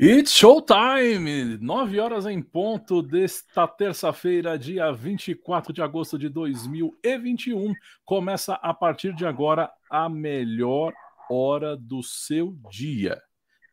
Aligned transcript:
It's 0.00 0.32
showtime! 0.32 1.58
9 1.60 1.98
horas 1.98 2.24
em 2.24 2.40
ponto 2.40 3.02
desta 3.02 3.66
terça-feira, 3.66 4.56
dia 4.56 4.92
24 4.92 5.72
de 5.72 5.82
agosto 5.82 6.16
de 6.16 6.28
2021. 6.28 7.74
Começa 8.04 8.54
a 8.54 8.72
partir 8.72 9.12
de 9.12 9.26
agora 9.26 9.68
a 9.90 10.08
melhor 10.08 10.94
hora 11.28 11.76
do 11.76 12.00
seu 12.00 12.56
dia. 12.70 13.20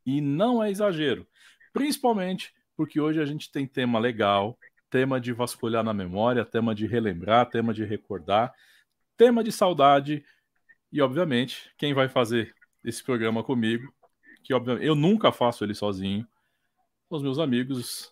E 0.03 0.19
não 0.19 0.63
é 0.63 0.71
exagero, 0.71 1.27
principalmente 1.71 2.51
porque 2.75 2.99
hoje 2.99 3.21
a 3.21 3.25
gente 3.25 3.51
tem 3.51 3.67
tema 3.67 3.99
legal, 3.99 4.57
tema 4.89 5.21
de 5.21 5.31
vasculhar 5.31 5.83
na 5.83 5.93
memória, 5.93 6.43
tema 6.43 6.73
de 6.73 6.87
relembrar, 6.87 7.51
tema 7.51 7.71
de 7.71 7.85
recordar, 7.85 8.51
tema 9.15 9.43
de 9.43 9.51
saudade 9.51 10.25
e, 10.91 10.99
obviamente, 11.03 11.71
quem 11.77 11.93
vai 11.93 12.09
fazer 12.09 12.51
esse 12.83 13.03
programa 13.03 13.43
comigo 13.43 13.93
que 14.45 14.53
obviamente 14.53 14.85
eu 14.85 14.95
nunca 14.95 15.31
faço 15.31 15.63
ele 15.63 15.73
sozinho. 15.73 16.25
Os 17.09 17.21
meus 17.21 17.39
amigos 17.39 18.11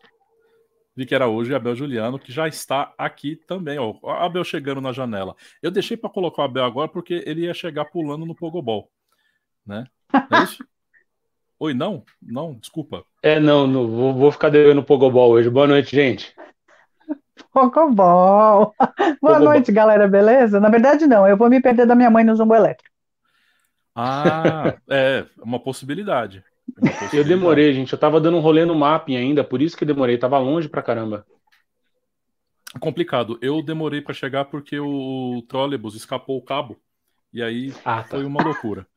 Vi 0.95 1.07
que 1.07 1.15
era 1.15 1.27
hoje 1.27 1.51
e 1.51 1.55
Abel 1.55 1.75
Juliano, 1.75 2.19
que 2.19 2.31
já 2.31 2.47
está 2.47 2.93
aqui 2.97 3.35
também. 3.47 3.79
Ó, 3.79 3.95
Abel 4.03 4.43
chegando 4.43 4.79
na 4.79 4.91
janela. 4.91 5.35
Eu 5.61 5.71
deixei 5.71 5.97
para 5.97 6.09
colocar 6.09 6.43
o 6.43 6.45
Abel 6.45 6.63
agora 6.63 6.87
porque 6.87 7.23
ele 7.25 7.45
ia 7.45 7.53
chegar 7.53 7.85
pulando 7.85 8.25
no 8.25 8.35
Pogobol. 8.35 8.91
Né? 9.65 9.85
É 10.13 10.43
isso? 10.43 10.63
Oi, 11.59 11.73
não? 11.73 12.03
Não, 12.21 12.53
desculpa. 12.53 13.03
É, 13.23 13.39
não, 13.39 13.65
não 13.65 13.87
vou, 13.87 14.13
vou 14.13 14.31
ficar 14.31 14.49
devendo 14.49 14.79
o 14.79 14.83
Pogobol 14.83 15.31
hoje. 15.31 15.49
Boa 15.49 15.65
noite, 15.65 15.95
gente. 15.95 16.35
Pogobol. 17.51 18.75
Boa 18.77 19.17
Pogobol. 19.19 19.39
noite, 19.39 19.71
galera, 19.71 20.07
beleza? 20.07 20.59
Na 20.59 20.69
verdade, 20.69 21.07
não. 21.07 21.27
Eu 21.27 21.37
vou 21.37 21.49
me 21.49 21.59
perder 21.59 21.87
da 21.87 21.95
minha 21.95 22.11
mãe 22.11 22.23
no 22.23 22.35
zumbo 22.35 22.53
elétrico. 22.53 22.92
Ah, 23.95 24.75
é 24.89 25.25
uma 25.43 25.59
possibilidade. 25.59 26.43
uma 26.67 26.91
possibilidade. 26.91 27.17
Eu 27.17 27.23
demorei, 27.23 27.73
gente. 27.73 27.93
Eu 27.93 27.99
tava 27.99 28.19
dando 28.19 28.37
um 28.37 28.41
rolê 28.41 28.65
no 28.65 28.75
mapping 28.75 29.15
ainda, 29.15 29.43
por 29.43 29.61
isso 29.61 29.77
que 29.77 29.85
demorei. 29.85 30.17
Tava 30.17 30.37
longe 30.39 30.67
pra 30.67 30.81
caramba. 30.81 31.25
Complicado. 32.79 33.37
Eu 33.41 33.61
demorei 33.61 34.01
para 34.01 34.13
chegar 34.13 34.45
porque 34.45 34.79
o 34.79 35.43
trolebus 35.47 35.95
escapou 35.95 36.37
o 36.37 36.41
cabo. 36.43 36.79
E 37.31 37.41
aí 37.41 37.73
ah, 37.85 37.97
tá. 37.97 38.03
foi 38.03 38.25
uma 38.25 38.43
loucura. 38.43 38.87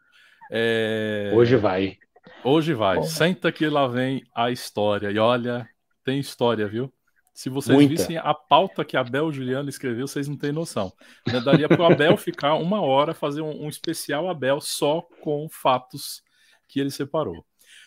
É... 0.50 1.32
Hoje 1.34 1.56
vai. 1.56 1.98
Hoje 2.44 2.74
vai. 2.74 3.02
Senta 3.02 3.52
que 3.52 3.68
lá 3.68 3.86
vem 3.86 4.22
a 4.34 4.50
história. 4.50 5.10
E 5.10 5.18
olha, 5.18 5.68
tem 6.04 6.18
história, 6.18 6.66
viu? 6.66 6.92
Se 7.36 7.50
vocês 7.50 7.76
Muita. 7.76 7.90
vissem 7.90 8.16
a 8.16 8.32
pauta 8.32 8.82
que 8.82 8.96
Abel 8.96 9.30
Juliano 9.30 9.68
escreveu, 9.68 10.08
vocês 10.08 10.26
não 10.26 10.38
têm 10.38 10.52
noção. 10.52 10.90
Né? 11.30 11.38
Daria 11.38 11.68
para 11.68 11.82
o 11.82 11.84
Abel 11.84 12.16
ficar 12.16 12.54
uma 12.54 12.80
hora, 12.80 13.12
fazer 13.12 13.42
um, 13.42 13.64
um, 13.64 13.68
especial 13.68 14.30
Abel 14.30 14.58
só 14.58 15.02
com 15.20 15.46
fatos 15.50 16.22
que 16.66 16.80
ele 16.80 16.90
separou. 16.90 17.44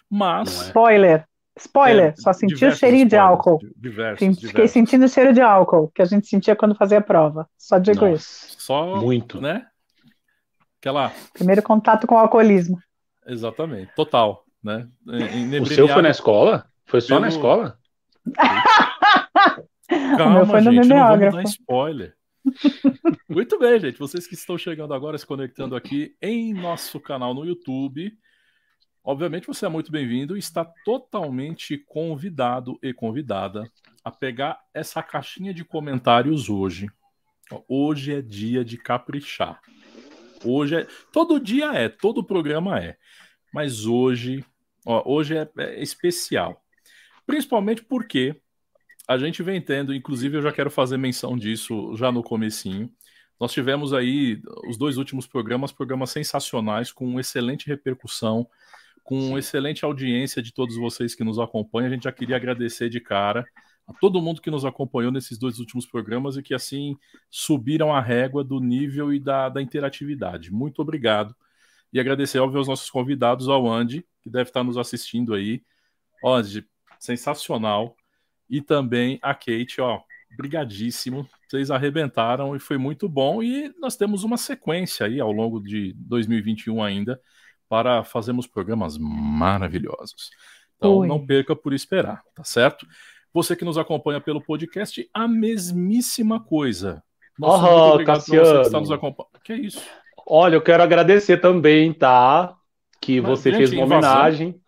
Mas. 0.07 0.49
É? 0.49 0.65
Spoiler! 0.67 1.25
Spoiler! 1.57 2.09
É, 2.09 2.21
só 2.21 2.31
senti 2.31 2.63
o 2.63 2.71
cheirinho 2.71 3.07
de 3.07 3.17
álcool. 3.17 3.57
Diversos, 3.75 4.19
Fiquei 4.19 4.49
diversos. 4.49 4.71
sentindo 4.71 5.05
o 5.05 5.09
cheiro 5.09 5.33
de 5.33 5.41
álcool 5.41 5.91
que 5.95 6.03
a 6.03 6.05
gente 6.05 6.27
sentia 6.27 6.55
quando 6.55 6.75
fazia 6.75 6.99
a 6.99 7.01
prova. 7.01 7.49
Só 7.57 7.79
digo 7.79 8.01
Nossa, 8.01 8.13
isso. 8.13 8.55
Só. 8.61 8.97
Muito. 8.97 9.41
Né? 9.41 9.65
Aquela. 10.79 11.11
Primeiro 11.33 11.63
contato 11.63 12.05
com 12.05 12.13
o 12.13 12.19
alcoolismo. 12.19 12.77
Exatamente. 13.25 13.91
Total. 13.95 14.43
Né? 14.63 14.87
O 15.59 15.65
seu 15.65 15.87
foi 15.87 16.03
na 16.03 16.11
escola? 16.11 16.67
Foi 16.85 17.01
só 17.01 17.15
pelo... 17.15 17.21
na 17.21 17.27
escola? 17.29 17.79
Calma, 19.89 20.45
foi 20.45 20.61
gente, 20.61 20.87
não 20.87 20.97
vamos 20.97 21.33
dar 21.33 21.43
spoiler. 21.43 22.15
Muito 23.27 23.57
bem, 23.57 23.79
gente. 23.79 23.97
Vocês 23.97 24.27
que 24.27 24.35
estão 24.35 24.57
chegando 24.57 24.93
agora, 24.93 25.17
se 25.17 25.25
conectando 25.25 25.75
aqui 25.75 26.15
em 26.21 26.53
nosso 26.53 26.99
canal 26.99 27.33
no 27.33 27.43
YouTube, 27.43 28.15
obviamente 29.03 29.47
você 29.47 29.65
é 29.65 29.69
muito 29.69 29.91
bem-vindo 29.91 30.35
e 30.35 30.39
está 30.39 30.63
totalmente 30.85 31.77
convidado 31.77 32.77
e 32.83 32.93
convidada 32.93 33.63
a 34.03 34.11
pegar 34.11 34.59
essa 34.73 35.01
caixinha 35.01 35.53
de 35.53 35.65
comentários 35.65 36.49
hoje. 36.49 36.87
Hoje 37.67 38.13
é 38.13 38.21
dia 38.21 38.63
de 38.63 38.77
caprichar. 38.77 39.59
Hoje 40.45 40.75
é. 40.75 40.87
Todo 41.11 41.39
dia 41.39 41.73
é, 41.73 41.89
todo 41.89 42.23
programa 42.23 42.79
é. 42.79 42.95
Mas 43.51 43.85
hoje, 43.85 44.45
ó, 44.85 45.01
hoje 45.05 45.35
é, 45.35 45.49
é 45.57 45.81
especial. 45.81 46.63
Principalmente 47.25 47.83
porque 47.83 48.39
a 49.09 49.17
gente 49.17 49.41
vem 49.41 49.59
tendo, 49.59 49.91
inclusive 49.91 50.37
eu 50.37 50.41
já 50.43 50.51
quero 50.51 50.69
fazer 50.69 50.95
menção 50.95 51.35
disso 51.35 51.95
já 51.95 52.11
no 52.11 52.21
comecinho. 52.21 52.93
Nós 53.39 53.51
tivemos 53.51 53.91
aí 53.91 54.39
os 54.67 54.77
dois 54.77 54.97
últimos 54.97 55.25
programas, 55.25 55.71
programas 55.71 56.11
sensacionais, 56.11 56.91
com 56.91 57.19
excelente 57.19 57.65
repercussão, 57.65 58.47
com 59.03 59.35
excelente 59.35 59.83
audiência 59.83 60.43
de 60.43 60.53
todos 60.53 60.75
vocês 60.75 61.15
que 61.15 61.23
nos 61.23 61.39
acompanham. 61.39 61.87
A 61.87 61.91
gente 61.91 62.03
já 62.03 62.11
queria 62.11 62.35
agradecer 62.35 62.87
de 62.87 62.99
cara 62.99 63.43
a 63.87 63.93
todo 63.93 64.21
mundo 64.21 64.41
que 64.41 64.51
nos 64.51 64.63
acompanhou 64.63 65.11
nesses 65.11 65.39
dois 65.39 65.57
últimos 65.57 65.87
programas 65.87 66.37
e 66.37 66.43
que 66.43 66.53
assim 66.53 66.95
subiram 67.31 67.91
a 67.91 67.99
régua 67.99 68.43
do 68.43 68.59
nível 68.59 69.11
e 69.11 69.19
da, 69.19 69.49
da 69.49 69.59
interatividade. 69.59 70.51
Muito 70.53 70.83
obrigado. 70.83 71.35
E 71.91 71.99
agradecer, 71.99 72.37
óbvio, 72.37 72.59
aos 72.59 72.67
nossos 72.67 72.91
convidados, 72.91 73.49
ao 73.49 73.67
Andy, 73.67 74.05
que 74.21 74.29
deve 74.29 74.51
estar 74.51 74.63
nos 74.63 74.77
assistindo 74.77 75.33
aí. 75.33 75.63
Andy, 76.23 76.63
sensacional 76.99 77.95
e 78.49 78.61
também 78.61 79.19
a 79.21 79.33
Kate, 79.33 79.79
ó, 79.79 79.99
brigadíssimo. 80.35 81.27
Vocês 81.47 81.71
arrebentaram 81.71 82.55
e 82.55 82.59
foi 82.59 82.77
muito 82.77 83.07
bom. 83.07 83.41
E 83.43 83.73
nós 83.79 83.95
temos 83.95 84.23
uma 84.23 84.37
sequência 84.37 85.05
aí 85.05 85.19
ao 85.19 85.31
longo 85.31 85.59
de 85.59 85.93
2021 85.97 86.81
ainda 86.83 87.19
para 87.67 88.03
fazermos 88.03 88.47
programas 88.47 88.97
maravilhosos. 88.97 90.31
Então 90.77 90.97
Oi. 90.97 91.07
não 91.07 91.23
perca 91.25 91.55
por 91.55 91.73
esperar, 91.73 92.23
tá 92.33 92.43
certo? 92.43 92.87
Você 93.33 93.55
que 93.55 93.65
nos 93.65 93.77
acompanha 93.77 94.19
pelo 94.19 94.41
podcast, 94.41 95.07
a 95.13 95.27
mesmíssima 95.27 96.39
coisa. 96.39 97.03
Nossa, 97.37 97.67
oh, 97.67 97.69
muito 97.69 97.93
obrigado 97.93 98.15
Cassiano. 98.17 98.45
você 98.45 98.55
que 98.55 98.61
está 98.61 98.79
nos 98.79 98.91
acompanhando. 98.91 99.39
Que 99.43 99.53
é 99.53 99.57
isso? 99.57 99.81
Olha, 100.25 100.55
eu 100.55 100.61
quero 100.61 100.81
agradecer 100.81 101.37
também, 101.37 101.93
tá? 101.93 102.55
Que 103.01 103.21
Mas, 103.21 103.29
você 103.29 103.51
gente, 103.51 103.57
fez 103.59 103.73
uma 103.73 103.83
homenagem. 103.83 104.59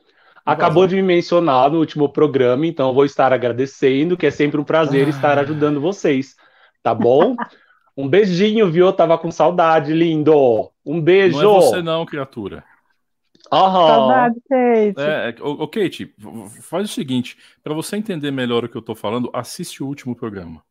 Acabou 0.46 0.88
de 0.88 0.96
me 0.96 1.04
mencionar 1.04 1.70
no 1.70 1.80
último 1.80 2.10
programa, 2.10 2.66
então 2.66 2.94
vou 2.94 3.06
estar 3.06 3.32
agradecendo, 3.32 4.18
que 4.18 4.26
é 4.26 4.32
sempre 4.32 4.60
um 4.60 4.64
prazer 4.64 5.08
ah. 5.08 5.10
estar 5.10 5.38
ajudando 5.40 5.80
vocês, 5.80 6.36
tá 6.82 6.94
bom? 6.94 7.36
Um 7.96 8.08
beijinho, 8.08 8.72
viu? 8.72 8.86
Eu 8.86 8.94
tava 8.94 9.18
com 9.18 9.30
saudade, 9.30 9.94
lindo. 9.94 10.72
Um 10.86 11.02
beijo. 11.02 11.42
Não 11.42 11.58
é 11.58 11.62
você 11.62 11.82
não, 11.82 12.06
criatura. 12.06 12.64
Aham. 13.52 13.88
Saudade, 13.88 14.36
Kate. 14.48 14.96
É, 14.98 15.36
o, 15.42 15.68
Kate, 15.68 16.16
faz 16.62 16.90
o 16.90 16.94
seguinte, 16.94 17.38
para 17.62 17.74
você 17.74 17.98
entender 17.98 18.32
melhor 18.32 18.64
o 18.64 18.70
que 18.70 18.78
eu 18.78 18.82
tô 18.82 18.96
falando, 18.96 19.30
assiste 19.34 19.84
o 19.84 19.88
último 19.88 20.16
programa. 20.16 20.64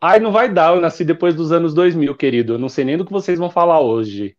Ai, 0.00 0.20
não 0.20 0.30
vai 0.30 0.48
dar, 0.48 0.74
eu 0.74 0.80
nasci 0.80 1.04
depois 1.04 1.34
dos 1.34 1.50
anos 1.50 1.74
2000, 1.74 2.14
querido. 2.14 2.54
Eu 2.54 2.58
não 2.58 2.68
sei 2.68 2.84
nem 2.84 2.96
do 2.96 3.04
que 3.04 3.12
vocês 3.12 3.38
vão 3.38 3.50
falar 3.50 3.80
hoje. 3.80 4.36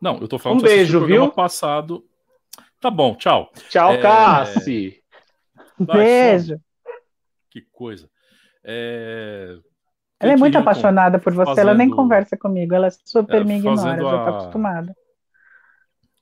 Não, 0.00 0.18
eu 0.20 0.28
tô 0.28 0.38
falando 0.38 0.60
um 0.60 0.62
beijo, 0.62 1.00
o 1.00 1.06
viu? 1.06 1.30
passado 1.30 2.04
Tá 2.84 2.90
bom, 2.90 3.14
tchau. 3.14 3.50
Tchau, 3.70 3.92
é... 3.92 4.02
Cassi. 4.02 5.02
Beijo. 5.80 6.60
Que 7.48 7.62
coisa. 7.72 8.10
É... 8.62 9.56
Ela 10.20 10.32
é 10.32 10.36
muito 10.36 10.58
apaixonada 10.58 11.18
por 11.18 11.32
você, 11.32 11.46
fazendo... 11.46 11.60
ela 11.60 11.74
nem 11.74 11.88
conversa 11.88 12.36
comigo, 12.36 12.74
ela 12.74 12.90
super 12.90 13.40
é, 13.40 13.44
me 13.44 13.56
ignora, 13.56 13.94
a... 13.94 13.96
já 13.96 14.24
tá 14.24 14.28
acostumada. 14.28 14.94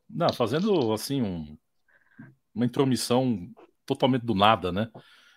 Não, 0.08 0.32
fazendo 0.32 0.92
assim 0.92 1.20
um... 1.20 1.58
uma 2.54 2.64
intromissão 2.64 3.40
totalmente 3.84 4.24
do 4.24 4.36
nada, 4.36 4.70
né? 4.70 4.88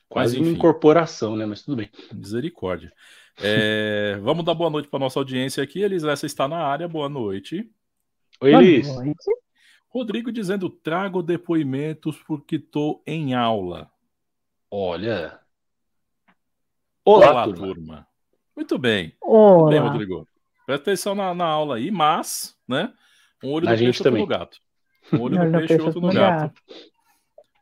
Quase 0.07 0.37
Mas, 0.37 0.47
uma 0.47 0.55
incorporação, 0.55 1.35
né? 1.35 1.47
Mas 1.47 1.63
tudo 1.63 1.77
bem. 1.77 1.89
Misericórdia. 2.13 2.93
É... 3.41 4.15
Vamos 4.21 4.45
dar 4.45 4.53
boa 4.53 4.69
noite 4.69 4.89
para 4.89 4.99
nossa 4.99 5.19
audiência 5.19 5.63
aqui. 5.63 5.81
Elis 5.81 6.03
essa 6.03 6.27
está 6.27 6.47
na 6.47 6.59
área. 6.59 6.87
Boa 6.87 7.09
noite. 7.09 7.67
Oi, 8.39 8.53
Elis. 8.53 8.87
Boa 8.87 9.05
noite. 9.05 9.44
Rodrigo 9.95 10.29
dizendo: 10.29 10.69
trago 10.69 11.23
depoimentos 11.23 12.21
porque 12.23 12.57
estou 12.57 13.01
em 13.07 13.33
aula. 13.33 13.89
Olha. 14.69 15.39
Olá, 17.05 17.31
Olá 17.31 17.43
turma. 17.45 17.65
turma. 17.65 18.07
Muito 18.53 18.77
bem. 18.77 19.15
Olá. 19.21 19.53
Muito 19.53 19.69
bem, 19.69 19.79
Rodrigo. 19.79 20.27
Presta 20.65 20.91
atenção 20.91 21.15
na, 21.15 21.33
na, 21.33 21.45
aula 21.45 21.77
aí, 21.77 21.91
mas, 21.91 22.57
né? 22.67 22.91
Um 23.41 23.51
olho 23.51 23.69
no 23.69 23.77
peixe, 23.77 24.03
outro 24.03 24.17
no 24.17 24.27
gato. 24.27 24.57
Um 25.13 25.21
olho 25.21 25.39
no 25.45 25.59
peixe, 25.59 25.81
outro 25.81 26.01
no 26.01 26.11
gato. 26.11 26.61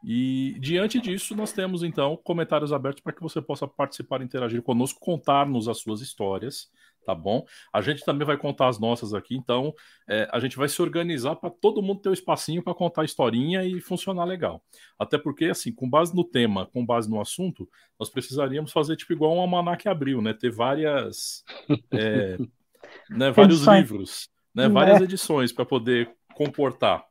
E 0.04 0.58
diante 0.60 1.00
disso, 1.00 1.36
nós 1.36 1.54
temos 1.54 1.84
então 1.84 2.18
comentários 2.18 2.74
abertos 2.74 3.04
para 3.04 3.14
que 3.14 3.22
você 3.22 3.42
possa 3.44 3.68
participar, 3.68 4.24
interagir 4.24 4.64
conosco, 4.64 5.00
contar-nos 5.00 5.68
as 5.68 5.78
suas 5.78 6.02
histórias 6.02 6.68
tá 7.06 7.14
bom? 7.14 7.46
A 7.72 7.82
gente 7.82 8.04
também 8.04 8.26
vai 8.26 8.38
contar 8.38 8.68
as 8.68 8.80
nossas 8.80 9.14
aqui, 9.14 9.36
então 9.36 9.74
é, 10.08 10.28
a 10.32 10.40
gente 10.40 10.58
vai 10.58 10.68
se 10.68 10.82
organizar 10.82 11.36
para 11.36 11.50
todo 11.50 11.82
mundo 11.82 12.02
ter 12.02 12.10
um 12.10 12.14
espacinho 12.14 12.64
para 12.64 12.74
contar 12.74 13.02
a 13.02 13.06
historinha 13.06 13.64
e 13.64 13.80
funcionar 13.82 14.26
legal. 14.26 14.64
Até 14.98 15.18
porque, 15.18 15.46
assim, 15.46 15.74
com 15.74 15.90
base 15.90 16.16
no 16.16 16.24
tema, 16.24 16.66
com 16.68 16.86
base 16.86 17.10
no 17.10 17.20
assunto, 17.20 17.70
nós 18.00 18.10
precisaríamos 18.10 18.72
fazer 18.72 18.96
tipo 18.96 19.14
igual 19.14 19.36
um 19.36 19.42
almanac 19.42 19.88
abril, 19.88 20.22
né? 20.22 20.34
Ter 20.34 20.52
várias. 20.52 21.44
É, 21.92 22.38
né, 23.10 23.32
vários 23.32 23.58
edições. 23.58 23.80
livros, 23.80 24.30
né? 24.54 24.68
Várias 24.68 25.02
é. 25.02 25.04
edições 25.04 25.52
para 25.52 25.66
poder 25.66 26.12
comportar. 26.36 27.06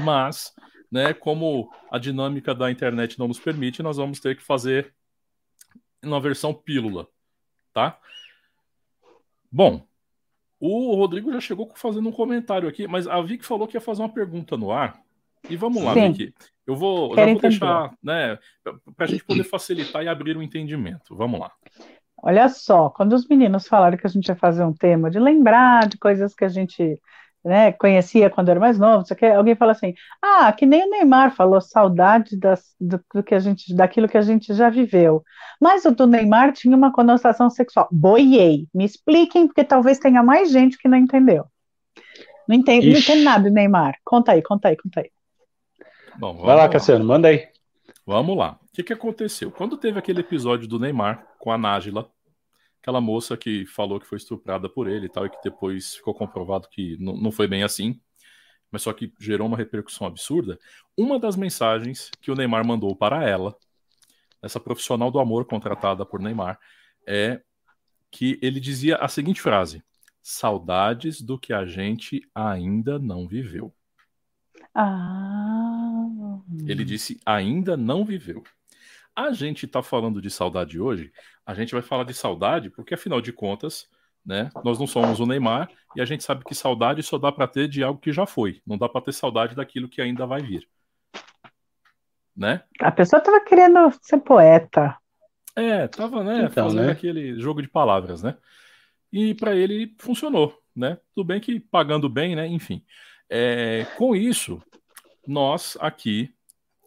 Mas 0.00 0.52
né? 0.92 1.14
Como 1.14 1.72
a 1.90 1.98
dinâmica 1.98 2.54
da 2.54 2.70
internet 2.70 3.18
não 3.18 3.26
nos 3.26 3.40
permite, 3.40 3.82
nós 3.82 3.96
vamos 3.96 4.20
ter 4.20 4.36
que 4.36 4.42
fazer 4.42 4.94
uma 6.02 6.20
versão 6.20 6.52
pílula, 6.52 7.08
tá? 7.72 7.98
Bom, 9.52 9.82
o 10.58 10.94
Rodrigo 10.94 11.30
já 11.32 11.40
chegou 11.40 11.70
fazendo 11.74 12.08
um 12.08 12.12
comentário 12.12 12.68
aqui, 12.68 12.88
mas 12.88 13.06
a 13.06 13.20
Vicky 13.20 13.44
falou 13.44 13.68
que 13.68 13.76
ia 13.76 13.80
fazer 13.80 14.00
uma 14.00 14.08
pergunta 14.08 14.56
no 14.56 14.72
ar. 14.72 14.98
E 15.50 15.56
vamos 15.56 15.82
lá, 15.82 15.92
Sim. 15.92 16.12
Vicky. 16.12 16.34
Eu 16.66 16.76
vou, 16.76 17.14
já 17.14 17.26
vou 17.26 17.40
deixar, 17.40 17.92
né, 18.02 18.38
para 18.96 19.04
a 19.04 19.08
gente 19.08 19.24
poder 19.24 19.44
facilitar 19.44 20.02
e 20.02 20.08
abrir 20.08 20.36
o 20.36 20.40
um 20.40 20.42
entendimento. 20.42 21.14
Vamos 21.14 21.40
lá. 21.40 21.50
Olha 22.16 22.48
só, 22.48 22.88
quando 22.88 23.14
os 23.14 23.26
meninos 23.26 23.66
falaram 23.66 23.98
que 23.98 24.06
a 24.06 24.10
gente 24.10 24.28
ia 24.28 24.36
fazer 24.36 24.64
um 24.64 24.72
tema 24.72 25.10
de 25.10 25.18
lembrar 25.18 25.88
de 25.88 25.98
coisas 25.98 26.34
que 26.34 26.44
a 26.44 26.48
gente 26.48 27.00
né, 27.44 27.72
conhecia 27.72 28.30
quando 28.30 28.48
era 28.50 28.60
mais 28.60 28.78
novo, 28.78 29.04
que, 29.14 29.26
alguém 29.26 29.54
fala 29.54 29.72
assim, 29.72 29.94
ah, 30.20 30.52
que 30.52 30.64
nem 30.64 30.86
o 30.86 30.90
Neymar 30.90 31.34
falou, 31.34 31.60
saudade 31.60 32.36
das, 32.36 32.74
do, 32.80 33.00
do, 33.12 33.22
que 33.22 33.34
a 33.34 33.38
gente, 33.40 33.74
daquilo 33.74 34.08
que 34.08 34.16
a 34.16 34.22
gente 34.22 34.54
já 34.54 34.70
viveu. 34.70 35.24
Mas 35.60 35.84
o 35.84 35.90
do 35.90 36.06
Neymar 36.06 36.52
tinha 36.52 36.76
uma 36.76 36.92
conotação 36.92 37.50
sexual. 37.50 37.88
Boiei, 37.90 38.66
me 38.72 38.84
expliquem, 38.84 39.46
porque 39.46 39.64
talvez 39.64 39.98
tenha 39.98 40.22
mais 40.22 40.50
gente 40.50 40.78
que 40.78 40.88
não 40.88 40.96
entendeu. 40.96 41.44
Não 42.48 42.56
entende, 42.56 42.90
não 42.90 42.98
entende 42.98 43.22
nada 43.22 43.48
do 43.48 43.54
Neymar. 43.54 43.96
Conta 44.04 44.32
aí, 44.32 44.42
conta 44.42 44.68
aí, 44.68 44.76
conta 44.76 45.00
aí. 45.00 45.10
Bom, 46.18 46.34
Vai 46.34 46.56
lá, 46.56 46.68
Cassiano, 46.68 47.04
manda 47.04 47.28
aí. 47.28 47.48
Vamos 48.06 48.36
lá. 48.36 48.58
O 48.62 48.72
que, 48.72 48.82
que 48.82 48.92
aconteceu? 48.92 49.50
Quando 49.50 49.76
teve 49.76 49.98
aquele 49.98 50.20
episódio 50.20 50.68
do 50.68 50.78
Neymar 50.78 51.26
com 51.38 51.50
a 51.50 51.58
Nájila, 51.58 52.08
aquela 52.82 53.00
moça 53.00 53.36
que 53.36 53.64
falou 53.64 54.00
que 54.00 54.06
foi 54.06 54.18
estuprada 54.18 54.68
por 54.68 54.88
ele 54.88 55.06
e 55.06 55.08
tal, 55.08 55.24
e 55.24 55.30
que 55.30 55.38
depois 55.42 55.94
ficou 55.94 56.12
comprovado 56.12 56.68
que 56.68 56.96
não 56.98 57.30
foi 57.30 57.46
bem 57.46 57.62
assim, 57.62 57.98
mas 58.72 58.82
só 58.82 58.92
que 58.92 59.14
gerou 59.20 59.46
uma 59.46 59.56
repercussão 59.56 60.04
absurda. 60.04 60.58
Uma 60.96 61.18
das 61.18 61.36
mensagens 61.36 62.10
que 62.20 62.30
o 62.32 62.34
Neymar 62.34 62.66
mandou 62.66 62.96
para 62.96 63.22
ela, 63.22 63.56
essa 64.42 64.58
profissional 64.58 65.12
do 65.12 65.20
amor 65.20 65.44
contratada 65.44 66.04
por 66.04 66.20
Neymar, 66.20 66.58
é 67.06 67.40
que 68.10 68.36
ele 68.42 68.58
dizia 68.58 68.96
a 68.96 69.06
seguinte 69.06 69.40
frase: 69.40 69.80
Saudades 70.20 71.22
do 71.22 71.38
que 71.38 71.52
a 71.52 71.64
gente 71.64 72.28
ainda 72.34 72.98
não 72.98 73.28
viveu. 73.28 73.72
Ah. 74.74 76.40
Ele 76.66 76.84
disse 76.84 77.20
ainda 77.24 77.76
não 77.76 78.04
viveu. 78.04 78.42
A 79.14 79.32
gente 79.32 79.66
está 79.66 79.82
falando 79.82 80.22
de 80.22 80.30
saudade 80.30 80.80
hoje, 80.80 81.12
a 81.44 81.54
gente 81.54 81.72
vai 81.72 81.82
falar 81.82 82.04
de 82.04 82.14
saudade 82.14 82.70
porque, 82.70 82.94
afinal 82.94 83.20
de 83.20 83.32
contas, 83.32 83.86
né, 84.24 84.50
nós 84.64 84.78
não 84.78 84.86
somos 84.86 85.20
o 85.20 85.26
Neymar 85.26 85.68
e 85.94 86.00
a 86.00 86.04
gente 86.04 86.24
sabe 86.24 86.44
que 86.44 86.54
saudade 86.54 87.02
só 87.02 87.18
dá 87.18 87.30
para 87.30 87.46
ter 87.46 87.68
de 87.68 87.82
algo 87.82 88.00
que 88.00 88.12
já 88.12 88.24
foi, 88.24 88.62
não 88.66 88.78
dá 88.78 88.88
para 88.88 89.02
ter 89.02 89.12
saudade 89.12 89.54
daquilo 89.54 89.88
que 89.88 90.00
ainda 90.00 90.26
vai 90.26 90.40
vir. 90.40 90.66
Né? 92.34 92.62
A 92.80 92.90
pessoa 92.90 93.18
estava 93.18 93.44
querendo 93.44 93.92
ser 94.00 94.18
poeta. 94.18 94.96
É, 95.54 95.86
tava, 95.88 96.24
né, 96.24 96.44
então, 96.44 96.64
fazendo 96.64 96.86
né? 96.86 96.92
aquele 96.92 97.38
jogo 97.38 97.60
de 97.60 97.68
palavras, 97.68 98.22
né? 98.22 98.36
E 99.12 99.34
para 99.34 99.54
ele 99.54 99.94
funcionou, 99.98 100.58
né? 100.74 100.98
Tudo 101.14 101.26
bem 101.26 101.38
que 101.38 101.60
pagando 101.60 102.08
bem, 102.08 102.34
né? 102.34 102.46
Enfim. 102.46 102.82
É, 103.28 103.84
com 103.98 104.16
isso, 104.16 104.62
nós 105.26 105.76
aqui 105.78 106.34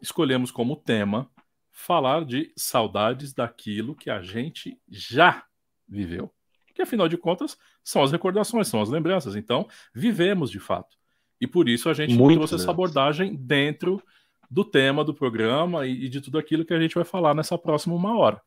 escolhemos 0.02 0.50
como 0.50 0.76
tema 0.76 1.30
falar 1.76 2.24
de 2.24 2.54
saudades 2.56 3.34
daquilo 3.34 3.94
que 3.94 4.10
a 4.10 4.22
gente 4.22 4.80
já 4.90 5.44
viveu. 5.88 6.32
Que 6.74 6.82
afinal 6.82 7.08
de 7.08 7.18
contas 7.18 7.58
são 7.84 8.02
as 8.02 8.12
recordações, 8.12 8.70
são 8.70 8.82
as 8.82 8.90
lembranças. 8.90 9.36
Então, 9.36 9.68
vivemos 9.94 10.50
de 10.50 10.60
fato. 10.60 10.98
E 11.40 11.46
por 11.46 11.68
isso 11.70 11.90
a 11.90 11.94
gente 11.94 12.16
Muito 12.16 12.38
trouxe 12.38 12.56
essa 12.56 12.72
abordagem 12.72 13.36
dentro 13.36 14.02
do 14.50 14.64
tema 14.64 15.04
do 15.04 15.14
programa 15.14 15.86
e, 15.86 16.08
de 16.08 16.22
tudo 16.22 16.38
aquilo 16.38 16.66
que 16.66 16.74
a 16.74 16.80
gente 16.80 16.96
vai 16.96 17.04
falar 17.04 17.36
nessa 17.36 17.58
próxima 17.58 17.94
uma 17.94 18.18
hora. 18.18 18.42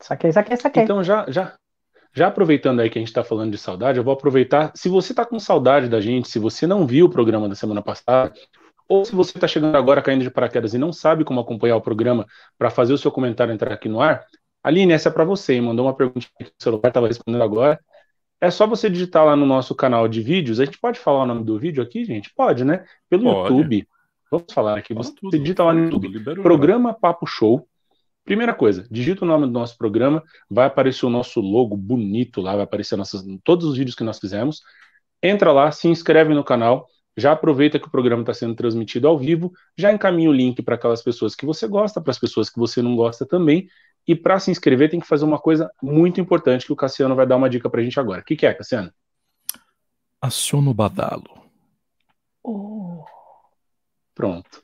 Saquei, 0.00 0.32
saquei, 0.32 0.56
saquei. 0.56 0.84
Então, 0.84 1.02
já, 1.02 1.28
já, 1.28 1.56
já 2.14 2.28
aproveitando 2.28 2.80
aí 2.80 2.88
que 2.88 2.98
a 2.98 3.00
gente 3.00 3.08
está 3.08 3.24
falando 3.24 3.50
de 3.50 3.58
saudade, 3.58 3.98
eu 3.98 4.04
vou 4.04 4.14
aproveitar. 4.14 4.72
Se 4.74 4.88
você 4.88 5.12
está 5.12 5.24
com 5.24 5.38
saudade 5.38 5.88
da 5.88 6.00
gente, 6.00 6.28
se 6.28 6.38
você 6.38 6.66
não 6.66 6.86
viu 6.86 7.06
o 7.06 7.10
programa 7.10 7.48
da 7.48 7.54
semana 7.54 7.82
passada, 7.82 8.32
ou 8.92 9.06
se 9.06 9.14
você 9.14 9.38
está 9.38 9.48
chegando 9.48 9.74
agora 9.74 10.02
caindo 10.02 10.22
de 10.22 10.30
paraquedas 10.30 10.74
e 10.74 10.78
não 10.78 10.92
sabe 10.92 11.24
como 11.24 11.40
acompanhar 11.40 11.76
o 11.76 11.80
programa 11.80 12.26
para 12.58 12.68
fazer 12.68 12.92
o 12.92 12.98
seu 12.98 13.10
comentário 13.10 13.50
entrar 13.50 13.72
aqui 13.72 13.88
no 13.88 14.02
ar, 14.02 14.26
Aline, 14.62 14.92
essa 14.92 15.08
é 15.08 15.12
para 15.12 15.24
você. 15.24 15.58
Mandou 15.62 15.86
uma 15.86 15.96
pergunta 15.96 16.26
que 16.38 16.44
o 16.44 16.52
celular 16.62 16.88
estava 16.88 17.08
respondendo 17.08 17.40
agora. 17.40 17.80
É 18.38 18.50
só 18.50 18.66
você 18.66 18.90
digitar 18.90 19.24
lá 19.24 19.34
no 19.34 19.46
nosso 19.46 19.74
canal 19.74 20.06
de 20.06 20.20
vídeos. 20.20 20.60
A 20.60 20.66
gente 20.66 20.78
pode 20.78 20.98
falar 20.98 21.22
o 21.22 21.26
nome 21.26 21.42
do 21.42 21.58
vídeo 21.58 21.82
aqui, 21.82 22.04
gente? 22.04 22.30
Pode, 22.36 22.66
né? 22.66 22.84
Pelo 23.08 23.22
pode. 23.22 23.54
YouTube. 23.54 23.88
Vamos 24.30 24.52
falar 24.52 24.76
aqui. 24.76 24.92
Você 24.92 25.14
tudo, 25.14 25.38
digita 25.38 25.64
lá 25.64 25.72
no 25.72 25.84
YouTube. 25.84 26.22
Tudo, 26.22 26.42
programa 26.42 26.92
Papo 26.92 27.26
Show. 27.26 27.66
Primeira 28.26 28.52
coisa, 28.52 28.86
digita 28.90 29.24
o 29.24 29.28
nome 29.28 29.46
do 29.46 29.52
nosso 29.52 29.76
programa, 29.78 30.22
vai 30.50 30.66
aparecer 30.66 31.06
o 31.06 31.10
nosso 31.10 31.40
logo 31.40 31.76
bonito 31.78 32.42
lá, 32.42 32.52
vai 32.54 32.64
aparecer 32.64 32.94
nossas, 32.94 33.24
todos 33.42 33.64
os 33.64 33.76
vídeos 33.76 33.96
que 33.96 34.04
nós 34.04 34.18
fizemos. 34.18 34.60
Entra 35.22 35.50
lá, 35.50 35.72
se 35.72 35.88
inscreve 35.88 36.34
no 36.34 36.44
canal, 36.44 36.86
já 37.16 37.32
aproveita 37.32 37.78
que 37.78 37.86
o 37.86 37.90
programa 37.90 38.22
está 38.22 38.32
sendo 38.32 38.54
transmitido 38.54 39.06
ao 39.06 39.18
vivo, 39.18 39.52
já 39.76 39.92
encaminha 39.92 40.30
o 40.30 40.32
link 40.32 40.62
para 40.62 40.76
aquelas 40.76 41.02
pessoas 41.02 41.34
que 41.34 41.44
você 41.44 41.66
gosta, 41.68 42.00
para 42.00 42.10
as 42.10 42.18
pessoas 42.18 42.48
que 42.48 42.58
você 42.58 42.80
não 42.80 42.96
gosta 42.96 43.26
também. 43.26 43.68
E 44.06 44.16
para 44.16 44.38
se 44.38 44.50
inscrever 44.50 44.90
tem 44.90 44.98
que 44.98 45.06
fazer 45.06 45.24
uma 45.24 45.38
coisa 45.38 45.70
muito 45.80 46.20
importante 46.20 46.66
que 46.66 46.72
o 46.72 46.76
Cassiano 46.76 47.14
vai 47.14 47.26
dar 47.26 47.36
uma 47.36 47.48
dica 47.48 47.70
para 47.70 47.80
a 47.80 47.84
gente 47.84 48.00
agora. 48.00 48.20
O 48.20 48.24
que, 48.24 48.34
que, 48.34 48.46
é, 48.46 48.54
Cassiano? 48.54 48.92
Aciona 50.20 50.70
o 50.70 50.74
badalo. 50.74 51.42
Oh. 52.42 53.04
Pronto. 54.14 54.62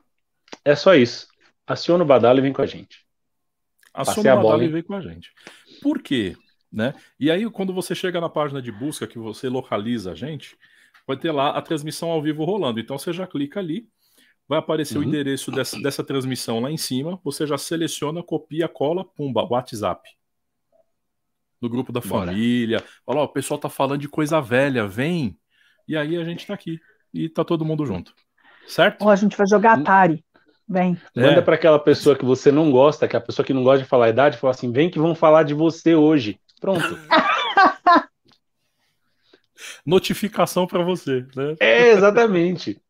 É 0.64 0.74
só 0.74 0.94
isso. 0.94 1.28
Aciona 1.66 2.02
o 2.02 2.06
badalo 2.06 2.38
e 2.38 2.42
vem 2.42 2.52
com 2.52 2.62
a 2.62 2.66
gente. 2.66 3.06
Aciona 3.94 4.34
o 4.34 4.36
badalo 4.42 4.62
e 4.62 4.68
vem 4.68 4.82
com 4.82 4.94
a 4.94 5.00
gente. 5.00 5.32
Por 5.82 6.02
quê? 6.02 6.36
Né? 6.70 6.94
E 7.18 7.30
aí, 7.30 7.48
quando 7.50 7.72
você 7.72 7.94
chega 7.94 8.20
na 8.20 8.28
página 8.28 8.60
de 8.60 8.72
busca 8.72 9.06
que 9.06 9.18
você 9.18 9.48
localiza 9.48 10.12
a 10.12 10.14
gente, 10.14 10.56
vai 11.08 11.16
ter 11.16 11.32
lá 11.32 11.52
a 11.52 11.62
transmissão 11.62 12.10
ao 12.10 12.20
vivo 12.20 12.44
rolando. 12.44 12.78
Então 12.78 12.98
você 12.98 13.14
já 13.14 13.26
clica 13.26 13.58
ali, 13.58 13.88
vai 14.46 14.58
aparecer 14.58 14.98
uhum. 14.98 15.04
o 15.04 15.06
endereço 15.06 15.50
dessa, 15.50 15.80
dessa 15.80 16.04
transmissão 16.04 16.60
lá 16.60 16.70
em 16.70 16.76
cima, 16.76 17.18
você 17.24 17.46
já 17.46 17.56
seleciona, 17.56 18.22
copia, 18.22 18.68
cola, 18.68 19.02
pumba, 19.02 19.42
WhatsApp. 19.42 20.06
No 21.62 21.68
grupo 21.68 21.90
da 21.90 22.00
Bora. 22.00 22.26
família. 22.26 22.84
Fala, 23.06 23.22
ó, 23.22 23.24
o 23.24 23.28
pessoal 23.28 23.58
tá 23.58 23.70
falando 23.70 24.02
de 24.02 24.08
coisa 24.08 24.38
velha, 24.40 24.86
vem. 24.86 25.36
E 25.88 25.96
aí 25.96 26.14
a 26.14 26.22
gente 26.22 26.46
tá 26.46 26.52
aqui. 26.52 26.78
E 27.12 27.28
tá 27.28 27.42
todo 27.42 27.64
mundo 27.64 27.86
junto. 27.86 28.14
Certo? 28.66 29.02
Ou 29.02 29.10
a 29.10 29.16
gente 29.16 29.36
vai 29.36 29.46
jogar 29.46 29.78
Atari. 29.78 30.22
Vem. 30.68 31.00
Manda 31.16 31.38
é. 31.38 31.40
para 31.40 31.54
aquela 31.54 31.78
pessoa 31.78 32.14
que 32.14 32.24
você 32.24 32.52
não 32.52 32.70
gosta, 32.70 33.08
que 33.08 33.16
é 33.16 33.18
a 33.18 33.22
pessoa 33.22 33.44
que 33.44 33.54
não 33.54 33.64
gosta 33.64 33.82
de 33.82 33.88
falar 33.88 34.06
a 34.06 34.10
idade, 34.10 34.36
fala 34.36 34.50
assim: 34.50 34.70
vem 34.70 34.90
que 34.90 34.98
vão 34.98 35.14
falar 35.14 35.42
de 35.42 35.54
você 35.54 35.94
hoje. 35.94 36.38
Pronto. 36.60 36.84
notificação 39.84 40.66
para 40.66 40.82
você, 40.82 41.26
né? 41.34 41.56
É, 41.60 41.90
exatamente. 41.92 42.80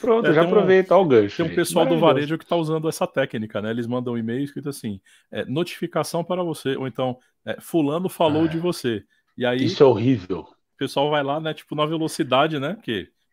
Pronto, 0.00 0.28
é, 0.28 0.34
já 0.34 0.42
aproveita 0.42 0.96
um, 0.96 1.00
o 1.00 1.04
gancho. 1.06 1.36
Tem 1.42 1.52
um 1.52 1.54
pessoal 1.54 1.86
do 1.86 1.98
varejo 1.98 2.36
que 2.36 2.44
está 2.44 2.56
usando 2.56 2.88
essa 2.88 3.06
técnica, 3.06 3.62
né? 3.62 3.70
Eles 3.70 3.86
mandam 3.86 4.14
um 4.14 4.18
e-mail 4.18 4.44
escrito 4.44 4.68
assim: 4.68 5.00
é, 5.30 5.44
notificação 5.44 6.22
para 6.22 6.42
você, 6.42 6.76
ou 6.76 6.86
então, 6.86 7.18
é, 7.44 7.60
fulano 7.60 8.08
falou 8.08 8.44
ah, 8.44 8.48
de 8.48 8.58
você. 8.58 9.04
E 9.36 9.46
aí. 9.46 9.64
Isso 9.64 9.82
é 9.82 9.86
horrível. 9.86 10.40
O 10.40 10.76
pessoal 10.76 11.10
vai 11.10 11.22
lá, 11.22 11.40
né? 11.40 11.54
Tipo, 11.54 11.74
na 11.74 11.86
velocidade, 11.86 12.58
né? 12.58 12.76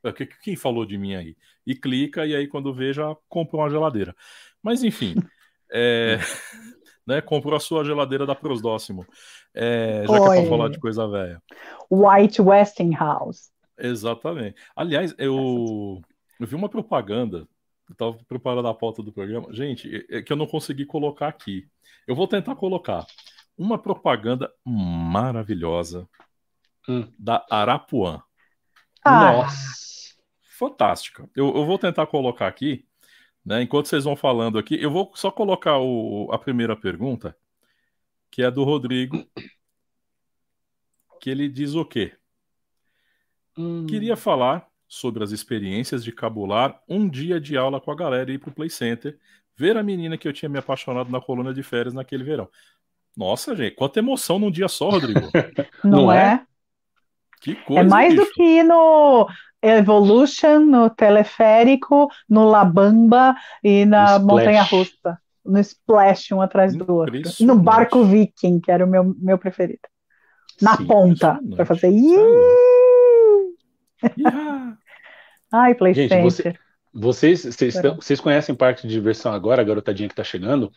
Porque 0.02 0.28
quem 0.44 0.56
falou 0.56 0.86
de 0.86 0.98
mim 0.98 1.16
aí? 1.16 1.36
E 1.66 1.76
clica, 1.76 2.26
e 2.26 2.36
aí 2.36 2.48
quando 2.48 2.74
vê, 2.74 2.94
já 2.94 3.16
comprou 3.28 3.62
uma 3.62 3.70
geladeira. 3.70 4.16
Mas 4.64 4.84
enfim. 4.84 5.16
é, 5.72 6.20
né? 7.06 7.22
Comprou 7.22 7.56
a 7.56 7.60
sua 7.60 7.84
geladeira 7.84 8.26
da 8.26 8.36
Prosdóximo. 8.36 9.06
É, 9.54 10.04
já 10.08 10.12
Oi. 10.14 10.20
que 10.20 10.38
é 10.38 10.42
pra 10.42 10.50
falar 10.50 10.70
de 10.70 10.80
coisa 10.80 11.08
velha. 11.08 11.42
White 11.90 12.42
Westinghouse. 12.42 13.50
Exatamente. 13.78 14.56
Aliás, 14.76 15.14
eu, 15.18 16.02
eu 16.40 16.48
vi 16.48 16.56
uma 16.56 16.70
propaganda, 16.70 17.48
eu 17.90 17.96
tava 17.96 18.18
preparando 18.28 18.68
a 18.68 18.74
pauta 18.74 19.02
do 19.02 19.12
programa. 19.12 19.54
Gente, 19.54 20.06
é, 20.10 20.18
é 20.18 20.22
que 20.22 20.32
eu 20.32 20.38
não 20.38 20.48
consegui 20.48 20.86
colocar 20.86 21.28
aqui. 21.28 21.68
Eu 22.08 22.16
vou 22.16 22.28
tentar 22.28 22.56
colocar. 22.56 23.06
Uma 23.58 23.78
propaganda 23.78 24.52
maravilhosa 24.66 26.08
hum. 26.88 27.08
da 27.18 27.46
Arapuã. 27.50 28.22
Ah. 29.04 29.34
Nossa! 29.34 29.82
Fantástica. 30.58 31.28
Eu, 31.36 31.48
eu 31.56 31.66
vou 31.66 31.78
tentar 31.80 32.06
colocar 32.06 32.48
aqui. 32.48 32.86
Né? 33.46 33.64
Enquanto 33.64 33.88
vocês 33.88 34.04
vão 34.04 34.16
falando 34.16 34.58
aqui, 34.58 34.82
eu 34.82 34.92
vou 34.92 35.12
só 35.16 35.32
colocar 35.32 35.80
o, 35.80 36.30
a 36.32 36.38
primeira 36.38 36.76
pergunta, 36.76 37.36
que 38.30 38.44
é 38.44 38.52
do 38.52 38.64
Rodrigo, 38.64 39.26
que 41.20 41.30
ele 41.30 41.50
diz 41.50 41.76
o 41.76 41.84
quê? 41.84 42.14
Hum. 43.58 43.86
Queria 43.88 44.16
falar 44.16 44.68
sobre 44.88 45.24
as 45.24 45.32
experiências 45.32 46.04
de 46.04 46.12
cabular 46.12 46.82
um 46.88 47.08
dia 47.08 47.40
de 47.40 47.58
aula 47.58 47.80
com 47.80 47.92
a 47.92 47.96
galera 47.96 48.32
e 48.32 48.36
ir 48.36 48.40
pro 48.40 48.52
Play 48.52 48.70
Center, 48.70 49.18
ver 49.56 49.78
a 49.78 49.84
menina 49.84 50.18
que 50.18 50.28
eu 50.28 50.34
tinha 50.34 50.50
me 50.50 50.60
apaixonado 50.60 51.12
na 51.12 51.22
coluna 51.22 51.54
de 51.54 51.64
férias 51.64 51.94
naquele 51.94 52.24
verão. 52.24 52.50
Nossa, 53.16 53.56
gente, 53.56 53.76
quanta 53.76 54.00
emoção 54.00 54.40
num 54.40 54.52
dia 54.52 54.68
só, 54.68 54.90
Rodrigo. 54.90 55.20
Não, 55.84 56.04
Não 56.04 56.12
é? 56.12 56.34
é? 56.34 56.46
Que 57.42 57.56
coisa, 57.56 57.82
é 57.82 57.84
mais 57.84 58.14
bicho. 58.14 58.26
do 58.26 58.32
que 58.32 58.44
ir 58.44 58.64
no, 58.64 59.28
Evolution, 59.62 60.60
no 60.60 60.90
teleférico, 60.90 62.10
no 62.28 62.50
Labamba 62.50 63.36
e 63.64 63.86
na 63.86 64.18
montanha 64.20 64.64
russa. 64.64 65.20
No 65.44 65.60
Splash, 65.60 66.34
um 66.34 66.42
atrás 66.42 66.76
do 66.76 66.94
outro. 66.94 67.20
No 67.40 67.58
barco 67.58 68.04
Viking, 68.04 68.60
que 68.60 68.72
era 68.72 68.86
o 68.86 68.88
meu, 68.88 69.16
meu 69.18 69.38
preferido. 69.38 69.80
Na 70.62 70.78
Sim, 70.78 70.86
ponta, 70.86 71.40
para 71.56 71.66
fazer. 71.66 71.92
Ai, 75.52 75.74
PlayStation. 75.74 76.16
Gente, 76.16 76.24
você, 76.24 76.54
vocês, 76.94 77.44
vocês, 77.46 77.76
vocês 77.96 78.20
conhecem 78.20 78.54
parque 78.54 78.84
de 78.88 78.94
diversão 78.94 79.34
agora, 79.34 79.62
a 79.62 79.66
garotadinha 79.66 80.08
que 80.08 80.16
tá 80.16 80.24
chegando? 80.24 80.72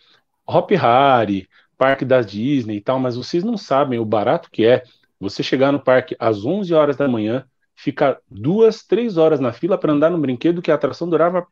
Hop 0.47 0.71
Harry, 0.73 1.49
parque 1.77 2.05
da 2.05 2.21
Disney 2.21 2.77
e 2.77 2.81
tal, 2.81 2.99
mas 2.99 3.17
vocês 3.17 3.45
não 3.45 3.57
sabem 3.57 3.99
o 3.99 4.05
barato 4.05 4.51
que 4.51 4.65
é 4.65 4.83
você 5.19 5.43
chegar 5.43 5.73
no 5.73 5.81
parque 5.81 6.17
às 6.19 6.45
11 6.45 6.73
horas 6.75 6.97
da 6.97 7.09
manhã, 7.09 7.47
ficar 7.75 8.19
duas, 8.31 8.85
três 8.85 9.17
horas 9.17 9.41
na 9.41 9.53
fila 9.53 9.79
para 9.79 9.93
andar 9.93 10.11
no 10.11 10.19
brinquedo 10.19 10.63
que 10.63 10.71
a 10.71 10.75
atração 10.75 11.09
durava 11.09 11.47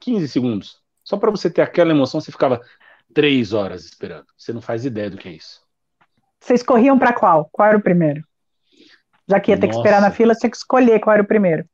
15 0.00 0.28
segundos. 0.28 0.80
Só 1.02 1.16
para 1.16 1.30
você 1.30 1.50
ter 1.50 1.62
aquela 1.62 1.90
emoção, 1.90 2.20
você 2.20 2.32
ficava 2.32 2.60
três 3.12 3.52
horas 3.52 3.84
esperando. 3.84 4.26
Você 4.36 4.52
não 4.52 4.60
faz 4.60 4.84
ideia 4.84 5.10
do 5.10 5.16
que 5.16 5.28
é 5.28 5.32
isso. 5.32 5.62
Vocês 6.40 6.62
corriam 6.62 6.98
para 6.98 7.12
qual? 7.12 7.48
Qual 7.50 7.68
era 7.68 7.78
o 7.78 7.82
primeiro? 7.82 8.22
Já 9.26 9.40
que 9.40 9.50
ia 9.50 9.58
ter 9.58 9.66
Nossa. 9.66 9.78
que 9.78 9.86
esperar 9.86 10.00
na 10.02 10.10
fila, 10.10 10.34
tinha 10.34 10.50
que 10.50 10.56
escolher 10.56 11.00
qual 11.00 11.14
era 11.14 11.22
o 11.22 11.26
primeiro. 11.26 11.64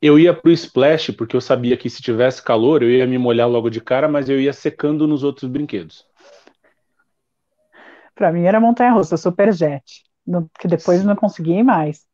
Eu 0.00 0.16
ia 0.16 0.32
pro 0.32 0.52
splash, 0.52 1.10
porque 1.10 1.34
eu 1.34 1.40
sabia 1.40 1.76
que 1.76 1.90
se 1.90 2.00
tivesse 2.00 2.40
calor, 2.40 2.84
eu 2.84 2.90
ia 2.90 3.06
me 3.06 3.18
molhar 3.18 3.48
logo 3.48 3.68
de 3.68 3.80
cara, 3.80 4.06
mas 4.06 4.28
eu 4.28 4.40
ia 4.40 4.52
secando 4.52 5.08
nos 5.08 5.24
outros 5.24 5.50
brinquedos. 5.50 6.06
Para 8.14 8.32
mim 8.32 8.44
era 8.44 8.60
montanha 8.60 8.92
russa, 8.92 9.16
superjet, 9.16 10.04
que 10.60 10.68
depois 10.68 11.00
Sim. 11.00 11.06
não 11.06 11.16
consegui 11.16 11.62
mais. 11.64 12.07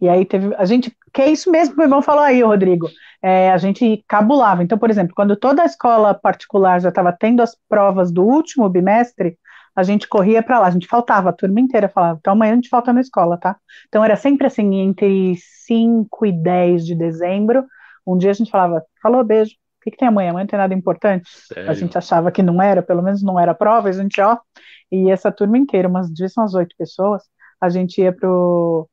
E 0.00 0.08
aí 0.08 0.24
teve. 0.24 0.54
A 0.56 0.64
gente. 0.64 0.96
Que 1.12 1.22
é 1.22 1.30
isso 1.30 1.50
mesmo 1.50 1.74
que 1.74 1.80
o 1.80 1.84
irmão 1.84 2.02
falou 2.02 2.22
aí, 2.22 2.42
Rodrigo. 2.42 2.88
É, 3.22 3.50
a 3.50 3.58
gente 3.58 4.04
cabulava. 4.06 4.62
Então, 4.62 4.78
por 4.78 4.90
exemplo, 4.90 5.14
quando 5.14 5.34
toda 5.36 5.62
a 5.62 5.66
escola 5.66 6.14
particular 6.14 6.80
já 6.80 6.90
estava 6.90 7.12
tendo 7.12 7.42
as 7.42 7.56
provas 7.68 8.12
do 8.12 8.24
último 8.24 8.68
bimestre, 8.68 9.36
a 9.78 9.82
gente 9.84 10.08
corria 10.08 10.42
para 10.42 10.58
lá, 10.58 10.66
a 10.66 10.70
gente 10.70 10.88
faltava, 10.88 11.30
a 11.30 11.32
turma 11.32 11.60
inteira 11.60 11.88
falava, 11.88 12.18
então 12.20 12.32
amanhã 12.32 12.52
a 12.52 12.54
gente 12.56 12.68
falta 12.68 12.92
na 12.92 13.00
escola, 13.00 13.38
tá? 13.38 13.56
Então 13.86 14.04
era 14.04 14.16
sempre 14.16 14.48
assim, 14.48 14.74
entre 14.74 15.36
5 15.36 16.26
e 16.26 16.32
10 16.32 16.84
de 16.84 16.96
dezembro, 16.96 17.64
um 18.04 18.18
dia 18.18 18.30
a 18.30 18.34
gente 18.34 18.50
falava, 18.50 18.84
falou, 19.00 19.22
beijo, 19.22 19.52
o 19.52 19.84
que, 19.84 19.92
que 19.92 19.96
tem 19.96 20.08
amanhã? 20.08 20.30
Amanhã 20.30 20.42
não 20.42 20.48
tem 20.48 20.58
nada 20.58 20.74
importante? 20.74 21.30
Sério? 21.30 21.70
A 21.70 21.74
gente 21.74 21.96
achava 21.96 22.32
que 22.32 22.42
não 22.42 22.60
era, 22.60 22.82
pelo 22.82 23.02
menos 23.02 23.22
não 23.22 23.38
era 23.38 23.54
prova, 23.54 23.88
a 23.88 23.92
gente, 23.92 24.20
ó, 24.20 24.36
e 24.90 25.12
essa 25.12 25.30
turma 25.30 25.56
inteira, 25.56 25.86
umas, 25.86 26.12
dias 26.12 26.32
são 26.32 26.42
as 26.42 26.54
oito 26.54 26.74
pessoas, 26.76 27.22
a 27.60 27.68
gente 27.68 28.00
ia 28.00 28.12
pro 28.12 28.88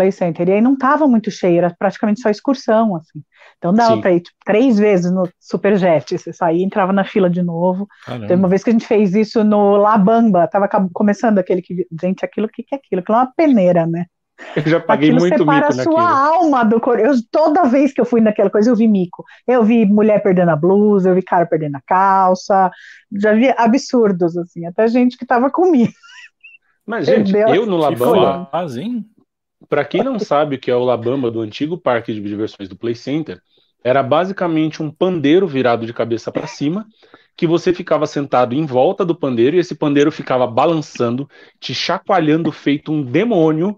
Play 0.00 0.12
Center. 0.12 0.48
E 0.48 0.52
aí 0.52 0.60
não 0.62 0.72
estava 0.72 1.06
muito 1.06 1.30
cheio, 1.30 1.58
era 1.58 1.74
praticamente 1.78 2.20
só 2.20 2.30
excursão, 2.30 2.96
assim. 2.96 3.22
Então 3.58 3.74
dava 3.74 4.00
para 4.00 4.12
ir 4.12 4.20
tipo, 4.20 4.36
três 4.44 4.78
vezes 4.78 5.12
no 5.12 5.28
Superjet. 5.38 6.16
Você 6.16 6.32
saía, 6.32 6.64
entrava 6.64 6.92
na 6.92 7.04
fila 7.04 7.28
de 7.28 7.42
novo. 7.42 7.86
Tem 8.26 8.36
uma 8.36 8.48
vez 8.48 8.64
que 8.64 8.70
a 8.70 8.72
gente 8.72 8.86
fez 8.86 9.14
isso 9.14 9.44
no 9.44 9.76
Labamba, 9.76 10.48
tava 10.48 10.68
começando 10.92 11.38
aquele 11.38 11.60
que. 11.60 11.86
Gente, 12.00 12.24
aquilo 12.24 12.48
que, 12.48 12.62
que 12.62 12.74
é 12.74 12.78
aquilo? 12.78 13.02
Aquilo 13.02 13.18
é 13.18 13.20
uma 13.20 13.32
peneira, 13.36 13.86
né? 13.86 14.06
Eu 14.56 14.62
já 14.62 14.80
paguei 14.80 15.10
Aquilo 15.10 15.20
muito 15.20 15.36
separa 15.36 15.68
mico 15.68 15.80
a 15.80 15.84
sua 15.84 16.28
alma 16.28 16.64
do 16.64 16.80
eu, 16.98 17.12
Toda 17.30 17.64
vez 17.64 17.92
que 17.92 18.00
eu 18.00 18.06
fui 18.06 18.22
naquela 18.22 18.48
coisa, 18.48 18.70
eu 18.70 18.76
vi 18.76 18.88
mico. 18.88 19.22
Eu 19.46 19.62
vi 19.62 19.84
mulher 19.84 20.22
perdendo 20.22 20.50
a 20.50 20.56
blusa, 20.56 21.10
eu 21.10 21.14
vi 21.14 21.20
cara 21.20 21.44
perdendo 21.44 21.76
a 21.76 21.82
calça, 21.86 22.70
já 23.12 23.34
vi 23.34 23.52
absurdos, 23.54 24.38
assim, 24.38 24.64
até 24.64 24.88
gente 24.88 25.18
que 25.18 25.26
tava 25.26 25.50
comigo. 25.50 25.92
Mas, 26.86 27.04
gente, 27.04 27.36
eu 27.36 27.66
no 27.66 27.76
Labamba. 27.76 28.48
Para 29.70 29.84
quem 29.84 30.02
não 30.02 30.18
sabe 30.18 30.56
o 30.56 30.58
que 30.58 30.68
é 30.68 30.74
o 30.74 30.82
Labamba 30.82 31.30
do 31.30 31.40
antigo 31.40 31.78
parque 31.78 32.12
de 32.12 32.20
diversões 32.20 32.68
do 32.68 32.76
Play 32.76 32.96
Center, 32.96 33.40
era 33.84 34.02
basicamente 34.02 34.82
um 34.82 34.90
pandeiro 34.90 35.46
virado 35.46 35.86
de 35.86 35.94
cabeça 35.94 36.32
para 36.32 36.48
cima, 36.48 36.84
que 37.36 37.46
você 37.46 37.72
ficava 37.72 38.04
sentado 38.04 38.52
em 38.52 38.66
volta 38.66 39.04
do 39.04 39.14
pandeiro 39.14 39.54
e 39.56 39.60
esse 39.60 39.76
pandeiro 39.76 40.10
ficava 40.10 40.44
balançando, 40.44 41.30
te 41.60 41.72
chacoalhando 41.72 42.50
feito 42.50 42.90
um 42.90 43.00
demônio. 43.00 43.76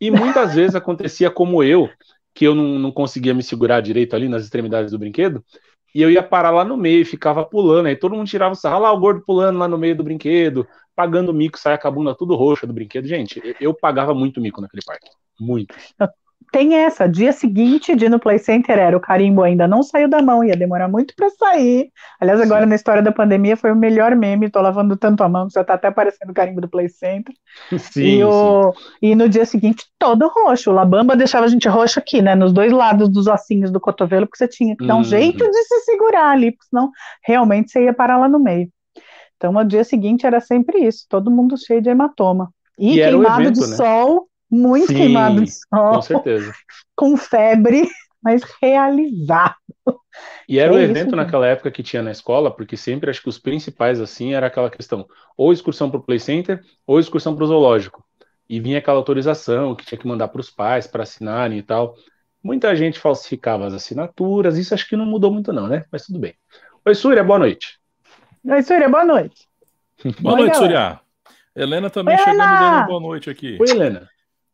E 0.00 0.08
muitas 0.08 0.54
vezes 0.54 0.76
acontecia 0.76 1.28
como 1.32 1.64
eu, 1.64 1.90
que 2.32 2.46
eu 2.46 2.54
não, 2.54 2.78
não 2.78 2.92
conseguia 2.92 3.34
me 3.34 3.42
segurar 3.42 3.80
direito 3.80 4.14
ali 4.14 4.28
nas 4.28 4.44
extremidades 4.44 4.92
do 4.92 4.98
brinquedo, 5.00 5.44
e 5.92 6.00
eu 6.00 6.10
ia 6.10 6.22
parar 6.22 6.50
lá 6.50 6.64
no 6.64 6.76
meio 6.76 7.02
e 7.02 7.04
ficava 7.04 7.44
pulando. 7.44 7.86
Aí 7.86 7.96
todo 7.96 8.14
mundo 8.14 8.28
tirava 8.28 8.52
o 8.52 8.56
sarro, 8.56 8.82
lá 8.82 8.92
o 8.92 9.00
gordo 9.00 9.22
pulando 9.26 9.58
lá 9.58 9.66
no 9.66 9.78
meio 9.78 9.96
do 9.96 10.04
brinquedo, 10.04 10.64
pagando 10.94 11.32
mico, 11.32 11.58
com 11.62 11.88
a 11.88 11.90
bunda 11.90 12.14
tudo 12.14 12.34
roxa 12.34 12.66
do 12.66 12.72
brinquedo. 12.72 13.06
Gente, 13.06 13.40
eu 13.60 13.74
pagava 13.74 14.14
muito 14.14 14.40
mico 14.40 14.60
naquele 14.60 14.82
parque. 14.84 15.08
Muito. 15.38 15.74
Tem 16.52 16.76
essa, 16.76 17.08
dia 17.08 17.32
seguinte 17.32 17.96
de 17.96 18.04
ir 18.04 18.08
no 18.08 18.20
Play 18.20 18.38
Center 18.38 18.78
era 18.78 18.96
o 18.96 19.00
carimbo 19.00 19.42
ainda 19.42 19.66
não 19.66 19.82
saiu 19.82 20.08
da 20.08 20.22
mão, 20.22 20.44
ia 20.44 20.56
demorar 20.56 20.86
muito 20.86 21.12
para 21.16 21.28
sair. 21.30 21.90
Aliás, 22.20 22.40
agora 22.40 22.62
Sim. 22.62 22.68
na 22.68 22.74
história 22.76 23.02
da 23.02 23.10
pandemia 23.10 23.56
foi 23.56 23.72
o 23.72 23.76
melhor 23.76 24.14
meme, 24.14 24.48
tô 24.48 24.60
lavando 24.60 24.96
tanto 24.96 25.24
a 25.24 25.28
mão 25.28 25.48
que 25.48 25.54
já 25.54 25.64
tá 25.64 25.74
até 25.74 25.88
aparecendo 25.88 26.30
o 26.30 26.34
carimbo 26.34 26.60
do 26.60 26.68
Play 26.68 26.88
Center. 26.88 27.34
Sim, 27.76 28.02
e, 28.02 28.24
o, 28.24 28.72
e 29.02 29.16
no 29.16 29.28
dia 29.28 29.44
seguinte, 29.44 29.84
todo 29.98 30.28
roxo. 30.28 30.70
O 30.70 30.74
Labamba 30.74 31.16
deixava 31.16 31.46
a 31.46 31.48
gente 31.48 31.68
roxo 31.68 31.98
aqui, 31.98 32.22
né? 32.22 32.36
Nos 32.36 32.52
dois 32.52 32.70
lados 32.70 33.08
dos 33.08 33.26
ossinhos 33.26 33.72
do 33.72 33.80
cotovelo, 33.80 34.26
porque 34.26 34.38
você 34.38 34.46
tinha 34.46 34.76
que 34.76 34.86
dar 34.86 34.94
um 34.94 34.98
uhum. 34.98 35.04
jeito 35.04 35.44
de 35.44 35.62
se 35.64 35.80
segurar 35.80 36.30
ali, 36.30 36.52
porque 36.52 36.66
senão 36.68 36.90
realmente 37.24 37.72
você 37.72 37.84
ia 37.84 37.92
parar 37.92 38.16
lá 38.16 38.28
no 38.28 38.38
meio. 38.38 38.68
Então, 39.44 39.52
no 39.52 39.62
dia 39.62 39.84
seguinte 39.84 40.24
era 40.24 40.40
sempre 40.40 40.86
isso, 40.86 41.04
todo 41.06 41.30
mundo 41.30 41.54
cheio 41.58 41.82
de 41.82 41.90
hematoma. 41.90 42.48
E, 42.78 42.94
e 42.94 43.04
queimado 43.04 43.42
evento, 43.42 43.60
de 43.60 43.70
né? 43.70 43.76
sol 43.76 44.26
muito 44.50 44.86
Sim, 44.86 44.94
queimado 44.94 45.44
de 45.44 45.50
sol, 45.50 45.90
com 45.90 46.00
certeza. 46.00 46.52
com 46.96 47.14
febre, 47.14 47.86
mas 48.22 48.42
realizado. 48.62 49.54
E 50.48 50.58
era 50.58 50.72
é 50.72 50.76
o 50.76 50.80
evento 50.80 51.08
isso, 51.08 51.16
naquela 51.16 51.46
época 51.46 51.70
que 51.70 51.82
tinha 51.82 52.02
na 52.02 52.10
escola, 52.10 52.50
porque 52.50 52.74
sempre 52.74 53.10
acho 53.10 53.20
que 53.20 53.28
os 53.28 53.38
principais 53.38 54.00
assim 54.00 54.32
era 54.32 54.46
aquela 54.46 54.70
questão, 54.70 55.06
ou 55.36 55.52
excursão 55.52 55.90
para 55.90 56.00
o 56.00 56.02
Play 56.02 56.20
Center, 56.20 56.62
ou 56.86 56.98
excursão 56.98 57.34
para 57.34 57.44
o 57.44 57.46
zoológico. 57.46 58.02
E 58.48 58.58
vinha 58.58 58.78
aquela 58.78 58.96
autorização 58.96 59.74
que 59.74 59.84
tinha 59.84 59.98
que 59.98 60.06
mandar 60.06 60.28
para 60.28 60.40
os 60.40 60.50
pais 60.50 60.86
para 60.86 61.02
assinarem 61.02 61.58
e 61.58 61.62
tal. 61.62 61.96
Muita 62.42 62.74
gente 62.74 62.98
falsificava 62.98 63.66
as 63.66 63.74
assinaturas, 63.74 64.56
isso 64.56 64.72
acho 64.72 64.88
que 64.88 64.96
não 64.96 65.04
mudou 65.04 65.30
muito 65.30 65.52
não, 65.52 65.66
né? 65.66 65.84
Mas 65.92 66.06
tudo 66.06 66.18
bem. 66.18 66.34
Oi, 66.86 66.94
Súria, 66.94 67.22
boa 67.22 67.38
noite. 67.38 67.83
Oi, 68.46 68.62
Súria, 68.62 68.90
boa 68.90 69.04
noite. 69.06 69.48
boa 70.20 70.34
Oi, 70.34 70.40
noite, 70.42 70.58
Súria. 70.58 71.00
Helena 71.56 71.88
também 71.88 72.14
Oi, 72.14 72.22
chegando 72.22 72.38
dando 72.38 72.86
boa 72.86 73.00
noite 73.00 73.30
aqui. 73.30 73.56
Oi, 73.58 73.70
Helena. 73.70 74.06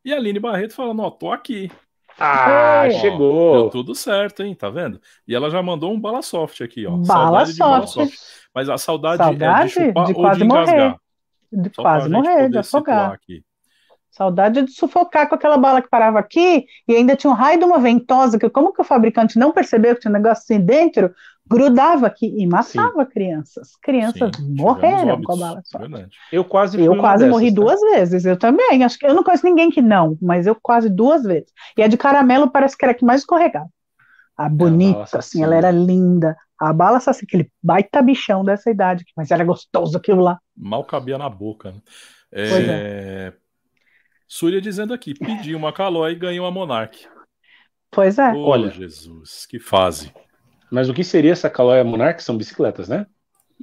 E 0.04 0.14
a 0.14 0.16
Aline 0.16 0.38
Barreto 0.38 0.74
falando, 0.74 1.02
ó, 1.02 1.10
tô 1.10 1.32
aqui. 1.32 1.70
Ah, 2.16 2.88
chegou. 3.00 3.62
Deu 3.62 3.70
tudo 3.70 3.94
certo, 3.94 4.44
hein? 4.44 4.54
Tá 4.54 4.70
vendo? 4.70 5.00
E 5.26 5.34
ela 5.34 5.50
já 5.50 5.60
mandou 5.60 5.92
um 5.92 5.98
bala 5.98 6.22
soft 6.22 6.60
aqui, 6.60 6.86
ó. 6.86 6.92
Bala 6.98 7.46
saudade 7.46 7.52
soft. 7.52 7.54
de 7.54 7.58
bala 7.58 7.86
soft. 7.86 8.14
Mas 8.54 8.68
a 8.68 8.78
saudade, 8.78 9.18
saudade 9.18 9.62
é 9.62 9.66
de 9.66 9.72
chupar 9.72 10.06
de 10.06 10.14
quase 10.14 10.38
de 10.38 10.44
morrer. 10.44 10.96
De 11.52 11.74
Só 11.74 11.82
quase 11.82 12.08
morrer, 12.08 12.48
de 12.48 12.58
afogar. 12.58 13.12
Aqui. 13.12 13.42
Saudade 14.10 14.62
de 14.62 14.72
sufocar 14.72 15.28
com 15.28 15.34
aquela 15.34 15.56
bala 15.56 15.80
que 15.82 15.88
parava 15.88 16.18
aqui 16.18 16.66
e 16.86 16.94
ainda 16.94 17.16
tinha 17.16 17.30
um 17.30 17.34
raio 17.34 17.58
de 17.58 17.64
uma 17.64 17.78
ventosa, 17.78 18.38
que 18.38 18.50
como 18.50 18.72
que 18.72 18.82
o 18.82 18.84
fabricante 18.84 19.38
não 19.38 19.52
percebeu 19.52 19.94
que 19.94 20.00
tinha 20.00 20.10
um 20.10 20.14
negócio 20.14 20.42
assim 20.42 20.60
dentro, 20.60 21.14
grudava 21.50 22.06
aqui 22.06 22.32
e 22.38 22.46
matava 22.46 23.04
Sim. 23.04 23.10
crianças. 23.10 23.76
Crianças 23.82 24.30
Sim, 24.36 24.54
morreram 24.56 25.20
com 25.20 25.32
a 25.32 25.36
bala 25.36 25.62
só. 25.64 25.80
Eu 26.30 26.44
quase 26.44 26.80
Eu 26.80 26.96
quase 26.96 27.24
dessas, 27.24 27.40
morri 27.40 27.52
tá? 27.52 27.60
duas 27.60 27.80
vezes, 27.80 28.24
eu 28.24 28.36
também. 28.36 28.84
Acho 28.84 28.96
que 28.96 29.04
eu 29.04 29.14
não 29.14 29.24
conheço 29.24 29.44
ninguém 29.44 29.68
que 29.68 29.82
não, 29.82 30.16
mas 30.22 30.46
eu 30.46 30.54
quase 30.54 30.88
duas 30.88 31.24
vezes. 31.24 31.52
E 31.76 31.82
a 31.82 31.88
de 31.88 31.96
caramelo 31.96 32.48
parece 32.48 32.78
que 32.78 32.84
era 32.84 32.92
a 32.92 32.94
que 32.94 33.04
mais 33.04 33.22
escorregava. 33.22 33.68
A 34.36 34.48
bonita, 34.48 35.00
é, 35.00 35.16
a 35.16 35.18
assim, 35.18 35.42
ela 35.42 35.56
era 35.56 35.72
linda. 35.72 36.36
A 36.58 36.72
bala 36.72 36.98
assassina, 36.98 37.26
aquele 37.26 37.50
baita 37.60 38.00
bichão 38.00 38.44
dessa 38.44 38.70
idade, 38.70 39.04
mas 39.16 39.30
era 39.30 39.42
gostoso 39.42 39.96
aquilo 39.96 40.22
lá. 40.22 40.38
Mal 40.56 40.84
cabia 40.84 41.18
na 41.18 41.28
boca, 41.28 41.72
né? 41.72 41.80
É... 42.32 42.48
é. 42.68 43.32
Súria 44.28 44.60
dizendo 44.60 44.94
aqui, 44.94 45.12
pedi 45.12 45.56
uma 45.56 45.72
calói 45.72 46.12
e 46.12 46.18
ganhei 46.18 46.38
uma 46.38 46.52
Monark. 46.52 47.08
Pois 47.90 48.16
é. 48.18 48.32
Oh, 48.32 48.46
Olha, 48.46 48.70
Jesus, 48.70 49.44
que 49.46 49.58
fase. 49.58 50.12
Mas 50.70 50.88
o 50.88 50.94
que 50.94 51.02
seria 51.02 51.32
essa 51.32 51.50
Calóia 51.50 51.84
Monarch? 51.84 52.22
São 52.22 52.36
bicicletas, 52.36 52.88
né? 52.88 53.06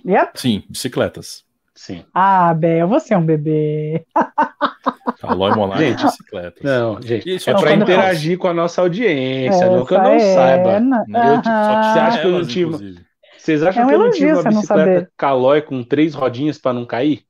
Yep. 0.06 0.40
Sim, 0.40 0.64
bicicletas. 0.70 1.46
Sim. 1.74 2.04
Ah, 2.14 2.54
Bel, 2.54 2.88
você 2.88 3.14
é 3.14 3.18
um 3.18 3.26
bebê. 3.26 4.06
Calói 5.20 5.56
Monarch 5.56 5.84
gente, 5.84 6.04
bicicletas. 6.04 6.64
Não, 6.64 7.02
gente, 7.02 7.36
Isso, 7.36 7.50
é 7.50 7.54
para 7.54 7.74
interagir 7.74 8.38
com 8.38 8.48
a 8.48 8.54
nossa 8.54 8.82
audiência, 8.82 9.64
Essa 9.64 9.70
não 9.70 9.86
que 9.86 9.94
eu 9.94 10.02
não 10.02 10.12
é... 10.12 10.34
saiba. 10.34 10.80
Não, 10.80 11.04
eu, 11.04 11.42
Você 11.42 12.00
acha 12.00 12.22
que 12.22 12.28
eu 12.28 12.32
não 12.32 12.46
tive... 12.46 13.08
Vocês 13.38 13.64
acham 13.64 13.84
é 13.84 13.86
um 13.86 13.88
que 13.88 13.96
eu 13.96 14.00
não 14.00 14.12
tive 14.12 14.34
uma 14.34 14.44
bicicleta 14.44 15.12
Calói 15.16 15.62
com 15.62 15.82
três 15.82 16.14
rodinhas 16.14 16.58
para 16.58 16.74
não 16.74 16.86
cair? 16.86 17.24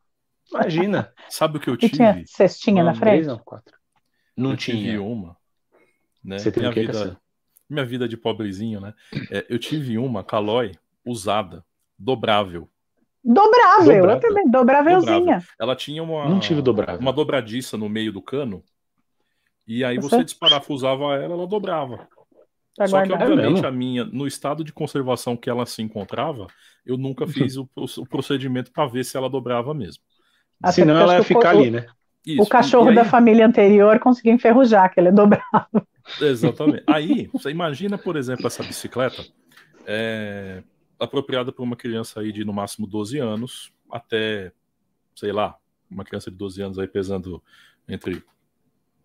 Imagina. 0.49 1.11
Sabe 1.29 1.57
o 1.57 1.59
que 1.59 1.69
eu 1.69 1.77
tive? 1.77 1.93
tinha 1.93 2.23
cestinha 2.25 2.83
não, 2.83 2.91
na 2.91 2.95
frente? 2.95 3.13
Três, 3.13 3.27
não, 3.27 3.37
quatro. 3.37 3.75
Não 4.35 4.51
eu 4.51 4.57
tinha. 4.57 4.77
tive 4.77 4.97
uma. 4.97 5.37
Né? 6.23 6.39
Você 6.39 6.51
teve 6.51 6.67
o 6.67 6.73
que, 6.73 6.81
vida 6.81 7.17
minha 7.69 7.85
vida 7.85 8.07
de 8.07 8.17
pobrezinho, 8.17 8.79
né? 8.79 8.93
É, 9.31 9.45
eu 9.49 9.59
tive 9.59 9.97
uma 9.97 10.23
Calói 10.23 10.73
usada, 11.05 11.63
dobrável. 11.97 12.69
Dobrável, 13.23 13.95
dobrável. 13.97 14.09
eu 14.09 14.19
também, 14.19 14.49
dobrávelzinha. 14.49 15.19
Dobrável. 15.19 15.47
Ela 15.59 15.75
tinha 15.75 16.01
uma, 16.01 16.29
Não 16.29 16.39
tive 16.39 16.61
dobrável. 16.61 16.99
uma 16.99 17.11
dobradiça 17.11 17.77
no 17.77 17.89
meio 17.89 18.13
do 18.13 18.21
cano, 18.21 18.63
e 19.67 19.83
aí 19.83 19.97
você, 19.97 20.17
você 20.17 20.23
desparafusava 20.23 21.03
ela, 21.15 21.33
ela 21.33 21.47
dobrava. 21.47 22.07
Pra 22.75 22.87
Só 22.87 23.01
que, 23.01 23.11
obviamente, 23.11 23.65
a 23.65 23.71
minha, 23.71 24.05
no 24.05 24.25
estado 24.25 24.63
de 24.63 24.71
conservação 24.71 25.35
que 25.35 25.49
ela 25.49 25.65
se 25.65 25.81
encontrava, 25.81 26.47
eu 26.85 26.95
nunca 26.95 27.27
fiz 27.27 27.57
o, 27.57 27.67
o 27.75 28.05
procedimento 28.05 28.71
para 28.71 28.87
ver 28.87 29.03
se 29.03 29.17
ela 29.17 29.29
dobrava 29.29 29.73
mesmo. 29.73 30.01
Até 30.61 30.73
Senão 30.73 30.95
ela 30.95 31.17
ia 31.17 31.23
ficar 31.23 31.55
o, 31.55 31.59
ali, 31.59 31.71
né? 31.71 31.87
Isso. 32.27 32.41
O 32.41 32.45
cachorro 32.45 32.89
aí... 32.89 32.95
da 32.95 33.05
família 33.05 33.47
anterior 33.47 33.97
conseguiu 33.99 34.33
enferrujar, 34.33 34.93
que 34.93 34.99
ele 34.99 35.07
é 35.07 35.11
dobrava. 35.13 35.69
Exatamente. 36.19 36.83
Aí, 36.85 37.29
você 37.31 37.49
imagina, 37.49 37.97
por 37.97 38.17
exemplo, 38.17 38.45
essa 38.45 38.61
bicicleta 38.63 39.25
é, 39.85 40.61
apropriada 40.99 41.53
para 41.53 41.63
uma 41.63 41.77
criança 41.77 42.19
aí 42.19 42.33
de 42.33 42.43
no 42.43 42.51
máximo 42.51 42.85
12 42.85 43.17
anos, 43.17 43.71
até, 43.89 44.51
sei 45.15 45.31
lá, 45.31 45.57
uma 45.89 46.03
criança 46.03 46.29
de 46.29 46.35
12 46.35 46.61
anos 46.61 46.79
aí 46.79 46.87
pesando 46.87 47.41
entre 47.87 48.21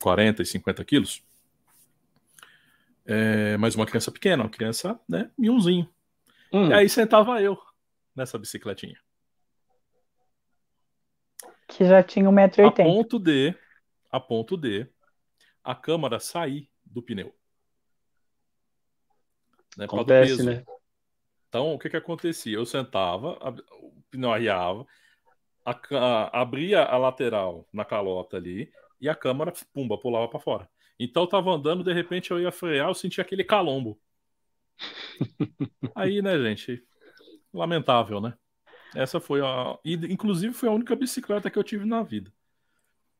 40 0.00 0.42
e 0.42 0.46
50 0.46 0.84
quilos. 0.84 1.22
É, 3.06 3.56
mas 3.56 3.76
uma 3.76 3.86
criança 3.86 4.10
pequena, 4.10 4.42
uma 4.42 4.50
criança, 4.50 4.98
né, 5.08 5.30
miúzinho. 5.38 5.88
Hum. 6.52 6.70
E 6.70 6.72
aí 6.72 6.88
sentava 6.88 7.40
eu 7.40 7.56
nessa 8.16 8.36
bicicletinha. 8.36 8.96
Que 11.76 11.84
já 11.84 12.02
tinha 12.02 12.28
1,80m. 12.28 12.66
A 12.66 12.70
ponto 12.72 13.18
de, 13.18 13.54
a 14.10 14.20
ponto 14.20 14.56
de 14.56 14.86
a 15.64 15.74
câmara 15.74 16.18
sair 16.20 16.68
do 16.84 17.02
pneu. 17.02 17.34
Né, 19.76 19.86
Acontece, 19.86 20.42
né? 20.42 20.64
Então, 21.48 21.74
o 21.74 21.78
que 21.78 21.88
que 21.88 21.96
acontecia? 21.96 22.56
Eu 22.56 22.66
sentava, 22.66 23.38
a, 23.40 23.50
o 23.80 24.02
pneu 24.10 24.32
arriava, 24.32 24.86
a, 25.64 25.78
a, 25.96 26.40
abria 26.42 26.82
a 26.82 26.96
lateral 26.98 27.66
na 27.72 27.84
calota 27.84 28.36
ali 28.36 28.72
e 29.00 29.08
a 29.08 29.14
câmara, 29.14 29.52
pumba, 29.72 29.98
pulava 29.98 30.28
para 30.28 30.40
fora. 30.40 30.68
Então 30.98 31.22
eu 31.22 31.26
tava 31.26 31.50
andando, 31.50 31.82
de 31.82 31.92
repente 31.92 32.30
eu 32.30 32.40
ia 32.40 32.52
frear, 32.52 32.88
eu 32.88 32.94
sentia 32.94 33.22
aquele 33.22 33.44
calombo. 33.44 33.98
Aí, 35.94 36.22
né, 36.22 36.38
gente? 36.38 36.84
Lamentável, 37.52 38.20
né? 38.20 38.34
Essa 38.94 39.20
foi 39.20 39.40
a. 39.40 39.78
E, 39.84 39.94
inclusive, 40.12 40.52
foi 40.52 40.68
a 40.68 40.72
única 40.72 40.94
bicicleta 40.94 41.50
que 41.50 41.58
eu 41.58 41.64
tive 41.64 41.84
na 41.84 42.02
vida. 42.02 42.30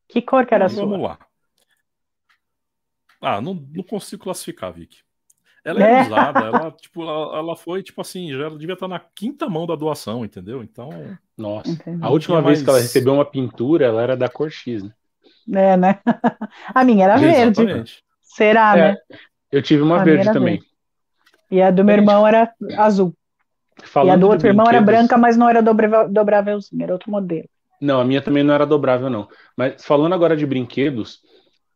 Que 0.08 0.20
cor 0.20 0.44
que 0.46 0.54
era 0.54 0.64
Mas, 0.64 0.72
a 0.72 0.76
sua? 0.76 0.86
Vamos 0.86 1.02
lá. 1.02 1.18
Ah, 3.20 3.40
não, 3.40 3.54
não 3.54 3.84
consigo 3.84 4.24
classificar, 4.24 4.72
Vicky. 4.72 4.98
Ela 5.64 5.86
é, 5.86 5.92
é. 5.92 6.02
usada, 6.02 6.40
ela, 6.40 6.70
tipo, 6.76 7.02
ela, 7.02 7.38
ela, 7.38 7.56
foi, 7.56 7.82
tipo 7.82 8.00
assim, 8.00 8.32
já 8.32 8.48
devia 8.48 8.74
estar 8.74 8.88
na 8.88 8.98
quinta 8.98 9.48
mão 9.48 9.64
da 9.64 9.76
doação, 9.76 10.24
entendeu? 10.24 10.62
Então. 10.62 10.90
Nossa. 11.38 11.70
Entendi. 11.70 12.02
A 12.02 12.10
última 12.10 12.42
vez 12.42 12.58
mais... 12.58 12.62
que 12.62 12.70
ela 12.70 12.80
recebeu 12.80 13.14
uma 13.14 13.24
pintura, 13.24 13.86
ela 13.86 14.02
era 14.02 14.16
da 14.16 14.28
cor 14.28 14.50
X, 14.50 14.82
né? 14.82 14.92
É, 15.54 15.76
né? 15.76 16.00
A 16.74 16.84
minha 16.84 17.04
era 17.04 17.14
Exatamente. 17.14 17.64
verde. 17.64 18.04
Será, 18.20 18.76
é, 18.76 18.92
né? 18.92 18.96
Eu 19.50 19.62
tive 19.62 19.82
uma 19.82 20.00
a 20.00 20.04
verde 20.04 20.32
também. 20.32 20.54
Verde. 20.54 20.72
E 21.50 21.60
a 21.60 21.70
do 21.70 21.84
meu 21.84 21.94
irmão 21.94 22.26
era 22.26 22.50
azul. 22.78 23.14
Falando 23.84 24.10
e 24.10 24.12
a 24.12 24.16
do 24.16 24.28
outro 24.28 24.46
irmão 24.46 24.66
era 24.68 24.80
branca, 24.80 25.16
mas 25.16 25.36
não 25.36 25.48
era 25.48 25.62
dobrávelzinha, 25.62 26.84
era 26.84 26.92
outro 26.92 27.10
modelo. 27.10 27.48
Não, 27.80 28.00
a 28.00 28.04
minha 28.04 28.22
também 28.22 28.42
não 28.42 28.54
era 28.54 28.64
dobrável, 28.64 29.10
não. 29.10 29.28
Mas 29.56 29.84
falando 29.84 30.14
agora 30.14 30.36
de 30.36 30.46
brinquedos, 30.46 31.20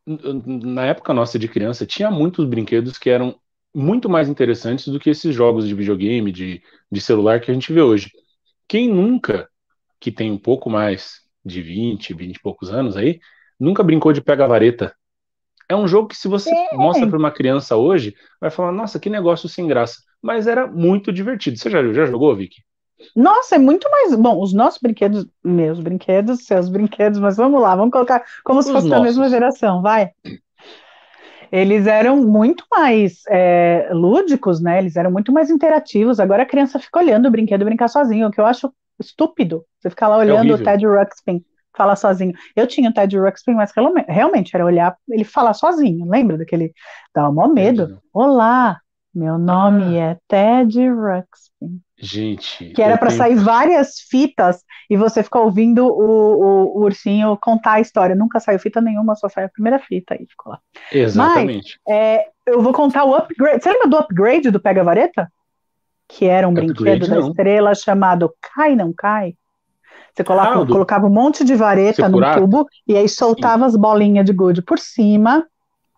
na 0.06 0.86
época 0.86 1.12
nossa 1.12 1.38
de 1.38 1.48
criança, 1.48 1.84
tinha 1.84 2.10
muitos 2.10 2.44
brinquedos 2.44 2.96
que 2.96 3.10
eram 3.10 3.34
muito 3.74 4.08
mais 4.08 4.28
interessantes 4.28 4.88
do 4.88 5.00
que 5.00 5.10
esses 5.10 5.34
jogos 5.34 5.66
de 5.66 5.74
videogame, 5.74 6.30
de, 6.30 6.62
de 6.90 7.00
celular 7.00 7.40
que 7.40 7.50
a 7.50 7.54
gente 7.54 7.72
vê 7.72 7.82
hoje. 7.82 8.10
Quem 8.68 8.88
nunca, 8.88 9.48
que 10.00 10.12
tem 10.12 10.30
um 10.30 10.38
pouco 10.38 10.70
mais 10.70 11.20
de 11.44 11.60
20, 11.60 12.14
20 12.14 12.36
e 12.36 12.40
poucos 12.40 12.70
anos 12.70 12.96
aí, 12.96 13.18
nunca 13.58 13.82
brincou 13.82 14.12
de 14.12 14.20
pega-vareta. 14.20 14.94
É 15.68 15.74
um 15.74 15.88
jogo 15.88 16.08
que, 16.08 16.16
se 16.16 16.28
você 16.28 16.50
é. 16.50 16.74
mostra 16.74 17.06
para 17.06 17.18
uma 17.18 17.30
criança 17.30 17.76
hoje, 17.76 18.14
vai 18.40 18.50
falar: 18.50 18.72
nossa, 18.72 19.00
que 19.00 19.10
negócio 19.10 19.48
sem 19.48 19.66
graça. 19.66 20.00
Mas 20.26 20.48
era 20.48 20.66
muito 20.66 21.12
divertido. 21.12 21.56
Você 21.56 21.70
já, 21.70 21.80
já 21.92 22.04
jogou, 22.04 22.34
Vicky? 22.34 22.56
Nossa, 23.14 23.54
é 23.54 23.58
muito 23.58 23.88
mais. 23.88 24.12
Bom, 24.16 24.42
os 24.42 24.52
nossos 24.52 24.80
brinquedos, 24.80 25.24
meus 25.44 25.78
brinquedos, 25.78 26.44
seus 26.44 26.68
brinquedos, 26.68 27.20
mas 27.20 27.36
vamos 27.36 27.62
lá, 27.62 27.76
vamos 27.76 27.92
colocar 27.92 28.24
como 28.42 28.60
se 28.60 28.72
fosse 28.72 28.88
da 28.88 29.00
mesma 29.00 29.28
geração, 29.28 29.80
vai. 29.82 30.10
Eles 31.52 31.86
eram 31.86 32.16
muito 32.16 32.64
mais 32.68 33.22
é, 33.28 33.88
lúdicos, 33.92 34.60
né? 34.60 34.78
Eles 34.78 34.96
eram 34.96 35.12
muito 35.12 35.32
mais 35.32 35.48
interativos. 35.48 36.18
Agora 36.18 36.42
a 36.42 36.46
criança 36.46 36.80
fica 36.80 36.98
olhando 36.98 37.26
o 37.26 37.30
brinquedo 37.30 37.64
brincar 37.64 37.86
sozinho, 37.86 38.26
o 38.26 38.30
que 38.32 38.40
eu 38.40 38.46
acho 38.46 38.72
estúpido. 38.98 39.64
Você 39.78 39.90
ficar 39.90 40.08
lá 40.08 40.16
é 40.16 40.18
olhando 40.26 40.50
é 40.50 40.54
o 40.54 40.62
Ted 40.62 40.84
Ruxpin 40.84 41.44
falar 41.76 41.94
sozinho. 41.94 42.32
Eu 42.56 42.66
tinha 42.66 42.90
o 42.90 42.92
Ted 42.92 43.16
Ruxpin, 43.16 43.52
mas 43.52 43.70
realmente 44.08 44.56
era 44.56 44.64
olhar 44.64 44.96
ele 45.08 45.22
falar 45.22 45.54
sozinho. 45.54 46.08
Lembra 46.08 46.36
daquele. 46.36 46.72
Dá 47.14 47.28
um 47.28 47.52
medo. 47.52 48.00
Olá, 48.12 48.80
meu 49.16 49.38
nome 49.38 49.98
ah. 49.98 50.10
é 50.10 50.18
Ted 50.28 50.88
Ruxpin. 50.88 51.80
Gente. 51.98 52.66
Que 52.72 52.82
era 52.82 52.98
para 52.98 53.08
tenho... 53.08 53.18
sair 53.18 53.34
várias 53.36 53.98
fitas 53.98 54.62
e 54.90 54.96
você 54.96 55.22
ficar 55.22 55.40
ouvindo 55.40 55.86
o, 55.86 55.90
o, 55.90 56.78
o, 56.78 56.80
ursinho 56.82 57.38
contar 57.40 57.72
a 57.72 57.80
história. 57.80 58.14
Nunca 58.14 58.38
saiu 58.38 58.58
fita 58.58 58.80
nenhuma, 58.80 59.14
só 59.14 59.28
saiu 59.28 59.46
a 59.46 59.50
primeira 59.50 59.78
fita 59.78 60.14
e 60.14 60.26
ficou 60.26 60.52
lá. 60.52 60.60
Exatamente. 60.92 61.80
Mas, 61.86 61.96
é, 61.96 62.26
eu 62.46 62.60
vou 62.60 62.74
contar 62.74 63.04
o 63.04 63.14
upgrade. 63.14 63.62
Você 63.62 63.72
lembra 63.72 63.88
do 63.88 63.96
upgrade 63.96 64.50
do 64.50 64.60
Pega 64.60 64.84
Vareta? 64.84 65.32
Que 66.06 66.26
era 66.26 66.46
um 66.46 66.52
upgrade, 66.52 66.74
brinquedo 66.74 67.08
não. 67.08 67.22
da 67.22 67.28
estrela 67.28 67.74
chamado 67.74 68.32
Cai 68.42 68.76
Não 68.76 68.92
Cai. 68.92 69.34
Você 70.14 70.22
coloca, 70.22 70.62
ah, 70.62 70.66
colocava 70.66 71.06
um 71.06 71.10
monte 71.10 71.44
de 71.44 71.54
vareta 71.54 72.08
no 72.08 72.18
tubo 72.34 72.66
e 72.86 72.96
aí 72.96 73.08
soltava 73.08 73.60
Sim. 73.60 73.64
as 73.66 73.76
bolinhas 73.76 74.24
de 74.24 74.32
gude 74.32 74.62
por 74.62 74.78
cima. 74.78 75.46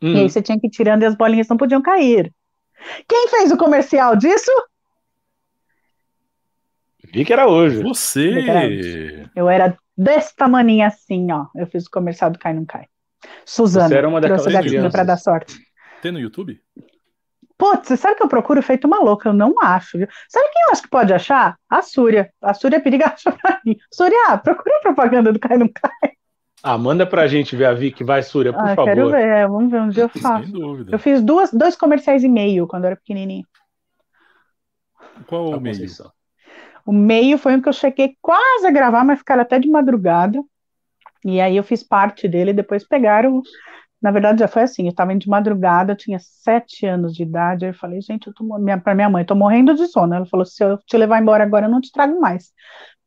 Hum. 0.02 0.12
E 0.12 0.16
aí 0.16 0.22
uhum. 0.22 0.28
você 0.28 0.42
tinha 0.42 0.58
que 0.58 0.68
ir 0.68 0.70
tirando 0.70 1.02
e 1.02 1.06
as 1.06 1.16
bolinhas 1.16 1.48
não 1.48 1.56
podiam 1.56 1.82
cair. 1.82 2.32
Quem 3.08 3.28
fez 3.28 3.50
o 3.52 3.56
comercial 3.56 4.16
disso? 4.16 4.50
Vi 7.12 7.24
que 7.24 7.32
era 7.32 7.46
hoje. 7.46 7.82
Você! 7.82 9.26
Eu 9.34 9.48
era 9.48 9.76
desse 9.96 10.34
tamanho 10.36 10.86
assim, 10.86 11.30
ó. 11.32 11.46
Eu 11.54 11.66
fiz 11.66 11.86
o 11.86 11.90
comercial 11.90 12.30
do 12.30 12.38
Cai 12.38 12.52
Não 12.52 12.64
Cai. 12.64 12.86
Suzana, 13.44 13.88
Você 13.88 13.96
era 13.96 14.08
uma 14.08 14.20
trouxe 14.20 14.50
gatinho 14.52 14.90
pra 14.90 15.04
dar 15.04 15.16
sorte. 15.16 15.56
Tem 16.00 16.12
no 16.12 16.20
YouTube? 16.20 16.60
Putz, 17.56 17.98
sabe 17.98 18.14
que 18.14 18.22
eu 18.22 18.28
procuro 18.28 18.62
feito 18.62 18.86
uma 18.86 19.00
louca? 19.00 19.28
Eu 19.28 19.32
não 19.32 19.52
acho, 19.60 19.98
viu? 19.98 20.06
Sabe 20.28 20.48
quem 20.52 20.62
eu 20.66 20.72
acho 20.72 20.82
que 20.82 20.88
pode 20.88 21.12
achar? 21.12 21.56
A 21.68 21.82
Súria. 21.82 22.32
A 22.40 22.54
Súria 22.54 22.76
é 22.76 22.80
periga 22.80 23.06
acha 23.06 23.32
pra 23.42 23.60
mim. 23.66 23.76
Súria, 23.92 24.38
procura 24.38 24.76
a 24.76 24.82
propaganda 24.82 25.32
do 25.32 25.40
Cai 25.40 25.56
Não 25.58 25.68
Cai. 25.68 26.12
Ah, 26.62 26.76
manda 26.76 27.06
pra 27.06 27.26
gente 27.26 27.54
ver 27.54 27.66
a 27.66 27.74
Vicky, 27.74 28.02
vai, 28.02 28.22
Súria, 28.22 28.52
por 28.52 28.62
ah, 28.62 28.74
favor. 28.74 28.84
Quero 28.84 29.10
ver, 29.10 29.26
é, 29.26 29.46
vamos 29.46 29.70
ver 29.70 29.80
onde 29.80 30.00
eu 30.00 30.08
faço. 30.08 30.44
Sem 30.44 30.52
dúvida. 30.52 30.92
Eu 30.92 30.98
fiz 30.98 31.22
duas, 31.22 31.52
dois 31.52 31.76
comerciais 31.76 32.24
e 32.24 32.28
meio 32.28 32.66
quando 32.66 32.84
eu 32.84 32.88
era 32.88 32.96
pequenininho. 32.96 33.46
Qual 35.26 35.50
o 35.50 35.60
meio? 35.60 35.86
O 36.84 36.92
meio 36.92 37.38
foi 37.38 37.54
um 37.54 37.60
que 37.60 37.68
eu 37.68 37.72
cheguei 37.72 38.16
quase 38.20 38.66
a 38.66 38.70
gravar, 38.70 39.04
mas 39.04 39.18
ficaram 39.18 39.42
até 39.42 39.58
de 39.58 39.68
madrugada. 39.68 40.42
E 41.24 41.40
aí 41.40 41.56
eu 41.56 41.62
fiz 41.62 41.82
parte 41.82 42.26
dele, 42.26 42.52
depois 42.52 42.86
pegaram 42.86 43.42
na 44.00 44.12
verdade, 44.12 44.38
já 44.38 44.48
foi 44.48 44.62
assim, 44.62 44.84
eu 44.84 44.90
estava 44.90 45.14
de 45.14 45.28
madrugada, 45.28 45.92
eu 45.92 45.96
tinha 45.96 46.18
sete 46.20 46.86
anos 46.86 47.12
de 47.12 47.24
idade, 47.24 47.64
aí 47.64 47.72
eu 47.72 47.74
falei, 47.74 48.00
gente, 48.00 48.28
eu 48.28 48.34
tô, 48.34 48.44
minha, 48.58 48.78
pra 48.78 48.94
minha 48.94 49.10
mãe, 49.10 49.24
tô 49.24 49.34
morrendo 49.34 49.74
de 49.74 49.88
sono. 49.88 50.14
Ela 50.14 50.26
falou, 50.26 50.46
se 50.46 50.62
eu 50.62 50.78
te 50.78 50.96
levar 50.96 51.20
embora 51.20 51.42
agora, 51.42 51.66
eu 51.66 51.70
não 51.70 51.80
te 51.80 51.90
trago 51.90 52.20
mais. 52.20 52.52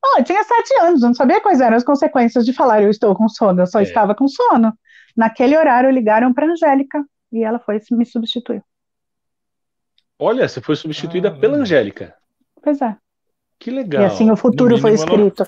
Ah, 0.04 0.20
eu 0.20 0.24
tinha 0.24 0.44
sete 0.44 0.74
anos, 0.82 1.02
eu 1.02 1.10
não 1.10 1.14
sabia 1.14 1.40
quais 1.40 1.62
eram 1.62 1.78
as 1.78 1.84
consequências 1.84 2.44
de 2.44 2.54
falar 2.54 2.82
eu 2.82 2.90
estou 2.90 3.16
com 3.16 3.30
sono, 3.30 3.62
eu 3.62 3.68
só 3.68 3.80
é. 3.80 3.84
estava 3.84 4.16
com 4.16 4.28
sono. 4.28 4.74
Naquele 5.16 5.56
horário, 5.56 5.92
ligaram 5.92 6.34
para 6.34 6.48
Angélica, 6.48 7.04
e 7.32 7.44
ela 7.44 7.60
foi 7.60 7.80
me 7.92 8.06
substituiu. 8.06 8.64
Olha, 10.18 10.48
você 10.48 10.62
foi 10.62 10.76
substituída 10.76 11.30
ah, 11.30 11.32
pela 11.32 11.58
Angélica. 11.58 12.16
Pois 12.62 12.82
é. 12.82 12.96
Que 13.60 13.70
legal. 13.70 14.02
E 14.02 14.06
assim 14.06 14.32
o 14.32 14.36
futuro 14.36 14.76
mínimo, 14.76 14.82
foi 14.82 14.94
escrito. 14.94 15.48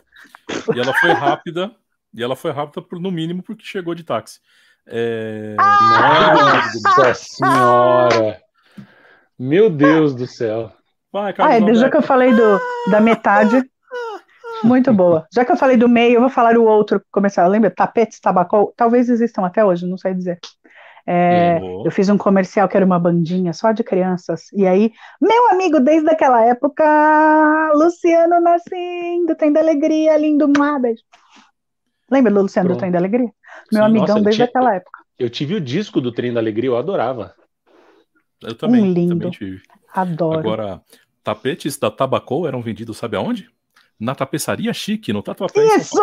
Ela... 0.49 0.77
E 0.77 0.79
ela 0.79 0.93
foi 0.93 1.11
rápida, 1.11 1.71
e 2.13 2.23
ela 2.23 2.35
foi 2.35 2.51
rápida, 2.51 2.85
no 2.91 3.11
mínimo, 3.11 3.41
porque 3.41 3.65
chegou 3.65 3.95
de 3.95 4.03
táxi. 4.03 4.39
É... 4.85 5.55
Nossa 5.55 7.13
senhora! 7.15 8.41
Meu 9.37 9.69
Deus 9.69 10.13
do 10.13 10.27
céu! 10.27 10.71
Vai, 11.11 11.33
ah, 11.37 11.53
é, 11.53 11.75
já 11.75 11.91
que 11.91 11.97
eu 11.97 12.01
falei 12.01 12.33
do, 12.33 12.59
da 12.89 12.99
metade, 12.99 13.63
muito 14.63 14.93
boa. 14.93 15.27
Já 15.33 15.43
que 15.45 15.51
eu 15.51 15.57
falei 15.57 15.77
do 15.77 15.89
meio, 15.89 16.15
eu 16.15 16.21
vou 16.21 16.29
falar 16.29 16.57
o 16.57 16.63
outro 16.63 17.01
comercial. 17.11 17.49
Lembra? 17.49 17.71
Tapetes 17.71 18.19
Tabacol? 18.19 18.73
Talvez 18.75 19.09
existam 19.09 19.45
até 19.45 19.63
hoje, 19.63 19.85
não 19.85 19.97
sei 19.97 20.13
dizer. 20.13 20.39
É, 21.05 21.59
eu 21.83 21.91
fiz 21.91 22.07
um 22.07 22.17
comercial 22.17 22.67
que 22.69 22.77
era 22.77 22.85
uma 22.85 22.97
bandinha 22.97 23.51
só 23.51 23.71
de 23.71 23.83
crianças. 23.83 24.45
E 24.53 24.65
aí, 24.65 24.91
meu 25.21 25.51
amigo, 25.51 25.79
desde 25.79 26.09
aquela 26.09 26.41
época, 26.45 26.83
Luciano 27.75 28.39
Nascendo, 28.39 29.35
tem 29.35 29.51
da 29.51 29.59
alegria, 29.59 30.17
lindo, 30.17 30.45
um 30.45 30.81
beijo. 30.81 31.03
Lembra 32.09 32.31
do 32.31 32.41
Luciano 32.41 32.67
Pronto. 32.67 32.77
do 32.77 32.79
Trem 32.79 32.91
da 32.91 32.99
Alegria? 32.99 33.31
Meu 33.71 33.83
Sim, 33.83 33.89
amigão 33.89 34.07
nossa, 34.07 34.21
desde 34.21 34.37
tinha, 34.37 34.45
aquela 34.45 34.75
época. 34.75 34.99
Eu 35.17 35.29
tive 35.29 35.55
o 35.55 35.61
disco 35.61 35.99
do 35.99 36.11
Trem 36.11 36.31
da 36.31 36.39
Alegria, 36.39 36.69
eu 36.69 36.77
adorava. 36.77 37.33
Eu 38.41 38.55
também, 38.55 38.83
um 38.83 38.91
lindo. 38.91 39.15
também 39.15 39.31
tive. 39.31 39.61
Adoro. 39.93 40.39
Agora, 40.39 40.81
tapetes 41.23 41.77
da 41.77 41.89
Tabacou 41.89 42.47
eram 42.47 42.61
vendidos, 42.61 42.97
sabe 42.97 43.17
aonde? 43.17 43.49
Na 43.99 44.15
tapeçaria 44.15 44.73
chique, 44.73 45.13
no 45.13 45.23
Tatuapé. 45.23 45.63
Isso! 45.77 45.97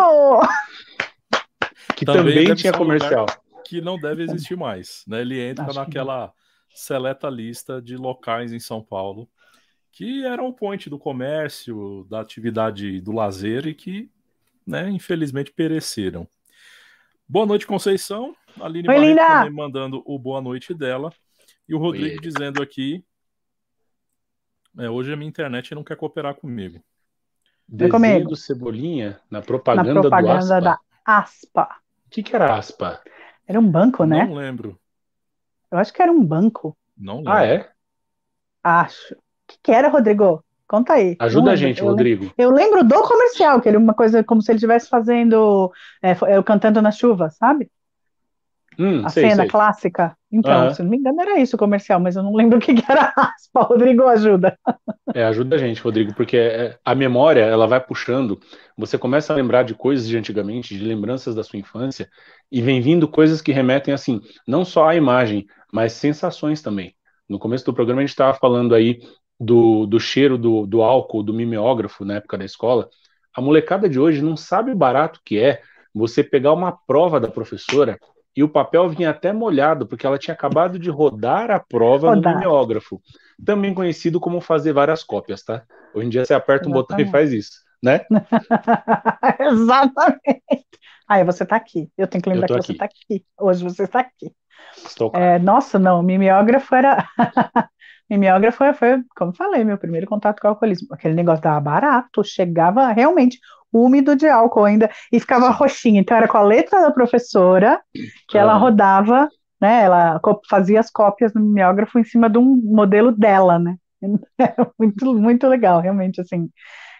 Que 1.96 2.05
também, 2.05 2.44
também 2.44 2.55
tinha 2.55 2.72
comercial. 2.72 3.26
Que 3.64 3.81
não 3.81 3.98
deve 3.98 4.22
existir 4.22 4.57
mais, 4.57 5.05
né? 5.07 5.20
Ele 5.20 5.40
entra 5.40 5.66
Acho 5.66 5.79
naquela 5.79 6.33
seleta 6.70 7.29
lista 7.29 7.81
de 7.81 7.96
locais 7.96 8.53
em 8.53 8.59
São 8.61 8.83
Paulo 8.83 9.29
que 9.92 10.24
eram 10.24 10.46
o 10.46 10.53
point 10.53 10.88
do 10.88 10.98
comércio, 10.98 12.07
da 12.09 12.20
atividade 12.20 13.00
do 13.00 13.12
lazer 13.12 13.66
e 13.66 13.74
que, 13.74 14.11
né, 14.66 14.88
infelizmente 14.88 15.53
pereceram. 15.53 16.29
Boa 17.29 17.46
noite, 17.46 17.66
Conceição. 17.66 18.35
A 18.61 18.66
Aline 18.66 18.88
Oi, 18.88 18.94
Barreto 18.94 19.18
também 19.18 19.53
mandando 19.53 20.03
o 20.05 20.18
boa 20.18 20.40
noite 20.40 20.74
dela. 20.74 21.12
E 21.68 21.74
o 21.74 21.79
Rodrigo 21.79 22.16
Oi. 22.16 22.20
dizendo 22.20 22.62
aqui: 22.62 23.05
é, 24.79 24.90
hoje 24.90 25.12
a 25.12 25.16
minha 25.16 25.29
internet 25.29 25.74
não 25.74 25.85
quer 25.85 25.96
cooperar 25.96 26.35
comigo. 26.35 26.83
Desenho 27.70 28.28
do 28.28 28.37
Cebolinha 28.37 29.20
na 29.30 29.40
propaganda, 29.40 29.94
na 29.94 30.00
propaganda 30.00 30.28
do 30.28 30.33
Aspa. 30.33 30.61
da 30.61 30.78
Aspa. 31.04 31.68
O 32.06 32.11
que, 32.11 32.22
que 32.22 32.35
era 32.35 32.54
Aspa? 32.54 33.00
Era 33.46 33.61
um 33.61 33.70
banco, 33.70 34.04
né? 34.04 34.26
Não 34.26 34.35
lembro. 34.35 34.78
Eu 35.70 35.78
acho 35.78 35.92
que 35.92 36.02
era 36.02 36.11
um 36.11 36.22
banco. 36.24 36.76
Não 36.98 37.18
lembro. 37.18 37.33
Ah, 37.33 37.44
é? 37.44 37.70
Acho. 38.62 39.14
O 39.14 39.18
que, 39.46 39.59
que 39.62 39.72
era, 39.72 39.88
Rodrigo? 39.88 40.44
Conta 40.66 40.94
aí. 40.94 41.16
Ajuda 41.18 41.52
a 41.52 41.56
gente, 41.56 41.80
eu 41.80 41.87
Rodrigo. 41.87 42.22
Lembro, 42.22 42.35
eu 42.38 42.50
lembro 42.50 42.85
do 42.85 43.02
comercial, 43.02 43.61
que 43.61 43.68
era 43.68 43.78
uma 43.78 43.94
coisa 43.94 44.22
como 44.22 44.42
se 44.42 44.50
ele 44.50 44.56
estivesse 44.56 44.88
fazendo, 44.88 45.72
é, 46.02 46.16
eu 46.35 46.44
cantando 46.44 46.80
na 46.80 46.90
chuva, 46.92 47.30
sabe? 47.30 47.70
Hum, 48.81 49.05
a 49.05 49.11
sei, 49.11 49.29
cena 49.29 49.43
sei. 49.43 49.51
clássica. 49.51 50.16
Então, 50.33 50.69
uhum. 50.69 50.75
se 50.75 50.83
não 50.83 50.88
me 50.88 50.97
engano, 50.97 51.21
era 51.21 51.38
isso 51.38 51.55
o 51.55 51.59
comercial, 51.59 52.01
mas 52.01 52.16
eu 52.16 52.23
não 52.23 52.35
lembro 52.35 52.57
o 52.57 52.61
que, 52.61 52.73
que 52.73 52.90
era 52.90 53.12
aspa. 53.14 53.61
Rodrigo, 53.62 54.07
ajuda. 54.07 54.59
É, 55.14 55.23
ajuda 55.25 55.57
a 55.57 55.59
gente, 55.59 55.83
Rodrigo, 55.83 56.14
porque 56.14 56.38
é, 56.38 56.79
a 56.83 56.95
memória, 56.95 57.43
ela 57.43 57.66
vai 57.66 57.79
puxando, 57.79 58.40
você 58.75 58.97
começa 58.97 59.35
a 59.35 59.37
lembrar 59.37 59.64
de 59.64 59.75
coisas 59.75 60.09
de 60.09 60.16
antigamente, 60.16 60.75
de 60.75 60.83
lembranças 60.83 61.35
da 61.35 61.45
sua 61.45 61.59
infância, 61.59 62.09
e 62.51 62.62
vem 62.62 62.81
vindo 62.81 63.07
coisas 63.07 63.43
que 63.43 63.53
remetem, 63.53 63.93
assim, 63.93 64.19
não 64.49 64.64
só 64.64 64.88
à 64.88 64.97
imagem, 64.97 65.47
mas 65.71 65.93
sensações 65.93 66.62
também. 66.62 66.95
No 67.29 67.38
começo 67.38 67.66
do 67.66 67.75
programa 67.75 68.01
a 68.01 68.05
gente 68.05 68.11
estava 68.11 68.33
falando 68.33 68.75
aí 68.75 68.99
do, 69.38 69.85
do 69.85 70.01
cheiro 70.01 70.38
do, 70.38 70.66
do 70.66 70.81
álcool, 70.81 71.23
do 71.23 71.35
mimeógrafo 71.35 72.03
na 72.03 72.14
época 72.14 72.38
da 72.38 72.47
escola. 72.47 72.88
A 73.37 73.43
molecada 73.43 73.90
de 73.90 74.01
hoje 74.01 74.23
não 74.23 74.38
sabe 74.38 74.71
o 74.71 74.77
barato 74.77 75.21
que 75.23 75.38
é 75.38 75.61
você 75.95 76.25
pegar 76.25 76.55
uma 76.55 76.73
prova 76.73 77.21
da 77.21 77.29
professora 77.29 77.99
e 78.37 78.43
o 78.43 78.49
papel 78.49 78.88
vinha 78.88 79.11
até 79.11 79.33
molhado, 79.33 79.87
porque 79.87 80.07
ela 80.07 80.19
tinha 80.19 80.35
acabado 80.35 80.79
de 80.79 80.88
rodar 80.88 81.51
a 81.51 81.59
prova 81.59 82.14
rodar. 82.14 82.33
no 82.33 82.38
mimeógrafo, 82.38 83.01
também 83.45 83.75
conhecido 83.75 84.21
como 84.21 84.40
fazer 84.40 84.73
várias 84.73 85.03
cópias, 85.03 85.43
tá? 85.43 85.64
Hoje 85.95 86.07
em 86.07 86.11
dia 86.11 86.25
você 86.25 86.35
aperta 86.35 86.69
Exatamente. 86.69 86.69
um 86.69 86.81
botão 86.81 87.01
e 87.01 87.11
faz 87.11 87.33
isso, 87.33 87.51
né? 87.83 88.01
Exatamente. 89.40 90.66
Aí 91.09 91.25
você 91.25 91.45
tá 91.45 91.57
aqui. 91.57 91.90
Eu 91.99 92.07
tenho 92.07 92.23
que 92.23 92.31
lembrar 92.31 92.47
que 92.47 92.55
aqui. 92.55 92.66
você 92.66 92.75
tá 92.75 92.85
aqui. 92.85 93.25
Hoje 93.38 93.64
você 93.64 93.83
está 93.83 94.01
aqui. 94.01 94.33
Estou 94.77 95.11
é, 95.14 95.38
nossa, 95.38 95.79
não, 95.79 96.03
mimeógrafo 96.03 96.73
era. 96.75 97.05
mimeógrafo 98.09 98.73
foi, 98.75 99.03
como 99.16 99.35
falei, 99.35 99.64
meu 99.64 99.77
primeiro 99.77 100.07
contato 100.07 100.40
com 100.40 100.47
o 100.47 100.51
alcoolismo. 100.51 100.88
Aquele 100.93 101.14
negócio 101.14 101.43
dava 101.43 101.61
barato, 101.61 102.23
chegava 102.23 102.93
realmente 102.93 103.40
úmido 103.72 104.16
de 104.16 104.28
álcool 104.28 104.64
ainda, 104.64 104.90
e 105.12 105.20
ficava 105.20 105.50
roxinho. 105.50 106.00
Então 106.00 106.16
era 106.16 106.28
com 106.28 106.38
a 106.38 106.42
letra 106.42 106.80
da 106.80 106.90
professora 106.90 107.80
que 108.28 108.37
ela 108.37 108.54
rodava, 108.54 109.28
né? 109.61 109.85
Ela 109.85 110.20
fazia 110.48 110.80
as 110.80 110.90
cópias 110.90 111.35
no 111.35 111.40
mimeógrafo 111.40 111.98
em 111.98 112.04
cima 112.04 112.28
de 112.28 112.38
um 112.38 112.56
modelo 112.56 113.12
dela, 113.12 113.59
né? 113.59 113.76
muito, 114.78 115.14
muito 115.14 115.46
legal, 115.46 115.80
realmente, 115.80 116.20
assim. 116.20 116.48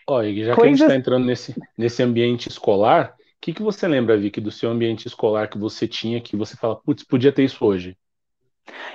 Olha, 0.09 0.45
já 0.45 0.55
coisas... 0.55 0.57
que 0.57 0.61
a 0.61 0.69
gente 0.69 0.83
está 0.83 0.97
entrando 0.97 1.25
nesse, 1.25 1.55
nesse 1.77 2.03
ambiente 2.03 2.49
escolar, 2.49 3.15
o 3.15 3.41
que, 3.41 3.53
que 3.53 3.63
você 3.63 3.89
lembra, 3.89 4.19
Vicky, 4.19 4.41
do 4.41 4.51
seu 4.51 4.71
ambiente 4.71 5.07
escolar 5.07 5.49
que 5.49 5.57
você 5.57 5.89
tinha, 5.89 6.21
que 6.21 6.37
você 6.37 6.57
fala, 6.57 6.77
putz, 6.77 7.03
podia 7.03 7.33
ter 7.33 7.45
isso 7.45 7.65
hoje? 7.65 7.97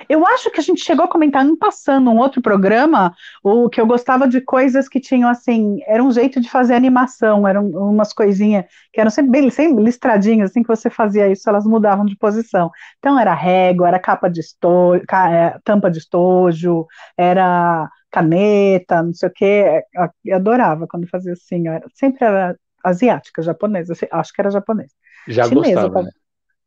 Eu 0.08 0.26
acho 0.26 0.50
que 0.50 0.60
a 0.60 0.62
gente 0.62 0.84
chegou 0.84 1.04
a 1.04 1.08
comentar 1.08 1.44
um 1.44 1.56
passando 1.56 2.10
um 2.10 2.18
outro 2.18 2.40
programa, 2.40 3.14
o 3.42 3.68
que 3.68 3.80
eu 3.80 3.86
gostava 3.86 4.28
de 4.28 4.40
coisas 4.40 4.88
que 4.88 5.00
tinham 5.00 5.28
assim, 5.28 5.78
era 5.86 6.02
um 6.02 6.10
jeito 6.10 6.40
de 6.40 6.50
fazer 6.50 6.74
animação, 6.74 7.46
eram 7.46 7.68
umas 7.68 8.12
coisinhas 8.12 8.64
que 8.92 9.00
eram 9.00 9.10
sempre 9.10 9.30
bem 9.30 9.50
sempre 9.50 9.82
listradinhas, 9.82 10.50
assim 10.50 10.62
que 10.62 10.68
você 10.68 10.90
fazia 10.90 11.28
isso, 11.28 11.48
elas 11.48 11.64
mudavam 11.66 12.04
de 12.04 12.16
posição. 12.16 12.70
Então 12.98 13.18
era 13.18 13.34
régua, 13.34 13.88
era 13.88 13.98
capa 13.98 14.28
de 14.28 14.40
estojo, 14.40 15.02
é, 15.12 15.58
tampa 15.64 15.90
de 15.90 15.98
estojo, 15.98 16.86
era 17.16 17.88
caneta, 18.10 19.02
não 19.02 19.12
sei 19.12 19.28
o 19.28 19.32
quê. 19.32 19.82
Eu 20.24 20.36
adorava 20.36 20.86
quando 20.86 21.08
fazia 21.08 21.32
assim, 21.32 21.64
sempre 21.94 22.24
era 22.24 22.56
asiática, 22.82 23.42
japonesa, 23.42 23.94
acho 24.12 24.32
que 24.32 24.40
era 24.40 24.50
japonesa. 24.50 24.92
Já 25.26 25.44
Chinesa, 25.44 25.82
gostava, 25.82 26.02
né? 26.02 26.10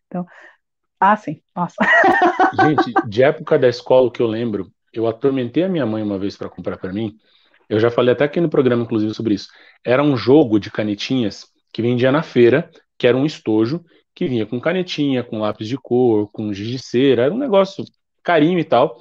Então, 0.07 0.25
ah, 0.99 1.15
sim. 1.15 1.41
Nossa. 1.55 1.75
Gente, 2.61 2.93
de 3.07 3.23
época 3.23 3.57
da 3.57 3.69
escola 3.69 4.11
que 4.11 4.21
eu 4.21 4.27
lembro, 4.27 4.71
eu 4.91 5.07
atormentei 5.07 5.63
a 5.63 5.69
minha 5.69 5.85
mãe 5.85 6.03
uma 6.03 6.19
vez 6.19 6.35
para 6.35 6.49
comprar 6.49 6.77
para 6.77 6.91
mim. 6.91 7.15
Eu 7.69 7.79
já 7.79 7.91
falei 7.91 8.13
até 8.13 8.23
aqui 8.23 8.41
no 8.41 8.49
programa, 8.49 8.83
inclusive, 8.83 9.13
sobre 9.13 9.35
isso. 9.35 9.49
Era 9.83 10.03
um 10.03 10.17
jogo 10.17 10.59
de 10.59 10.71
canetinhas 10.71 11.47
que 11.71 11.81
vendia 11.81 12.11
na 12.11 12.23
feira, 12.23 12.69
que 12.97 13.07
era 13.07 13.15
um 13.15 13.25
estojo, 13.25 13.83
que 14.13 14.27
vinha 14.27 14.45
com 14.45 14.59
canetinha, 14.59 15.23
com 15.23 15.39
lápis 15.39 15.67
de 15.67 15.77
cor, 15.77 16.29
com 16.31 16.51
giz 16.51 16.67
de 16.67 16.79
cera, 16.79 17.23
era 17.23 17.33
um 17.33 17.37
negócio 17.37 17.85
carinho 18.23 18.59
e 18.59 18.63
tal. 18.63 18.99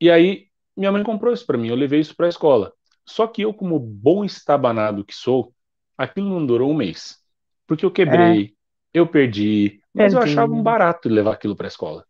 E 0.00 0.10
aí, 0.10 0.46
minha 0.76 0.92
mãe 0.92 1.02
comprou 1.02 1.32
isso 1.32 1.44
para 1.44 1.58
mim, 1.58 1.68
eu 1.68 1.76
levei 1.76 2.00
isso 2.00 2.16
para 2.16 2.26
a 2.26 2.28
escola. 2.28 2.72
Só 3.04 3.26
que 3.26 3.42
eu, 3.42 3.52
como 3.52 3.78
bom 3.78 4.24
estabanado 4.24 5.04
que 5.04 5.14
sou, 5.14 5.52
aquilo 5.98 6.28
não 6.28 6.46
durou 6.46 6.70
um 6.70 6.76
mês. 6.76 7.18
Porque 7.66 7.84
eu 7.84 7.90
quebrei, 7.90 8.44
é. 8.44 8.50
eu 8.94 9.06
perdi, 9.06 9.80
mas 9.96 10.12
eu 10.12 10.20
achava 10.20 10.52
um 10.52 10.62
barato 10.62 11.08
levar 11.08 11.32
aquilo 11.32 11.56
para 11.56 11.66
a 11.66 11.68
escola. 11.68 12.04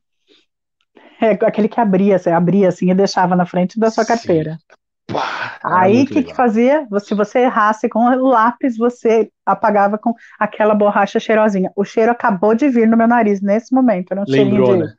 É 1.20 1.30
aquele 1.30 1.68
que 1.68 1.80
abria, 1.80 2.18
você 2.18 2.30
abria 2.30 2.68
assim 2.68 2.90
e 2.90 2.94
deixava 2.94 3.34
na 3.34 3.46
frente 3.46 3.78
da 3.78 3.90
sua 3.90 4.04
carteira. 4.04 4.58
Pá, 5.06 5.58
Aí 5.64 6.02
o 6.02 6.06
que, 6.06 6.22
que 6.24 6.34
fazia? 6.34 6.86
Se 7.00 7.14
você 7.14 7.40
errasse 7.40 7.88
com 7.88 8.00
o 8.00 8.28
lápis, 8.28 8.76
você 8.76 9.30
apagava 9.44 9.96
com 9.96 10.12
aquela 10.38 10.74
borracha 10.74 11.20
cheirosinha. 11.20 11.70
O 11.76 11.84
cheiro 11.84 12.10
acabou 12.10 12.54
de 12.54 12.68
vir 12.68 12.88
no 12.88 12.96
meu 12.96 13.06
nariz 13.06 13.40
nesse 13.40 13.74
momento. 13.74 14.12
Era 14.12 14.20
um 14.20 14.24
Lembrou, 14.26 14.66
cheirinho 14.66 14.86
de. 14.86 14.90
Né? 14.90 14.96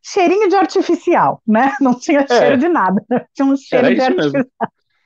Cheirinho 0.00 0.48
de 0.48 0.56
artificial, 0.56 1.42
né? 1.46 1.74
Não 1.80 1.98
tinha 1.98 2.20
é. 2.20 2.26
cheiro 2.26 2.56
de 2.56 2.68
nada. 2.68 3.04
Tinha 3.34 3.46
um 3.46 3.56
cheiro 3.56 3.94
de 3.94 4.00
artificial. 4.00 4.44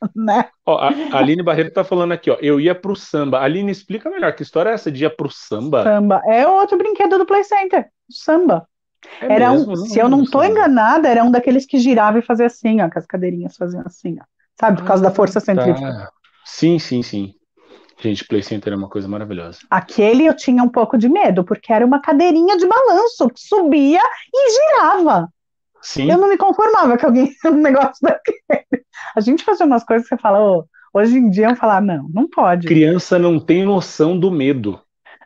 Né? 0.15 0.47
Ó, 0.67 0.79
a 0.79 1.19
Aline 1.19 1.43
Barreto 1.43 1.73
tá 1.73 1.85
falando 1.85 2.13
aqui, 2.13 2.31
ó. 2.31 2.37
Eu 2.41 2.61
ia 2.61 2.75
pro 2.75 2.97
samba. 2.97 3.41
Aline, 3.41 3.71
explica 3.71 4.11
melhor, 4.11 4.35
que 4.35 4.43
história 4.43 4.71
é 4.71 4.75
essa 4.75 4.91
de 4.91 5.05
ir 5.05 5.17
pro 5.17 5.31
samba? 5.31 5.83
Samba. 5.83 6.23
É 6.27 6.47
outro 6.47 6.77
brinquedo 6.77 7.19
do 7.19 7.27
Play 7.27 7.45
Center. 7.45 7.89
Samba. 8.11 8.67
É 9.21 9.33
era 9.33 9.51
mesmo? 9.51 9.73
um, 9.73 9.77
não 9.77 9.87
se 9.87 9.99
eu 9.99 10.09
não 10.09 10.25
tô 10.25 10.43
enganada, 10.43 11.09
era 11.09 11.25
um 11.25 11.31
daqueles 11.31 11.67
que 11.67 11.79
girava 11.79 12.19
e 12.19 12.23
fazia 12.23 12.47
assim, 12.47 12.81
ó, 12.81 12.89
que 12.89 12.99
as 12.99 13.07
cadeirinhas 13.07 13.57
faziam 13.57 13.83
assim, 13.85 14.17
ó. 14.21 14.25
Sabe, 14.61 14.79
por 14.79 14.87
causa 14.87 15.07
ah, 15.07 15.09
da 15.09 15.15
força 15.15 15.41
centrífuga. 15.41 15.93
Tá. 15.93 16.11
Sim, 16.45 16.79
sim, 16.79 17.03
sim. 17.03 17.35
Gente, 18.01 18.25
Play 18.27 18.43
Center 18.43 18.73
é 18.73 18.77
uma 18.77 18.89
coisa 18.89 19.09
maravilhosa. 19.09 19.61
Aquele 19.71 20.27
eu 20.27 20.35
tinha 20.35 20.63
um 20.63 20.69
pouco 20.69 20.99
de 20.99 21.09
medo, 21.09 21.45
porque 21.45 21.73
era 21.73 21.87
uma 21.87 22.01
cadeirinha 22.01 22.57
de 22.57 22.67
balanço 22.67 23.29
que 23.29 23.41
subia 23.41 24.01
e 24.33 24.51
girava. 24.51 25.29
Sim. 25.83 26.11
Eu 26.11 26.17
não 26.17 26.29
me 26.29 26.37
conformava 26.37 26.97
que 26.97 27.05
alguém 27.05 27.35
um 27.45 27.57
negócio 27.57 27.99
daquele. 28.01 28.85
A 29.15 29.21
gente 29.21 29.45
fazia 29.45 29.67
umas 29.67 29.85
coisas 29.85 30.09
que 30.09 30.15
você 30.15 30.21
fala, 30.21 30.41
oh, 30.41 30.65
hoje 30.95 31.17
em 31.19 31.29
dia 31.29 31.51
eu 31.51 31.57
falar, 31.57 31.83
não, 31.83 32.09
não 32.09 32.29
pode. 32.29 32.67
Criança 32.67 33.19
não 33.19 33.39
tem 33.39 33.65
noção 33.65 34.19
do 34.19 34.31
medo. 34.31 34.81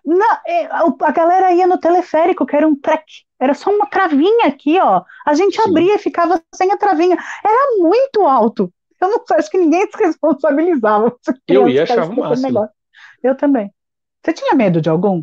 Não, 0.04 0.38
é, 0.46 0.66
a 0.66 1.10
galera 1.10 1.52
ia 1.52 1.66
no 1.66 1.78
teleférico, 1.78 2.46
que 2.46 2.54
era 2.54 2.66
um 2.66 2.76
trek, 2.76 3.04
era 3.40 3.54
só 3.54 3.70
uma 3.70 3.86
travinha 3.86 4.46
aqui, 4.46 4.78
ó. 4.78 5.02
A 5.26 5.34
gente 5.34 5.60
Sim. 5.60 5.68
abria 5.68 5.96
e 5.96 5.98
ficava 5.98 6.40
sem 6.54 6.70
a 6.70 6.76
travinha. 6.76 7.16
Era 7.44 7.76
muito 7.78 8.24
alto. 8.24 8.72
Eu 9.00 9.08
não 9.08 9.24
acho 9.32 9.50
que 9.50 9.58
ninguém 9.58 9.86
se 9.90 9.98
responsabilizava. 9.98 11.14
Eu 11.48 11.68
ia 11.68 11.82
achar 11.82 12.08
o 12.08 12.16
máximo. 12.16 12.68
Eu 13.22 13.36
também. 13.36 13.70
Você 14.24 14.32
tinha 14.32 14.54
medo 14.54 14.80
de 14.80 14.88
algum? 14.88 15.22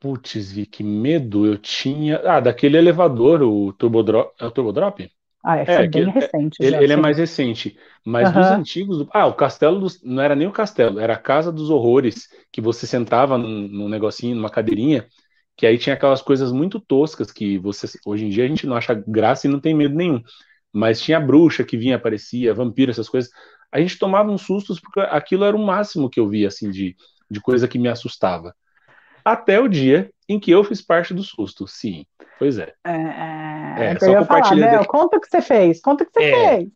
Putz, 0.00 0.50
vi 0.50 0.64
que 0.64 0.82
medo 0.82 1.46
eu 1.46 1.58
tinha. 1.58 2.22
Ah, 2.24 2.40
daquele 2.40 2.78
elevador, 2.78 3.42
o 3.42 3.70
Turbodrop. 3.74 4.32
É 4.40 4.46
o 4.46 4.50
Turbodrop? 4.50 5.00
Ah, 5.44 5.58
é, 5.58 5.64
é 5.66 5.86
bem 5.86 6.08
recente. 6.08 6.56
Ele, 6.58 6.70
já, 6.70 6.82
ele 6.82 6.92
é 6.94 6.96
mais 6.96 7.18
recente. 7.18 7.76
Mas 8.04 8.28
uhum. 8.28 8.40
dos 8.40 8.50
antigos. 8.50 8.98
Do... 8.98 9.08
Ah, 9.12 9.26
o 9.26 9.34
castelo 9.34 9.78
dos... 9.78 10.02
não 10.02 10.22
era 10.22 10.34
nem 10.34 10.48
o 10.48 10.52
castelo, 10.52 10.98
era 10.98 11.12
a 11.12 11.18
Casa 11.18 11.52
dos 11.52 11.68
Horrores, 11.68 12.28
que 12.50 12.62
você 12.62 12.86
sentava 12.86 13.36
num, 13.36 13.68
num 13.68 13.88
negocinho, 13.90 14.34
numa 14.34 14.48
cadeirinha, 14.48 15.06
que 15.54 15.66
aí 15.66 15.76
tinha 15.76 15.94
aquelas 15.94 16.22
coisas 16.22 16.50
muito 16.50 16.80
toscas 16.80 17.30
que 17.30 17.58
você. 17.58 17.86
Hoje 18.06 18.24
em 18.24 18.30
dia 18.30 18.44
a 18.44 18.48
gente 18.48 18.66
não 18.66 18.76
acha 18.76 18.94
graça 19.06 19.46
e 19.46 19.50
não 19.50 19.60
tem 19.60 19.74
medo 19.74 19.94
nenhum. 19.94 20.22
Mas 20.72 21.02
tinha 21.02 21.20
bruxa 21.20 21.62
que 21.62 21.76
vinha, 21.76 21.96
aparecia, 21.96 22.54
vampiro, 22.54 22.90
essas 22.90 23.08
coisas. 23.08 23.30
A 23.70 23.78
gente 23.78 23.98
tomava 23.98 24.30
uns 24.30 24.42
sustos 24.42 24.80
porque 24.80 25.00
aquilo 25.00 25.44
era 25.44 25.56
o 25.56 25.64
máximo 25.64 26.08
que 26.08 26.18
eu 26.18 26.26
via, 26.26 26.48
assim, 26.48 26.70
de, 26.70 26.96
de 27.30 27.40
coisa 27.40 27.68
que 27.68 27.78
me 27.78 27.88
assustava 27.88 28.54
até 29.24 29.60
o 29.60 29.68
dia 29.68 30.10
em 30.28 30.38
que 30.38 30.50
eu 30.50 30.62
fiz 30.62 30.80
parte 30.80 31.12
do 31.12 31.22
susto. 31.22 31.66
Sim, 31.66 32.04
pois 32.38 32.58
é. 32.58 32.72
É, 32.84 32.92
é, 32.92 33.92
é 33.92 33.98
só 33.98 34.14
compartilhando. 34.18 34.70
Falar, 34.70 34.86
conta 34.86 35.16
o 35.16 35.20
que 35.20 35.28
você 35.28 35.42
fez, 35.42 35.80
conta 35.80 36.04
o 36.04 36.06
que 36.06 36.12
você 36.12 36.24
é, 36.24 36.56
fez. 36.56 36.68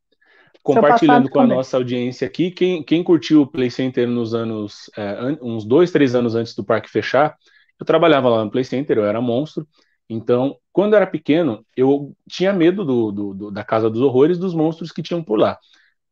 Compartilhando 0.62 1.28
com 1.28 1.40
a 1.40 1.46
nossa 1.46 1.76
audiência 1.76 2.26
aqui, 2.26 2.50
quem, 2.50 2.82
quem 2.82 3.04
curtiu 3.04 3.42
o 3.42 3.46
Play 3.46 3.70
Center 3.70 4.08
nos 4.08 4.34
anos, 4.34 4.90
é, 4.96 5.36
uns 5.42 5.64
dois, 5.64 5.90
três 5.90 6.14
anos 6.14 6.34
antes 6.34 6.54
do 6.54 6.64
parque 6.64 6.90
fechar, 6.90 7.36
eu 7.78 7.84
trabalhava 7.84 8.28
lá 8.28 8.44
no 8.44 8.50
Play 8.50 8.64
Center, 8.64 8.96
eu 8.96 9.04
era 9.04 9.20
monstro, 9.20 9.66
Então, 10.08 10.56
quando 10.72 10.94
eu 10.94 10.96
era 10.96 11.06
pequeno, 11.06 11.64
eu 11.76 12.14
tinha 12.28 12.52
medo 12.52 12.84
do, 12.84 13.12
do, 13.12 13.34
do, 13.34 13.50
da 13.50 13.62
Casa 13.62 13.90
dos 13.90 14.00
Horrores, 14.00 14.38
dos 14.38 14.54
monstros 14.54 14.90
que 14.90 15.02
tinham 15.02 15.22
por 15.22 15.38
lá. 15.38 15.58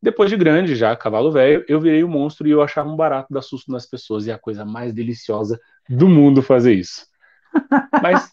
Depois 0.01 0.29
de 0.29 0.35
grande, 0.37 0.75
já 0.75 0.95
cavalo 0.95 1.31
velho, 1.31 1.63
eu 1.67 1.79
virei 1.79 2.03
o 2.03 2.07
um 2.07 2.11
monstro 2.11 2.47
e 2.47 2.51
eu 2.51 2.61
achava 2.61 2.89
um 2.89 2.95
barato 2.95 3.33
dar 3.33 3.41
susto 3.41 3.71
nas 3.71 3.85
pessoas. 3.85 4.27
E 4.27 4.31
é 4.31 4.33
a 4.33 4.37
coisa 4.37 4.65
mais 4.65 4.93
deliciosa 4.93 5.59
do 5.89 6.07
mundo 6.07 6.41
fazer 6.41 6.73
isso. 6.73 7.05
Mas 8.01 8.29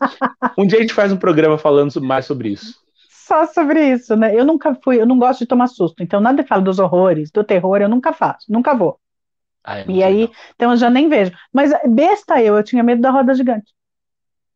um 0.59 0.67
dia 0.67 0.79
a 0.79 0.83
gente 0.83 0.95
faz 0.95 1.13
um 1.13 1.17
programa 1.17 1.59
falando 1.59 2.01
mais 2.01 2.25
sobre 2.27 2.51
isso. 2.51 2.75
Só 3.09 3.47
sobre 3.47 3.93
isso, 3.93 4.17
né? 4.17 4.35
Eu 4.35 4.45
nunca 4.45 4.75
fui, 4.83 5.01
eu 5.01 5.07
não 5.07 5.19
gosto 5.19 5.41
de 5.41 5.47
tomar 5.47 5.69
susto. 5.69 6.03
Então, 6.03 6.21
nada 6.21 6.45
fala 6.45 6.63
dos 6.63 6.79
horrores, 6.79 7.31
do 7.31 7.45
terror, 7.45 7.81
eu 7.81 7.89
nunca 7.89 8.13
faço, 8.13 8.51
nunca 8.51 8.75
vou. 8.75 8.99
Ah, 9.63 9.83
e 9.87 10.03
aí, 10.03 10.23
não. 10.23 10.31
então 10.55 10.71
eu 10.73 10.77
já 10.77 10.89
nem 10.91 11.09
vejo. 11.09 11.33
Mas 11.53 11.71
besta 11.87 12.43
eu, 12.43 12.57
eu 12.57 12.63
tinha 12.63 12.83
medo 12.83 13.03
da 13.03 13.11
roda 13.11 13.35
gigante. 13.35 13.73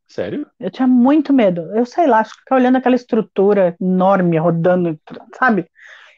Sério? 0.07 0.47
Eu 0.59 0.71
tinha 0.71 0.89
muito 0.89 1.33
medo. 1.33 1.61
Eu 1.75 1.85
sei 1.85 2.07
lá, 2.07 2.21
acho 2.21 2.33
que 2.33 2.41
ficar 2.41 2.57
olhando 2.57 2.77
aquela 2.77 2.95
estrutura 2.95 3.77
enorme 3.81 4.39
rodando, 4.39 4.99
sabe? 5.39 5.67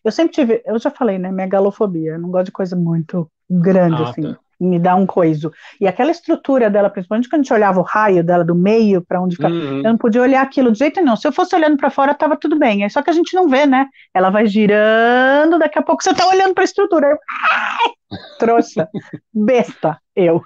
Eu 0.04 0.12
sempre 0.12 0.34
tive, 0.34 0.62
eu 0.64 0.78
já 0.78 0.90
falei, 0.90 1.18
né? 1.18 1.30
Megalofobia. 1.32 2.12
Eu 2.12 2.20
não 2.20 2.30
gosto 2.30 2.46
de 2.46 2.52
coisa 2.52 2.76
muito 2.76 3.30
grande, 3.50 4.02
ah, 4.02 4.08
assim. 4.08 4.22
Tá. 4.22 4.38
Me 4.58 4.78
dá 4.78 4.94
um 4.94 5.06
coiso. 5.06 5.52
E 5.80 5.86
aquela 5.86 6.10
estrutura 6.10 6.70
dela, 6.70 6.88
principalmente 6.88 7.28
quando 7.28 7.40
a 7.40 7.42
gente 7.42 7.52
olhava 7.52 7.80
o 7.80 7.82
raio 7.82 8.24
dela 8.24 8.44
do 8.44 8.54
meio 8.54 9.02
para 9.02 9.20
onde 9.20 9.36
ficava, 9.36 9.54
uhum. 9.54 9.78
eu 9.78 9.90
não 9.90 9.98
podia 9.98 10.22
olhar 10.22 10.42
aquilo 10.42 10.72
de 10.72 10.78
jeito 10.78 11.02
nenhum. 11.02 11.16
Se 11.16 11.28
eu 11.28 11.32
fosse 11.32 11.54
olhando 11.54 11.76
para 11.76 11.90
fora, 11.90 12.14
tava 12.14 12.36
tudo 12.36 12.58
bem. 12.58 12.84
É 12.84 12.88
só 12.88 13.02
que 13.02 13.10
a 13.10 13.12
gente 13.12 13.34
não 13.34 13.48
vê, 13.48 13.66
né? 13.66 13.86
Ela 14.14 14.30
vai 14.30 14.46
girando, 14.46 15.58
daqui 15.58 15.78
a 15.78 15.82
pouco 15.82 16.02
você 16.02 16.14
tá 16.14 16.26
olhando 16.26 16.54
para 16.54 16.62
a 16.62 16.64
estrutura. 16.64 17.08
Eu, 17.08 17.18
trouxa, 18.38 18.88
besta, 19.32 19.98
eu. 20.14 20.42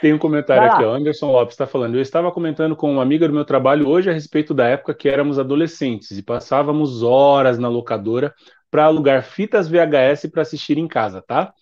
Tem 0.00 0.12
um 0.12 0.18
comentário 0.18 0.70
aqui, 0.70 0.84
ó. 0.84 0.94
Anderson 0.94 1.30
Lopes 1.30 1.54
está 1.54 1.66
falando. 1.66 1.94
Eu 1.94 2.00
estava 2.00 2.30
comentando 2.32 2.74
com 2.76 2.90
uma 2.90 3.02
amiga 3.02 3.28
do 3.28 3.34
meu 3.34 3.44
trabalho 3.44 3.88
hoje 3.88 4.10
a 4.10 4.12
respeito 4.12 4.54
da 4.54 4.66
época 4.66 4.94
que 4.94 5.08
éramos 5.08 5.38
adolescentes 5.38 6.12
e 6.12 6.22
passávamos 6.22 7.02
horas 7.02 7.58
na 7.58 7.68
locadora 7.68 8.34
para 8.70 8.84
alugar 8.84 9.22
fitas 9.22 9.68
VHS 9.68 10.30
para 10.32 10.42
assistir 10.42 10.78
em 10.78 10.88
casa, 10.88 11.22
tá? 11.22 11.52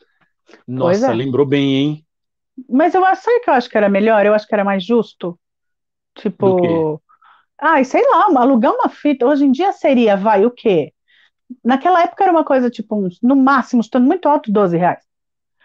Nossa, 0.66 1.12
é. 1.12 1.14
lembrou 1.14 1.46
bem, 1.46 1.74
hein? 1.74 2.06
Mas 2.68 2.94
eu 2.94 3.04
acho 3.04 3.22
que 3.42 3.50
eu 3.50 3.54
acho 3.54 3.68
que 3.68 3.76
era 3.76 3.88
melhor, 3.88 4.24
eu 4.24 4.34
acho 4.34 4.46
que 4.46 4.54
era 4.54 4.64
mais 4.64 4.84
justo. 4.84 5.38
Tipo, 6.14 7.00
ai, 7.60 7.84
sei 7.84 8.02
lá, 8.08 8.26
alugar 8.40 8.72
uma 8.72 8.88
fita, 8.88 9.26
hoje 9.26 9.44
em 9.44 9.52
dia 9.52 9.72
seria, 9.72 10.16
vai, 10.16 10.44
o 10.44 10.50
quê? 10.50 10.92
Naquela 11.64 12.02
época 12.02 12.24
era 12.24 12.32
uma 12.32 12.44
coisa, 12.44 12.70
tipo, 12.70 13.08
no 13.22 13.36
máximo, 13.36 13.80
estando 13.80 14.06
muito 14.06 14.28
alto, 14.28 14.52
12 14.52 14.76
reais. 14.76 15.02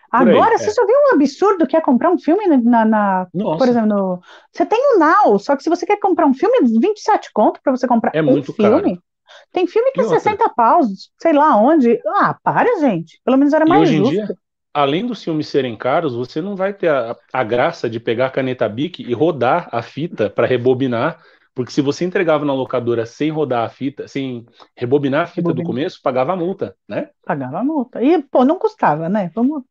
Agora, 0.09 0.51
aí, 0.51 0.57
você 0.57 0.69
é. 0.69 0.73
já 0.73 0.85
viu 0.85 0.95
um 0.95 1.15
absurdo 1.15 1.67
que 1.67 1.75
é 1.75 1.81
comprar 1.81 2.09
um 2.09 2.17
filme 2.17 2.47
na, 2.47 2.85
na 2.85 3.27
por 3.31 3.67
exemplo, 3.67 3.89
no, 3.89 4.21
você 4.53 4.65
tem 4.65 4.95
o 4.95 4.99
Now, 4.99 5.37
só 5.37 5.55
que 5.55 5.63
se 5.63 5.69
você 5.69 5.85
quer 5.85 5.99
comprar 5.99 6.25
um 6.25 6.33
filme, 6.33 6.59
27 6.79 7.29
conto 7.33 7.59
para 7.61 7.75
você 7.75 7.85
comprar 7.85 8.15
é 8.15 8.21
um 8.21 8.25
muito 8.25 8.53
filme. 8.53 8.93
Caro. 8.93 9.03
Tem 9.51 9.67
filme 9.67 9.91
que 9.91 9.99
é 9.99 10.03
60 10.05 10.49
paus, 10.55 11.11
sei 11.21 11.33
lá 11.33 11.57
onde. 11.57 11.99
Ah, 12.07 12.37
para, 12.41 12.79
gente. 12.79 13.19
Pelo 13.25 13.37
menos 13.37 13.53
era 13.53 13.65
e 13.65 13.69
mais 13.69 13.81
hoje 13.81 13.97
justo. 13.97 14.13
Em 14.13 14.25
dia, 14.25 14.37
além 14.77 15.07
dos 15.07 15.23
filmes 15.23 15.47
serem 15.47 15.75
caros, 15.75 16.13
você 16.13 16.39
não 16.39 16.55
vai 16.55 16.71
ter 16.71 16.89
a, 16.89 17.15
a 17.33 17.43
graça 17.43 17.89
de 17.89 17.99
pegar 17.99 18.27
a 18.27 18.29
caneta 18.29 18.69
Bic 18.69 19.01
e 19.01 19.11
rodar 19.11 19.67
a 19.71 19.81
fita 19.81 20.29
para 20.29 20.45
rebobinar 20.45 21.19
porque 21.55 21.71
se 21.71 21.81
você 21.81 22.05
entregava 22.05 22.45
na 22.45 22.53
locadora 22.53 23.03
sem 23.03 23.31
rodar 23.31 23.65
a 23.65 23.69
fita, 23.69 24.07
sem 24.07 24.45
rebobinar 24.75 25.23
a 25.23 25.25
fita 25.25 25.51
do 25.51 25.63
começo, 25.63 25.99
pagava 26.03 26.33
a 26.33 26.35
multa, 26.35 26.75
né? 26.87 27.09
Pagava 27.25 27.57
a 27.57 27.63
multa. 27.63 27.99
E, 27.99 28.21
pô, 28.21 28.45
não 28.45 28.59
custava, 28.59 29.09
né? 29.09 29.31
Vamos 29.33 29.63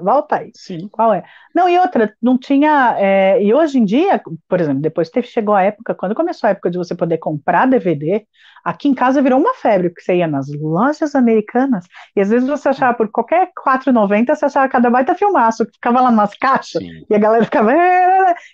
volta 0.00 0.36
aí. 0.36 0.50
Sim. 0.54 0.88
Qual 0.88 1.12
é? 1.12 1.24
Não, 1.54 1.68
e 1.68 1.78
outra, 1.78 2.14
não 2.20 2.38
tinha. 2.38 2.96
É, 2.98 3.42
e 3.42 3.52
hoje 3.52 3.78
em 3.78 3.84
dia, 3.84 4.20
por 4.48 4.60
exemplo, 4.60 4.80
depois 4.80 5.10
teve, 5.10 5.26
chegou 5.26 5.54
a 5.54 5.62
época, 5.62 5.94
quando 5.94 6.14
começou 6.14 6.48
a 6.48 6.50
época 6.50 6.70
de 6.70 6.78
você 6.78 6.94
poder 6.94 7.18
comprar 7.18 7.66
DVD, 7.66 8.26
aqui 8.64 8.88
em 8.88 8.94
casa 8.94 9.22
virou 9.22 9.38
uma 9.38 9.54
febre, 9.54 9.90
porque 9.90 10.02
você 10.02 10.16
ia 10.16 10.26
nas 10.26 10.46
lojas 10.52 11.14
americanas, 11.14 11.86
e 12.14 12.20
às 12.20 12.30
vezes 12.30 12.48
você 12.48 12.68
achava 12.68 12.96
por 12.96 13.08
qualquer 13.10 13.50
4,90, 13.54 14.34
você 14.34 14.44
achava 14.44 14.68
cada 14.68 14.90
baita 14.90 15.14
filmaço, 15.14 15.64
que 15.66 15.72
ficava 15.72 16.00
lá 16.00 16.10
nas 16.10 16.34
caixas, 16.36 16.82
Sim. 16.82 17.04
e 17.08 17.14
a 17.14 17.18
galera 17.18 17.44
ficava. 17.44 17.72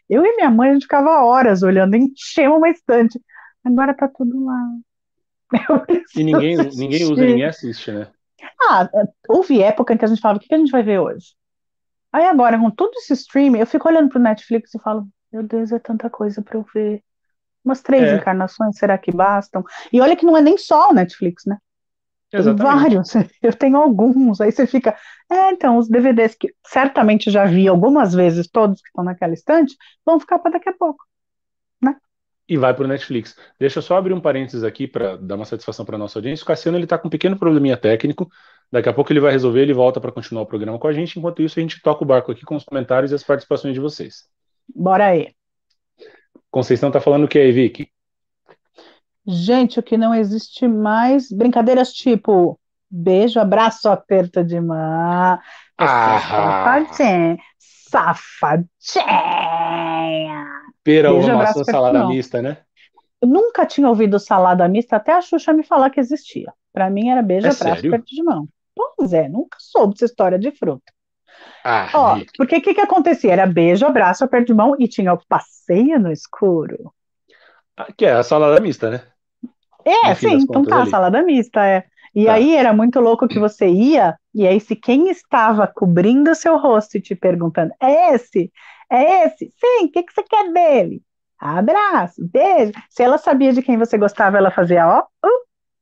Eu 0.08 0.24
e 0.24 0.36
minha 0.36 0.50
mãe, 0.50 0.70
a 0.70 0.72
gente 0.74 0.82
ficava 0.82 1.24
horas 1.24 1.62
olhando, 1.62 1.96
enchemos 1.96 2.58
uma 2.58 2.68
estante. 2.68 3.20
Agora 3.64 3.94
tá 3.94 4.08
tudo 4.08 4.44
lá. 4.44 4.58
E 6.16 6.24
ninguém, 6.24 6.56
ninguém 6.56 7.04
usa, 7.04 7.22
ninguém 7.22 7.44
assiste, 7.44 7.92
né? 7.92 8.08
Ah, 8.68 8.88
houve 9.28 9.62
época 9.62 9.94
em 9.94 9.96
que 9.96 10.04
a 10.04 10.08
gente 10.08 10.20
falava, 10.20 10.38
o 10.38 10.40
que 10.40 10.54
a 10.54 10.58
gente 10.58 10.70
vai 10.70 10.82
ver 10.82 10.98
hoje? 10.98 11.34
Aí 12.12 12.24
agora, 12.26 12.58
com 12.58 12.70
todo 12.70 12.92
esse 12.96 13.12
streaming, 13.14 13.58
eu 13.58 13.66
fico 13.66 13.88
olhando 13.88 14.08
pro 14.08 14.20
Netflix 14.20 14.74
e 14.74 14.78
falo, 14.78 15.06
meu 15.32 15.42
Deus, 15.42 15.72
é 15.72 15.78
tanta 15.78 16.10
coisa 16.10 16.42
para 16.42 16.58
eu 16.58 16.66
ver. 16.74 17.02
Umas 17.64 17.80
três 17.80 18.02
é. 18.02 18.16
encarnações, 18.16 18.76
será 18.76 18.98
que 18.98 19.12
bastam? 19.12 19.64
E 19.92 20.00
olha 20.00 20.16
que 20.16 20.26
não 20.26 20.36
é 20.36 20.42
nem 20.42 20.58
só 20.58 20.90
o 20.90 20.94
Netflix, 20.94 21.44
né? 21.46 21.56
Exatamente. 22.32 22.62
Tem 22.62 22.80
vários, 22.80 23.14
eu 23.42 23.52
tenho 23.52 23.76
alguns, 23.76 24.40
aí 24.40 24.50
você 24.50 24.66
fica, 24.66 24.96
é, 25.30 25.50
então, 25.50 25.76
os 25.76 25.88
DVDs 25.88 26.34
que 26.34 26.54
certamente 26.66 27.30
já 27.30 27.44
vi 27.44 27.68
algumas 27.68 28.14
vezes, 28.14 28.48
todos 28.48 28.80
que 28.80 28.88
estão 28.88 29.04
naquela 29.04 29.34
estante, 29.34 29.76
vão 30.04 30.18
ficar 30.18 30.38
para 30.38 30.52
daqui 30.52 30.68
a 30.68 30.74
pouco 30.74 31.04
e 32.52 32.56
vai 32.58 32.74
para 32.74 32.84
o 32.84 32.88
Netflix. 32.88 33.34
Deixa 33.58 33.78
eu 33.78 33.82
só 33.82 33.96
abrir 33.96 34.12
um 34.12 34.20
parênteses 34.20 34.62
aqui 34.62 34.86
para 34.86 35.16
dar 35.16 35.36
uma 35.36 35.46
satisfação 35.46 35.86
para 35.86 35.96
nossa 35.96 36.18
audiência. 36.18 36.44
O 36.44 36.46
Cassiano 36.46 36.76
ele 36.76 36.84
está 36.84 36.98
com 36.98 37.08
um 37.08 37.10
pequeno 37.10 37.38
probleminha 37.38 37.78
técnico. 37.78 38.30
Daqui 38.70 38.90
a 38.90 38.92
pouco 38.92 39.10
ele 39.10 39.20
vai 39.20 39.32
resolver, 39.32 39.62
ele 39.62 39.72
volta 39.72 39.98
para 40.02 40.12
continuar 40.12 40.42
o 40.42 40.46
programa 40.46 40.78
com 40.78 40.86
a 40.86 40.92
gente. 40.92 41.18
Enquanto 41.18 41.40
isso, 41.40 41.58
a 41.58 41.62
gente 41.62 41.80
toca 41.80 42.04
o 42.04 42.06
barco 42.06 42.30
aqui 42.30 42.44
com 42.44 42.54
os 42.54 42.62
comentários 42.62 43.10
e 43.10 43.14
as 43.14 43.22
participações 43.22 43.72
de 43.72 43.80
vocês. 43.80 44.26
Bora 44.68 45.06
aí. 45.06 45.34
Conceição 46.50 46.90
está 46.90 47.00
falando 47.00 47.24
o 47.24 47.28
que 47.28 47.38
aí, 47.38 47.50
Vicky? 47.52 47.88
Gente, 49.26 49.80
o 49.80 49.82
que 49.82 49.96
não 49.96 50.14
existe 50.14 50.68
mais 50.68 51.32
brincadeiras 51.32 51.90
tipo 51.90 52.60
beijo, 52.90 53.40
abraço, 53.40 53.88
aperto 53.88 54.44
de 54.44 54.60
mão. 54.60 55.38
Ah. 55.78 56.84
Safadinha. 56.86 57.38
Safadinha. 57.88 58.68
Pera, 60.84 61.12
uva, 61.12 61.34
maçã, 61.34 61.64
salada 61.64 62.00
não. 62.00 62.08
mista, 62.08 62.42
né? 62.42 62.58
Eu 63.20 63.28
nunca 63.28 63.64
tinha 63.64 63.88
ouvido 63.88 64.18
salada 64.18 64.66
mista 64.68 64.96
até 64.96 65.12
a 65.12 65.20
Xuxa 65.20 65.52
me 65.52 65.62
falar 65.62 65.90
que 65.90 66.00
existia. 66.00 66.52
Para 66.72 66.90
mim 66.90 67.08
era 67.08 67.22
beijo, 67.22 67.46
é 67.46 67.50
abraço, 67.50 67.82
perto 67.82 68.06
de 68.06 68.22
mão. 68.22 68.48
Pois 68.96 69.12
é, 69.12 69.28
nunca 69.28 69.56
soube 69.60 69.94
dessa 69.94 70.06
história 70.06 70.38
de 70.38 70.50
fruta. 70.50 70.92
Ah, 71.64 71.88
Ó, 71.94 72.18
porque 72.36 72.56
o 72.56 72.60
que, 72.62 72.74
que 72.74 72.80
acontecia? 72.80 73.32
Era 73.32 73.46
beijo, 73.46 73.86
abraço, 73.86 74.24
aperto 74.24 74.46
de 74.46 74.54
mão 74.54 74.74
e 74.78 74.88
tinha 74.88 75.12
o 75.12 75.20
passeio 75.28 75.98
no 76.00 76.10
escuro. 76.10 76.92
Ah, 77.76 77.92
que 77.92 78.04
é 78.04 78.12
a 78.12 78.22
salada 78.22 78.60
mista, 78.60 78.90
né? 78.90 79.02
É, 79.84 80.14
sim, 80.14 80.34
então 80.34 80.64
tá, 80.64 80.82
ali. 80.82 80.90
salada 80.90 81.22
mista, 81.22 81.64
é. 81.64 81.84
E 82.14 82.26
tá. 82.26 82.34
aí 82.34 82.54
era 82.54 82.72
muito 82.72 83.00
louco 83.00 83.26
que 83.26 83.38
você 83.38 83.68
ia, 83.68 84.16
e 84.34 84.46
aí 84.46 84.60
se 84.60 84.76
quem 84.76 85.08
estava 85.08 85.66
cobrindo 85.66 86.30
o 86.30 86.34
seu 86.34 86.58
rosto 86.58 86.96
e 86.96 87.00
te 87.00 87.14
perguntando, 87.14 87.72
é 87.80 88.14
esse? 88.14 88.52
É 88.92 89.24
esse? 89.24 89.50
Sim, 89.58 89.86
o 89.86 89.90
que, 89.90 90.02
que 90.02 90.12
você 90.12 90.22
quer 90.22 90.52
dele? 90.52 91.02
Abraço, 91.40 92.22
beijo. 92.30 92.72
Se 92.90 93.02
ela 93.02 93.16
sabia 93.16 93.50
de 93.50 93.62
quem 93.62 93.78
você 93.78 93.96
gostava, 93.96 94.36
ela 94.36 94.50
fazia 94.50 94.86
ó, 94.86 95.00
uh, 95.00 95.28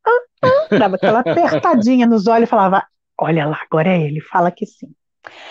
uh, 0.07 0.46
uh, 0.46 0.79
dava 0.79 0.94
aquela 0.94 1.18
apertadinha 1.27 2.07
nos 2.07 2.29
olhos 2.29 2.49
e 2.49 2.51
falava: 2.51 2.87
Olha 3.18 3.46
lá, 3.46 3.61
agora 3.68 3.88
é 3.88 4.01
ele, 4.01 4.20
fala 4.20 4.53
que 4.53 4.64
sim. 4.64 4.94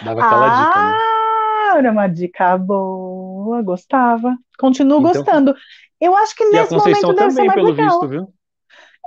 Dava 0.02 0.24
aquela 0.24 0.46
ah, 0.46 0.64
dica, 0.64 0.84
né? 0.84 0.98
Ah, 0.98 1.78
era 1.78 1.92
uma 1.92 2.08
dica 2.08 2.58
boa, 2.58 3.62
gostava. 3.62 4.38
Continuo 4.58 5.00
então, 5.00 5.12
gostando. 5.12 5.54
Eu 6.00 6.16
acho 6.16 6.36
que 6.36 6.46
nesse 6.46 6.74
momento 6.74 7.14
deve 7.14 7.32
ser 7.32 7.44
mais 7.44 7.56
pelo 7.56 7.72
legal. 7.72 7.90
Visto, 7.90 8.08
viu? 8.08 8.34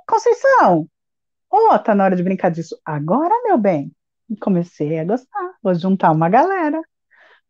Conceição, 0.07 0.87
ó, 1.51 1.75
oh, 1.75 1.79
tá 1.79 1.95
na 1.95 2.05
hora 2.05 2.15
de 2.15 2.23
brincar 2.23 2.51
disso. 2.51 2.79
Agora, 2.85 3.35
meu 3.45 3.57
bem, 3.57 3.91
comecei 4.41 4.99
a 4.99 5.05
gostar. 5.05 5.55
Vou 5.63 5.75
juntar 5.75 6.13
uma 6.13 6.29
galera. 6.29 6.83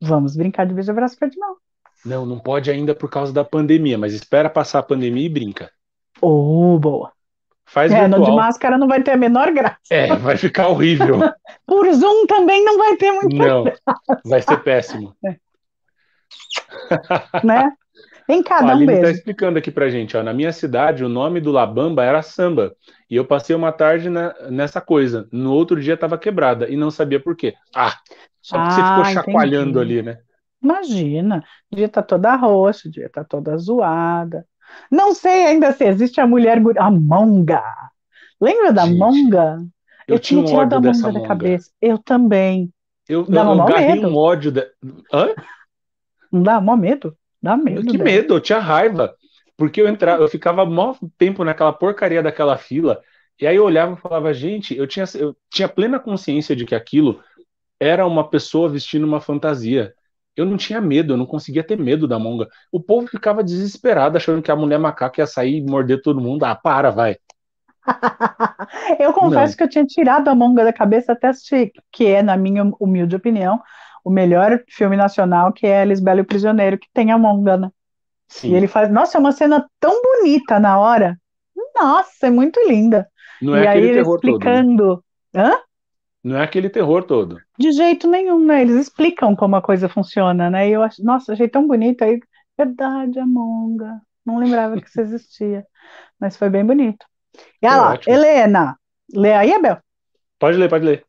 Vamos 0.03 0.37
brincar 0.37 0.67
de 0.67 0.75
beijo, 0.75 0.91
abraço, 0.91 1.17
de 1.17 1.39
mão. 1.39 1.57
Não, 2.05 2.27
não 2.27 2.39
pode 2.39 2.71
ainda 2.71 2.95
por 2.95 3.09
causa 3.09 3.33
da 3.33 3.45
pandemia, 3.45 3.97
mas 3.97 4.13
espera 4.13 4.51
passar 4.51 4.81
a 4.81 4.83
pandemia 4.83 5.25
e 5.25 5.29
brinca. 5.29 5.71
Oh, 6.21 6.77
boa. 6.79 7.13
Faz 7.65 7.93
é, 7.93 8.01
virtual. 8.01 8.25
de 8.25 8.33
máscara 8.33 8.77
não 8.77 8.89
vai 8.89 9.03
ter 9.03 9.13
a 9.13 9.17
menor 9.17 9.53
graça. 9.53 9.79
É, 9.89 10.15
vai 10.17 10.37
ficar 10.37 10.69
horrível. 10.69 11.21
por 11.65 11.91
Zoom 11.95 12.27
também 12.27 12.65
não 12.65 12.77
vai 12.77 12.97
ter 12.97 13.13
muito 13.13 13.37
Não, 13.37 13.65
graça. 13.65 13.81
vai 14.25 14.43
ser 14.43 14.57
péssimo. 14.63 15.15
É. 15.25 15.37
né? 17.45 17.73
Vem 18.29 18.43
cá, 18.43 18.61
dá 18.61 18.77
um 18.77 18.81
tá 18.81 18.87
beijo. 18.87 19.03
tá 19.03 19.11
explicando 19.11 19.59
aqui 19.59 19.71
pra 19.71 19.91
gente, 19.91 20.17
ó, 20.17 20.23
na 20.23 20.33
minha 20.33 20.53
cidade 20.53 21.05
o 21.05 21.09
nome 21.09 21.41
do 21.41 21.51
Labamba 21.51 22.05
era 22.05 22.23
samba, 22.23 22.75
e 23.11 23.17
eu 23.17 23.25
passei 23.25 23.55
uma 23.55 23.73
tarde 23.73 24.09
na, 24.09 24.35
nessa 24.51 24.81
coisa, 24.81 25.29
no 25.33 25.53
outro 25.53 25.81
dia 25.81 25.97
tava 25.97 26.17
quebrada, 26.17 26.69
e 26.69 26.77
não 26.77 26.91
sabia 26.91 27.21
por 27.21 27.37
quê. 27.37 27.55
Ah, 27.75 27.97
só 28.41 28.59
porque 28.59 28.73
ah, 28.73 28.75
você 28.75 28.83
ficou 28.83 29.03
ah, 29.03 29.13
chacoalhando 29.13 29.83
entendi. 29.83 29.99
ali, 29.99 30.03
né? 30.03 30.19
Imagina, 30.63 31.45
devia 31.71 31.87
estar 31.87 32.03
tá 32.03 32.09
toda 32.09 32.37
roxa, 32.37 32.89
devia 32.89 33.07
estar 33.07 33.23
tá 33.23 33.29
toda 33.29 33.57
zoada. 33.57 34.47
Não 34.91 35.15
sei 35.15 35.47
ainda 35.47 35.73
se 35.73 35.85
existe 35.85 36.21
a 36.21 36.27
mulher 36.27 36.63
a 36.79 36.91
monga. 36.91 37.63
Lembra 38.41 38.73
da 38.73 38.87
Gente, 38.87 38.99
monga? 38.99 39.59
Eu, 40.07 40.15
eu 40.15 40.19
tinha 40.19 40.45
tirado 40.45 40.75
a 40.75 40.81
monga 40.81 41.13
da 41.13 41.27
cabeça. 41.27 41.71
Eu 41.81 41.99
também. 41.99 42.73
Eu, 43.09 43.27
eu, 43.29 43.35
eu 43.35 43.67
medo. 43.67 44.09
um 44.09 44.17
ódio. 44.17 44.53
De... 44.53 44.67
Hã? 45.13 45.35
Não 46.31 46.43
dá 46.43 46.61
mó 46.61 46.77
medo? 46.77 47.17
Dá 47.43 47.57
medo. 47.57 47.91
Que 47.91 47.99
medo, 47.99 48.35
eu 48.35 48.41
tinha 48.41 48.59
raiva. 48.59 49.15
Porque 49.57 49.81
eu 49.81 49.89
entrava, 49.89 50.23
eu 50.23 50.29
ficava 50.29 50.65
mó 50.65 50.95
tempo 51.19 51.45
naquela 51.45 51.73
porcaria 51.73 52.23
daquela 52.23 52.57
fila, 52.57 53.01
e 53.41 53.47
aí 53.47 53.57
eu 53.57 53.65
olhava 53.65 53.95
e 53.95 54.01
falava, 54.01 54.33
gente, 54.33 54.77
eu 54.77 54.87
tinha, 54.87 55.05
eu 55.15 55.37
tinha 55.51 55.69
plena 55.69 55.99
consciência 55.99 56.55
de 56.55 56.65
que 56.65 56.75
aquilo 56.75 57.21
era 57.79 58.07
uma 58.07 58.29
pessoa 58.29 58.69
vestindo 58.69 59.05
uma 59.05 59.21
fantasia. 59.21 59.93
Eu 60.37 60.47
não 60.47 60.57
tinha 60.57 60.81
medo, 60.81 61.13
eu 61.13 61.17
não 61.17 61.27
conseguia 61.27 61.63
ter 61.63 61.79
medo 61.79 62.09
da 62.09 62.19
monga. 62.19 62.49
O 62.71 62.81
povo 62.81 63.07
ficava 63.07 63.43
desesperado, 63.43 64.17
achando 64.17 64.41
que 64.41 64.51
a 64.51 64.57
mulher 64.57 64.79
macaca 64.79 65.21
ia 65.21 65.27
sair 65.27 65.59
e 65.59 65.63
morder 65.63 66.01
todo 66.01 66.21
mundo. 66.21 66.45
Ah, 66.45 66.55
para, 66.55 66.91
vai. 66.91 67.17
eu 68.99 69.13
confesso 69.13 69.53
não. 69.53 69.57
que 69.57 69.65
eu 69.65 69.69
tinha 69.69 69.85
tirado 69.85 70.29
a 70.29 70.35
monga 70.35 70.65
da 70.65 70.73
cabeça 70.73 71.13
até 71.13 71.29
assistir, 71.29 71.73
que 71.91 72.07
é, 72.07 72.23
na 72.23 72.37
minha 72.37 72.71
humilde 72.81 73.17
opinião, 73.17 73.61
o 74.05 74.11
melhor 74.11 74.63
filme 74.69 74.97
nacional, 74.97 75.53
que 75.53 75.67
é 75.67 75.85
Lisbela 75.85 76.21
e 76.21 76.23
o 76.23 76.27
Prisioneiro, 76.27 76.79
que 76.79 76.89
tem 76.93 77.11
a 77.11 77.19
monga, 77.19 77.57
né? 77.57 77.71
Sim. 78.29 78.51
E 78.51 78.55
ele 78.55 78.67
faz, 78.67 78.91
nossa, 78.91 79.19
é 79.19 79.21
uma 79.21 79.33
cena 79.33 79.67
tão 79.79 80.01
bonita 80.03 80.59
na 80.59 80.79
hora. 80.79 81.19
Nossa, 81.75 82.27
é 82.27 82.31
muito 82.31 82.61
linda. 82.67 83.09
Não 83.41 83.57
é 83.57 83.65
e 83.65 83.67
aí 83.67 83.83
ele 83.83 84.01
explicando. 84.01 84.97
Todo, 84.97 85.05
né? 85.35 85.45
Hã? 85.45 85.59
Não 86.25 86.37
é 86.37 86.45
aquele 86.45 86.71
terror 86.71 87.03
todo. 87.03 87.41
De 87.59 87.73
jeito 87.73 88.09
nenhum, 88.09 88.45
né? 88.45 88.63
Eles 88.63 88.77
explicam 88.77 89.35
como 89.35 89.57
a 89.57 89.63
coisa 89.63 89.89
funciona, 89.89 90.49
né? 90.49 90.69
E 90.69 90.73
eu 90.73 90.83
acho, 90.83 91.05
nossa, 91.05 91.33
achei 91.33 91.49
tão 91.49 91.67
bonito 91.67 92.03
aí. 92.03 92.21
Verdade, 92.57 93.19
Amonga. 93.19 94.01
Não 94.25 94.39
lembrava 94.39 94.81
que 94.81 94.89
isso 94.89 95.01
existia. 95.01 95.67
Mas 96.21 96.37
foi 96.37 96.49
bem 96.49 96.65
bonito. 96.65 97.05
E 97.61 97.67
olha 97.67 97.77
lá, 97.77 97.93
ótimo. 97.95 98.15
Helena. 98.15 98.79
Lê 99.13 99.35
aí, 99.35 99.53
Abel? 99.53 99.79
Pode 100.39 100.57
ler, 100.57 100.69
pode 100.69 100.85
ler. 100.85 101.05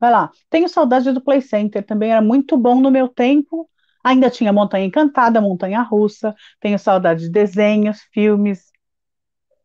Vai 0.00 0.10
lá. 0.10 0.30
Tenho 0.48 0.68
saudade 0.68 1.10
do 1.12 1.20
Play 1.20 1.40
Center, 1.40 1.84
também 1.84 2.12
era 2.12 2.22
muito 2.22 2.56
bom 2.56 2.80
no 2.80 2.90
meu 2.90 3.08
tempo. 3.08 3.68
Ainda 4.02 4.30
tinha 4.30 4.52
Montanha 4.52 4.86
Encantada, 4.86 5.40
Montanha 5.40 5.82
Russa. 5.82 6.34
Tenho 6.60 6.78
saudade 6.78 7.22
de 7.22 7.30
desenhos, 7.30 8.00
filmes 8.12 8.70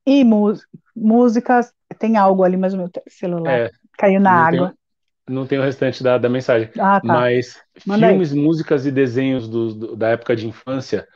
e 0.06 0.24
músicas. 0.96 1.72
Tem 2.00 2.18
algo 2.18 2.44
ali, 2.44 2.58
mas 2.58 2.74
o 2.74 2.78
meu 2.78 2.90
celular 3.08 3.60
é, 3.60 3.72
caiu 3.98 4.20
na 4.20 4.32
água 4.32 4.76
não 5.28 5.46
tem 5.48 5.58
o 5.58 5.64
restante 5.64 6.04
da, 6.04 6.18
da 6.18 6.30
mensagem. 6.30 6.70
Ah, 6.78 7.00
tá. 7.00 7.08
Mas 7.08 7.60
Manda 7.86 8.08
filmes, 8.08 8.32
aí. 8.32 8.40
músicas 8.40 8.86
e 8.86 8.92
desenhos 8.92 9.48
do, 9.48 9.74
do, 9.74 9.96
da 9.96 10.10
época 10.10 10.36
de 10.36 10.48
infância, 10.48 11.08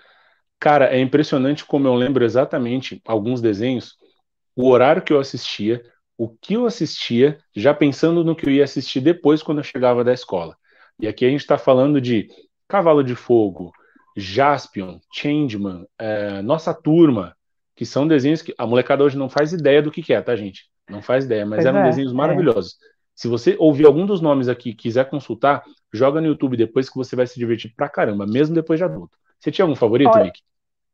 cara, 0.60 0.86
é 0.94 1.00
impressionante 1.00 1.66
como 1.66 1.88
eu 1.88 1.96
lembro 1.96 2.24
exatamente 2.24 3.02
alguns 3.06 3.42
desenhos, 3.42 3.96
o 4.56 4.70
horário 4.70 5.02
que 5.02 5.14
eu 5.14 5.20
assistia, 5.20 5.84
o 6.18 6.28
que 6.28 6.56
eu 6.56 6.66
assistia, 6.66 7.38
já 7.56 7.74
pensando 7.74 8.24
no 8.24 8.36
que 8.36 8.48
eu 8.48 8.52
ia 8.52 8.64
assistir 8.64 9.00
depois 9.00 9.44
quando 9.44 9.60
eu 9.60 9.64
chegava 9.64 10.04
da 10.04 10.14
escola. 10.14 10.58
E 11.00 11.08
aqui 11.08 11.26
a 11.26 11.30
gente 11.30 11.42
está 11.42 11.58
falando 11.58 12.02
de 12.02 12.28
Cavalo 12.68 13.04
de 13.04 13.14
Fogo, 13.14 13.72
Jaspion, 14.16 14.98
Changeman, 15.14 15.86
é, 16.00 16.42
Nossa 16.42 16.74
Turma, 16.74 17.36
que 17.76 17.86
são 17.86 18.08
desenhos 18.08 18.42
que 18.42 18.54
a 18.58 18.66
molecada 18.66 19.04
hoje 19.04 19.18
não 19.18 19.30
faz 19.30 19.54
ideia 19.54 19.82
do 19.82 19.92
que, 19.92 20.02
que 20.02 20.12
é, 20.12 20.22
tá, 20.22 20.36
gente? 20.36 20.66
Não 20.90 21.02
faz 21.02 21.26
ideia, 21.26 21.46
mas 21.46 21.58
pois 21.58 21.66
eram 21.68 21.80
é, 21.80 21.84
desenhos 21.84 22.12
é. 22.12 22.16
maravilhosos. 22.16 22.74
É. 22.74 22.98
Se 23.14 23.28
você 23.28 23.56
ouvir 23.60 23.86
algum 23.86 24.06
dos 24.06 24.22
nomes 24.22 24.48
aqui 24.48 24.72
e 24.72 24.76
quiser 24.76 25.08
consultar, 25.10 25.64
joga 25.94 26.20
no 26.20 26.28
YouTube 26.28 26.58
depois 26.58 26.90
que 26.90 26.96
você 26.96 27.16
vai 27.16 27.28
se 27.28 27.38
divertir 27.38 27.74
pra 27.76 27.88
caramba, 27.88 28.26
mesmo 28.26 28.56
depois 28.56 28.80
de 28.80 28.84
adulto. 28.84 29.16
Você 29.40 29.52
tinha 29.52 29.64
algum 29.64 29.76
favorito, 29.76 30.10
Olha, 30.10 30.26
Nick? 30.26 30.42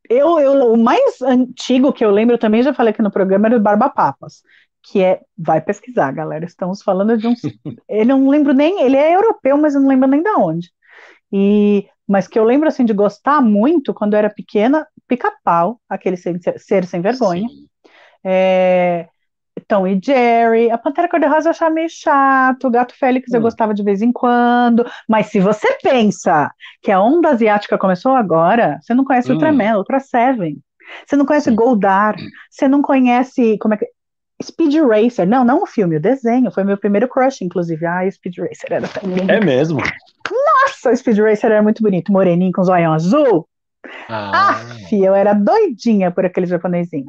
Eu, 0.09 0.39
eu, 0.39 0.73
o 0.73 0.77
mais 0.77 1.21
antigo 1.21 1.93
que 1.93 2.03
eu 2.03 2.11
lembro, 2.11 2.35
eu 2.35 2.39
também 2.39 2.61
já 2.61 2.73
falei 2.73 2.91
aqui 2.91 3.01
no 3.01 3.11
programa, 3.11 3.47
era 3.47 3.57
o 3.57 3.59
Barba 3.59 3.89
Papas, 3.89 4.43
que 4.83 5.01
é, 5.01 5.21
vai 5.37 5.61
pesquisar, 5.61 6.11
galera, 6.11 6.45
estamos 6.45 6.81
falando 6.81 7.17
de 7.17 7.27
um, 7.27 7.33
ele 7.87 8.05
não 8.05 8.27
lembro 8.27 8.53
nem, 8.53 8.81
ele 8.81 8.97
é 8.97 9.15
europeu, 9.15 9.57
mas 9.57 9.75
eu 9.75 9.81
não 9.81 9.89
lembro 9.89 10.09
nem 10.09 10.21
da 10.21 10.35
onde. 10.35 10.69
E, 11.31 11.87
mas 12.07 12.27
que 12.27 12.37
eu 12.37 12.43
lembro, 12.43 12.67
assim, 12.67 12.85
de 12.85 12.93
gostar 12.93 13.41
muito, 13.41 13.93
quando 13.93 14.13
eu 14.13 14.19
era 14.19 14.29
pequena, 14.29 14.85
Pica-Pau, 15.07 15.79
aquele 15.89 16.17
ser, 16.17 16.39
ser 16.57 16.85
sem 16.85 17.01
vergonha. 17.01 17.47
É, 18.23 19.07
Tom 19.67 19.87
e 19.87 19.99
Jerry, 20.03 20.69
a 20.69 20.77
Pantera 20.77 21.07
Cor-de-Rosa 21.07 21.47
eu 21.47 21.51
achava 21.51 21.73
meio 21.73 21.89
chato, 21.89 22.67
o 22.67 22.71
Gato 22.71 22.95
Félix 22.97 23.31
hum. 23.31 23.37
eu 23.37 23.41
gostava 23.41 23.73
de 23.73 23.83
vez 23.83 24.01
em 24.01 24.11
quando, 24.11 24.85
mas 25.07 25.27
se 25.27 25.39
você 25.39 25.77
pensa 25.81 26.51
que 26.81 26.91
a 26.91 27.01
onda 27.01 27.29
asiática 27.29 27.77
começou 27.77 28.15
agora, 28.15 28.79
você 28.81 28.93
não 28.93 29.03
conhece 29.03 29.31
hum. 29.31 29.35
Ultraman, 29.35 29.77
Ultra 29.77 29.99
Seven, 29.99 30.57
você 31.05 31.15
não 31.15 31.25
conhece 31.25 31.51
Goldar, 31.51 32.15
você 32.49 32.67
não 32.67 32.81
conhece, 32.81 33.57
como 33.59 33.73
é 33.73 33.77
que, 33.77 33.87
Speed 34.43 34.75
Racer, 34.75 35.27
não, 35.27 35.43
não 35.43 35.63
o 35.63 35.65
filme, 35.65 35.97
o 35.97 36.01
desenho, 36.01 36.51
foi 36.51 36.63
meu 36.63 36.77
primeiro 36.77 37.07
crush, 37.07 37.41
inclusive, 37.41 37.85
ah, 37.85 38.09
Speed 38.09 38.37
Racer 38.37 38.71
era 38.71 38.87
tão 38.87 39.09
lindo. 39.09 39.31
É 39.31 39.39
mesmo? 39.39 39.79
Nossa, 40.29 40.91
o 40.91 40.95
Speed 40.95 41.19
Racer 41.19 41.51
era 41.51 41.63
muito 41.63 41.81
bonito, 41.81 42.11
moreninho 42.11 42.51
com 42.51 42.63
zoião 42.63 42.93
azul, 42.93 43.47
ah. 44.07 44.51
Aff, 44.51 44.95
eu 44.95 45.13
era 45.13 45.33
doidinha 45.33 46.11
por 46.11 46.25
aquele 46.25 46.45
japonesinho. 46.45 47.05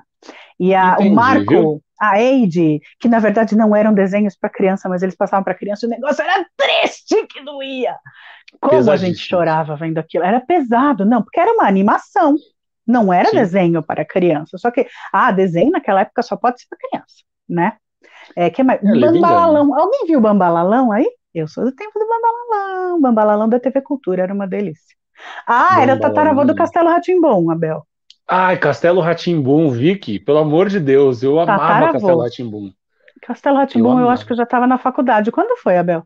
E 0.58 0.74
a, 0.74 0.94
Entendi, 0.94 1.08
o 1.08 1.14
Marco, 1.14 1.50
viu? 1.50 1.82
a 2.00 2.20
Eide, 2.20 2.80
que 3.00 3.08
na 3.08 3.18
verdade 3.18 3.56
não 3.56 3.74
eram 3.74 3.94
desenhos 3.94 4.36
para 4.36 4.50
criança, 4.50 4.88
mas 4.88 5.02
eles 5.02 5.16
passavam 5.16 5.44
para 5.44 5.54
criança, 5.54 5.86
o 5.86 5.90
negócio 5.90 6.22
era 6.22 6.44
triste 6.56 7.26
que 7.26 7.42
doía. 7.44 7.96
Como 8.60 8.90
a 8.90 8.96
gente 8.96 9.18
chorava 9.18 9.74
vendo 9.76 9.98
aquilo. 9.98 10.24
Era 10.24 10.40
pesado, 10.40 11.04
não, 11.04 11.22
porque 11.22 11.40
era 11.40 11.52
uma 11.52 11.66
animação. 11.66 12.36
Não 12.86 13.12
era 13.12 13.30
Sim. 13.30 13.36
desenho 13.36 13.82
para 13.82 14.04
criança. 14.04 14.58
Só 14.58 14.70
que, 14.70 14.86
ah, 15.12 15.30
desenho 15.30 15.70
naquela 15.70 16.02
época 16.02 16.22
só 16.22 16.36
pode 16.36 16.60
ser 16.60 16.66
para 16.68 16.78
criança, 16.78 17.14
né? 17.48 17.76
É, 18.36 18.50
que 18.50 18.62
mais? 18.62 18.82
É, 18.82 19.00
Bambalalão. 19.00 19.74
Alguém 19.74 20.06
viu 20.06 20.20
Bambalalão 20.20 20.92
aí? 20.92 21.06
Eu 21.34 21.48
sou 21.48 21.64
do 21.64 21.72
tempo 21.72 21.98
do 21.98 22.06
Bambalalão. 22.06 23.00
Bambalalão 23.00 23.48
da 23.48 23.58
TV 23.58 23.80
Cultura, 23.80 24.22
era 24.22 24.32
uma 24.32 24.46
delícia. 24.46 24.94
Ah, 25.46 25.80
era 25.82 25.98
tataravô 25.98 26.44
do 26.44 26.54
Castelo 26.54 26.88
Ratimbom, 26.88 27.50
Abel. 27.50 27.86
Ai, 28.28 28.58
Castelo 28.58 29.00
Ratimbum, 29.00 29.70
Vicky, 29.70 30.18
pelo 30.18 30.38
amor 30.38 30.68
de 30.68 30.80
Deus, 30.80 31.22
eu 31.22 31.38
amava 31.38 31.62
Tataravô. 31.62 31.92
Castelo 31.92 32.22
Ratimbum. 32.22 32.72
Castelo 33.22 33.56
Ratimbum, 33.56 33.98
eu, 33.98 34.04
eu, 34.04 34.10
acho 34.10 34.26
que 34.26 34.32
eu 34.32 34.36
já 34.36 34.44
estava 34.44 34.66
na 34.66 34.78
faculdade. 34.78 35.30
Quando 35.30 35.56
foi, 35.58 35.76
Abel? 35.76 36.02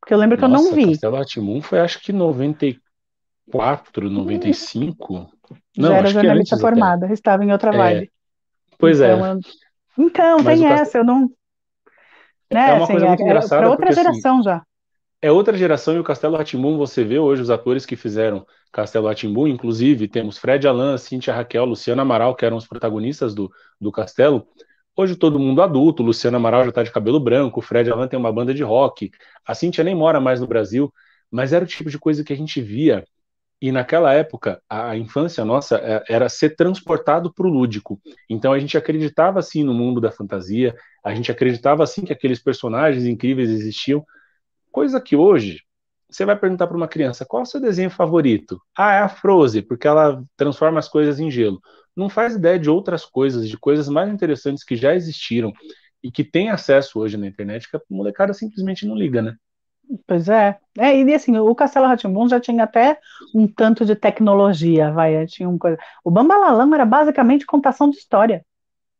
Porque 0.00 0.12
eu 0.12 0.18
lembro 0.18 0.38
Nossa, 0.38 0.64
que 0.64 0.68
eu 0.68 0.70
não 0.70 0.76
vi. 0.76 0.92
Castelo 0.92 1.16
Ratimbum 1.16 1.62
foi 1.62 1.80
acho 1.80 2.00
que 2.00 2.12
94, 2.12 4.10
95. 4.10 5.31
Não, 5.76 5.88
já 5.88 5.96
era 5.96 6.06
jornalista 6.08 6.56
formada, 6.58 7.06
até. 7.06 7.14
estava 7.14 7.44
em 7.44 7.52
outra 7.52 7.74
é. 7.74 7.76
vibe. 7.76 8.12
Pois 8.78 9.00
é. 9.00 9.14
então, 9.14 9.26
é. 9.26 9.32
Eu... 9.32 9.40
Então, 9.98 10.38
Mas 10.42 10.58
tem 10.58 10.68
essa, 10.68 10.98
eu 10.98 11.04
não. 11.04 11.30
Né, 12.50 12.70
é 12.70 12.72
uma 12.74 12.84
assim, 12.84 12.92
coisa 12.92 13.06
muito 13.06 13.22
é, 13.22 13.24
engraçada. 13.24 13.54
É 13.54 13.58
para 13.58 13.70
outra 13.70 13.86
porque, 13.86 14.00
assim, 14.00 14.08
geração 14.10 14.34
assim, 14.36 14.44
já 14.44 14.62
é 15.22 15.30
outra 15.30 15.56
geração 15.56 15.94
e 15.94 16.00
o 16.00 16.04
Castelo 16.04 16.36
Ratimbum, 16.36 16.76
você 16.76 17.04
vê 17.04 17.16
hoje 17.16 17.40
os 17.40 17.48
atores 17.48 17.86
que 17.86 17.94
fizeram 17.94 18.44
Castelo 18.72 19.06
Ratimbum, 19.06 19.46
inclusive 19.46 20.08
temos 20.08 20.36
Fred 20.36 20.66
Alan, 20.66 20.98
Cíntia 20.98 21.32
Raquel, 21.32 21.64
Luciana 21.64 22.02
Amaral, 22.02 22.34
que 22.34 22.44
eram 22.44 22.56
os 22.56 22.66
protagonistas 22.66 23.32
do, 23.32 23.48
do 23.80 23.92
Castelo. 23.92 24.44
Hoje 24.96 25.14
todo 25.14 25.38
mundo 25.38 25.62
adulto, 25.62 26.02
Luciana 26.02 26.38
Amaral 26.38 26.64
já 26.64 26.70
está 26.70 26.82
de 26.82 26.90
cabelo 26.90 27.20
branco, 27.20 27.62
Fred 27.62 27.88
Alan 27.88 28.08
tem 28.08 28.18
uma 28.18 28.32
banda 28.32 28.52
de 28.52 28.64
rock, 28.64 29.12
a 29.46 29.54
Cíntia 29.54 29.84
nem 29.84 29.94
mora 29.94 30.20
mais 30.20 30.40
no 30.40 30.46
Brasil, 30.48 30.92
mas 31.30 31.52
era 31.52 31.64
o 31.64 31.68
tipo 31.68 31.88
de 31.88 32.00
coisa 32.00 32.24
que 32.24 32.32
a 32.32 32.36
gente 32.36 32.60
via 32.60 33.04
e 33.62 33.72
naquela 33.72 34.12
época, 34.12 34.60
a 34.68 34.96
infância 34.96 35.44
nossa 35.44 35.76
é, 35.76 36.02
era 36.08 36.28
ser 36.28 36.56
transportado 36.56 37.32
para 37.32 37.46
o 37.46 37.50
lúdico. 37.50 38.00
Então 38.28 38.52
a 38.52 38.58
gente 38.58 38.76
acreditava 38.76 39.38
assim 39.38 39.64
no 39.64 39.72
mundo 39.72 40.00
da 40.00 40.10
fantasia, 40.10 40.74
a 41.04 41.14
gente 41.14 41.32
acreditava 41.32 41.82
assim 41.82 42.04
que 42.04 42.12
aqueles 42.12 42.42
personagens 42.42 43.06
incríveis 43.06 43.48
existiam, 43.50 44.04
Coisa 44.72 45.00
que 45.00 45.14
hoje 45.14 45.60
você 46.08 46.24
vai 46.24 46.38
perguntar 46.38 46.66
para 46.66 46.76
uma 46.76 46.88
criança 46.88 47.26
qual 47.26 47.42
é 47.42 47.44
o 47.44 47.46
seu 47.46 47.60
desenho 47.60 47.90
favorito? 47.90 48.60
Ah, 48.76 48.94
é 48.94 48.98
a 49.00 49.08
Frozen, 49.08 49.62
porque 49.62 49.86
ela 49.86 50.22
transforma 50.36 50.78
as 50.78 50.88
coisas 50.88 51.20
em 51.20 51.30
gelo. 51.30 51.60
Não 51.94 52.08
faz 52.08 52.34
ideia 52.34 52.58
de 52.58 52.70
outras 52.70 53.04
coisas, 53.04 53.48
de 53.48 53.56
coisas 53.58 53.88
mais 53.88 54.10
interessantes 54.10 54.64
que 54.64 54.74
já 54.74 54.94
existiram 54.94 55.52
e 56.02 56.10
que 56.10 56.24
tem 56.24 56.50
acesso 56.50 56.98
hoje 56.98 57.16
na 57.18 57.26
internet 57.26 57.70
que 57.70 57.76
a 57.76 57.80
molecada 57.90 58.32
simplesmente 58.32 58.86
não 58.86 58.96
liga, 58.96 59.20
né? 59.20 59.36
Pois 60.06 60.28
é. 60.28 60.58
é 60.78 60.96
e 60.96 61.14
assim, 61.14 61.36
o 61.36 61.54
Castelo 61.54 61.86
Ratimbun 61.86 62.28
já 62.28 62.40
tinha 62.40 62.64
até 62.64 62.98
um 63.34 63.46
tanto 63.46 63.84
de 63.84 63.94
tecnologia, 63.94 64.90
vai, 64.90 65.26
tinha 65.26 65.48
um 65.48 65.58
coisa. 65.58 65.78
O 66.04 66.10
Bambalalão 66.10 66.74
era 66.74 66.84
basicamente 66.84 67.46
contação 67.46 67.90
de 67.90 67.96
história. 67.96 68.44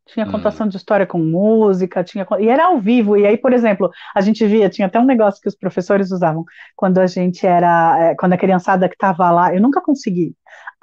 Tinha 0.06 0.26
hum. 0.26 0.32
contação 0.32 0.66
hum. 0.66 0.68
de 0.68 0.76
história 0.76 1.06
com 1.06 1.18
música, 1.18 2.02
tinha 2.02 2.26
e 2.40 2.48
era 2.48 2.66
ao 2.66 2.80
vivo. 2.80 3.16
E 3.16 3.26
aí, 3.26 3.38
por 3.38 3.52
exemplo, 3.52 3.90
a 4.14 4.20
gente 4.20 4.44
via, 4.46 4.68
tinha 4.68 4.86
até 4.86 4.98
um 4.98 5.04
negócio 5.04 5.40
que 5.40 5.48
os 5.48 5.54
professores 5.54 6.10
usavam 6.10 6.44
quando 6.76 6.98
a 6.98 7.06
gente 7.06 7.46
era, 7.46 8.10
é, 8.10 8.14
quando 8.14 8.32
a 8.32 8.38
criançada 8.38 8.88
que 8.88 8.94
estava 8.94 9.30
lá, 9.30 9.54
eu 9.54 9.60
nunca 9.60 9.80
consegui. 9.80 10.34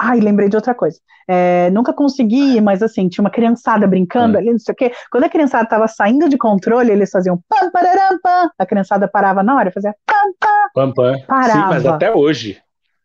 Ai, 0.01 0.21
lembrei 0.21 0.47
de 0.47 0.55
outra 0.55 0.73
coisa. 0.73 0.97
É, 1.27 1.69
nunca 1.71 1.91
consegui, 1.91 2.61
mas 2.61 2.81
assim, 2.81 3.09
tinha 3.09 3.21
uma 3.21 3.29
criançada 3.29 3.85
brincando 3.85 4.35
hum. 4.35 4.39
ali, 4.39 4.51
não 4.51 4.59
sei 4.59 4.71
o 4.71 4.75
quê. 4.75 4.93
Quando 5.11 5.25
a 5.25 5.29
criançada 5.29 5.65
estava 5.65 5.87
saindo 5.89 6.29
de 6.29 6.37
controle, 6.37 6.89
eles 6.89 7.11
faziam 7.11 7.37
pam, 7.49 7.69
pararam, 7.69 8.17
pam. 8.23 8.49
A 8.57 8.65
criançada 8.65 9.09
parava 9.09 9.43
na 9.43 9.57
hora, 9.57 9.71
fazia 9.71 9.93
pam, 10.05 10.33
pam. 10.39 10.49
Pam, 10.73 10.93
pam. 10.93 11.19
Parava. 11.27 11.51
Sim, 11.51 11.67
mas 11.67 11.85
até 11.85 12.15
hoje. 12.15 12.61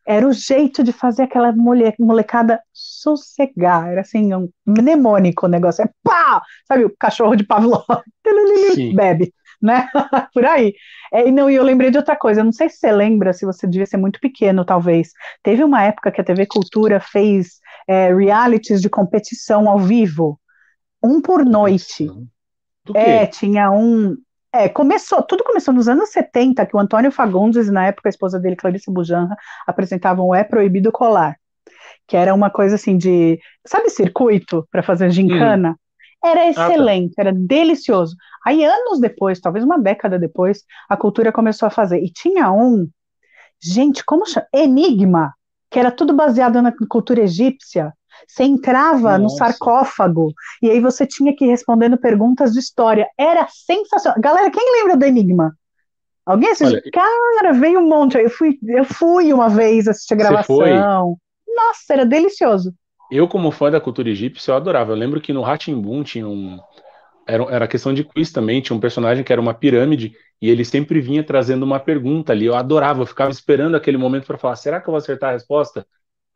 Era 0.07 0.25
o 0.25 0.31
jeito 0.31 0.83
de 0.83 0.93
fazer 0.93 1.23
aquela 1.23 1.51
molecada 1.51 2.61
sossegar. 2.71 3.89
Era 3.89 4.01
assim, 4.01 4.33
um 4.33 4.47
mnemônico 4.65 5.47
o 5.47 5.49
negócio. 5.49 5.83
É 5.83 5.89
pá! 6.03 6.41
Sabe 6.67 6.85
o 6.85 6.95
cachorro 6.97 7.35
de 7.35 7.43
Pavlov? 7.43 7.83
Bebe. 8.95 9.33
Né? 9.61 9.87
por 10.33 10.45
aí. 10.45 10.73
É, 11.11 11.29
não, 11.31 11.49
e 11.49 11.55
eu 11.55 11.63
lembrei 11.63 11.91
de 11.91 11.97
outra 11.97 12.15
coisa, 12.15 12.41
eu 12.41 12.45
não 12.45 12.51
sei 12.51 12.69
se 12.69 12.77
você 12.77 12.91
lembra, 12.91 13.33
se 13.33 13.45
você 13.45 13.67
devia 13.67 13.85
ser 13.85 13.97
muito 13.97 14.19
pequeno, 14.19 14.65
talvez. 14.65 15.09
Teve 15.43 15.63
uma 15.63 15.83
época 15.83 16.11
que 16.11 16.21
a 16.21 16.23
TV 16.23 16.45
Cultura 16.45 16.99
fez 16.99 17.59
é, 17.87 18.13
realities 18.13 18.81
de 18.81 18.89
competição 18.89 19.69
ao 19.69 19.79
vivo, 19.79 20.39
um 21.03 21.21
por 21.21 21.45
noite. 21.45 22.09
É, 22.93 23.25
tinha 23.25 23.71
um. 23.71 24.15
É, 24.53 24.69
começou, 24.69 25.21
tudo 25.23 25.43
começou 25.43 25.73
nos 25.73 25.87
anos 25.87 26.09
70, 26.09 26.65
que 26.65 26.75
o 26.75 26.79
Antônio 26.79 27.11
Fagundes 27.11 27.69
na 27.69 27.87
época 27.87 28.07
a 28.07 28.11
esposa 28.11 28.39
dele, 28.39 28.55
Clarice 28.55 28.91
Bujanra, 28.91 29.35
apresentavam 29.67 30.27
o 30.27 30.35
É 30.35 30.43
Proibido 30.43 30.91
Colar, 30.91 31.35
que 32.07 32.15
era 32.15 32.33
uma 32.33 32.49
coisa 32.49 32.75
assim 32.75 32.97
de, 32.97 33.37
sabe 33.65 33.89
circuito 33.89 34.65
para 34.71 34.81
fazer 34.81 35.09
gincana? 35.09 35.71
Hum. 35.71 35.84
Era 36.25 36.49
excelente, 36.49 37.13
ah, 37.13 37.15
tá. 37.15 37.21
era 37.21 37.33
delicioso. 37.33 38.15
Aí, 38.45 38.63
anos 38.63 38.99
depois, 38.99 39.39
talvez 39.39 39.63
uma 39.63 39.77
década 39.77 40.17
depois, 40.17 40.63
a 40.89 40.97
cultura 40.97 41.31
começou 41.31 41.67
a 41.67 41.71
fazer. 41.71 41.99
E 41.99 42.11
tinha 42.11 42.51
um, 42.51 42.89
gente, 43.61 44.03
como 44.03 44.25
chama? 44.25 44.47
Enigma, 44.53 45.33
que 45.69 45.79
era 45.79 45.91
tudo 45.91 46.13
baseado 46.13 46.61
na 46.61 46.71
cultura 46.87 47.21
egípcia. 47.21 47.93
Você 48.27 48.43
entrava 48.43 49.17
Nossa. 49.17 49.19
no 49.19 49.29
sarcófago 49.29 50.33
e 50.61 50.69
aí 50.69 50.79
você 50.79 51.05
tinha 51.05 51.35
que 51.35 51.45
ir 51.45 51.49
respondendo 51.49 51.97
perguntas 51.97 52.53
de 52.53 52.59
história. 52.59 53.07
Era 53.17 53.47
sensacional. 53.49 54.19
Galera, 54.21 54.49
quem 54.49 54.79
lembra 54.79 54.97
do 54.97 55.05
Enigma? 55.05 55.53
Alguém 56.25 56.49
assistiu? 56.49 56.79
Olha, 56.81 56.91
Cara, 56.91 57.53
veio 57.53 57.79
um 57.79 57.87
monte. 57.87 58.17
Eu 58.17 58.29
fui, 58.29 58.57
eu 58.67 58.85
fui 58.85 59.31
uma 59.31 59.49
vez 59.49 59.87
assistir 59.87 60.15
a 60.15 60.17
gravação. 60.17 61.17
Nossa, 61.47 61.93
era 61.93 62.05
delicioso. 62.05 62.73
Eu, 63.11 63.27
como 63.27 63.51
fã 63.51 63.69
da 63.69 63.79
cultura 63.79 64.09
egípcia, 64.09 64.51
eu 64.51 64.55
adorava. 64.55 64.91
Eu 64.91 64.95
lembro 64.95 65.21
que 65.21 65.33
no 65.33 65.41
Ratimbun 65.41 66.03
tinha 66.03 66.27
um. 66.27 66.59
Era, 67.27 67.43
era 67.45 67.67
questão 67.67 67.93
de 67.93 68.03
quiz 68.03 68.31
também, 68.31 68.61
tinha 68.61 68.75
um 68.75 68.79
personagem 68.79 69.23
que 69.23 69.31
era 69.31 69.41
uma 69.41 69.53
pirâmide, 69.53 70.15
e 70.41 70.49
ele 70.49 70.63
sempre 70.63 71.01
vinha 71.01 71.23
trazendo 71.23 71.63
uma 71.63 71.79
pergunta 71.79 72.31
ali. 72.31 72.45
Eu 72.45 72.55
adorava, 72.55 73.01
eu 73.01 73.05
ficava 73.05 73.31
esperando 73.31 73.75
aquele 73.75 73.97
momento 73.97 74.27
para 74.27 74.37
falar: 74.37 74.55
será 74.55 74.79
que 74.81 74.87
eu 74.87 74.91
vou 74.91 74.97
acertar 74.97 75.31
a 75.31 75.33
resposta? 75.33 75.85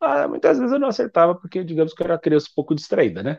Ah, 0.00 0.26
muitas 0.26 0.58
vezes 0.58 0.72
eu 0.72 0.78
não 0.78 0.88
acertava, 0.88 1.34
porque 1.34 1.62
digamos 1.62 1.92
que 1.92 2.02
eu 2.02 2.06
era 2.06 2.18
criança 2.18 2.48
um 2.50 2.54
pouco 2.54 2.74
distraída, 2.74 3.22
né? 3.22 3.38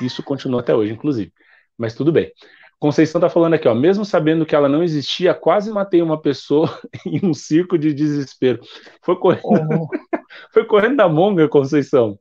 Isso 0.00 0.22
continua 0.22 0.60
até 0.60 0.74
hoje, 0.74 0.92
inclusive. 0.92 1.32
Mas 1.76 1.94
tudo 1.94 2.12
bem. 2.12 2.32
Conceição 2.78 3.20
tá 3.20 3.28
falando 3.28 3.54
aqui, 3.54 3.66
ó, 3.66 3.74
mesmo 3.74 4.04
sabendo 4.04 4.46
que 4.46 4.54
ela 4.54 4.68
não 4.68 4.84
existia, 4.84 5.34
quase 5.34 5.72
matei 5.72 6.00
uma 6.00 6.20
pessoa 6.20 6.78
em 7.04 7.26
um 7.26 7.34
circo 7.34 7.76
de 7.76 7.92
desespero. 7.92 8.60
Foi 9.02 9.16
correndo, 9.16 9.42
oh. 9.44 9.88
foi 10.54 10.64
correndo 10.64 10.96
da 10.96 11.08
monga, 11.08 11.48
Conceição. 11.48 12.16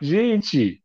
Gente, 0.00 0.82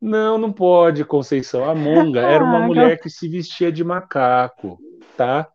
não, 0.00 0.38
não 0.38 0.52
pode, 0.52 1.04
Conceição. 1.04 1.68
A 1.68 1.74
monga 1.74 2.20
era 2.20 2.44
uma 2.44 2.64
ah, 2.64 2.66
mulher 2.66 3.00
que 3.00 3.10
se 3.10 3.28
vestia 3.28 3.72
de 3.72 3.82
macaco, 3.82 4.78
tá? 5.16 5.48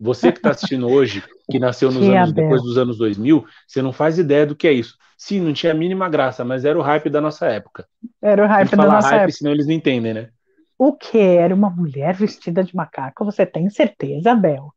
Você 0.00 0.32
que 0.32 0.38
está 0.38 0.50
assistindo 0.50 0.88
hoje, 0.88 1.22
que 1.50 1.58
nasceu 1.58 1.90
nos 1.90 2.08
anos, 2.08 2.32
depois 2.32 2.62
dos 2.62 2.76
anos 2.76 2.98
2000, 2.98 3.44
você 3.66 3.80
não 3.80 3.92
faz 3.92 4.18
ideia 4.18 4.44
do 4.44 4.56
que 4.56 4.66
é 4.66 4.72
isso. 4.72 4.96
Sim, 5.16 5.40
não 5.40 5.52
tinha 5.52 5.72
a 5.72 5.74
mínima 5.74 6.08
graça, 6.08 6.44
mas 6.44 6.64
era 6.64 6.78
o 6.78 6.82
hype 6.82 7.10
da 7.10 7.20
nossa 7.20 7.46
época. 7.46 7.86
Era 8.22 8.44
o 8.44 8.46
hype 8.46 8.76
da 8.76 8.86
nossa 8.86 9.08
hype, 9.08 9.20
época. 9.22 9.32
Senão 9.32 9.52
eles 9.52 9.66
não 9.66 9.74
entendem, 9.74 10.14
né? 10.14 10.30
O 10.78 10.92
que? 10.92 11.18
Era 11.18 11.54
uma 11.54 11.70
mulher 11.70 12.14
vestida 12.14 12.62
de 12.62 12.74
macaco? 12.74 13.24
Você 13.24 13.44
tem 13.44 13.68
certeza, 13.68 14.34
Bel? 14.34 14.72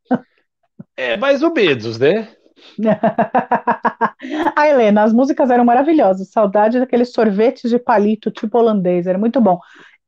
É, 0.98 1.16
mais 1.16 1.44
ou 1.44 1.54
menos, 1.54 2.00
né? 2.00 2.28
A 4.56 4.68
Helena, 4.70 5.04
as 5.04 5.14
músicas 5.14 5.50
eram 5.50 5.66
maravilhosas. 5.66 6.30
Saudade 6.30 6.80
daqueles 6.80 7.12
sorvetes 7.12 7.70
de 7.70 7.80
palito 7.80 8.32
tipo 8.32 8.58
holandês, 8.58 9.08
era 9.08 9.18
muito 9.18 9.40
bom. 9.42 9.60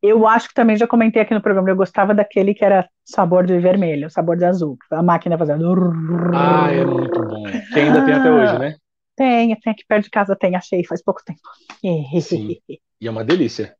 Eu 0.01 0.27
acho 0.27 0.49
que 0.49 0.53
também 0.53 0.75
já 0.75 0.85
comentei 0.85 1.21
aqui 1.21 1.33
no 1.33 1.41
programa, 1.41 1.69
eu 1.69 1.77
gostava 1.77 2.13
daquele 2.13 2.53
que 2.53 2.65
era 2.65 2.89
sabor 3.05 3.45
de 3.45 3.57
vermelho, 3.57 4.09
sabor 4.09 4.35
de 4.35 4.43
azul. 4.43 4.77
A 4.91 5.01
máquina 5.01 5.37
fazendo. 5.37 5.93
Ah, 6.35 6.69
é 6.71 6.83
muito 6.83 7.21
bom. 7.21 7.43
Que 7.73 7.79
ainda 7.79 8.01
ah, 8.01 8.05
tem 8.05 8.13
até 8.13 8.31
hoje, 8.31 8.59
né? 8.59 8.75
Tem, 9.15 9.55
tem 9.55 9.71
aqui 9.71 9.85
perto 9.87 10.03
de 10.03 10.09
casa, 10.09 10.35
tem, 10.35 10.55
achei 10.55 10.83
faz 10.83 11.01
pouco 11.01 11.21
tempo. 11.23 11.39
Sim. 12.21 12.57
E 12.67 13.07
é 13.07 13.09
uma 13.09 13.23
delícia. 13.23 13.75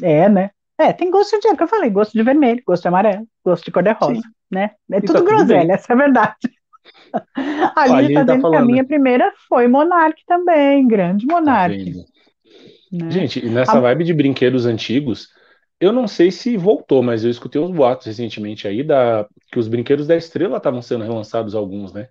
É, 0.00 0.28
né? 0.28 0.50
É, 0.78 0.92
tem 0.92 1.10
gosto 1.10 1.40
de, 1.40 1.48
é 1.48 1.52
o 1.52 1.56
que 1.56 1.62
eu 1.64 1.68
falei, 1.68 1.90
gosto 1.90 2.12
de 2.12 2.22
vermelho, 2.22 2.62
gosto 2.64 2.82
de 2.82 2.88
amarelo, 2.88 3.26
gosto 3.44 3.64
de 3.64 3.72
cor-de-rosa, 3.72 4.22
né? 4.48 4.70
É 4.92 5.00
tudo 5.00 5.24
tá 5.24 5.24
groselha, 5.24 5.72
essa 5.72 5.92
é 5.92 5.94
a 5.94 5.98
verdade. 5.98 6.36
A 7.74 7.82
Aline 7.82 8.14
tá, 8.14 8.24
tá 8.24 8.34
dizendo 8.34 8.50
que 8.50 8.56
a 8.56 8.64
minha 8.64 8.84
primeira 8.84 9.32
foi 9.48 9.68
Monark 9.68 10.22
também, 10.26 10.86
grande 10.86 11.26
tá 11.26 11.34
Monark. 11.34 11.92
Tá 11.92 12.00
né? 12.92 13.10
Gente, 13.10 13.44
nessa 13.48 13.78
a... 13.78 13.80
vibe 13.80 14.04
de 14.04 14.14
brinquedos 14.14 14.66
antigos, 14.66 15.28
eu 15.80 15.92
não 15.92 16.08
sei 16.08 16.30
se 16.30 16.56
voltou, 16.56 17.02
mas 17.02 17.24
eu 17.24 17.30
escutei 17.30 17.60
uns 17.60 17.70
boatos 17.70 18.06
recentemente 18.06 18.66
aí 18.66 18.82
da 18.82 19.26
que 19.52 19.58
os 19.58 19.68
brinquedos 19.68 20.06
da 20.06 20.16
Estrela 20.16 20.56
estavam 20.56 20.82
sendo 20.82 21.04
relançados 21.04 21.54
alguns, 21.54 21.92
né? 21.92 22.08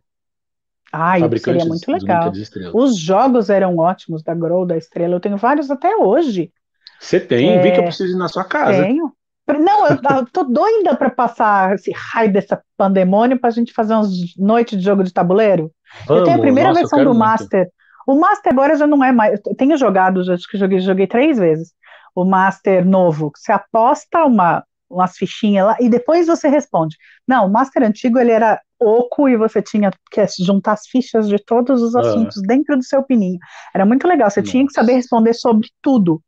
Ah, 0.91 1.19
isso 1.19 1.38
seria 1.39 1.65
muito 1.65 1.91
legal. 1.91 2.32
Os 2.73 2.97
jogos 2.97 3.49
eram 3.49 3.78
ótimos 3.78 4.23
da 4.23 4.34
Grow, 4.34 4.65
da 4.65 4.78
Estrela. 4.78 5.15
Eu 5.15 5.19
tenho 5.19 5.36
vários 5.36 5.69
até 5.69 5.95
hoje. 5.97 6.51
Você 6.99 7.19
tem? 7.19 7.49
É... 7.49 7.61
Vi 7.61 7.71
que 7.71 7.80
eu 7.80 7.84
preciso 7.84 8.15
ir 8.15 8.17
na 8.17 8.30
sua 8.30 8.45
casa. 8.45 8.84
Tenho. 8.84 9.11
Não, 9.48 9.88
eu, 9.88 9.98
eu 10.18 10.26
tô 10.32 10.43
doida 10.43 10.95
para 10.95 11.10
passar 11.10 11.76
esse 11.76 11.91
raio 11.91 12.34
dessa 12.34 12.62
pandemônio 12.76 13.39
para 13.39 13.50
a 13.50 13.54
gente 13.54 13.72
fazer 13.72 13.93
umas 13.93 14.10
noites 14.38 14.78
de 14.78 14.84
jogo 14.84 15.04
de 15.04 15.14
tabuleiro. 15.14 15.72
Vamos, 16.06 16.22
eu 16.22 16.26
tenho 16.26 16.38
a 16.38 16.41
primeira 16.41 16.70
nossa, 16.70 16.82
versão 16.82 17.00
do 17.00 17.06
muito. 17.06 17.20
Master. 17.20 17.72
O 18.06 18.16
Master 18.16 18.52
agora 18.52 18.76
já 18.76 18.86
não 18.86 19.04
é 19.04 19.12
mais. 19.12 19.39
Eu 19.45 19.56
tenho 19.56 19.78
jogado, 19.78 20.20
acho 20.32 20.48
que 20.50 20.58
joguei, 20.58 20.80
joguei 20.80 21.08
três 21.08 21.38
vezes. 21.38 21.72
O 22.14 22.26
Master 22.26 22.86
novo. 22.86 23.32
Você 23.36 23.52
aposta 23.52 24.26
uma, 24.26 24.64
umas 24.89 25.16
fichinhas 25.16 25.68
lá 25.68 25.78
e 25.80 25.89
depois 25.89 26.28
você 26.28 26.50
responde. 26.50 26.98
Não, 27.28 27.45
o 27.45 27.52
Master 27.52 27.84
antigo 27.84 28.20
ele 28.20 28.32
era 28.32 28.62
oco 28.80 29.30
e 29.30 29.38
você 29.38 29.62
tinha 29.62 29.91
que 30.12 30.26
juntar 30.39 30.74
as 30.74 30.88
fichas 30.88 31.28
de 31.28 31.38
todos 31.38 31.82
os 31.82 31.95
ah. 31.95 32.02
assuntos 32.02 32.38
ah. 32.38 32.48
dentro 32.48 32.76
do 32.78 32.84
seu 32.84 33.02
pininho. 33.04 33.39
Era 33.74 33.86
muito 33.86 34.08
legal. 34.08 34.30
Você 34.30 34.41
Nossa. 34.41 34.52
tinha 34.52 34.66
que 34.66 34.74
saber 34.74 34.93
responder 34.93 35.34
sobre 35.34 35.70
tudo. 35.82 36.22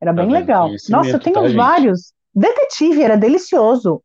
Era 0.00 0.12
bem 0.12 0.28
tá 0.28 0.32
legal. 0.32 0.70
Nossa, 0.88 1.10
eu 1.10 1.20
tenho 1.20 1.42
tá, 1.42 1.56
vários. 1.56 2.12
Detetive, 2.36 3.02
era 3.02 3.16
delicioso. 3.16 4.02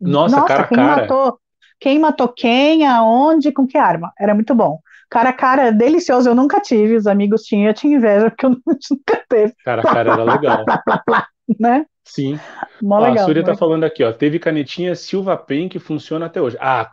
Nossa, 0.00 0.36
Nossa 0.36 0.48
cara 0.48 0.66
quem 0.66 0.76
cara. 0.76 1.02
matou? 1.02 1.38
Quem 1.78 1.98
matou 1.98 2.28
quem, 2.28 2.86
aonde, 2.86 3.52
com 3.52 3.66
que 3.66 3.78
arma? 3.78 4.12
Era 4.18 4.34
muito 4.34 4.54
bom. 4.54 4.80
Cara 5.08 5.30
a 5.30 5.32
cara, 5.32 5.70
delicioso, 5.70 6.28
eu 6.28 6.34
nunca 6.34 6.60
tive, 6.60 6.96
os 6.96 7.06
amigos 7.06 7.42
tinham, 7.42 7.68
eu 7.68 7.74
tinha 7.74 7.96
inveja, 7.96 8.30
porque 8.30 8.46
eu 8.46 8.50
nunca 8.90 9.24
teve. 9.28 9.54
Cara 9.64 9.82
a 9.82 9.84
cara 9.84 10.12
era 10.12 10.24
legal. 10.24 10.64
né? 11.58 11.86
Sim. 12.04 12.38
Mó 12.82 12.96
ó, 12.96 13.00
legal, 13.00 13.24
a 13.24 13.26
Súria 13.26 13.44
tá 13.44 13.56
falando 13.56 13.84
aqui, 13.84 14.02
ó, 14.04 14.12
teve 14.12 14.38
canetinha 14.38 14.94
Silva 14.94 15.36
Pen 15.36 15.68
que 15.68 15.78
funciona 15.78 16.26
até 16.26 16.40
hoje. 16.40 16.56
Ah, 16.60 16.90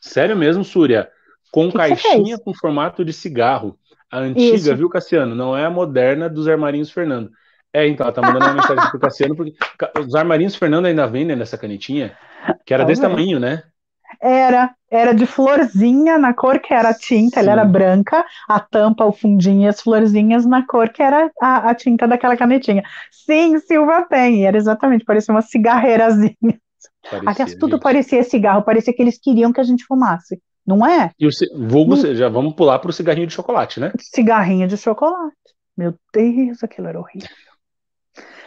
sério 0.00 0.36
mesmo, 0.36 0.64
Súria? 0.64 1.10
Com 1.52 1.70
que 1.70 1.76
caixinha 1.76 2.38
que 2.38 2.44
com 2.44 2.54
formato 2.54 3.04
de 3.04 3.12
cigarro. 3.12 3.76
A 4.10 4.18
antiga, 4.18 4.56
Isso. 4.56 4.76
viu, 4.76 4.88
Cassiano? 4.88 5.34
Não 5.34 5.56
é 5.56 5.64
a 5.64 5.70
moderna 5.70 6.28
dos 6.28 6.48
armarinhos 6.48 6.90
Fernando. 6.90 7.30
É, 7.72 7.86
então, 7.86 8.04
ela 8.04 8.12
tá 8.12 8.20
mandando 8.20 8.46
uma 8.46 8.54
mensagem 8.54 8.90
pro 8.90 8.98
Cassiano, 8.98 9.36
porque 9.36 9.54
os 9.98 10.14
armarinhos 10.14 10.56
Fernando 10.56 10.86
ainda 10.86 11.06
vendem 11.06 11.36
nessa 11.36 11.56
canetinha, 11.56 12.16
que 12.66 12.74
era 12.74 12.84
desse 12.84 13.00
tamanho, 13.00 13.38
né? 13.38 13.62
Era, 14.20 14.74
era 14.90 15.14
de 15.14 15.24
florzinha 15.24 16.18
na 16.18 16.34
cor 16.34 16.58
que 16.58 16.74
era 16.74 16.88
a 16.88 16.94
tinta, 16.94 17.36
Sim. 17.36 17.40
ela 17.40 17.52
era 17.52 17.64
branca, 17.64 18.24
a 18.48 18.58
tampa, 18.58 19.04
o 19.04 19.12
fundinho 19.12 19.62
e 19.62 19.68
as 19.68 19.80
florzinhas 19.80 20.44
na 20.44 20.66
cor 20.66 20.88
que 20.88 21.02
era 21.02 21.30
a, 21.40 21.70
a 21.70 21.74
tinta 21.74 22.08
daquela 22.08 22.36
canetinha. 22.36 22.82
Sim, 23.10 23.58
Silva 23.60 24.02
tem, 24.10 24.46
era 24.46 24.56
exatamente, 24.56 25.04
parecia 25.04 25.32
uma 25.32 25.42
cigarreirazinha. 25.42 26.34
Parecia, 27.08 27.30
Aliás, 27.30 27.54
tudo 27.54 27.72
gente. 27.72 27.82
parecia 27.82 28.22
cigarro, 28.24 28.62
parecia 28.62 28.92
que 28.92 29.00
eles 29.00 29.18
queriam 29.18 29.52
que 29.52 29.60
a 29.60 29.64
gente 29.64 29.84
fumasse, 29.84 30.40
não 30.66 30.84
é? 30.84 31.12
E 31.18 31.26
o 31.26 31.30
vulgo, 31.56 31.94
hum. 31.94 32.14
já 32.14 32.28
vamos 32.28 32.54
pular 32.54 32.78
para 32.78 32.90
o 32.90 32.92
cigarrinho 32.92 33.26
de 33.26 33.32
chocolate, 33.32 33.78
né? 33.80 33.92
Cigarrinho 33.98 34.66
de 34.66 34.76
chocolate. 34.76 35.36
Meu 35.76 35.94
Deus, 36.12 36.62
aquilo 36.62 36.88
era 36.88 36.98
horrível. 36.98 37.28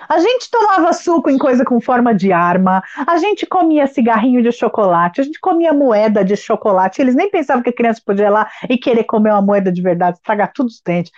A 0.08 0.20
gente 0.20 0.50
tomava 0.50 0.92
suco 0.94 1.30
em 1.30 1.38
coisa 1.38 1.64
com 1.64 1.80
forma 1.80 2.14
de 2.14 2.32
arma, 2.32 2.84
a 3.08 3.18
gente 3.18 3.46
comia 3.46 3.88
cigarrinho 3.88 4.42
de 4.42 4.52
chocolate, 4.52 5.22
a 5.22 5.24
gente 5.24 5.40
comia 5.40 5.74
moeda 5.74 6.24
de 6.24 6.36
chocolate. 6.36 7.02
Eles 7.02 7.16
nem 7.16 7.30
pensavam 7.30 7.64
que 7.64 7.70
a 7.70 7.76
criança 7.76 8.02
podia 8.06 8.26
ir 8.26 8.30
lá 8.30 8.50
e 8.70 8.78
querer 8.78 9.06
comer 9.06 9.32
uma 9.32 9.42
moeda 9.42 9.72
de 9.72 9.82
verdade, 9.82 10.18
estragar 10.18 10.52
tudo 10.54 10.68
os 10.68 10.82
dentes. 10.86 11.12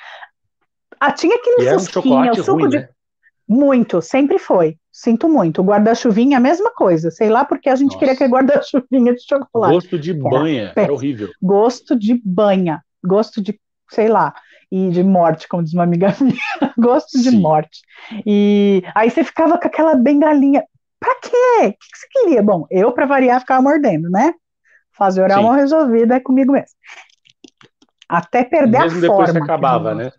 Ah, 1.00 1.12
tinha 1.12 1.36
aquele 1.36 1.68
e 1.68 1.74
fusquinha, 1.74 2.32
um 2.32 2.32
o 2.32 2.36
suco 2.36 2.60
ruim, 2.60 2.70
de. 2.70 2.78
Né? 2.80 2.90
Muito, 3.48 4.02
sempre 4.02 4.40
foi. 4.40 4.78
Sinto 4.92 5.28
muito. 5.28 5.62
Guarda-chuvinha, 5.62 6.38
a 6.38 6.42
mesma 6.42 6.72
coisa. 6.72 7.12
Sei 7.12 7.30
lá 7.30 7.44
porque 7.46 7.70
a 7.70 7.76
gente 7.76 7.94
Nossa. 7.94 8.00
queria 8.00 8.16
que 8.16 8.26
guarda-chuvinha 8.26 9.14
de 9.14 9.22
chocolate. 9.22 9.74
Gosto 9.74 10.00
de 10.00 10.14
banha, 10.14 10.72
era, 10.72 10.84
era 10.84 10.94
horrível. 10.94 11.30
Gosto 11.42 12.00
de 12.00 12.20
banha, 12.24 12.82
gosto 13.04 13.42
de, 13.42 13.60
sei 13.92 14.08
lá 14.08 14.34
e 14.72 14.90
de 14.90 15.04
morte, 15.04 15.48
como 15.48 15.64
diz 15.64 15.74
uma 15.74 15.84
amiga 15.84 16.16
minha. 16.22 16.74
Gosto 16.78 17.18
de 17.22 17.32
Sim. 17.32 17.40
morte. 17.40 17.82
E 18.26 18.84
aí 18.94 19.10
você 19.10 19.24
ficava 19.24 19.58
com 19.58 19.68
aquela 19.68 19.96
bengalinha. 19.96 20.64
Pra 21.00 21.14
quê? 21.22 21.68
O 21.68 21.72
que 21.72 21.98
você 21.98 22.08
queria? 22.12 22.42
Bom, 22.42 22.66
eu, 22.70 22.92
para 22.92 23.06
variar, 23.06 23.40
ficava 23.40 23.62
mordendo, 23.62 24.10
né? 24.10 24.34
Fazer 24.92 25.22
oral 25.22 25.44
mal 25.44 25.54
resolvida 25.54 26.16
é 26.16 26.20
comigo 26.20 26.54
mesmo. 26.54 26.76
Até 28.08 28.44
perder 28.44 28.82
mesmo 28.82 29.04
a 29.04 29.08
forma. 29.08 29.26
Depois 29.26 29.44
acabava, 29.44 29.94
né? 29.94 30.12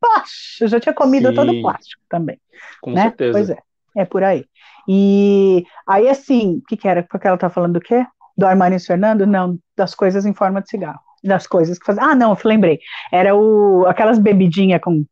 Poxa, 0.00 0.64
eu 0.64 0.68
já 0.68 0.80
tinha 0.80 0.94
comido 0.94 1.28
Sim. 1.28 1.34
todo 1.34 1.52
o 1.52 1.62
plástico 1.62 2.02
também. 2.08 2.40
Com 2.80 2.92
né? 2.92 3.02
certeza. 3.02 3.32
Pois 3.32 3.50
é, 3.50 3.58
é 3.96 4.04
por 4.04 4.22
aí. 4.22 4.44
E 4.88 5.64
aí, 5.86 6.08
assim, 6.08 6.58
o 6.58 6.62
que, 6.66 6.76
que 6.76 6.88
era? 6.88 7.02
Porque 7.02 7.26
ela 7.26 7.36
tá 7.36 7.50
falando 7.50 7.74
do 7.74 7.80
quê? 7.80 8.06
Do 8.36 8.46
Armani 8.46 8.80
Fernando? 8.80 9.26
Não, 9.26 9.58
das 9.76 9.94
coisas 9.94 10.24
em 10.24 10.34
forma 10.34 10.62
de 10.62 10.70
cigarro. 10.70 11.00
Das 11.22 11.46
coisas 11.46 11.78
que 11.78 11.86
fazem. 11.86 12.02
Ah, 12.02 12.14
não, 12.14 12.32
eu 12.32 12.38
lembrei. 12.44 12.80
Era 13.12 13.34
o, 13.34 13.86
aquelas 13.86 14.18
bebidinhas 14.18 14.80
com 14.80 15.04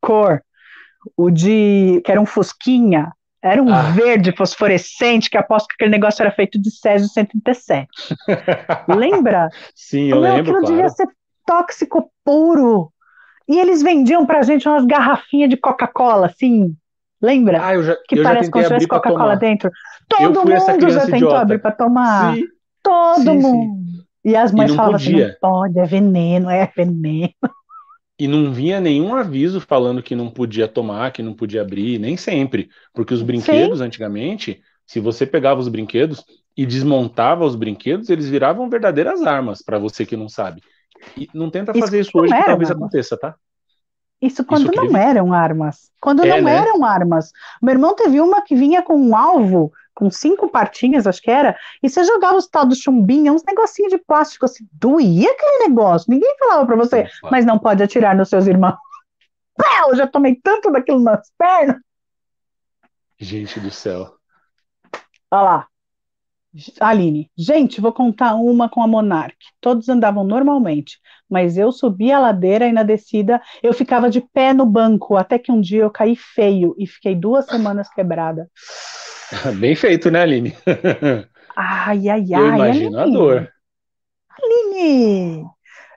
cor, 0.00 0.42
o 1.16 1.30
de. 1.30 2.00
que 2.04 2.10
era 2.10 2.20
um 2.20 2.26
Fusquinha. 2.26 3.12
Era 3.42 3.62
um 3.62 3.72
ah. 3.72 3.82
verde 3.92 4.32
fosforescente 4.36 5.30
que 5.30 5.38
aposto 5.38 5.68
que 5.68 5.74
aquele 5.74 5.92
negócio 5.92 6.22
era 6.22 6.30
feito 6.30 6.60
de 6.60 6.70
Césio 6.70 7.08
137. 7.08 7.88
Lembra? 8.86 9.48
Sim, 9.74 10.10
eu 10.10 10.20
Meu, 10.20 10.20
lembro. 10.20 10.40
Aquilo 10.40 10.60
claro. 10.60 10.74
devia 10.74 10.88
ser 10.90 11.08
tóxico 11.46 12.12
puro. 12.22 12.92
E 13.48 13.58
eles 13.58 13.82
vendiam 13.82 14.26
pra 14.26 14.42
gente 14.42 14.68
umas 14.68 14.84
garrafinhas 14.84 15.48
de 15.48 15.56
Coca-Cola, 15.56 16.26
assim, 16.26 16.76
Lembra? 17.22 17.60
Ah, 17.62 17.74
eu 17.74 17.82
já, 17.82 17.96
que 18.08 18.18
eu 18.18 18.22
parece 18.22 18.50
como 18.50 18.64
se 18.64 18.68
tivesse 18.68 18.88
Coca-Cola 18.88 19.36
dentro. 19.36 19.70
Todo 20.08 20.40
mundo 20.40 20.90
já 20.90 21.00
tentou 21.04 21.16
idiota. 21.16 21.40
abrir 21.40 21.58
para 21.60 21.72
tomar. 21.72 22.34
Sim. 22.34 22.44
Todo 22.82 23.22
sim, 23.22 23.38
mundo. 23.38 23.86
Sim. 23.86 23.99
E 24.24 24.36
as 24.36 24.52
mães 24.52 24.70
e 24.70 24.76
falavam 24.76 24.96
assim, 24.96 25.12
não 25.12 25.34
pode, 25.40 25.78
é 25.78 25.84
veneno, 25.84 26.50
é 26.50 26.66
veneno. 26.74 27.34
E 28.18 28.28
não 28.28 28.52
vinha 28.52 28.78
nenhum 28.78 29.14
aviso 29.14 29.62
falando 29.62 30.02
que 30.02 30.14
não 30.14 30.28
podia 30.28 30.68
tomar, 30.68 31.10
que 31.10 31.22
não 31.22 31.32
podia 31.32 31.62
abrir, 31.62 31.98
nem 31.98 32.18
sempre. 32.18 32.68
Porque 32.92 33.14
os 33.14 33.22
brinquedos, 33.22 33.78
sim. 33.78 33.84
antigamente, 33.84 34.60
se 34.86 35.00
você 35.00 35.24
pegava 35.24 35.58
os 35.58 35.68
brinquedos 35.68 36.22
e 36.54 36.66
desmontava 36.66 37.46
os 37.46 37.56
brinquedos, 37.56 38.10
eles 38.10 38.28
viravam 38.28 38.68
verdadeiras 38.68 39.22
armas, 39.22 39.62
para 39.62 39.78
você 39.78 40.04
que 40.04 40.18
não 40.18 40.28
sabe. 40.28 40.60
E 41.16 41.30
não 41.32 41.48
tenta 41.48 41.72
fazer 41.72 41.98
isso, 41.98 42.10
isso 42.10 42.18
hoje, 42.18 42.34
que 42.34 42.44
talvez 42.44 42.70
aconteça, 42.70 43.16
tá? 43.16 43.34
Isso 44.20 44.44
quando 44.44 44.70
Isso 44.70 44.84
não 44.84 44.96
eram 44.96 45.32
armas. 45.32 45.90
Quando 45.98 46.22
é, 46.22 46.28
não 46.28 46.42
né? 46.42 46.56
eram 46.56 46.84
armas. 46.84 47.32
Meu 47.62 47.72
irmão 47.72 47.96
teve 47.96 48.20
uma 48.20 48.42
que 48.42 48.54
vinha 48.54 48.82
com 48.82 48.94
um 48.94 49.16
alvo, 49.16 49.72
com 50.00 50.10
cinco 50.10 50.48
partinhas, 50.48 51.06
acho 51.06 51.20
que 51.20 51.30
era, 51.30 51.54
e 51.82 51.90
você 51.90 52.02
jogava 52.04 52.38
os 52.38 52.48
tal 52.48 52.64
do 52.64 52.74
chumbinho, 52.74 53.34
uns 53.34 53.44
negocinhos 53.44 53.92
de 53.92 53.98
plástico 53.98 54.46
assim, 54.46 54.66
doía 54.72 55.30
aquele 55.30 55.68
negócio. 55.68 56.10
Ninguém 56.10 56.34
falava 56.38 56.64
para 56.64 56.76
você, 56.76 57.00
Opa. 57.02 57.30
mas 57.30 57.44
não 57.44 57.58
pode 57.58 57.82
atirar 57.82 58.16
nos 58.16 58.30
seus 58.30 58.46
irmãos. 58.46 58.78
Eu 59.86 59.94
já 59.94 60.06
tomei 60.06 60.36
tanto 60.42 60.72
daquilo 60.72 61.00
nas 61.00 61.30
pernas. 61.36 61.76
Gente 63.18 63.60
do 63.60 63.70
céu. 63.70 64.14
Olha 65.30 65.42
lá. 65.42 65.66
Aline, 66.80 67.30
gente, 67.36 67.80
vou 67.80 67.92
contar 67.92 68.34
uma 68.34 68.68
com 68.68 68.82
a 68.82 68.86
Monark. 68.86 69.36
Todos 69.60 69.88
andavam 69.88 70.24
normalmente, 70.24 70.98
mas 71.28 71.56
eu 71.56 71.70
subi 71.70 72.10
a 72.10 72.18
ladeira 72.18 72.66
e 72.66 72.72
na 72.72 72.82
descida 72.82 73.40
eu 73.62 73.72
ficava 73.72 74.10
de 74.10 74.20
pé 74.20 74.52
no 74.52 74.66
banco, 74.66 75.16
até 75.16 75.38
que 75.38 75.52
um 75.52 75.60
dia 75.60 75.82
eu 75.82 75.90
caí 75.90 76.16
feio 76.16 76.74
e 76.76 76.86
fiquei 76.86 77.14
duas 77.14 77.46
semanas 77.46 77.88
quebrada. 77.92 78.50
Bem 79.58 79.74
feito, 79.74 80.10
né, 80.10 80.22
Aline? 80.22 80.56
Ai, 81.56 82.08
ai, 82.08 82.24
ai. 82.34 82.40
Eu 82.40 82.54
imagino 82.54 82.98
Aline. 82.98 83.16
a 83.16 83.18
dor. 83.18 83.52
Aline! 84.42 85.44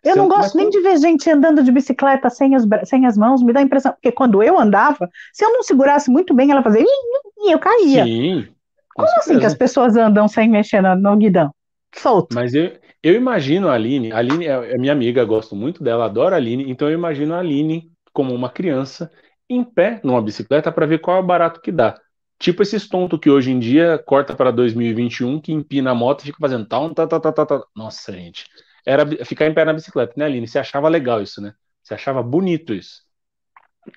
Eu 0.04 0.14
Você 0.14 0.20
não 0.20 0.28
gosto 0.28 0.58
nem 0.58 0.70
de 0.70 0.82
ver 0.82 0.98
gente 0.98 1.30
andando 1.30 1.64
de 1.64 1.72
bicicleta 1.72 2.30
sem 2.30 2.56
as, 2.56 2.66
sem 2.84 3.06
as 3.06 3.18
mãos, 3.18 3.42
me 3.42 3.54
dá 3.54 3.62
a 3.62 3.64
impressão, 3.64 3.94
porque 3.94 4.12
quando 4.12 4.44
eu 4.44 4.60
andava, 4.60 5.10
se 5.32 5.46
eu 5.46 5.54
não 5.54 5.64
segurasse 5.64 6.12
muito 6.12 6.34
bem, 6.34 6.52
ela 6.52 6.62
fazia 6.62 6.84
e 6.84 7.54
eu 7.54 7.58
caía. 7.58 8.04
Sim. 8.04 8.48
Como 8.94 9.08
certeza. 9.08 9.32
assim 9.32 9.40
que 9.40 9.46
as 9.46 9.56
pessoas 9.56 9.96
andam 9.96 10.28
sem 10.28 10.50
mexer 10.50 10.82
no, 10.82 10.96
no 10.96 11.16
guidão? 11.16 11.54
Solto. 11.96 12.36
Mas 12.36 12.54
eu, 12.54 12.74
eu 13.02 13.16
imagino 13.16 13.70
a 13.70 13.74
Aline, 13.76 14.12
a 14.12 14.18
Aline 14.18 14.46
é, 14.46 14.74
é 14.74 14.78
minha 14.78 14.92
amiga, 14.92 15.24
gosto 15.24 15.56
muito 15.56 15.82
dela, 15.82 16.06
adoro 16.06 16.36
a 16.36 16.38
Aline, 16.38 16.70
então 16.70 16.90
eu 16.90 16.94
imagino 16.94 17.34
a 17.34 17.40
Aline 17.40 17.90
como 18.12 18.34
uma 18.34 18.50
criança 18.50 19.10
em 19.50 19.64
pé 19.64 20.02
numa 20.04 20.22
bicicleta 20.22 20.72
para 20.72 20.86
ver 20.86 21.00
qual 21.00 21.18
é 21.18 21.20
o 21.22 21.26
barato 21.26 21.62
que 21.62 21.72
dá. 21.72 21.96
Tipo 22.44 22.62
esses 22.62 22.89
tontos 22.89 23.20
que 23.22 23.30
hoje 23.30 23.52
em 23.52 23.58
dia 23.58 23.98
corta 23.98 24.36
para 24.36 24.52
2021, 24.52 25.39
que 25.39 25.54
empina 25.54 25.91
a 25.91 25.96
moto 25.96 26.22
e 26.22 26.26
fica 26.26 26.38
fazendo 26.41 26.66
tal, 26.66 26.94
tal, 26.94 27.08
tal, 27.08 27.22
tal, 27.22 27.46
tal. 27.46 27.68
Nossa, 27.74 28.12
gente. 28.12 28.46
Era 28.86 29.06
ficar 29.26 29.48
em 29.48 29.54
pé 29.54 29.64
na 29.64 29.72
bicicleta, 29.72 30.12
né, 30.18 30.26
Aline? 30.26 30.46
Você 30.46 30.60
achava 30.60 30.89
legal 30.89 31.22
isso, 31.22 31.41
né? 31.41 31.54
Você 31.82 31.94
achava 31.94 32.22
bonito 32.22 32.74
isso. 32.74 33.02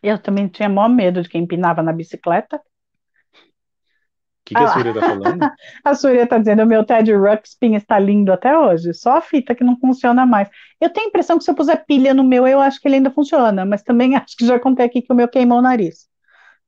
Eu 0.01 0.17
também 0.17 0.47
tinha 0.47 0.69
maior 0.69 0.89
medo 0.89 1.23
de 1.23 1.29
quem 1.29 1.43
empinava 1.43 1.83
na 1.83 1.93
bicicleta 1.93 2.61
que, 4.47 4.55
que 4.55 4.63
ah, 4.63 4.65
a 4.65 4.69
Surya 4.69 4.95
tá 4.95 5.01
falando? 5.01 5.41
a 5.85 5.95
Surya 5.97 6.27
tá 6.29 6.39
dizendo, 6.39 6.63
o 6.63 6.67
meu 6.67 6.85
Ted 6.85 7.13
Ruxpin 7.13 7.75
está 7.75 7.99
lindo 7.99 8.33
até 8.33 8.57
hoje, 8.57 8.95
só 8.95 9.17
a 9.17 9.21
fita 9.21 9.57
que 9.57 9.65
não 9.65 9.77
funciona 9.77 10.25
mais. 10.25 10.49
Eu 10.81 10.89
tenho 10.89 11.07
a 11.07 11.09
impressão 11.09 11.37
que 11.37 11.43
se 11.43 11.51
eu 11.51 11.55
puser 11.55 11.85
pilha 11.85 12.15
no 12.15 12.23
meu, 12.23 12.47
eu 12.47 12.61
acho 12.61 12.81
que 12.81 12.87
ele 12.87 12.95
ainda 12.95 13.11
funciona, 13.11 13.67
mas 13.67 13.83
também 13.83 14.15
acho 14.17 14.37
que 14.37 14.47
já 14.47 14.61
contei 14.61 14.87
aqui 14.87 15.03
que 15.03 15.13
o 15.13 15.17
meu 15.17 15.27
queimou 15.27 15.59
o 15.59 15.63
nariz. 15.63 16.09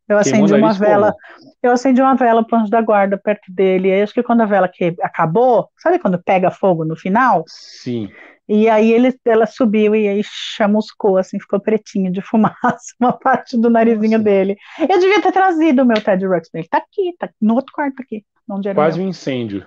Eu 0.09 0.17
acendi 0.17 0.55
uma 0.55 0.73
vela, 0.73 1.13
como? 1.13 1.53
eu 1.63 1.73
acendi 1.73 2.01
uma 2.01 2.15
vela 2.15 2.45
pro 2.45 2.57
anjo 2.57 2.71
da 2.71 2.81
guarda 2.81 3.19
perto 3.19 3.53
dele, 3.53 3.89
e 3.89 4.03
acho 4.03 4.15
que 4.15 4.23
quando 4.23 4.41
a 4.41 4.47
vela 4.47 4.69
que 4.69 4.95
acabou, 5.03 5.69
sabe 5.77 5.99
quando 5.99 6.23
pega 6.23 6.51
fogo 6.51 6.85
no 6.85 6.97
final? 6.97 7.45
Sim. 7.47 8.11
E 8.49 8.67
aí 8.67 8.91
ele, 8.91 9.15
ela 9.27 9.45
subiu 9.45 9.95
e 9.95 10.09
aí 10.09 10.23
chamuscou, 10.25 11.19
assim, 11.19 11.39
ficou 11.39 11.61
pretinho 11.61 12.11
de 12.11 12.23
fumaça, 12.23 12.95
uma 12.99 13.13
parte 13.13 13.61
do 13.61 13.69
narizinho 13.69 14.13
Nossa. 14.13 14.25
dele. 14.25 14.57
Eu 14.81 14.99
devia 14.99 15.21
ter 15.21 15.33
trazido 15.33 15.83
o 15.83 15.87
meu 15.87 16.03
Ted 16.03 16.27
Ruxpin. 16.27 16.59
Ele 16.59 16.69
tá 16.69 16.79
aqui, 16.79 17.15
tá 17.19 17.29
no 17.41 17.55
outro 17.55 17.73
quarto 17.75 18.01
aqui. 18.01 18.25
Onde 18.49 18.69
era 18.69 18.75
Quase 18.75 18.99
um 18.99 19.09
incêndio. 19.09 19.67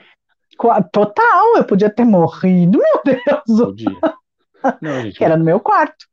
Total, 0.92 1.58
eu 1.58 1.64
podia 1.64 1.90
ter 1.90 2.04
morrido, 2.04 2.80
meu 2.80 3.02
Deus. 3.46 3.60
Podia. 3.60 4.00
Não, 4.82 5.02
gente, 5.02 5.18
que 5.18 5.24
era 5.24 5.38
no 5.38 5.46
meu 5.46 5.60
quarto. 5.60 6.11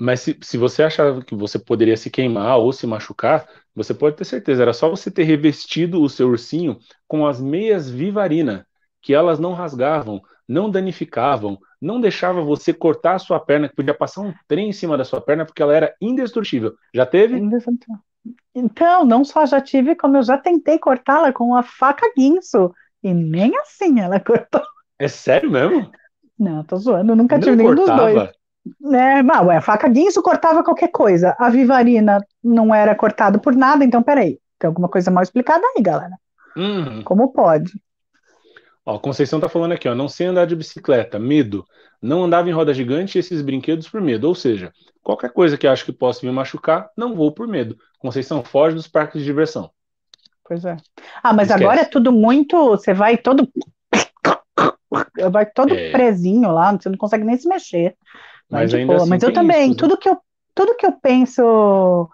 Mas 0.00 0.20
se, 0.20 0.38
se 0.40 0.56
você 0.56 0.82
achava 0.82 1.22
que 1.22 1.34
você 1.34 1.58
poderia 1.58 1.94
se 1.94 2.08
queimar 2.08 2.56
ou 2.58 2.72
se 2.72 2.86
machucar, 2.86 3.46
você 3.74 3.92
pode 3.92 4.16
ter 4.16 4.24
certeza, 4.24 4.62
era 4.62 4.72
só 4.72 4.88
você 4.88 5.10
ter 5.10 5.24
revestido 5.24 6.02
o 6.02 6.08
seu 6.08 6.28
ursinho 6.28 6.78
com 7.06 7.26
as 7.26 7.38
meias 7.38 7.90
Vivarina, 7.90 8.66
que 9.02 9.12
elas 9.12 9.38
não 9.38 9.52
rasgavam, 9.52 10.22
não 10.48 10.70
danificavam, 10.70 11.58
não 11.78 12.00
deixava 12.00 12.40
você 12.42 12.72
cortar 12.72 13.16
a 13.16 13.18
sua 13.18 13.38
perna, 13.38 13.68
que 13.68 13.76
podia 13.76 13.92
passar 13.92 14.22
um 14.22 14.32
trem 14.48 14.70
em 14.70 14.72
cima 14.72 14.96
da 14.96 15.04
sua 15.04 15.20
perna, 15.20 15.44
porque 15.44 15.62
ela 15.62 15.76
era 15.76 15.94
indestrutível. 16.00 16.74
Já 16.94 17.04
teve? 17.04 17.38
Então, 18.54 19.04
não 19.04 19.22
só 19.22 19.44
já 19.44 19.60
tive, 19.60 19.94
como 19.94 20.16
eu 20.16 20.22
já 20.22 20.38
tentei 20.38 20.78
cortá-la 20.78 21.30
com 21.30 21.44
uma 21.44 21.62
faca 21.62 22.10
guinso. 22.16 22.74
E 23.02 23.12
nem 23.12 23.56
assim 23.58 24.00
ela 24.00 24.18
cortou. 24.20 24.62
É 24.98 25.08
sério 25.08 25.50
mesmo? 25.50 25.90
Não, 26.38 26.64
tô 26.64 26.76
zoando, 26.76 27.14
nunca 27.14 27.36
não 27.36 27.44
tive 27.44 27.56
nenhum 27.56 27.74
dos 27.74 27.86
dois. 27.86 28.39
É, 28.92 29.22
mas, 29.22 29.46
ué, 29.46 29.56
a 29.56 29.60
faca 29.60 29.88
guinso 29.88 30.22
cortava 30.22 30.62
qualquer 30.62 30.88
coisa. 30.88 31.34
A 31.38 31.48
vivarina 31.48 32.24
não 32.42 32.74
era 32.74 32.94
cortada 32.94 33.38
por 33.38 33.54
nada, 33.54 33.84
então 33.84 34.02
peraí. 34.02 34.38
Tem 34.58 34.68
alguma 34.68 34.88
coisa 34.88 35.10
mal 35.10 35.22
explicada 35.22 35.62
aí, 35.74 35.82
galera. 35.82 36.16
Uhum. 36.56 37.02
Como 37.02 37.32
pode? 37.32 37.72
Ó, 38.84 38.98
Conceição 38.98 39.40
tá 39.40 39.48
falando 39.48 39.72
aqui, 39.72 39.88
ó, 39.88 39.94
não 39.94 40.08
sei 40.08 40.26
andar 40.26 40.46
de 40.46 40.56
bicicleta, 40.56 41.18
medo. 41.18 41.64
Não 42.02 42.24
andava 42.24 42.48
em 42.48 42.52
roda 42.52 42.72
gigante 42.72 43.16
e 43.16 43.20
esses 43.20 43.42
brinquedos 43.42 43.88
por 43.88 44.00
medo. 44.00 44.26
Ou 44.26 44.34
seja, 44.34 44.72
qualquer 45.02 45.32
coisa 45.32 45.56
que 45.56 45.66
acho 45.66 45.84
que 45.84 45.92
possa 45.92 46.24
me 46.24 46.32
machucar, 46.32 46.90
não 46.96 47.14
vou 47.14 47.32
por 47.32 47.46
medo. 47.46 47.76
Conceição, 47.98 48.42
foge 48.42 48.74
dos 48.74 48.88
parques 48.88 49.20
de 49.20 49.26
diversão. 49.26 49.70
Pois 50.44 50.64
é. 50.64 50.76
Ah, 51.22 51.32
mas 51.32 51.48
Esquece. 51.48 51.64
agora 51.64 51.80
é 51.82 51.84
tudo 51.84 52.10
muito. 52.10 52.70
Você 52.70 52.92
vai 52.92 53.16
todo. 53.16 53.48
Vai 55.30 55.46
todo 55.46 55.74
é. 55.74 55.90
presinho 55.90 56.50
lá, 56.50 56.72
você 56.72 56.88
não 56.88 56.98
consegue 56.98 57.24
nem 57.24 57.36
se 57.36 57.48
mexer. 57.48 57.96
Mas, 58.50 58.74
ainda 58.74 58.96
assim, 58.96 59.08
mas 59.08 59.22
eu 59.22 59.32
também, 59.32 59.70
isso, 59.70 59.70
né? 59.70 59.76
tudo, 59.76 59.96
que 59.96 60.08
eu, 60.08 60.18
tudo 60.54 60.76
que 60.76 60.84
eu 60.84 60.92
penso 61.00 62.10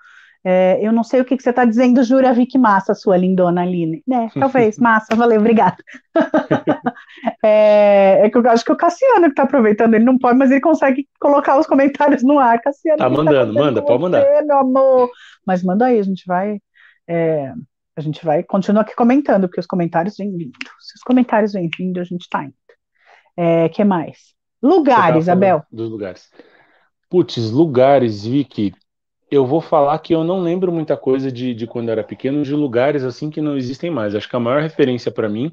é, 0.49 0.79
eu 0.81 0.93
não 0.93 1.03
sei 1.03 1.21
o 1.21 1.25
que, 1.25 1.37
que 1.37 1.43
você 1.43 1.51
está 1.51 1.65
dizendo, 1.65 2.05
jura, 2.05 2.33
Vic 2.33 2.57
Massa, 2.57 2.95
sua 2.95 3.17
lindona 3.17 3.63
Aline. 3.63 4.01
É, 4.09 4.39
talvez, 4.39 4.79
massa, 4.79 5.17
valeu, 5.17 5.41
obrigada. 5.41 5.77
é, 7.45 8.21
é, 8.23 8.31
que 8.31 8.39
eu 8.39 8.49
acho 8.49 8.65
que 8.65 8.71
o 8.71 8.77
Cassiano 8.77 9.25
que 9.25 9.31
está 9.31 9.43
aproveitando, 9.43 9.95
ele 9.95 10.05
não 10.05 10.17
pode, 10.17 10.39
mas 10.39 10.53
ele 10.53 10.61
consegue 10.61 11.09
colocar 11.19 11.59
os 11.59 11.67
comentários 11.67 12.23
no 12.23 12.39
ar. 12.39 12.61
Cassiano, 12.61 12.97
tá 12.97 13.11
mandando, 13.11 13.55
tá 13.55 13.61
manda, 13.61 13.83
pode 13.83 14.01
mandar. 14.01 14.25
Meu 14.45 14.59
amor. 14.59 15.11
Mas 15.45 15.65
manda 15.65 15.87
aí, 15.87 15.99
a 15.99 16.05
gente 16.05 16.23
vai. 16.25 16.61
É, 17.09 17.53
a 17.97 18.01
gente 18.01 18.25
vai 18.25 18.45
continuar 18.45 18.83
aqui 18.83 18.95
comentando, 18.95 19.49
porque 19.49 19.59
os 19.59 19.67
comentários 19.67 20.17
vêm 20.17 20.31
vindo. 20.31 20.53
Se 20.79 20.95
os 20.95 21.03
comentários 21.03 21.55
vêm 21.55 21.69
vindo, 21.77 21.99
a 21.99 22.05
gente 22.05 22.23
está 22.23 22.45
indo. 22.45 22.55
É, 23.37 23.69
que 23.69 23.85
mais? 23.85 24.35
Lugares, 24.63 25.25
Isabel. 25.25 25.63
Dos 25.71 25.91
lugares. 25.91 26.31
Putz, 27.09 27.51
lugares, 27.51 28.25
Vicky 28.25 28.73
eu 29.31 29.47
vou 29.47 29.61
falar 29.61 29.99
que 29.99 30.15
eu 30.15 30.23
não 30.23 30.41
lembro 30.41 30.73
muita 30.73 30.97
coisa 30.97 31.31
de, 31.33 31.55
de 31.55 31.67
quando 31.67 31.89
eu 31.89 31.93
era 31.93 32.05
pequeno, 32.05 32.43
de 32.43 32.55
lugares 32.55 33.03
assim 33.03 33.31
que 33.31 33.41
não 33.41 33.57
existem 33.57 33.91
mais. 33.91 34.15
Acho 34.15 34.29
que 34.29 34.37
a 34.37 34.41
maior 34.41 34.63
referência 34.63 35.11
para 35.11 35.29
mim 35.29 35.53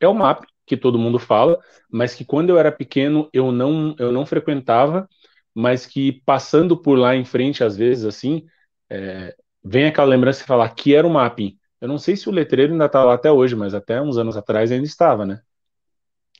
é 0.00 0.06
o 0.06 0.14
MAP, 0.14 0.44
que 0.66 0.76
todo 0.76 0.98
mundo 0.98 1.18
fala, 1.18 1.58
mas 1.90 2.14
que 2.14 2.24
quando 2.24 2.50
eu 2.50 2.58
era 2.58 2.70
pequeno 2.70 3.28
eu 3.32 3.50
não, 3.50 3.94
eu 3.98 4.12
não 4.12 4.26
frequentava, 4.26 5.08
mas 5.54 5.86
que 5.86 6.20
passando 6.26 6.76
por 6.76 6.98
lá 6.98 7.14
em 7.16 7.24
frente, 7.24 7.64
às 7.64 7.76
vezes, 7.76 8.04
assim, 8.04 8.44
é, 8.90 9.34
vem 9.64 9.86
aquela 9.86 10.08
lembrança 10.08 10.40
de 10.40 10.46
falar 10.46 10.68
que 10.70 10.94
era 10.94 11.06
o 11.06 11.10
mapping. 11.10 11.56
Eu 11.80 11.88
não 11.88 11.98
sei 11.98 12.16
se 12.16 12.28
o 12.28 12.32
letreiro 12.32 12.72
ainda 12.72 12.86
está 12.86 13.04
lá 13.04 13.14
até 13.14 13.30
hoje, 13.30 13.54
mas 13.54 13.74
até 13.74 14.00
uns 14.00 14.18
anos 14.18 14.36
atrás 14.36 14.72
ainda 14.72 14.86
estava, 14.86 15.24
né? 15.24 15.40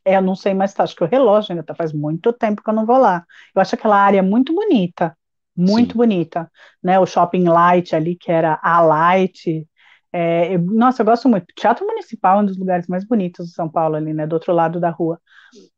É, 0.05 0.17
eu 0.17 0.23
não 0.23 0.35
sei 0.35 0.55
mais, 0.55 0.75
tá, 0.75 0.83
acho 0.83 0.95
que 0.95 1.05
o 1.05 1.09
relógio 1.09 1.53
ainda 1.53 1.63
tá, 1.63 1.75
faz 1.75 1.93
muito 1.93 2.33
tempo 2.33 2.63
que 2.63 2.69
eu 2.69 2.75
não 2.75 2.85
vou 2.85 2.99
lá. 2.99 3.25
Eu 3.55 3.63
acho 3.63 3.75
aquela 3.75 3.97
área 3.97 4.23
muito 4.23 4.55
bonita 4.55 5.17
muito 5.57 5.93
Sim. 5.93 5.99
bonita, 5.99 6.51
né? 6.83 6.99
O 6.99 7.07
Shopping 7.07 7.45
Light 7.45 7.95
ali, 7.95 8.17
que 8.17 8.31
era 8.31 8.59
a 8.63 8.81
Light, 8.81 9.67
É, 10.13 10.55
eu, 10.55 10.61
nossa, 10.61 11.03
eu 11.03 11.07
gosto 11.07 11.29
muito. 11.29 11.47
Teatro 11.57 11.85
Municipal 11.85 12.39
é 12.39 12.43
um 12.43 12.47
dos 12.47 12.57
lugares 12.57 12.87
mais 12.87 13.05
bonitos 13.05 13.49
de 13.49 13.53
São 13.53 13.69
Paulo, 13.69 13.97
ali, 13.97 14.15
né? 14.15 14.27
Do 14.27 14.35
outro 14.35 14.53
lado 14.53 14.79
da 14.79 14.91
rua. 14.91 15.21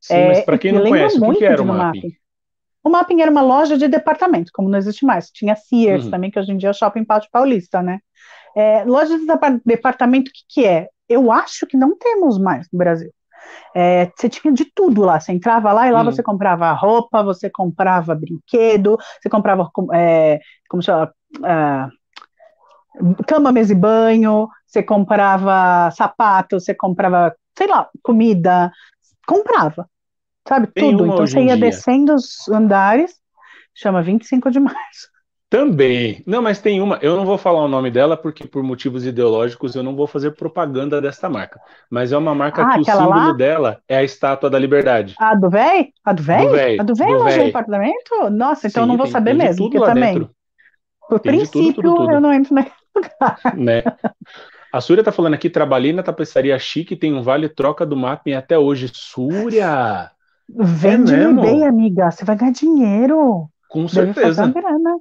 Sim, 0.01 0.15
é, 0.15 0.29
mas 0.29 0.41
para 0.45 0.59
quem 0.59 0.73
não 0.73 0.85
conhece, 0.85 1.19
o 1.19 1.33
que, 1.33 1.39
que 1.39 1.45
era 1.45 1.63
o 1.63 1.67
mapping? 1.67 1.99
mapping? 2.01 2.17
O 2.85 2.91
mapping 2.91 3.21
era 3.23 3.31
uma 3.31 3.41
loja 3.41 3.79
de 3.79 3.89
departamento, 3.89 4.51
como 4.53 4.69
não 4.69 4.79
existe 4.79 5.07
mais. 5.07 5.31
Tinha 5.31 5.57
Sears 5.57 6.05
uhum. 6.05 6.11
também, 6.11 6.31
que 6.31 6.39
hoje 6.39 6.53
em 6.53 6.57
dia 6.59 6.69
é 6.69 6.71
o 6.71 6.75
Shopping 6.75 7.05
Pátio 7.05 7.31
Paulista, 7.33 7.83
né? 7.83 7.99
É, 8.55 8.85
loja 8.85 9.19
de 9.19 9.27
departamento, 9.65 10.31
o 10.31 10.33
que, 10.33 10.43
que 10.49 10.67
é? 10.67 10.89
Eu 11.09 11.33
acho 11.33 11.67
que 11.67 11.77
não 11.77 11.97
temos 11.97 12.39
mais 12.39 12.69
no 12.71 12.79
Brasil. 12.79 13.11
É, 13.75 14.11
você 14.15 14.29
tinha 14.29 14.53
de 14.53 14.65
tudo 14.65 15.03
lá. 15.03 15.21
Você 15.21 15.33
entrava 15.33 15.73
lá 15.73 15.87
e 15.89 15.91
lá 15.91 16.03
hum. 16.03 16.05
você 16.05 16.23
comprava 16.23 16.73
roupa, 16.73 17.23
você 17.23 17.51
comprava 17.51 18.15
brinquedo, 18.15 18.97
você 19.21 19.29
comprava 19.29 19.71
é, 19.93 20.41
como 20.69 20.83
chama, 20.83 21.13
uh, 21.39 21.89
cama, 23.27 23.53
mesa 23.53 23.73
e 23.73 23.77
banho, 23.77 24.49
você 24.67 24.83
comprava 24.83 25.91
sapato, 25.91 26.59
você 26.59 26.75
comprava, 26.75 27.35
sei 27.57 27.67
lá, 27.67 27.89
comida, 28.03 28.71
comprava, 29.27 29.89
sabe, 30.47 30.69
Tem 30.69 30.91
tudo. 30.91 31.07
Então 31.07 31.27
você 31.27 31.41
ia 31.41 31.57
descendo 31.57 32.15
os 32.15 32.49
andares, 32.49 33.15
chama 33.75 34.03
25 34.03 34.51
de 34.51 34.61
março. 34.61 35.16
Também. 35.49 36.25
Não, 36.27 36.43
mas 36.43 36.61
tem 36.61 36.81
uma. 36.81 36.99
Eu 37.01 37.17
não 37.17 37.25
vou 37.25 37.39
falar 37.39 37.63
o 37.63 37.69
nome 37.69 37.89
dela 37.89 38.17
porque, 38.17 38.49
por 38.49 38.65
motivos 38.65 39.07
ideológicos, 39.07 39.77
eu 39.77 39.83
não 39.83 39.95
vou 39.95 40.07
fazer 40.07 40.33
propaganda 40.33 41.01
desta 41.01 41.29
marca. 41.29 41.61
Mas 41.89 42.11
é 42.11 42.19
uma 42.19 42.35
marca 42.35 42.67
ah, 42.67 42.75
que 42.75 42.81
o 42.81 42.85
símbolo 42.85 43.11
lá? 43.11 43.33
dela 43.33 43.79
é 43.89 43.97
a 43.97 44.03
estátua 44.03 44.51
da 44.51 44.59
liberdade. 44.59 45.15
A 45.19 45.37
do 45.37 45.49
véi? 45.49 45.93
A 46.05 46.13
do 46.13 46.23
véi? 46.23 46.81
A 46.81 46.83
do 46.83 46.95
véi 46.97 47.13
é 47.13 47.17
loja 47.17 47.45
de 47.45 47.51
apartamento? 47.51 48.31
Nossa, 48.31 48.67
então 48.67 48.83
Sim, 48.83 48.87
eu 48.87 48.87
não 48.89 48.97
vou 48.97 49.07
tem, 49.07 49.13
saber 49.13 49.37
tem 49.37 49.47
mesmo. 49.47 49.71
Porque 49.71 49.79
também. 49.79 50.15
Dentro. 50.15 50.31
Por 51.09 51.21
tem 51.21 51.37
princípio, 51.37 51.75
tudo, 51.75 51.83
tudo, 51.83 51.97
tudo. 51.97 52.13
eu 52.13 52.21
não 52.21 52.33
entro 52.33 52.53
naquele 52.53 52.75
lugar. 52.97 53.39
Né? 53.57 53.85
A 54.73 54.81
Súria 54.81 55.05
tá 55.05 55.13
falando 55.13 55.35
aqui: 55.35 55.49
trabalhei 55.49 55.93
na 55.93 56.03
tapeçaria 56.03 56.59
chique, 56.59 56.97
tem 56.97 57.15
um 57.15 57.23
vale 57.23 57.49
troca 57.49 57.87
do 57.87 57.97
mapping 57.97 58.33
até 58.33 58.59
hoje. 58.59 58.91
Súria! 58.93 60.11
Vende 60.49 61.15
é 61.15 61.33
bem, 61.33 61.65
amiga. 61.65 62.11
Você 62.11 62.25
vai 62.25 62.37
ganhar 62.37 62.53
dinheiro. 62.53 63.49
Com 63.69 63.87
certeza. 63.87 64.47
grana. 64.49 64.97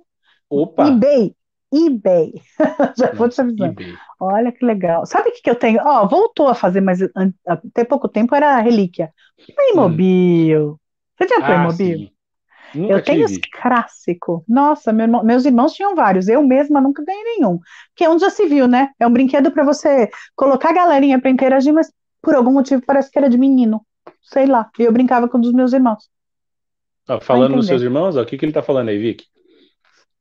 Opa! 0.50 0.88
eBay. 0.88 1.36
eBay. 1.74 2.34
Já 2.98 3.12
vou 3.14 3.30
te 3.30 3.42
avisando. 3.42 3.72
eBay. 3.72 3.94
Olha 4.20 4.52
que 4.52 4.66
legal. 4.66 5.06
Sabe 5.06 5.30
o 5.30 5.34
que, 5.34 5.42
que 5.42 5.50
eu 5.50 5.56
tenho? 5.56 5.82
Ó, 5.84 6.04
oh, 6.04 6.08
voltou 6.08 6.48
a 6.48 6.56
fazer, 6.56 6.82
mas 6.82 7.00
até 7.46 7.84
pouco 7.84 8.08
tempo 8.08 8.34
era 8.36 8.60
relíquia. 8.60 9.12
Playmobil. 9.56 10.72
Hum. 10.72 10.78
Você 11.18 11.28
tinha 11.28 11.40
ah, 11.40 11.46
Playmobil? 11.46 12.10
Nunca 12.74 12.94
eu 12.94 13.04
tenho 13.04 13.26
tive. 13.26 13.40
os 13.40 13.50
clássico. 13.52 14.44
Nossa, 14.48 14.92
meu, 14.92 15.08
meus 15.24 15.46
irmãos 15.46 15.74
tinham 15.74 15.96
vários. 15.96 16.28
Eu 16.28 16.44
mesma 16.44 16.82
nunca 16.82 17.04
ganhei 17.04 17.24
nenhum. 17.24 17.60
Que 17.96 18.04
é 18.04 18.10
onde 18.10 18.22
já 18.22 18.30
se 18.30 18.46
viu, 18.48 18.68
né? 18.68 18.92
É 19.00 19.08
um 19.08 19.14
brinquedo 19.14 19.52
para 19.52 19.64
você 19.64 20.10
colocar 20.36 20.70
a 20.70 20.74
galerinha 20.74 21.20
para 21.20 21.30
interagir, 21.30 21.74
mas 21.74 21.92
por 22.22 22.36
algum 22.36 22.52
motivo 22.52 22.82
parece 22.86 23.12
que 23.12 23.18
era 23.18 23.30
de 23.30 23.38
menino. 23.38 23.86
Sei 24.22 24.46
lá. 24.46 24.70
E 24.78 24.84
eu 24.84 24.92
brincava 24.92 25.28
com 25.28 25.38
um 25.38 25.42
dos 25.42 25.54
meus 25.54 25.74
irmãos. 25.74 26.10
Ah, 27.08 27.20
falando 27.20 27.56
dos 27.56 27.68
seus 27.68 27.82
irmãos, 27.82 28.18
ó, 28.18 28.22
o 28.22 28.26
que, 28.26 28.38
que 28.38 28.46
ele 28.46 28.52
tá 28.52 28.64
falando 28.64 28.90
aí, 28.90 28.98
Vicky? 28.98 29.26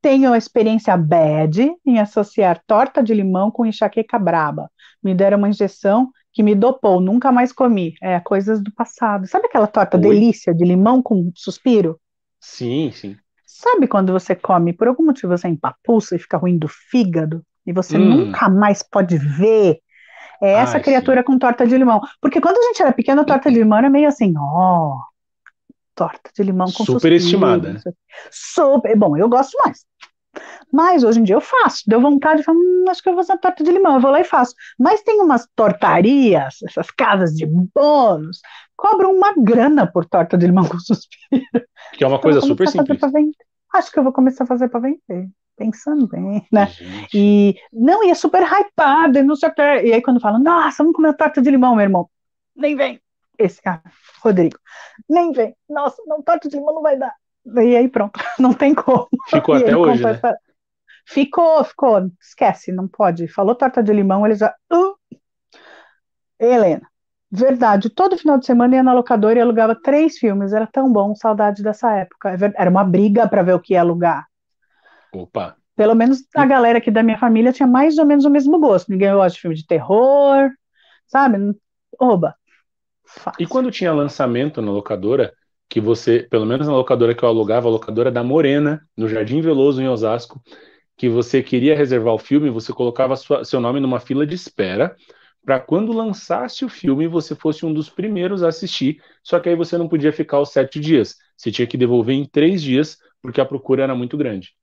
Tenho 0.05 0.31
a 0.31 0.37
experiência 0.37 0.95
bad 0.95 1.67
em 1.83 1.99
associar 1.99 2.61
torta 2.67 3.01
de 3.01 3.11
limão 3.11 3.49
com 3.49 3.65
enxaqueca 3.65 4.19
braba. 4.19 4.69
Me 5.03 5.15
deram 5.15 5.39
uma 5.39 5.49
injeção 5.49 6.11
que 6.31 6.43
me 6.43 6.53
dopou, 6.53 7.01
nunca 7.01 7.31
mais 7.31 7.51
comi. 7.51 7.95
É, 7.99 8.19
coisas 8.19 8.61
do 8.61 8.71
passado. 8.71 9.25
Sabe 9.25 9.47
aquela 9.47 9.65
torta 9.65 9.97
Oi? 9.97 10.03
delícia 10.03 10.53
de 10.53 10.63
limão 10.63 11.01
com 11.01 11.31
suspiro? 11.33 11.99
Sim, 12.39 12.91
sim. 12.93 13.17
Sabe 13.47 13.87
quando 13.87 14.13
você 14.13 14.35
come, 14.35 14.73
por 14.73 14.87
algum 14.87 15.05
motivo 15.05 15.35
você 15.35 15.47
empapuça 15.47 16.15
e 16.15 16.19
fica 16.19 16.37
ruim 16.37 16.59
do 16.59 16.67
fígado? 16.67 17.41
E 17.65 17.73
você 17.73 17.97
hum. 17.97 18.27
nunca 18.27 18.47
mais 18.47 18.83
pode 18.83 19.17
ver 19.17 19.79
é 20.39 20.51
essa 20.51 20.77
Ai, 20.77 20.83
criatura 20.83 21.21
sim. 21.21 21.25
com 21.25 21.39
torta 21.39 21.65
de 21.65 21.75
limão. 21.75 21.99
Porque 22.21 22.39
quando 22.39 22.59
a 22.59 22.67
gente 22.67 22.79
era 22.79 22.93
pequeno, 22.93 23.21
a 23.21 23.25
torta 23.25 23.49
de 23.49 23.57
limão 23.57 23.79
era 23.79 23.89
meio 23.89 24.07
assim, 24.07 24.35
ó, 24.37 24.97
oh, 24.97 24.99
torta 25.95 26.29
de 26.35 26.43
limão 26.43 26.67
com 26.71 26.85
Super 26.85 27.11
estimada. 27.13 27.73
Né? 27.73 27.79
Super, 28.31 28.95
bom, 28.97 29.17
eu 29.17 29.29
gosto 29.29 29.57
mais. 29.63 29.85
Mas 30.71 31.03
hoje 31.03 31.19
em 31.19 31.23
dia 31.23 31.35
eu 31.35 31.41
faço, 31.41 31.83
deu 31.87 32.01
vontade 32.01 32.39
de 32.39 32.43
falar, 32.43 32.57
hum, 32.57 32.85
acho 32.89 33.01
que 33.01 33.07
eu 33.07 33.15
vou 33.15 33.23
fazer 33.23 33.39
torta 33.39 33.63
de 33.63 33.71
limão, 33.71 33.95
eu 33.95 34.01
vou 34.01 34.11
lá 34.11 34.19
e 34.19 34.25
faço. 34.25 34.53
Mas 34.77 35.01
tem 35.01 35.21
umas 35.21 35.47
tortarias, 35.55 36.55
essas 36.67 36.91
casas 36.91 37.33
de 37.33 37.45
bônus, 37.45 38.41
cobram 38.75 39.15
uma 39.15 39.33
grana 39.37 39.89
por 39.89 40.05
torta 40.05 40.37
de 40.37 40.45
limão 40.45 40.67
com 40.67 40.77
suspiro. 40.79 41.65
Que 41.93 42.03
é 42.03 42.07
uma 42.07 42.19
coisa 42.19 42.41
super 42.41 42.67
simples. 42.67 42.99
Acho 43.73 43.91
que 43.91 43.99
eu 43.99 44.03
vou 44.03 44.13
começar 44.13 44.43
a 44.43 44.47
fazer 44.47 44.69
para 44.69 44.81
vender. 44.81 45.29
Pensando 45.57 46.05
bem, 46.07 46.45
né? 46.51 46.67
Gente. 46.67 47.09
E 47.13 47.55
não, 47.71 48.03
e 48.03 48.09
é 48.09 48.15
super 48.15 48.43
hypado, 48.43 49.17
e 49.17 49.23
não 49.23 49.37
sei 49.37 49.47
o 49.47 49.53
que. 49.53 49.61
E 49.61 49.93
aí, 49.93 50.01
quando 50.01 50.19
falam, 50.19 50.43
nossa, 50.43 50.83
vamos 50.83 50.93
comer 50.93 51.15
torta 51.15 51.41
de 51.41 51.49
limão, 51.49 51.75
meu 51.75 51.83
irmão. 51.83 52.09
Nem 52.53 52.75
vem. 52.75 52.99
Esse 53.37 53.61
cara, 53.61 53.81
Rodrigo. 54.23 54.57
Nem 55.09 55.31
vem. 55.31 55.55
Nossa, 55.69 56.01
não, 56.05 56.21
torta 56.21 56.49
de 56.49 56.57
limão 56.57 56.75
não 56.75 56.81
vai 56.81 56.97
dar. 56.97 57.13
E 57.45 57.75
aí 57.75 57.87
pronto, 57.87 58.19
não 58.39 58.53
tem 58.53 58.73
como. 58.73 59.07
Ficou 59.29 59.55
até 59.55 59.75
hoje, 59.75 60.03
né? 60.03 60.19
Ficou, 61.07 61.63
ficou. 61.63 62.09
Esquece, 62.19 62.71
não 62.71 62.87
pode. 62.87 63.27
Falou 63.27 63.55
torta 63.55 63.83
de 63.83 63.93
limão, 63.93 64.25
ele 64.25 64.35
já. 64.35 64.53
Uh! 64.71 64.95
Helena, 66.39 66.87
verdade. 67.31 67.89
Todo 67.89 68.17
final 68.17 68.37
de 68.37 68.45
semana 68.45 68.75
ia 68.75 68.83
na 68.83 68.93
locadora 68.93 69.37
e 69.37 69.41
alugava 69.41 69.75
três 69.75 70.17
filmes. 70.17 70.51
Era 70.51 70.67
tão 70.67 70.91
bom, 70.91 71.13
saudade 71.15 71.61
dessa 71.61 71.91
época. 71.91 72.31
É 72.31 72.53
era 72.55 72.69
uma 72.69 72.83
briga 72.83 73.27
para 73.27 73.43
ver 73.43 73.53
o 73.53 73.59
que 73.59 73.73
ia 73.73 73.81
alugar. 73.81 74.25
Opa. 75.13 75.55
Pelo 75.75 75.93
menos 75.93 76.25
a 76.35 76.45
galera 76.45 76.77
aqui 76.77 76.89
da 76.89 77.03
minha 77.03 77.17
família 77.17 77.51
tinha 77.51 77.67
mais 77.67 77.97
ou 77.97 78.05
menos 78.05 78.25
o 78.25 78.29
mesmo 78.29 78.59
gosto. 78.59 78.89
Ninguém 78.89 79.13
gosta 79.13 79.35
de 79.35 79.41
filme 79.41 79.55
de 79.55 79.67
terror, 79.67 80.49
sabe? 81.07 81.37
Oba. 81.99 82.35
Fácil. 83.05 83.43
E 83.43 83.47
quando 83.47 83.71
tinha 83.71 83.93
lançamento 83.93 84.61
na 84.61 84.71
locadora, 84.71 85.33
que 85.69 85.79
você, 85.79 86.27
pelo 86.29 86.45
menos 86.45 86.67
na 86.67 86.73
locadora 86.73 87.13
que 87.15 87.23
eu 87.23 87.29
alugava, 87.29 87.67
a 87.67 87.71
locadora 87.71 88.11
da 88.11 88.23
Morena, 88.23 88.81
no 88.95 89.07
Jardim 89.07 89.41
Veloso, 89.41 89.81
em 89.81 89.87
Osasco, 89.87 90.41
que 90.97 91.09
você 91.09 91.43
queria 91.43 91.75
reservar 91.75 92.13
o 92.13 92.19
filme, 92.19 92.49
você 92.49 92.71
colocava 92.71 93.15
sua, 93.15 93.43
seu 93.43 93.59
nome 93.59 93.79
numa 93.79 93.99
fila 93.99 94.25
de 94.25 94.35
espera 94.35 94.95
para 95.45 95.59
quando 95.59 95.93
lançasse 95.93 96.65
o 96.65 96.69
filme 96.69 97.07
você 97.07 97.35
fosse 97.35 97.65
um 97.65 97.73
dos 97.73 97.87
primeiros 97.87 98.41
a 98.41 98.47
assistir. 98.47 98.99
Só 99.23 99.39
que 99.39 99.47
aí 99.47 99.55
você 99.55 99.77
não 99.77 99.87
podia 99.87 100.11
ficar 100.11 100.39
os 100.39 100.49
sete 100.49 100.79
dias, 100.79 101.15
você 101.37 101.51
tinha 101.51 101.67
que 101.67 101.77
devolver 101.77 102.15
em 102.15 102.25
três 102.25 102.61
dias 102.61 102.97
porque 103.21 103.39
a 103.39 103.45
procura 103.45 103.83
era 103.83 103.95
muito 103.95 104.17
grande. 104.17 104.55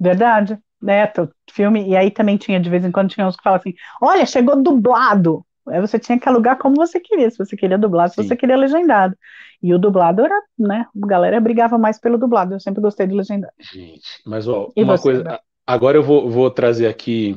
Verdade, 0.00 0.58
né? 0.80 1.10
Filme 1.50 1.88
e 1.88 1.96
aí 1.96 2.10
também 2.10 2.36
tinha 2.36 2.60
de 2.60 2.70
vez 2.70 2.84
em 2.84 2.92
quando 2.92 3.10
tinha 3.10 3.26
uns 3.26 3.36
que 3.36 3.42
falavam 3.42 3.62
assim: 3.66 3.74
olha, 4.00 4.24
chegou 4.24 4.62
dublado. 4.62 5.44
Aí 5.70 5.80
você 5.80 5.98
tinha 5.98 6.18
que 6.18 6.28
alugar 6.28 6.58
como 6.58 6.76
você 6.76 7.00
queria, 7.00 7.30
se 7.30 7.38
você 7.38 7.56
queria 7.56 7.78
dublado, 7.78 8.12
se 8.12 8.22
você 8.22 8.36
queria 8.36 8.56
legendado. 8.56 9.16
E 9.62 9.74
o 9.74 9.78
dublado 9.78 10.24
era, 10.24 10.40
né? 10.58 10.86
A 11.02 11.06
galera 11.06 11.40
brigava 11.40 11.76
mais 11.76 11.98
pelo 11.98 12.18
dublado. 12.18 12.54
Eu 12.54 12.60
sempre 12.60 12.80
gostei 12.80 13.06
do 13.06 13.16
legendado. 13.16 13.52
Gente, 13.58 14.22
mas 14.24 14.46
ó, 14.46 14.70
e 14.76 14.82
uma 14.82 14.96
você, 14.96 15.02
coisa. 15.02 15.40
Agora 15.66 15.96
eu 15.96 16.02
vou, 16.02 16.30
vou 16.30 16.50
trazer 16.50 16.86
aqui. 16.86 17.36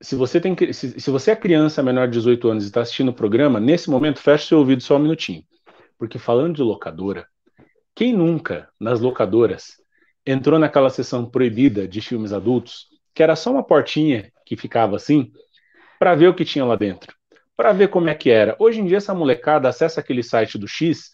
Se 0.00 0.14
você 0.14 0.40
tem 0.40 0.56
se, 0.72 1.00
se 1.00 1.10
você 1.10 1.32
é 1.32 1.36
criança 1.36 1.82
menor 1.82 2.06
de 2.06 2.14
18 2.14 2.48
anos 2.48 2.64
e 2.64 2.66
está 2.66 2.80
assistindo 2.80 3.08
o 3.08 3.14
programa, 3.14 3.58
nesse 3.60 3.88
momento 3.90 4.20
feche 4.20 4.48
seu 4.48 4.58
ouvido 4.58 4.82
só 4.82 4.96
um 4.96 5.00
minutinho. 5.00 5.42
Porque 5.98 6.18
falando 6.18 6.56
de 6.56 6.62
locadora, 6.62 7.26
quem 7.94 8.12
nunca, 8.12 8.68
nas 8.78 9.00
locadoras, 9.00 9.72
entrou 10.24 10.58
naquela 10.58 10.90
sessão 10.90 11.24
proibida 11.24 11.88
de 11.88 12.00
filmes 12.00 12.32
adultos, 12.32 12.86
que 13.14 13.22
era 13.22 13.34
só 13.34 13.50
uma 13.50 13.64
portinha 13.64 14.30
que 14.46 14.56
ficava 14.56 14.94
assim, 14.94 15.32
para 15.98 16.14
ver 16.14 16.28
o 16.28 16.34
que 16.34 16.44
tinha 16.44 16.64
lá 16.64 16.76
dentro, 16.76 17.12
para 17.58 17.72
ver 17.72 17.88
como 17.88 18.08
é 18.08 18.14
que 18.14 18.30
era. 18.30 18.54
Hoje 18.60 18.80
em 18.80 18.86
dia, 18.86 18.98
essa 18.98 19.12
molecada 19.12 19.68
acessa 19.68 19.98
aquele 19.98 20.22
site 20.22 20.56
do 20.56 20.68
X 20.68 21.10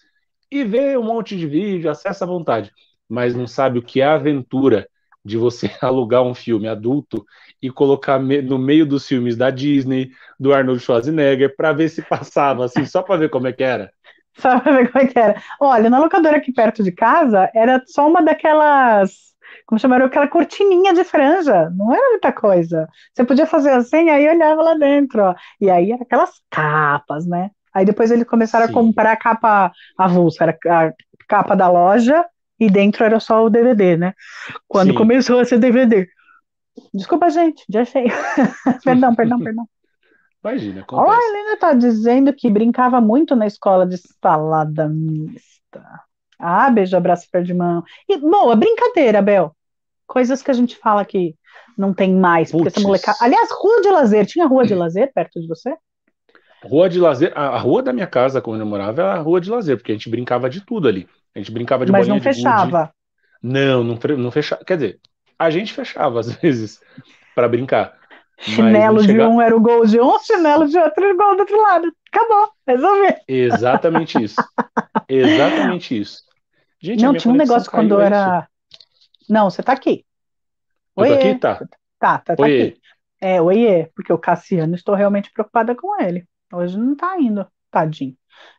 e 0.52 0.62
vê 0.62 0.94
um 0.94 1.02
monte 1.02 1.38
de 1.38 1.46
vídeo, 1.46 1.90
acessa 1.90 2.26
à 2.26 2.28
vontade, 2.28 2.70
mas 3.08 3.34
não 3.34 3.46
sabe 3.46 3.78
o 3.78 3.82
que 3.82 4.02
é 4.02 4.04
a 4.04 4.12
aventura 4.12 4.86
de 5.24 5.38
você 5.38 5.70
alugar 5.80 6.22
um 6.22 6.34
filme 6.34 6.68
adulto 6.68 7.24
e 7.62 7.70
colocar 7.70 8.20
no 8.20 8.58
meio 8.58 8.84
dos 8.84 9.08
filmes 9.08 9.38
da 9.38 9.48
Disney, 9.48 10.10
do 10.38 10.52
Arnold 10.52 10.80
Schwarzenegger, 10.80 11.56
para 11.56 11.72
ver 11.72 11.88
se 11.88 12.02
passava, 12.02 12.66
assim, 12.66 12.84
só 12.84 13.02
para 13.02 13.16
ver 13.16 13.30
como 13.30 13.46
é 13.48 13.52
que 13.52 13.64
era. 13.64 13.90
Só 14.36 14.58
para 14.58 14.72
ver 14.72 14.90
como 14.90 15.04
é 15.04 15.06
que 15.06 15.16
era. 15.16 15.40
Olha, 15.60 15.88
na 15.88 16.00
locadora 16.00 16.38
aqui 16.38 16.52
perto 16.52 16.82
de 16.82 16.90
casa, 16.90 17.48
era 17.54 17.80
só 17.86 18.08
uma 18.08 18.20
daquelas. 18.20 19.32
Como 19.66 19.78
chamaram? 19.78 20.06
Aquela 20.06 20.28
cortininha 20.28 20.92
de 20.92 21.04
franja. 21.04 21.70
Não 21.70 21.92
era 21.92 22.10
muita 22.10 22.32
coisa. 22.32 22.88
Você 23.12 23.24
podia 23.24 23.46
fazer 23.46 23.70
assim, 23.70 24.10
aí 24.10 24.28
olhava 24.28 24.62
lá 24.62 24.74
dentro, 24.74 25.22
ó. 25.22 25.34
E 25.60 25.70
aí 25.70 25.92
era 25.92 26.02
aquelas 26.02 26.30
capas, 26.50 27.26
né? 27.26 27.50
Aí 27.72 27.84
depois 27.84 28.10
eles 28.10 28.26
começaram 28.26 28.66
Sim. 28.66 28.72
a 28.72 28.74
comprar 28.74 29.12
a 29.12 29.16
capa 29.16 29.72
avulsa, 29.98 30.44
era 30.44 30.58
a 30.66 30.92
capa 31.28 31.56
da 31.56 31.68
loja 31.68 32.24
e 32.60 32.70
dentro 32.70 33.04
era 33.04 33.18
só 33.18 33.44
o 33.44 33.50
DVD, 33.50 33.96
né? 33.96 34.14
Quando 34.68 34.90
Sim. 34.90 34.98
começou 34.98 35.40
a 35.40 35.44
ser 35.44 35.58
DVD. 35.58 36.06
Desculpa, 36.92 37.30
gente, 37.30 37.64
já 37.68 37.82
achei. 37.82 38.04
perdão, 38.84 39.14
perdão, 39.14 39.38
perdão. 39.38 39.68
Imagina, 40.44 40.82
acontece. 40.82 41.10
Olha, 41.10 41.18
a 41.18 41.28
Helena 41.28 41.56
tá 41.56 41.72
dizendo 41.72 42.32
que 42.32 42.50
brincava 42.50 43.00
muito 43.00 43.34
na 43.34 43.46
escola 43.46 43.86
de 43.86 43.96
salada 44.20 44.88
mista. 44.88 46.03
Ah, 46.44 46.70
beijo, 46.70 46.96
abraço, 46.96 47.26
pé 47.30 47.42
de 47.42 47.54
mão. 47.54 47.82
E, 48.08 48.18
boa, 48.18 48.54
brincadeira, 48.54 49.22
Bel. 49.22 49.56
Coisas 50.06 50.42
que 50.42 50.50
a 50.50 50.54
gente 50.54 50.76
fala 50.76 51.00
aqui. 51.00 51.34
não 51.76 51.94
tem 51.94 52.14
mais? 52.14 52.52
Porque 52.52 52.68
essa 52.68 52.80
molecada. 52.80 53.16
Aliás, 53.20 53.48
rua 53.50 53.80
de 53.80 53.88
lazer, 53.88 54.26
tinha 54.26 54.46
rua 54.46 54.66
de 54.66 54.74
lazer 54.74 55.10
perto 55.14 55.40
de 55.40 55.48
você? 55.48 55.74
Rua 56.62 56.88
de 56.88 57.00
lazer, 57.00 57.32
a, 57.34 57.48
a 57.48 57.58
rua 57.58 57.82
da 57.82 57.92
minha 57.92 58.06
casa, 58.06 58.40
quando 58.40 58.60
eu 58.60 58.66
morava, 58.66 59.02
era 59.02 59.14
a 59.14 59.18
rua 59.18 59.40
de 59.40 59.50
lazer, 59.50 59.76
porque 59.76 59.92
a 59.92 59.94
gente 59.94 60.08
brincava 60.08 60.48
de 60.50 60.60
tudo 60.60 60.86
ali. 60.86 61.08
A 61.34 61.38
gente 61.38 61.50
brincava 61.50 61.84
de 61.84 61.92
Mas 61.92 62.06
não 62.06 62.20
fechava. 62.20 62.92
Não, 63.42 63.82
não, 63.82 63.98
não 64.18 64.30
fechava. 64.30 64.64
Quer 64.64 64.76
dizer, 64.76 65.00
a 65.38 65.50
gente 65.50 65.72
fechava 65.72 66.20
às 66.20 66.32
vezes 66.36 66.80
para 67.34 67.48
brincar. 67.48 67.94
Chinelo 68.38 69.06
de 69.06 69.20
um 69.20 69.40
era 69.40 69.56
o 69.56 69.60
gol 69.60 69.86
de 69.86 70.00
um, 70.00 70.18
chinelo 70.18 70.66
de 70.68 70.76
outro 70.76 71.04
era 71.04 71.14
o 71.14 71.16
gol 71.16 71.36
do 71.36 71.40
outro 71.40 71.62
lado. 71.62 71.92
Acabou, 72.12 72.50
resolvi. 72.66 73.14
Exatamente 73.28 74.22
isso. 74.22 74.36
Exatamente 75.08 76.00
isso. 76.00 76.22
Gente, 76.84 77.02
não, 77.02 77.14
tinha 77.14 77.32
um 77.32 77.36
negócio 77.36 77.70
quando 77.70 77.92
eu 77.92 78.00
era. 78.02 78.46
Não, 79.26 79.48
você 79.48 79.62
tá 79.62 79.72
aqui. 79.72 80.04
Oi. 80.94 81.14
Aqui? 81.14 81.38
Tá. 81.38 81.58
Tá, 81.98 82.18
tá, 82.18 82.36
tá 82.36 82.44
aqui. 82.44 82.78
É, 83.18 83.40
oiê, 83.40 83.90
porque 83.94 84.12
o 84.12 84.18
Cassiano, 84.18 84.74
estou 84.74 84.94
realmente 84.94 85.32
preocupada 85.32 85.74
com 85.74 85.98
ele. 85.98 86.28
Hoje 86.52 86.76
não 86.76 86.94
tá 86.94 87.18
indo, 87.18 87.46
tadinho. 87.70 88.14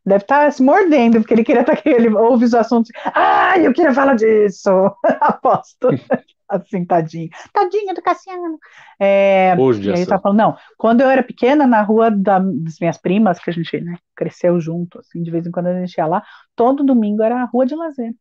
Deve 0.06 0.24
estar 0.24 0.46
tá 0.46 0.52
se 0.52 0.62
mordendo, 0.62 1.20
porque 1.20 1.34
ele 1.34 1.44
queria 1.44 1.62
estar 1.62 1.74
tá 1.74 1.80
aqui, 1.80 1.90
ele 1.90 2.10
ouve 2.10 2.46
os 2.46 2.54
assuntos. 2.54 2.92
Ah, 3.06 3.58
eu 3.58 3.74
queria 3.74 3.94
falar 3.94 4.16
disso! 4.16 4.70
Aposto. 5.22 5.90
assim, 6.48 6.86
tadinho. 6.86 7.30
Tadinho 7.52 7.94
do 7.94 8.02
Cassiano. 8.02 8.60
É, 9.00 9.56
e 9.56 9.92
aí 9.92 10.06
tá 10.06 10.20
falando, 10.20 10.38
não, 10.38 10.58
quando 10.78 11.02
eu 11.02 11.10
era 11.10 11.24
pequena, 11.24 11.66
na 11.66 11.82
rua 11.82 12.12
da, 12.12 12.40
das 12.40 12.80
minhas 12.80 12.98
primas, 12.98 13.40
que 13.40 13.50
a 13.50 13.54
gente 13.54 13.82
né, 13.82 13.98
cresceu 14.16 14.60
junto, 14.60 15.00
assim, 15.00 15.22
de 15.24 15.32
vez 15.32 15.46
em 15.46 15.52
quando 15.52 15.68
a 15.68 15.80
gente 15.80 15.98
ia 15.98 16.06
lá, 16.06 16.24
todo 16.56 16.84
domingo 16.84 17.24
era 17.24 17.42
a 17.42 17.46
rua 17.46 17.66
de 17.66 17.76
lazer. 17.76 18.14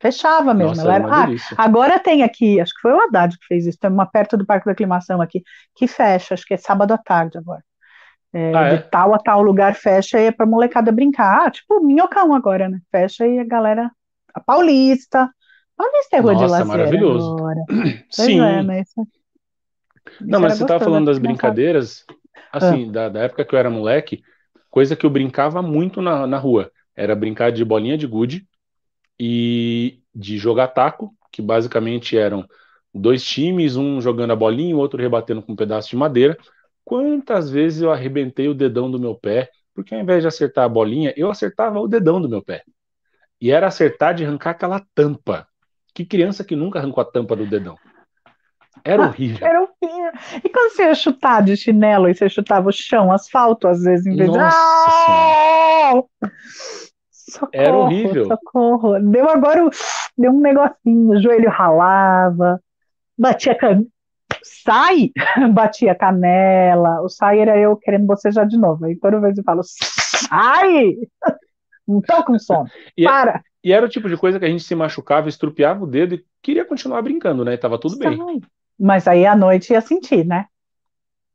Fechava 0.00 0.52
mesmo. 0.52 0.76
Nossa, 0.76 0.92
era, 0.92 1.06
ah, 1.08 1.26
agora 1.56 1.98
tem 1.98 2.22
aqui, 2.22 2.60
acho 2.60 2.74
que 2.74 2.80
foi 2.80 2.92
o 2.92 3.00
Haddad 3.00 3.38
que 3.38 3.46
fez 3.46 3.66
isso, 3.66 3.78
tem 3.78 3.90
uma 3.90 4.06
perto 4.06 4.36
do 4.36 4.44
Parque 4.44 4.66
da 4.66 4.72
Aclimação 4.72 5.20
aqui, 5.20 5.42
que 5.74 5.86
fecha, 5.86 6.34
acho 6.34 6.44
que 6.44 6.54
é 6.54 6.56
sábado 6.56 6.92
à 6.92 6.98
tarde 6.98 7.38
agora. 7.38 7.64
É, 8.34 8.52
ah, 8.52 8.62
é? 8.66 8.76
De 8.76 8.90
tal 8.90 9.14
a 9.14 9.18
tal 9.18 9.40
lugar 9.42 9.76
fecha 9.76 10.20
e 10.20 10.24
é 10.24 10.32
pra 10.32 10.44
molecada 10.44 10.90
brincar. 10.90 11.46
Ah, 11.46 11.50
tipo, 11.50 11.80
minhocão 11.80 12.34
agora, 12.34 12.68
né? 12.68 12.80
Fecha 12.90 13.24
e 13.24 13.38
a 13.38 13.44
galera. 13.44 13.88
A 14.34 14.40
Paulista. 14.40 15.30
Paulista 15.76 16.16
é 16.16 16.20
rua 16.20 16.32
Nossa, 16.32 16.44
de 16.44 16.50
lazer 16.50 16.66
maravilhoso. 16.66 17.36
agora. 17.36 17.60
Sim. 18.10 18.40
É, 18.40 18.62
mas... 18.62 18.88
Não, 20.20 20.40
mas 20.40 20.54
você 20.54 20.66
tava 20.66 20.84
falando 20.84 21.06
das 21.06 21.18
brincadeiras, 21.18 22.04
assim, 22.52 22.88
ah. 22.88 22.92
da, 22.92 23.08
da, 23.08 23.20
época 23.20 23.44
que 23.44 23.54
eu 23.54 23.58
era 23.58 23.70
moleque, 23.70 24.22
coisa 24.68 24.96
que 24.96 25.06
eu 25.06 25.10
brincava 25.10 25.62
muito 25.62 26.02
na, 26.02 26.26
na 26.26 26.36
rua. 26.36 26.70
Era 26.96 27.14
brincar 27.14 27.52
de 27.52 27.64
bolinha 27.64 27.96
de 27.96 28.06
gude 28.06 28.46
e 29.18 30.00
de 30.14 30.36
jogar 30.38 30.68
taco, 30.68 31.14
que 31.30 31.40
basicamente 31.40 32.18
eram 32.18 32.44
dois 32.92 33.24
times, 33.24 33.76
um 33.76 34.00
jogando 34.00 34.32
a 34.32 34.36
bolinha 34.36 34.70
e 34.70 34.74
o 34.74 34.78
outro 34.78 35.00
rebatendo 35.00 35.42
com 35.42 35.52
um 35.52 35.56
pedaço 35.56 35.88
de 35.88 35.96
madeira. 35.96 36.36
Quantas 36.84 37.50
vezes 37.50 37.82
eu 37.82 37.90
arrebentei 37.90 38.48
o 38.48 38.54
dedão 38.54 38.90
do 38.90 39.00
meu 39.00 39.14
pé, 39.14 39.50
porque 39.74 39.94
ao 39.94 40.00
invés 40.00 40.22
de 40.22 40.28
acertar 40.28 40.64
a 40.64 40.68
bolinha, 40.68 41.12
eu 41.16 41.30
acertava 41.30 41.80
o 41.80 41.88
dedão 41.88 42.20
do 42.20 42.28
meu 42.28 42.42
pé. 42.42 42.62
E 43.40 43.50
era 43.50 43.66
acertar 43.66 44.14
de 44.14 44.24
arrancar 44.24 44.50
aquela 44.50 44.84
tampa. 44.94 45.46
Que 45.94 46.04
criança 46.04 46.44
que 46.44 46.56
nunca 46.56 46.78
arrancou 46.78 47.02
a 47.02 47.04
tampa 47.04 47.34
do 47.34 47.46
dedão? 47.46 47.76
Era 48.84 49.04
ah, 49.04 49.06
horrível. 49.08 49.46
Era 49.46 49.60
horrível. 49.62 50.12
E 50.44 50.48
quando 50.48 50.72
você 50.72 50.84
ia 50.84 50.94
chutar 50.94 51.42
de 51.42 51.56
chinelo 51.56 52.08
e 52.08 52.14
você 52.14 52.28
chutava 52.28 52.68
o 52.68 52.72
chão, 52.72 53.12
asfalto, 53.12 53.66
às 53.66 53.82
vezes, 53.82 54.06
em 54.06 54.16
vez 54.16 54.30
Nossa 54.30 54.48
de. 54.50 56.04
Socorro, 57.10 57.50
era 57.52 57.76
horrível. 57.76 58.26
Socorro. 58.26 59.00
Deu 59.00 59.28
agora 59.28 59.68
deu 60.16 60.30
um 60.30 60.40
negocinho, 60.40 61.10
o 61.12 61.20
joelho 61.20 61.48
ralava, 61.48 62.60
batia 63.18 63.54
can 63.54 63.86
sai, 64.42 65.10
batia 65.52 65.94
canela, 65.94 67.02
o 67.02 67.08
sai 67.08 67.40
era 67.40 67.58
eu 67.58 67.76
querendo 67.76 68.06
bocejar 68.06 68.46
de 68.46 68.56
novo. 68.56 68.84
Aí 68.84 68.96
toda 68.96 69.20
vez 69.20 69.36
eu 69.36 69.44
falo, 69.44 69.62
sai! 69.64 70.96
Não 71.86 72.00
tô 72.00 72.24
com 72.24 72.38
sono, 72.38 72.66
e, 72.96 73.04
é, 73.04 73.08
para! 73.08 73.42
E 73.62 73.70
era 73.70 73.84
o 73.84 73.88
tipo 73.88 74.08
de 74.08 74.16
coisa 74.16 74.38
que 74.38 74.44
a 74.44 74.48
gente 74.48 74.64
se 74.64 74.74
machucava, 74.74 75.28
estrupiava 75.28 75.84
o 75.84 75.86
dedo 75.86 76.14
e 76.14 76.24
queria 76.42 76.64
continuar 76.64 77.02
brincando, 77.02 77.44
né? 77.44 77.56
tava 77.58 77.78
tudo 77.78 77.96
sai. 77.96 78.16
bem. 78.16 78.40
Mas 78.78 79.06
aí 79.06 79.26
à 79.26 79.36
noite 79.36 79.72
ia 79.72 79.80
sentir, 79.80 80.24
né? 80.24 80.46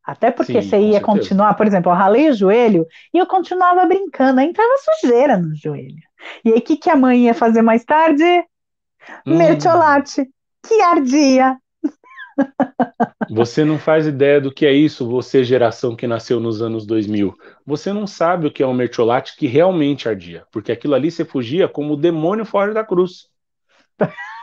Até 0.03 0.31
porque 0.31 0.61
Sim, 0.61 0.69
você 0.69 0.79
ia 0.79 0.99
continuar, 0.99 1.53
por 1.53 1.67
exemplo, 1.67 1.91
eu 1.91 1.95
ralei 1.95 2.29
o 2.29 2.33
joelho 2.33 2.87
e 3.13 3.19
eu 3.19 3.27
continuava 3.27 3.85
brincando, 3.85 4.39
aí 4.39 4.47
entrava 4.47 4.73
sujeira 4.77 5.37
no 5.37 5.55
joelho. 5.55 6.01
E 6.43 6.51
aí 6.51 6.57
o 6.57 6.61
que, 6.61 6.77
que 6.77 6.89
a 6.89 6.95
mãe 6.95 7.25
ia 7.25 7.33
fazer 7.35 7.61
mais 7.61 7.83
tarde? 7.85 8.23
Hum. 9.25 9.37
Mertiolate, 9.37 10.27
que 10.65 10.81
ardia, 10.81 11.57
você 13.29 13.63
não 13.63 13.77
faz 13.77 14.07
ideia 14.07 14.41
do 14.41 14.51
que 14.51 14.65
é 14.65 14.73
isso, 14.73 15.07
você 15.07 15.43
geração 15.43 15.95
que 15.95 16.07
nasceu 16.07 16.39
nos 16.39 16.61
anos 16.61 16.85
2000. 16.85 17.35
Você 17.65 17.93
não 17.93 18.07
sabe 18.07 18.47
o 18.47 18.51
que 18.51 18.63
é 18.63 18.67
um 18.67 18.73
mertiolate 18.73 19.35
que 19.37 19.47
realmente 19.47 20.09
ardia, 20.09 20.45
porque 20.51 20.71
aquilo 20.71 20.95
ali 20.95 21.11
você 21.11 21.23
fugia 21.23 21.67
como 21.67 21.93
o 21.93 21.97
demônio 21.97 22.45
fora 22.45 22.73
da 22.73 22.83
cruz. 22.83 23.29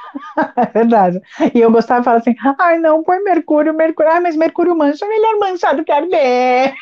É 0.56 0.66
verdade. 0.66 1.20
E 1.54 1.60
eu 1.60 1.70
gostava 1.70 2.00
de 2.00 2.04
falar 2.06 2.18
assim: 2.18 2.34
ai, 2.58 2.78
não, 2.78 3.02
põe 3.02 3.22
mercúrio, 3.22 3.74
mercúrio. 3.74 4.10
Ai, 4.12 4.20
mas 4.20 4.34
mercúrio 4.34 4.74
mancha, 4.74 5.04
é 5.04 5.08
melhor 5.08 5.38
manchado 5.38 5.84
que 5.84 5.92
arder. 5.92 6.72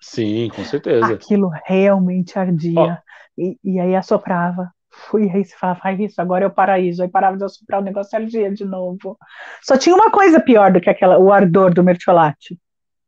Sim, 0.00 0.48
com 0.54 0.64
certeza. 0.64 1.12
Aquilo 1.12 1.50
realmente 1.66 2.38
ardia. 2.38 3.02
E, 3.36 3.58
e 3.62 3.78
aí 3.78 3.94
assoprava 3.94 4.72
fui 5.06 5.30
aí 5.30 5.44
você 5.44 5.54
falava, 5.56 5.80
faz 5.80 5.98
isso, 6.00 6.20
agora 6.20 6.44
é 6.44 6.48
o 6.48 6.52
paraíso. 6.52 7.02
Aí 7.02 7.08
parava 7.08 7.36
de 7.36 7.44
assoprar 7.44 7.80
o 7.80 7.84
negócio 7.84 8.18
ardia 8.18 8.50
de 8.52 8.64
novo. 8.64 9.16
Só 9.62 9.76
tinha 9.76 9.94
uma 9.94 10.10
coisa 10.10 10.40
pior 10.40 10.72
do 10.72 10.80
que 10.80 10.90
aquela, 10.90 11.18
o 11.18 11.32
ardor 11.32 11.72
do 11.72 11.84
mertiolate. 11.84 12.58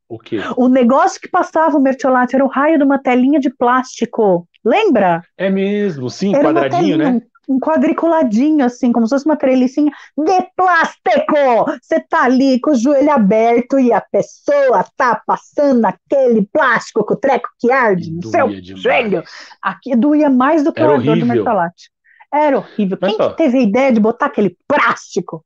O 0.09 0.18
quê? 0.18 0.38
O 0.57 0.68
negócio 0.68 1.20
que 1.20 1.28
passava 1.28 1.76
o 1.76 1.80
mertiolate 1.80 2.34
era 2.34 2.45
o 2.45 2.49
raio 2.49 2.78
de 2.78 2.84
uma 2.84 2.99
telinha 2.99 3.38
de 3.38 3.49
plástico. 3.49 4.49
Lembra? 4.64 5.22
É 5.38 5.49
mesmo, 5.49 6.11
sim, 6.11 6.34
era 6.34 6.49
quadradinho, 6.49 6.99
né? 6.99 7.22
Um 7.51 7.59
quadriculadinho, 7.59 8.64
assim, 8.64 8.92
como 8.92 9.07
se 9.07 9.11
fosse 9.11 9.26
uma 9.26 9.36
trelicinha 9.36 9.90
de 10.16 10.51
plástico. 10.57 11.66
Você 11.82 11.98
tá 11.98 12.22
ali 12.24 12.61
com 12.61 12.70
o 12.70 12.74
joelho 12.76 13.11
aberto 13.11 13.78
e 13.80 13.92
a 13.92 14.01
pessoa 14.01 14.84
tá 14.96 15.20
passando 15.26 15.84
aquele 15.84 16.46
plástico 16.53 17.05
com 17.05 17.14
o 17.14 17.16
treco 17.16 17.48
que 17.59 17.72
arde 17.72 18.12
no 18.12 18.22
seu 18.28 18.48
demais. 18.48 18.80
joelho. 18.80 19.24
Aqui 19.61 19.96
doía 19.96 20.30
mais 20.30 20.62
do 20.62 20.72
que 20.72 20.80
Era 20.80 20.92
o 20.92 20.94
ardor 20.94 21.18
do 21.18 21.26
mercolate. 21.26 21.90
Era 22.32 22.59
horrível. 22.59 22.96
Mas, 23.01 23.16
quem 23.16 23.28
que 23.28 23.36
teve 23.36 23.59
a 23.59 23.62
ideia 23.62 23.92
de 23.92 23.98
botar 23.98 24.26
aquele 24.26 24.57
plástico? 24.68 25.44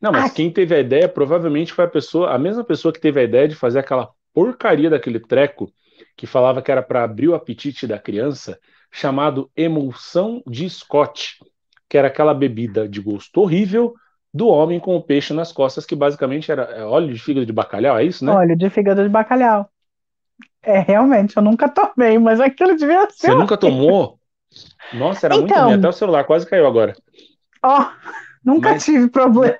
Não, 0.00 0.12
mas 0.12 0.24
Ai. 0.24 0.30
quem 0.30 0.52
teve 0.52 0.72
a 0.72 0.78
ideia 0.78 1.08
provavelmente 1.08 1.72
foi 1.72 1.84
a 1.84 1.88
pessoa, 1.88 2.32
a 2.32 2.38
mesma 2.38 2.62
pessoa 2.62 2.92
que 2.92 3.00
teve 3.00 3.18
a 3.18 3.24
ideia 3.24 3.48
de 3.48 3.56
fazer 3.56 3.80
aquela 3.80 4.08
porcaria 4.32 4.88
daquele 4.88 5.18
treco 5.18 5.72
que 6.16 6.26
falava 6.26 6.62
que 6.62 6.70
era 6.70 6.82
para 6.82 7.04
abrir 7.04 7.28
o 7.28 7.34
apetite 7.34 7.86
da 7.86 7.98
criança 7.98 8.58
chamado 8.90 9.50
emulsão 9.56 10.42
de 10.46 10.68
Scott, 10.68 11.38
que 11.88 11.98
era 11.98 12.08
aquela 12.08 12.34
bebida 12.34 12.88
de 12.88 13.00
gosto 13.00 13.40
horrível 13.40 13.94
do 14.32 14.48
homem 14.48 14.78
com 14.78 14.94
o 14.96 15.02
peixe 15.02 15.32
nas 15.32 15.50
costas, 15.50 15.86
que 15.86 15.96
basicamente 15.96 16.52
era 16.52 16.64
é, 16.64 16.84
óleo 16.84 17.12
de 17.12 17.18
fígado 17.18 17.46
de 17.46 17.52
bacalhau, 17.52 17.98
é 17.98 18.04
isso, 18.04 18.24
né? 18.24 18.32
Óleo 18.32 18.56
de 18.56 18.68
fígado 18.68 19.02
de 19.02 19.08
bacalhau. 19.08 19.68
É, 20.62 20.80
realmente, 20.80 21.36
eu 21.36 21.42
nunca 21.42 21.68
tomei, 21.68 22.18
mas 22.18 22.40
aquilo 22.40 22.76
devia 22.76 23.08
ser. 23.10 23.28
Você 23.28 23.34
nunca 23.34 23.56
tomou? 23.56 24.18
Nossa, 24.92 25.26
era 25.26 25.36
então, 25.36 25.46
muito 25.46 25.60
ruim, 25.60 25.74
até 25.74 25.88
o 25.88 25.92
celular 25.92 26.24
quase 26.24 26.48
caiu 26.48 26.66
agora. 26.66 26.94
Ó, 27.62 27.86
nunca 28.44 28.72
mas... 28.72 28.84
tive 28.84 29.08
problema. 29.08 29.58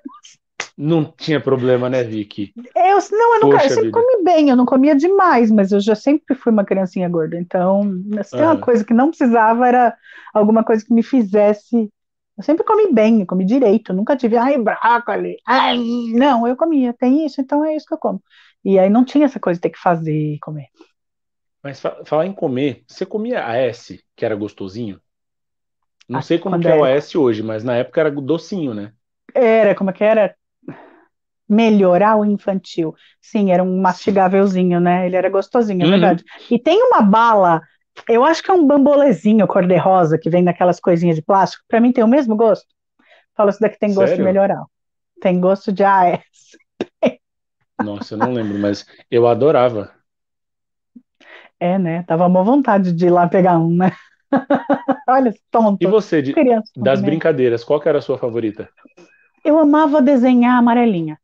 Não 0.76 1.04
tinha 1.04 1.40
problema, 1.40 1.88
né, 1.88 2.02
Vicky? 2.02 2.52
Eu, 2.74 2.98
não, 3.10 3.34
eu 3.34 3.40
nunca, 3.40 3.64
eu 3.64 3.68
sempre 3.68 3.84
vida. 3.84 3.92
comi 3.92 4.22
bem, 4.22 4.50
eu 4.50 4.56
não 4.56 4.66
comia 4.66 4.94
demais, 4.94 5.50
mas 5.50 5.72
eu 5.72 5.80
já 5.80 5.94
sempre 5.94 6.34
fui 6.34 6.52
uma 6.52 6.66
criancinha 6.66 7.08
gorda. 7.08 7.38
Então, 7.38 7.82
se 8.22 8.32
tem 8.32 8.42
uma 8.42 8.58
coisa 8.58 8.84
que 8.84 8.92
não 8.92 9.08
precisava, 9.08 9.66
era 9.66 9.96
alguma 10.34 10.62
coisa 10.62 10.84
que 10.84 10.92
me 10.92 11.02
fizesse. 11.02 11.90
Eu 12.36 12.44
sempre 12.44 12.64
comi 12.64 12.92
bem, 12.92 13.20
eu 13.20 13.26
comi 13.26 13.46
direito, 13.46 13.92
eu 13.92 13.96
nunca 13.96 14.14
tive, 14.14 14.36
ai, 14.36 14.58
brócolis, 14.58 15.36
ai, 15.46 15.78
não, 16.12 16.46
eu 16.46 16.54
comia, 16.54 16.92
tem 16.92 17.24
isso, 17.24 17.40
então 17.40 17.64
é 17.64 17.74
isso 17.74 17.86
que 17.86 17.94
eu 17.94 17.98
como. 17.98 18.22
E 18.62 18.78
aí 18.78 18.90
não 18.90 19.06
tinha 19.06 19.24
essa 19.24 19.40
coisa 19.40 19.56
de 19.56 19.62
ter 19.62 19.70
que 19.70 19.78
fazer 19.78 20.34
e 20.34 20.38
comer. 20.40 20.66
Mas 21.62 21.80
falar 22.04 22.26
em 22.26 22.32
comer, 22.34 22.84
você 22.86 23.06
comia 23.06 23.46
AS, 23.46 23.98
que 24.14 24.24
era 24.24 24.36
gostosinho? 24.36 25.00
Não 26.06 26.18
ah, 26.18 26.22
sei 26.22 26.38
como 26.38 26.60
que 26.60 26.68
é 26.68 26.76
o 26.76 26.84
AS 26.84 27.14
hoje, 27.14 27.42
mas 27.42 27.64
na 27.64 27.76
época 27.76 28.00
era 28.00 28.10
docinho, 28.10 28.74
né? 28.74 28.92
Era, 29.34 29.74
como 29.74 29.90
é 29.90 29.92
que 29.92 30.04
era? 30.04 30.36
Melhorar 31.48 32.16
o 32.16 32.24
infantil. 32.24 32.94
Sim, 33.20 33.52
era 33.52 33.62
um 33.62 33.80
mastigávelzinho, 33.80 34.80
né? 34.80 35.06
Ele 35.06 35.16
era 35.16 35.28
gostosinho, 35.28 35.82
é 35.82 35.84
uhum. 35.84 35.90
verdade. 35.90 36.24
E 36.50 36.58
tem 36.58 36.82
uma 36.82 37.02
bala, 37.02 37.62
eu 38.08 38.24
acho 38.24 38.42
que 38.42 38.50
é 38.50 38.54
um 38.54 38.66
bambolezinho 38.66 39.46
cor-de-rosa 39.46 40.18
que 40.18 40.28
vem 40.28 40.42
naquelas 40.42 40.80
coisinhas 40.80 41.16
de 41.16 41.22
plástico. 41.22 41.64
Para 41.68 41.80
mim 41.80 41.92
tem 41.92 42.04
o 42.04 42.08
mesmo 42.08 42.36
gosto. 42.36 42.66
Fala, 43.34 43.50
isso 43.50 43.60
daqui 43.60 43.78
tem 43.78 43.90
gosto 43.90 44.08
Sério? 44.08 44.16
de 44.16 44.22
melhorar. 44.24 44.64
Tem 45.20 45.40
gosto 45.40 45.72
de 45.72 45.84
AS. 45.84 46.20
Nossa, 47.82 48.14
eu 48.14 48.18
não 48.18 48.32
lembro, 48.32 48.58
mas 48.58 48.86
eu 49.10 49.26
adorava. 49.26 49.90
É, 51.60 51.78
né? 51.78 52.02
Tava 52.04 52.26
uma 52.26 52.42
vontade 52.42 52.92
de 52.92 53.06
ir 53.06 53.10
lá 53.10 53.28
pegar 53.28 53.58
um, 53.58 53.74
né? 53.76 53.92
Olha, 55.08 55.34
tonto. 55.50 55.82
E 55.82 55.86
você, 55.86 56.20
de, 56.20 56.34
das 56.76 57.00
brincadeiras, 57.00 57.64
qual 57.64 57.80
que 57.80 57.88
era 57.88 57.98
a 57.98 58.02
sua 58.02 58.18
favorita? 58.18 58.68
Eu 59.44 59.58
amava 59.58 60.02
desenhar 60.02 60.58
amarelinha. 60.58 61.18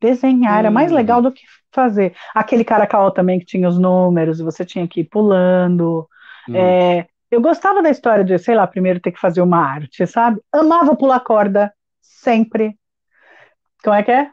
Desenhar 0.00 0.54
hum. 0.54 0.58
era 0.58 0.70
mais 0.70 0.92
legal 0.92 1.22
do 1.22 1.32
que 1.32 1.42
fazer. 1.72 2.14
Aquele 2.34 2.64
caracol 2.64 3.10
também 3.10 3.38
que 3.38 3.46
tinha 3.46 3.68
os 3.68 3.78
números, 3.78 4.40
você 4.40 4.64
tinha 4.64 4.86
que 4.88 5.00
ir 5.00 5.04
pulando. 5.04 6.08
Hum. 6.48 6.56
É, 6.56 7.06
eu 7.30 7.40
gostava 7.40 7.82
da 7.82 7.90
história 7.90 8.24
de, 8.24 8.38
sei 8.38 8.54
lá, 8.54 8.66
primeiro 8.66 9.00
ter 9.00 9.12
que 9.12 9.20
fazer 9.20 9.40
uma 9.40 9.58
arte, 9.58 10.06
sabe? 10.06 10.40
Amava 10.52 10.96
pular 10.96 11.20
corda, 11.20 11.72
sempre. 12.00 12.76
Como 13.82 13.96
é 13.96 14.02
que 14.02 14.12
é? 14.12 14.30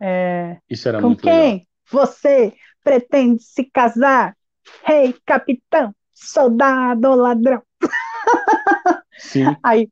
é 0.00 0.56
Isso 0.68 0.88
era 0.88 1.00
com 1.00 1.08
muito 1.08 1.22
quem 1.22 1.52
legal. 1.52 1.66
você 1.90 2.54
pretende 2.82 3.42
se 3.42 3.64
casar? 3.64 4.36
Rei, 4.84 5.06
hey, 5.06 5.16
capitão, 5.26 5.94
soldado, 6.14 7.14
ladrão. 7.14 7.62
Sim. 9.18 9.44
Aí, 9.62 9.88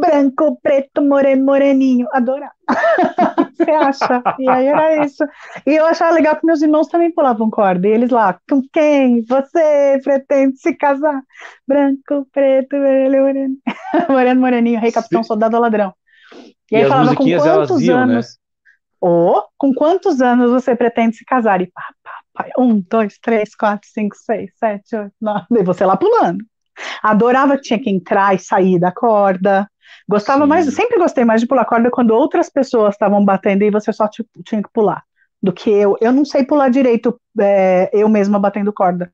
branco, 0.00 0.58
preto, 0.62 1.02
moreno, 1.02 1.44
moreninho, 1.44 2.08
adorava. 2.12 2.52
Você 3.60 3.70
acha? 3.70 4.22
E 4.38 4.48
aí 4.48 4.66
era 4.66 5.04
isso. 5.04 5.24
E 5.66 5.74
eu 5.74 5.84
achava 5.84 6.12
legal 6.12 6.36
que 6.36 6.46
meus 6.46 6.62
irmãos 6.62 6.88
também 6.88 7.12
pulavam 7.12 7.50
corda. 7.50 7.86
E 7.86 7.90
eles 7.90 8.10
lá, 8.10 8.38
com 8.48 8.62
quem 8.72 9.22
você 9.24 10.00
pretende 10.02 10.56
se 10.58 10.74
casar? 10.74 11.22
Branco, 11.66 12.26
preto, 12.32 12.76
moreno, 12.76 13.22
moreno, 13.22 13.56
moreno, 14.08 14.40
moreninho, 14.40 14.80
rei, 14.80 14.90
capitão, 14.90 15.22
Sim. 15.22 15.28
soldado, 15.28 15.58
ladrão. 15.58 15.92
E, 16.32 16.54
e 16.72 16.76
aí 16.76 16.88
falava, 16.88 17.14
com 17.14 17.24
quantos 17.24 17.82
iam, 17.82 18.06
né? 18.06 18.12
anos? 18.14 18.26
Né? 18.26 18.32
Ou, 19.00 19.44
com 19.56 19.72
quantos 19.72 20.20
anos 20.20 20.50
você 20.50 20.76
pretende 20.76 21.16
se 21.16 21.24
casar? 21.24 21.60
E 21.60 21.66
pá, 21.66 21.82
pá, 22.02 22.12
pá, 22.34 22.46
um, 22.58 22.80
dois, 22.80 23.18
três, 23.18 23.54
quatro, 23.54 23.88
cinco, 23.90 24.14
seis, 24.16 24.50
sete, 24.58 24.94
oito, 24.96 25.14
nove. 25.20 25.46
E 25.52 25.62
você 25.62 25.84
lá 25.84 25.96
pulando. 25.96 26.44
Adorava 27.02 27.56
que 27.56 27.62
tinha 27.62 27.78
que 27.78 27.90
entrar 27.90 28.34
e 28.34 28.38
sair 28.38 28.78
da 28.78 28.92
corda. 28.92 29.68
Gostava 30.08 30.42
Sim. 30.42 30.48
mais, 30.48 30.74
sempre 30.74 30.98
gostei 30.98 31.24
mais 31.24 31.40
de 31.40 31.46
pular 31.46 31.64
corda 31.64 31.90
quando 31.90 32.10
outras 32.12 32.48
pessoas 32.48 32.94
estavam 32.94 33.24
batendo 33.24 33.62
e 33.62 33.70
você 33.70 33.92
só 33.92 34.08
tinha 34.08 34.62
que 34.62 34.70
pular, 34.72 35.04
do 35.42 35.52
que 35.52 35.70
eu. 35.70 35.96
Eu 36.00 36.12
não 36.12 36.24
sei 36.24 36.44
pular 36.44 36.68
direito, 36.68 37.20
é, 37.38 37.90
eu 37.92 38.08
mesma 38.08 38.38
batendo 38.38 38.72
corda. 38.72 39.12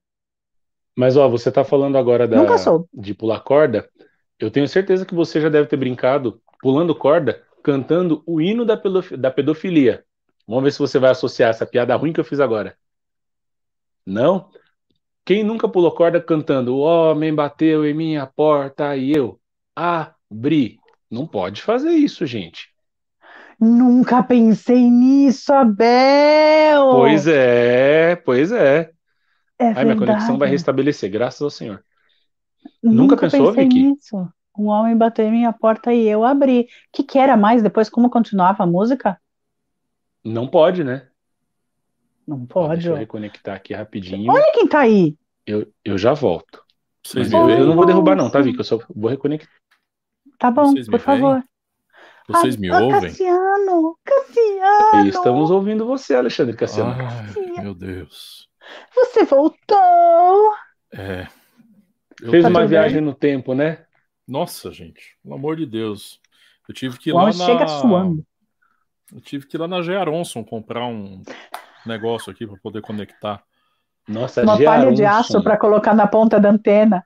Mas 0.97 1.17
ó, 1.17 1.29
você 1.29 1.53
tá 1.53 1.63
falando 1.63 1.99
agora 1.99 2.27
da, 2.27 2.37
de 2.95 3.13
pular 3.15 3.41
corda. 3.41 3.89
Eu 4.39 4.51
tenho 4.51 4.67
certeza 4.67 5.05
que 5.05 5.15
você 5.15 5.41
já 5.41 5.49
deve 5.49 5.69
ter 5.69 5.77
brincado 5.77 6.41
pulando 6.61 6.95
corda, 6.95 7.43
cantando 7.63 8.23
o 8.27 8.41
hino 8.41 8.65
da, 8.65 8.81
da 9.19 9.31
pedofilia. 9.31 10.05
Vamos 10.47 10.65
ver 10.65 10.73
se 10.73 10.79
você 10.79 10.99
vai 10.99 11.11
associar 11.11 11.51
essa 11.51 11.67
piada 11.67 11.95
ruim 11.97 12.13
que 12.13 12.21
eu 12.21 12.25
fiz 12.25 12.41
agora. 12.41 12.77
Não? 14.07 14.49
Quem 15.25 15.43
nunca 15.43 15.69
pulou 15.69 15.91
corda 15.91 16.21
cantando 16.21 16.77
O 16.77 16.79
homem 16.79 17.35
bateu 17.35 17.85
em 17.85 17.93
minha 17.93 18.27
porta 18.27 18.97
e 18.97 19.13
eu 19.13 19.41
abri? 20.31 20.79
Não 21.11 21.27
pode 21.27 21.63
fazer 21.63 21.93
isso, 21.93 22.27
gente. 22.27 22.69
Nunca 23.59 24.23
pensei 24.23 24.91
nisso, 24.91 25.53
Abel! 25.53 26.91
Pois 26.91 27.27
é, 27.27 28.17
pois 28.17 28.53
é. 28.53 28.91
É 29.59 29.69
Ai, 29.69 29.85
minha 29.85 29.97
conexão 29.97 30.37
vai 30.37 30.49
restabelecer, 30.49 31.11
graças 31.11 31.41
ao 31.41 31.51
Senhor. 31.51 31.83
Nunca, 32.83 32.97
Nunca 32.97 33.17
pensou, 33.17 33.47
pensei 33.49 33.65
Vicky? 33.65 33.83
Nisso. 33.83 34.29
Um 34.59 34.67
homem 34.67 34.97
bateu 34.97 35.27
em 35.27 35.31
minha 35.31 35.53
porta 35.53 35.93
e 35.93 36.07
eu 36.07 36.25
abri. 36.25 36.63
O 36.63 36.67
que, 36.93 37.03
que 37.03 37.19
era 37.19 37.37
mais 37.37 37.63
depois? 37.63 37.89
Como 37.89 38.11
continuava 38.11 38.63
a 38.63 38.67
música? 38.67 39.19
Não 40.25 40.47
pode, 40.47 40.83
né? 40.83 41.09
Não 42.27 42.45
pode. 42.45 42.75
Deixa 42.75 42.89
eu 42.89 42.97
reconectar 42.97 43.57
aqui 43.57 43.73
rapidinho. 43.73 44.31
Olha 44.31 44.53
quem 44.53 44.67
tá 44.67 44.81
aí. 44.81 45.17
Eu, 45.47 45.71
eu 45.85 45.97
já 45.97 46.13
volto. 46.13 46.63
Vocês 47.05 47.33
eu, 47.33 47.49
eu 47.49 47.67
não 47.67 47.77
vou 47.77 47.87
derrubar, 47.87 48.17
não, 48.17 48.29
tá, 48.29 48.41
Vicky? 48.41 48.59
Eu 48.59 48.65
só 48.65 48.79
vou 48.95 49.11
reconectar. 49.11 49.49
Tá 50.39 50.51
bom, 50.51 50.73
por 50.91 51.01
favor. 51.01 51.43
Vocês 52.29 52.57
me 52.57 52.69
ah, 52.71 52.81
ouvem? 52.81 53.03
Cassiano, 53.03 53.99
Cassiano. 54.05 55.09
Estamos 55.09 55.51
ouvindo 55.51 55.87
você, 55.87 56.15
Alexandre 56.15 56.57
Cassiano. 56.57 56.95
Ai, 56.99 57.63
meu 57.63 57.75
Deus. 57.75 58.49
Você 58.95 59.25
voltou. 59.25 60.55
É. 60.93 61.29
Eu 62.21 62.31
Fez 62.31 62.45
uma 62.45 62.67
viagem 62.67 63.01
no 63.01 63.15
tempo, 63.15 63.55
né? 63.55 63.85
Nossa, 64.27 64.73
gente, 64.73 65.17
pelo 65.23 65.37
amor 65.37 65.57
de 65.57 65.67
Deus. 65.67 66.21
Eu 66.69 66.75
tive 66.75 66.99
que 66.99 67.11
ir 67.11 67.13
lá 67.13 67.27
na... 67.27 67.33
chega 67.33 67.69
suando. 67.69 68.25
Eu 69.13 69.21
tive 69.21 69.47
que 69.47 69.57
ir 69.57 69.61
lá 69.61 69.69
na 69.69 69.83
Gearonson 69.83 70.43
comprar 70.43 70.85
um 70.87 71.23
negócio 71.87 72.33
aqui 72.33 72.45
para 72.45 72.59
poder 72.59 72.83
conectar. 72.83 73.41
Nossa, 74.09 74.43
Uma 74.43 74.59
palha 74.59 74.93
de 74.93 75.05
aço 75.05 75.43
para 75.43 75.57
colocar 75.57 75.95
na 75.95 76.09
ponta 76.09 76.41
da 76.41 76.51
antena. 76.51 77.05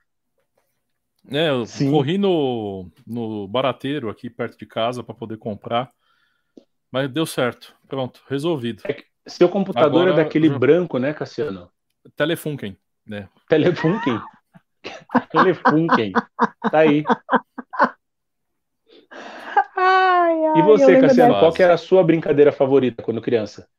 É, 1.29 1.49
eu 1.49 1.65
Sim. 1.65 1.91
corri 1.91 2.17
no, 2.17 2.89
no 3.05 3.47
barateiro 3.47 4.09
aqui 4.09 4.29
perto 4.29 4.57
de 4.57 4.65
casa 4.65 5.03
para 5.03 5.13
poder 5.13 5.37
comprar. 5.37 5.91
Mas 6.91 7.09
deu 7.09 7.25
certo. 7.25 7.75
Pronto, 7.87 8.21
resolvido. 8.27 8.81
É 8.85 9.03
seu 9.27 9.47
computador 9.47 10.07
é 10.07 10.09
Agora, 10.09 10.21
é 10.21 10.23
daquele 10.23 10.47
já... 10.47 10.57
branco, 10.57 10.97
né, 10.97 11.13
Cassiano? 11.13 11.71
Telefunken, 12.15 12.75
né? 13.05 13.29
Telefunken? 13.47 14.19
Telefunken. 15.31 16.13
Tá 16.69 16.79
aí. 16.79 17.05
Ai, 19.75 20.45
ai, 20.45 20.59
e 20.59 20.61
você, 20.63 20.99
Cassiano, 20.99 21.39
qual 21.39 21.53
que 21.53 21.63
era 21.63 21.75
a 21.75 21.77
sua 21.77 22.03
brincadeira 22.03 22.51
favorita 22.51 23.03
quando 23.03 23.21
criança? 23.21 23.69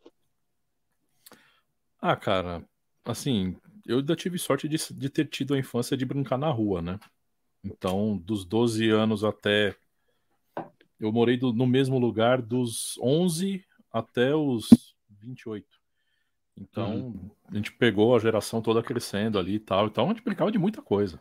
Ah, 2.01 2.17
cara, 2.17 2.65
assim, 3.05 3.57
eu 3.87 3.99
ainda 3.99 4.17
tive 4.17 4.39
sorte 4.39 4.69
de, 4.69 4.77
de 4.95 5.11
ter 5.11 5.27
tido 5.27 5.55
a 5.55 5.59
infância 5.59 5.97
de 5.97 6.05
brincar 6.05 6.39
na 6.39 6.49
rua, 6.49 6.81
né? 6.81 6.99
Então, 7.65 8.17
dos 8.17 8.45
12 8.45 8.91
anos 8.91 9.23
até. 9.25 9.75
Eu 10.99 11.13
morei 11.13 11.37
do, 11.37 11.53
no 11.53 11.67
mesmo 11.67 11.99
lugar 11.99 12.41
dos 12.41 12.99
11 13.01 13.65
até 13.93 14.35
os 14.35 14.95
28. 15.11 15.67
Então, 16.57 16.97
uhum. 16.97 17.31
a 17.51 17.55
gente 17.55 17.73
pegou 17.73 18.15
a 18.15 18.19
geração 18.19 18.61
toda 18.61 18.83
crescendo 18.83 19.39
ali 19.39 19.55
e 19.55 19.61
tal. 19.61 19.87
Então, 19.87 20.07
a 20.07 20.09
gente 20.09 20.23
brincava 20.23 20.53
de 20.53 20.59
muita 20.59 20.83
coisa. 20.83 21.21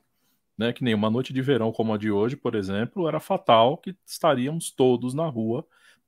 Né? 0.57 0.73
Que 0.73 0.83
nem 0.83 0.93
uma 0.93 1.09
noite 1.09 1.33
de 1.33 1.41
verão 1.41 1.71
como 1.71 1.93
a 1.93 1.97
de 1.97 2.11
hoje, 2.11 2.35
por 2.35 2.53
exemplo, 2.53 3.07
era 3.07 3.19
fatal 3.19 3.77
que 3.77 3.95
estaríamos 4.05 4.69
todos 4.69 5.13
na 5.13 5.25
rua, 5.25 5.65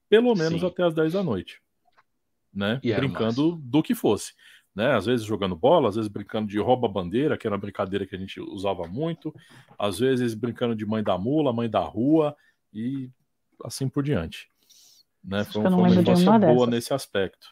pelo 0.10 0.36
menos 0.36 0.62
Sim. 0.62 0.68
até 0.68 0.84
as 0.84 0.94
10 0.94 1.14
da 1.14 1.24
noite. 1.24 1.62
Né? 2.54 2.80
Brincando 2.84 3.56
do 3.64 3.82
que 3.82 3.96
fosse 3.96 4.34
né? 4.76 4.96
Às 4.96 5.06
vezes 5.06 5.26
jogando 5.26 5.56
bola, 5.56 5.90
às 5.90 5.96
vezes 5.96 6.10
brincando 6.10 6.48
de 6.48 6.60
rouba-bandeira, 6.60 7.38
que 7.38 7.46
era 7.46 7.56
uma 7.56 7.62
brincadeira 7.62 8.06
que 8.06 8.16
a 8.16 8.20
gente 8.20 8.40
usava 8.40 8.88
muito, 8.88 9.34
às 9.78 10.00
vezes 10.00 10.34
brincando 10.34 10.76
de 10.76 10.86
mãe 10.86 11.04
da 11.04 11.18
mula, 11.18 11.54
mãe 11.54 11.70
da 11.70 11.82
rua 11.82 12.36
e 12.74 13.10
assim 13.64 13.88
por 13.88 14.04
diante. 14.04 14.50
Né? 15.24 15.44
Foi, 15.44 15.62
foi 15.62 15.72
uma 15.72 15.90
infância 15.90 16.26
boa 16.26 16.40
dessas. 16.40 16.68
nesse 16.68 16.94
aspecto. 16.94 17.48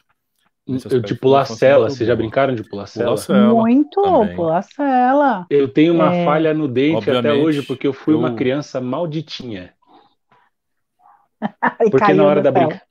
Nesse 0.66 0.86
aspecto 0.86 1.04
eu 1.04 1.14
de 1.14 1.14
pular 1.14 1.44
cela, 1.44 1.88
vocês 1.90 2.06
já 2.06 2.14
brincaram 2.14 2.54
de 2.54 2.62
pular 2.62 2.86
cela? 2.86 3.16
Muito, 3.52 4.00
também. 4.02 4.36
pular 4.36 4.62
cela. 4.62 5.46
Eu 5.50 5.68
tenho 5.68 5.94
uma 5.94 6.14
é... 6.14 6.24
falha 6.24 6.54
no 6.54 6.68
dente 6.68 6.98
Obviamente, 6.98 7.26
até 7.26 7.34
hoje, 7.34 7.62
porque 7.62 7.86
eu 7.86 7.92
fui 7.92 8.14
eu... 8.14 8.18
uma 8.18 8.34
criança 8.34 8.80
malditinha. 8.80 9.74
porque 11.90 12.12
na 12.12 12.24
hora 12.24 12.40
da 12.40 12.50
brincadeira. 12.50 12.82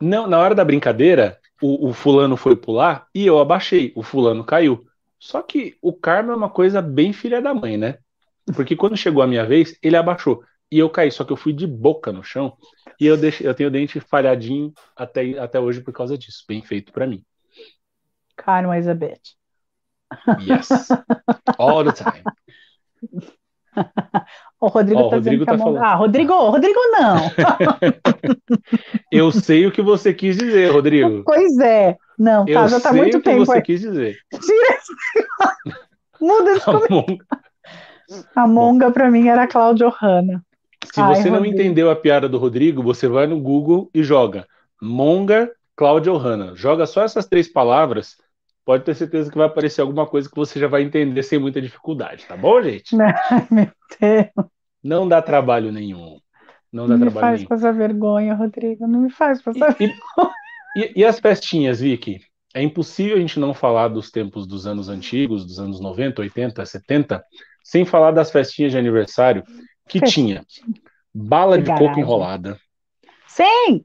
Não, 0.00 0.26
na 0.26 0.38
hora 0.38 0.54
da 0.54 0.64
brincadeira, 0.64 1.38
o, 1.60 1.88
o, 1.88 1.92
fulano 1.92 2.36
foi 2.36 2.56
pular 2.56 3.06
e 3.14 3.26
eu 3.26 3.38
abaixei, 3.38 3.92
o 3.94 4.02
fulano 4.02 4.44
caiu. 4.44 4.86
Só 5.18 5.42
que 5.42 5.76
o 5.82 5.92
karma 5.92 6.32
é 6.32 6.36
uma 6.36 6.50
coisa 6.50 6.80
bem 6.80 7.12
filha 7.12 7.42
da 7.42 7.52
mãe, 7.52 7.76
né? 7.76 7.98
Porque 8.54 8.76
quando 8.76 8.96
chegou 8.96 9.22
a 9.22 9.26
minha 9.26 9.44
vez, 9.44 9.76
ele 9.82 9.96
abaixou 9.96 10.42
e 10.70 10.78
eu 10.78 10.88
caí, 10.88 11.10
só 11.10 11.24
que 11.24 11.32
eu 11.32 11.36
fui 11.36 11.52
de 11.52 11.66
boca 11.66 12.12
no 12.12 12.22
chão 12.22 12.56
e 13.00 13.06
eu, 13.06 13.16
deixei, 13.16 13.46
eu 13.46 13.54
tenho 13.54 13.68
o 13.68 13.72
dente 13.72 14.00
falhadinho 14.00 14.72
até, 14.96 15.38
até 15.38 15.58
hoje 15.58 15.80
por 15.80 15.92
causa 15.92 16.16
disso. 16.16 16.44
Bem 16.46 16.62
feito 16.62 16.92
para 16.92 17.06
mim. 17.06 17.24
Karma 18.36 18.78
is 18.78 18.86
a 18.86 18.94
bitch. 18.94 19.34
Yes. 20.40 20.68
All 21.58 21.84
the 21.84 21.92
time. 21.92 22.22
O 24.60 24.66
Rodrigo 24.66 25.02
está 25.02 25.18
dizendo 25.18 25.38
que 25.38 25.44
tá 25.46 25.52
a 25.52 25.56
Monga... 25.56 25.80
Ah, 25.80 25.94
Rodrigo, 25.94 26.32
Rodrigo 26.32 26.80
não. 26.92 27.16
Eu 29.10 29.30
sei 29.30 29.66
o 29.66 29.72
que 29.72 29.80
você 29.80 30.12
quis 30.12 30.36
dizer, 30.36 30.72
Rodrigo. 30.72 31.22
Pois 31.26 31.58
é. 31.58 31.96
Não, 32.18 32.44
tá, 32.44 32.66
já 32.66 32.80
tá 32.80 32.92
muito 32.92 33.20
tempo. 33.20 33.42
Eu 33.42 33.46
sei 33.46 33.58
o 33.58 33.62
que 33.62 33.72
você 33.78 33.78
quis 33.78 33.80
dizer. 33.80 34.18
Tira 34.32 34.74
esse... 34.74 34.92
Muda 36.20 36.50
esse 36.52 36.64
comentário. 36.64 37.18
A 38.34 38.46
Monga 38.46 38.90
para 38.90 39.10
mim 39.10 39.28
era 39.28 39.42
a 39.42 39.46
Cláudia 39.46 39.92
Hanna. 40.00 40.42
Se 40.92 40.98
Ai, 40.98 41.16
você 41.16 41.28
não 41.28 41.44
entendeu 41.44 41.90
a 41.90 41.96
piada 41.96 42.26
do 42.26 42.38
Rodrigo, 42.38 42.82
você 42.82 43.06
vai 43.06 43.26
no 43.26 43.38
Google 43.38 43.90
e 43.92 44.02
joga 44.02 44.46
Monga 44.80 45.52
Cláudia 45.76 46.14
Hanna. 46.14 46.52
Joga 46.54 46.86
só 46.86 47.02
essas 47.02 47.26
três 47.26 47.52
palavras 47.52 48.16
pode 48.68 48.84
ter 48.84 48.94
certeza 48.94 49.30
que 49.30 49.38
vai 49.38 49.46
aparecer 49.46 49.80
alguma 49.80 50.06
coisa 50.06 50.28
que 50.28 50.36
você 50.36 50.60
já 50.60 50.68
vai 50.68 50.82
entender 50.82 51.22
sem 51.22 51.38
muita 51.38 51.58
dificuldade, 51.58 52.26
tá 52.26 52.36
bom, 52.36 52.60
gente? 52.60 52.94
Ai, 53.00 53.48
meu 53.50 53.72
Deus. 53.98 54.50
Não 54.84 55.08
dá 55.08 55.22
trabalho 55.22 55.72
nenhum. 55.72 56.18
Não 56.70 56.86
dá 56.86 56.98
não 56.98 57.06
me 57.06 57.10
faz 57.10 57.38
nenhum. 57.38 57.48
passar 57.48 57.72
vergonha, 57.72 58.34
Rodrigo. 58.34 58.86
Não 58.86 59.00
me 59.00 59.10
faz 59.10 59.40
passar 59.40 59.74
e, 59.80 59.86
vergonha. 59.86 60.34
E, 60.76 61.00
e, 61.00 61.02
as 61.02 61.18
festinhas, 61.18 61.80
Vicky? 61.80 62.20
É 62.54 62.62
impossível 62.62 63.16
a 63.16 63.20
gente 63.20 63.40
não 63.40 63.54
falar 63.54 63.88
dos 63.88 64.10
tempos 64.10 64.46
dos 64.46 64.66
anos 64.66 64.90
antigos, 64.90 65.46
dos 65.46 65.58
anos 65.58 65.80
90, 65.80 66.20
80, 66.20 66.66
70, 66.66 67.24
sem 67.64 67.86
falar 67.86 68.10
das 68.10 68.30
festinhas 68.30 68.72
de 68.72 68.76
aniversário 68.76 69.44
que 69.88 69.98
tinha 70.02 70.44
bala 71.14 71.56
de, 71.56 71.64
de 71.64 71.70
coco 71.70 71.98
enrolada. 71.98 72.58
Sim! 73.28 73.82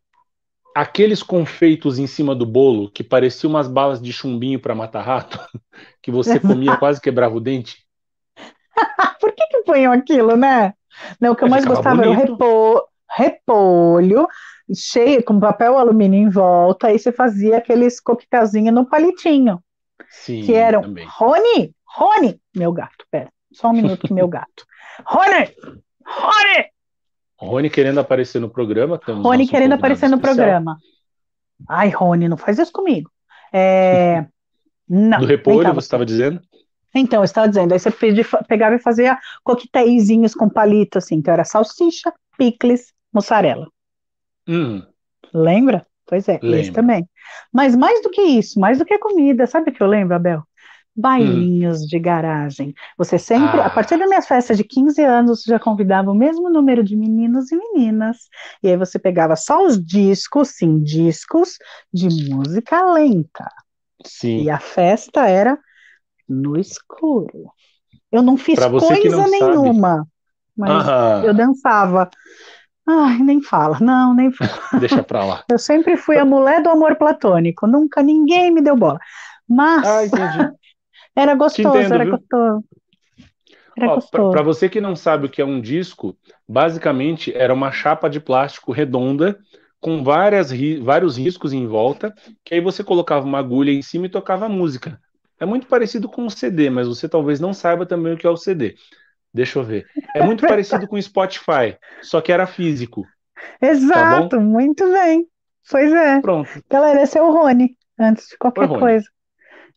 Aqueles 0.75 1.21
confeitos 1.21 1.99
em 1.99 2.07
cima 2.07 2.35
do 2.35 2.45
bolo 2.45 2.89
que 2.89 3.03
pareciam 3.03 3.51
umas 3.51 3.67
balas 3.67 4.01
de 4.01 4.11
chumbinho 4.11 4.59
para 4.59 4.75
matar 4.75 5.01
rato, 5.01 5.39
que 6.01 6.11
você 6.11 6.39
comia 6.39 6.77
quase 6.77 7.01
quebrava 7.01 7.35
o 7.35 7.39
dente. 7.39 7.85
Por 9.19 9.31
que 9.33 9.45
que 9.47 9.63
punham 9.63 9.93
aquilo, 9.93 10.35
né? 10.35 10.73
Não, 11.19 11.31
o 11.31 11.35
que 11.35 11.43
eu 11.43 11.49
mais 11.49 11.65
gostava 11.65 12.03
bonito. 12.03 12.21
era 12.21 12.31
o 12.31 12.33
repo... 12.33 12.89
repolho, 13.09 14.27
cheio, 14.75 15.23
com 15.23 15.39
papel 15.39 15.77
alumínio 15.77 16.19
em 16.19 16.29
volta, 16.29 16.87
aí 16.87 16.99
você 16.99 17.11
fazia 17.11 17.57
aqueles 17.57 17.99
coquetelzinhos 17.99 18.73
no 18.73 18.85
palitinho. 18.85 19.59
Sim, 20.09 20.41
que 20.41 20.53
eram 20.53 20.81
também. 20.81 21.07
Rony, 21.09 21.73
Rony, 21.85 22.39
meu 22.55 22.71
gato, 22.71 23.05
pera, 23.09 23.31
só 23.51 23.69
um 23.69 23.73
minuto 23.73 24.07
que 24.07 24.13
meu 24.13 24.27
gato. 24.29 24.65
Rony, 25.05 25.53
Rony! 26.05 26.72
Rony 27.45 27.69
querendo 27.69 27.99
aparecer 27.99 28.39
no 28.39 28.49
programa. 28.49 28.99
Rony 29.05 29.47
querendo 29.47 29.73
aparecer 29.73 30.09
no 30.09 30.15
especial. 30.15 30.35
programa. 30.35 30.77
Ai, 31.67 31.89
Rony, 31.89 32.27
não 32.27 32.37
faz 32.37 32.59
isso 32.59 32.71
comigo. 32.71 33.09
É... 33.51 34.25
Não, 34.85 35.19
Do 35.19 35.25
repolho, 35.25 35.73
você 35.73 35.85
estava 35.85 36.05
dizendo? 36.05 36.41
Então, 36.93 37.21
eu 37.21 37.23
estava 37.23 37.47
dizendo, 37.47 37.71
aí 37.71 37.79
você 37.79 37.89
pegava 38.47 38.75
e 38.75 38.79
fazia 38.79 39.17
coquetéisinhos 39.43 40.35
com 40.35 40.49
palito, 40.49 40.97
assim, 40.97 41.15
então 41.15 41.33
era 41.33 41.45
salsicha, 41.45 42.13
picles, 42.37 42.93
mussarela. 43.11 43.67
Hum. 44.47 44.83
Lembra? 45.33 45.87
Pois 46.05 46.27
é, 46.27 46.39
Lembra. 46.43 46.59
esse 46.59 46.71
também. 46.71 47.09
Mas 47.51 47.75
mais 47.75 48.03
do 48.03 48.09
que 48.09 48.21
isso, 48.21 48.59
mais 48.59 48.77
do 48.77 48.85
que 48.85 48.93
a 48.93 48.99
comida, 48.99 49.47
sabe 49.47 49.71
o 49.71 49.73
que 49.73 49.81
eu 49.81 49.87
lembro, 49.87 50.15
Abel? 50.15 50.43
Bailinhos 50.95 51.81
hum. 51.81 51.85
de 51.87 51.99
garagem. 51.99 52.73
Você 52.97 53.17
sempre, 53.17 53.59
ah. 53.59 53.65
a 53.65 53.69
partir 53.69 53.97
das 53.97 54.07
minhas 54.07 54.27
festas 54.27 54.57
de 54.57 54.63
15 54.63 55.01
anos, 55.03 55.43
já 55.43 55.59
convidava 55.59 56.11
o 56.11 56.15
mesmo 56.15 56.49
número 56.49 56.83
de 56.83 56.95
meninos 56.95 57.51
e 57.51 57.55
meninas. 57.55 58.17
E 58.61 58.69
aí 58.69 58.77
você 58.77 58.99
pegava 58.99 59.35
só 59.35 59.65
os 59.65 59.83
discos, 59.83 60.49
sim, 60.49 60.83
discos 60.83 61.57
de 61.91 62.07
música 62.29 62.93
lenta. 62.93 63.49
Sim. 64.05 64.43
E 64.43 64.49
a 64.49 64.59
festa 64.59 65.27
era 65.27 65.57
no 66.29 66.57
escuro. 66.57 67.51
Eu 68.11 68.21
não 68.21 68.37
fiz 68.37 68.59
coisa 68.59 69.09
não 69.09 69.29
nenhuma, 69.29 69.97
sabe. 69.97 70.07
mas 70.55 70.89
ah. 70.89 71.21
eu 71.25 71.33
dançava. 71.33 72.09
Ai, 72.87 73.17
nem 73.19 73.41
fala, 73.41 73.79
não, 73.79 74.13
nem 74.13 74.31
fala. 74.31 74.51
Deixa 74.79 75.01
pra 75.01 75.25
lá. 75.25 75.43
Eu 75.49 75.57
sempre 75.57 75.97
fui 75.97 76.17
a 76.17 76.25
mulher 76.25 76.61
do 76.61 76.69
amor 76.69 76.95
platônico, 76.97 77.65
nunca 77.65 78.03
ninguém 78.03 78.51
me 78.51 78.61
deu 78.61 78.75
bola. 78.75 78.99
Mas 79.47 80.13
ah, 80.13 80.51
era 81.15 81.35
gostoso, 81.35 81.77
entendo, 81.77 81.93
era 81.93 82.03
viu? 82.05 82.17
gostoso. 82.17 82.63
Para 84.31 84.43
você 84.43 84.69
que 84.69 84.79
não 84.79 84.95
sabe 84.95 85.25
o 85.25 85.29
que 85.29 85.41
é 85.41 85.45
um 85.45 85.59
disco, 85.59 86.15
basicamente 86.47 87.35
era 87.35 87.53
uma 87.53 87.71
chapa 87.71 88.09
de 88.09 88.19
plástico 88.19 88.71
redonda 88.71 89.39
com 89.79 90.03
várias, 90.03 90.51
vários 90.81 91.17
riscos 91.17 91.51
em 91.51 91.67
volta, 91.67 92.13
que 92.45 92.53
aí 92.53 92.61
você 92.61 92.83
colocava 92.83 93.25
uma 93.25 93.39
agulha 93.39 93.71
em 93.71 93.81
cima 93.81 94.05
e 94.05 94.09
tocava 94.09 94.47
música. 94.47 94.99
É 95.39 95.45
muito 95.45 95.67
parecido 95.67 96.07
com 96.07 96.25
o 96.25 96.29
CD, 96.29 96.69
mas 96.69 96.87
você 96.87 97.09
talvez 97.09 97.39
não 97.39 97.53
saiba 97.53 97.85
também 97.85 98.13
o 98.13 98.17
que 98.17 98.25
é 98.25 98.29
o 98.29 98.37
CD. 98.37 98.75
Deixa 99.33 99.59
eu 99.59 99.63
ver. 99.63 99.85
É 100.15 100.23
muito 100.23 100.45
parecido 100.47 100.87
com 100.87 100.95
o 100.95 101.01
Spotify, 101.01 101.75
só 102.01 102.21
que 102.21 102.31
era 102.31 102.47
físico. 102.47 103.05
Exato, 103.61 104.29
tá 104.29 104.39
muito 104.39 104.89
bem. 104.89 105.27
Pois 105.69 105.91
é. 105.91 106.21
Pronto. 106.21 106.49
Galera, 106.69 107.01
esse 107.01 107.17
é 107.17 107.21
o 107.21 107.31
Rony, 107.31 107.75
antes 107.99 108.29
de 108.29 108.37
qualquer 108.37 108.69
Oi, 108.69 108.79
coisa. 108.79 109.05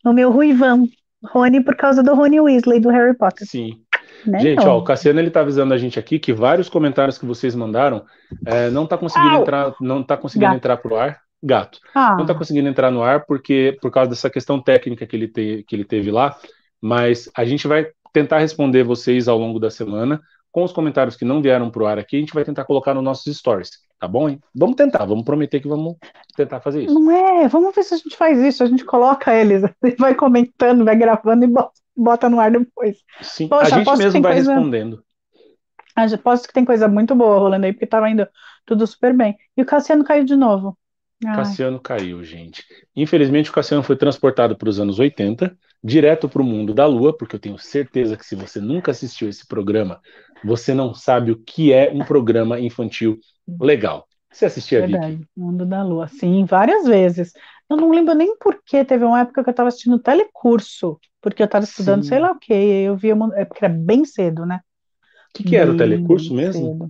O 0.05 0.13
meu 0.13 0.31
Ruivão. 0.31 0.87
Rony 1.23 1.63
por 1.63 1.75
causa 1.75 2.03
do 2.03 2.13
Rony 2.13 2.39
Weasley, 2.39 2.79
do 2.79 2.89
Harry 2.89 3.15
Potter. 3.15 3.47
Sim. 3.47 3.81
Né, 4.25 4.39
gente, 4.39 4.65
ó, 4.65 4.77
o 4.77 4.83
Cassiano 4.83 5.19
ele 5.19 5.29
tá 5.29 5.41
avisando 5.41 5.73
a 5.73 5.77
gente 5.77 5.99
aqui 5.99 6.17
que 6.19 6.33
vários 6.33 6.69
comentários 6.69 7.17
que 7.17 7.25
vocês 7.25 7.55
mandaram 7.55 8.03
é, 8.45 8.69
não 8.69 8.85
tá 8.85 8.97
conseguindo 8.97 9.35
Au! 9.35 9.41
entrar, 9.41 9.75
não 9.79 10.03
tá 10.03 10.17
conseguindo 10.17 10.47
Gato. 10.47 10.57
entrar 10.57 10.77
pro 10.77 10.95
ar 10.95 11.19
gato. 11.41 11.79
Ah. 11.93 12.15
Não 12.15 12.21
está 12.21 12.33
conseguindo 12.33 12.67
entrar 12.67 12.91
no 12.91 13.03
ar 13.03 13.25
porque 13.25 13.77
por 13.81 13.91
causa 13.91 14.09
dessa 14.09 14.29
questão 14.29 14.61
técnica 14.61 15.05
que 15.05 15.15
ele, 15.15 15.27
te, 15.27 15.63
que 15.67 15.75
ele 15.75 15.85
teve 15.85 16.11
lá, 16.11 16.35
mas 16.81 17.29
a 17.35 17.45
gente 17.45 17.67
vai 17.67 17.87
tentar 18.11 18.39
responder 18.39 18.83
vocês 18.83 19.27
ao 19.27 19.37
longo 19.37 19.59
da 19.59 19.69
semana 19.69 20.19
com 20.51 20.63
os 20.63 20.71
comentários 20.71 21.15
que 21.15 21.25
não 21.25 21.41
vieram 21.41 21.69
para 21.69 21.83
o 21.83 21.85
ar 21.85 21.99
aqui, 21.99 22.17
a 22.17 22.19
gente 22.19 22.33
vai 22.33 22.43
tentar 22.43 22.65
colocar 22.65 22.93
nos 22.93 23.03
nossos 23.03 23.37
stories, 23.37 23.69
tá 23.99 24.07
bom? 24.07 24.29
Hein? 24.29 24.39
Vamos 24.53 24.75
tentar, 24.75 25.05
vamos 25.05 25.23
prometer 25.23 25.59
que 25.59 25.67
vamos 25.67 25.95
tentar 26.35 26.59
fazer 26.59 26.83
isso. 26.83 26.93
Não 26.93 27.11
é, 27.11 27.47
vamos 27.47 27.75
ver 27.75 27.83
se 27.83 27.93
a 27.93 27.97
gente 27.97 28.15
faz 28.15 28.39
isso, 28.39 28.63
a 28.63 28.67
gente 28.67 28.85
coloca 28.85 29.33
eles, 29.33 29.63
vai 29.97 30.15
comentando, 30.15 30.85
vai 30.85 30.95
gravando 30.95 31.45
e 31.45 31.53
bota 31.95 32.29
no 32.29 32.39
ar 32.39 32.51
depois. 32.51 32.97
Sim, 33.21 33.47
Poxa, 33.47 33.75
a 33.75 33.79
gente 33.79 33.97
mesmo 33.97 34.21
vai 34.21 34.33
coisa... 34.33 34.53
respondendo. 34.53 35.03
Posso 36.23 36.47
que 36.47 36.53
tem 36.53 36.63
coisa 36.63 36.87
muito 36.87 37.15
boa 37.15 37.39
rolando 37.39 37.65
aí, 37.65 37.73
porque 37.73 37.85
estava 37.85 38.09
indo 38.09 38.27
tudo 38.65 38.85
super 38.85 39.15
bem. 39.15 39.35
E 39.55 39.61
o 39.63 39.65
Cassiano 39.65 40.03
caiu 40.03 40.23
de 40.23 40.35
novo. 40.35 40.77
Cassiano 41.23 41.79
caiu, 41.79 42.23
gente. 42.23 42.63
Infelizmente, 42.95 43.49
o 43.49 43.53
Cassiano 43.53 43.81
foi 43.81 43.95
transportado 43.95 44.55
para 44.55 44.69
os 44.69 44.79
anos 44.79 44.99
80, 44.99 45.57
direto 45.83 46.29
para 46.29 46.41
o 46.41 46.45
mundo 46.45 46.73
da 46.73 46.85
Lua, 46.85 47.15
porque 47.17 47.35
eu 47.35 47.39
tenho 47.39 47.57
certeza 47.57 48.15
que 48.15 48.25
se 48.25 48.35
você 48.35 48.61
nunca 48.61 48.91
assistiu 48.91 49.27
esse 49.27 49.47
programa, 49.47 49.99
você 50.43 50.73
não 50.75 50.93
sabe 50.93 51.31
o 51.31 51.37
que 51.37 51.73
é 51.73 51.89
um 51.91 52.05
programa 52.05 52.59
infantil 52.59 53.19
legal. 53.59 54.07
Você 54.31 54.45
assistia, 54.45 54.81
Verdade, 54.81 55.15
Vicky? 55.15 55.29
Mundo 55.35 55.65
da 55.65 55.83
Lua, 55.83 56.07
sim, 56.07 56.45
várias 56.45 56.85
vezes. 56.85 57.33
Eu 57.69 57.77
não 57.77 57.89
lembro 57.89 58.13
nem 58.13 58.37
por 58.37 58.61
que 58.65 58.83
teve 58.85 59.03
uma 59.03 59.21
época 59.21 59.43
que 59.43 59.49
eu 59.49 59.51
estava 59.51 59.69
assistindo 59.69 59.99
telecurso, 59.99 60.99
porque 61.21 61.41
eu 61.41 61.45
estava 61.45 61.63
estudando 61.65 62.03
sim. 62.03 62.09
sei 62.09 62.19
lá 62.19 62.31
o 62.31 62.39
que, 62.39 62.53
eu 62.53 62.95
via, 62.95 63.15
é 63.35 63.45
porque 63.45 63.65
era 63.65 63.73
bem 63.73 64.05
cedo, 64.05 64.45
né? 64.45 64.59
O 65.29 65.37
que, 65.37 65.43
que 65.43 65.55
era 65.55 65.71
o 65.71 65.77
telecurso 65.77 66.33
mesmo? 66.33 66.71
Cedo. 66.71 66.89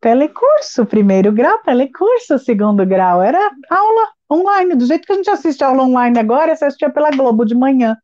Telecurso, 0.00 0.84
primeiro 0.84 1.30
grau, 1.32 1.58
telecurso, 1.62 2.38
segundo 2.38 2.84
grau. 2.84 3.22
Era 3.22 3.38
aula 3.70 4.08
online, 4.30 4.74
do 4.74 4.84
jeito 4.84 5.06
que 5.06 5.12
a 5.12 5.16
gente 5.16 5.30
assiste 5.30 5.62
aula 5.62 5.84
online 5.84 6.18
agora, 6.18 6.56
você 6.56 6.64
assistia 6.64 6.90
pela 6.90 7.10
Globo 7.10 7.44
de 7.44 7.54
manhã. 7.54 7.96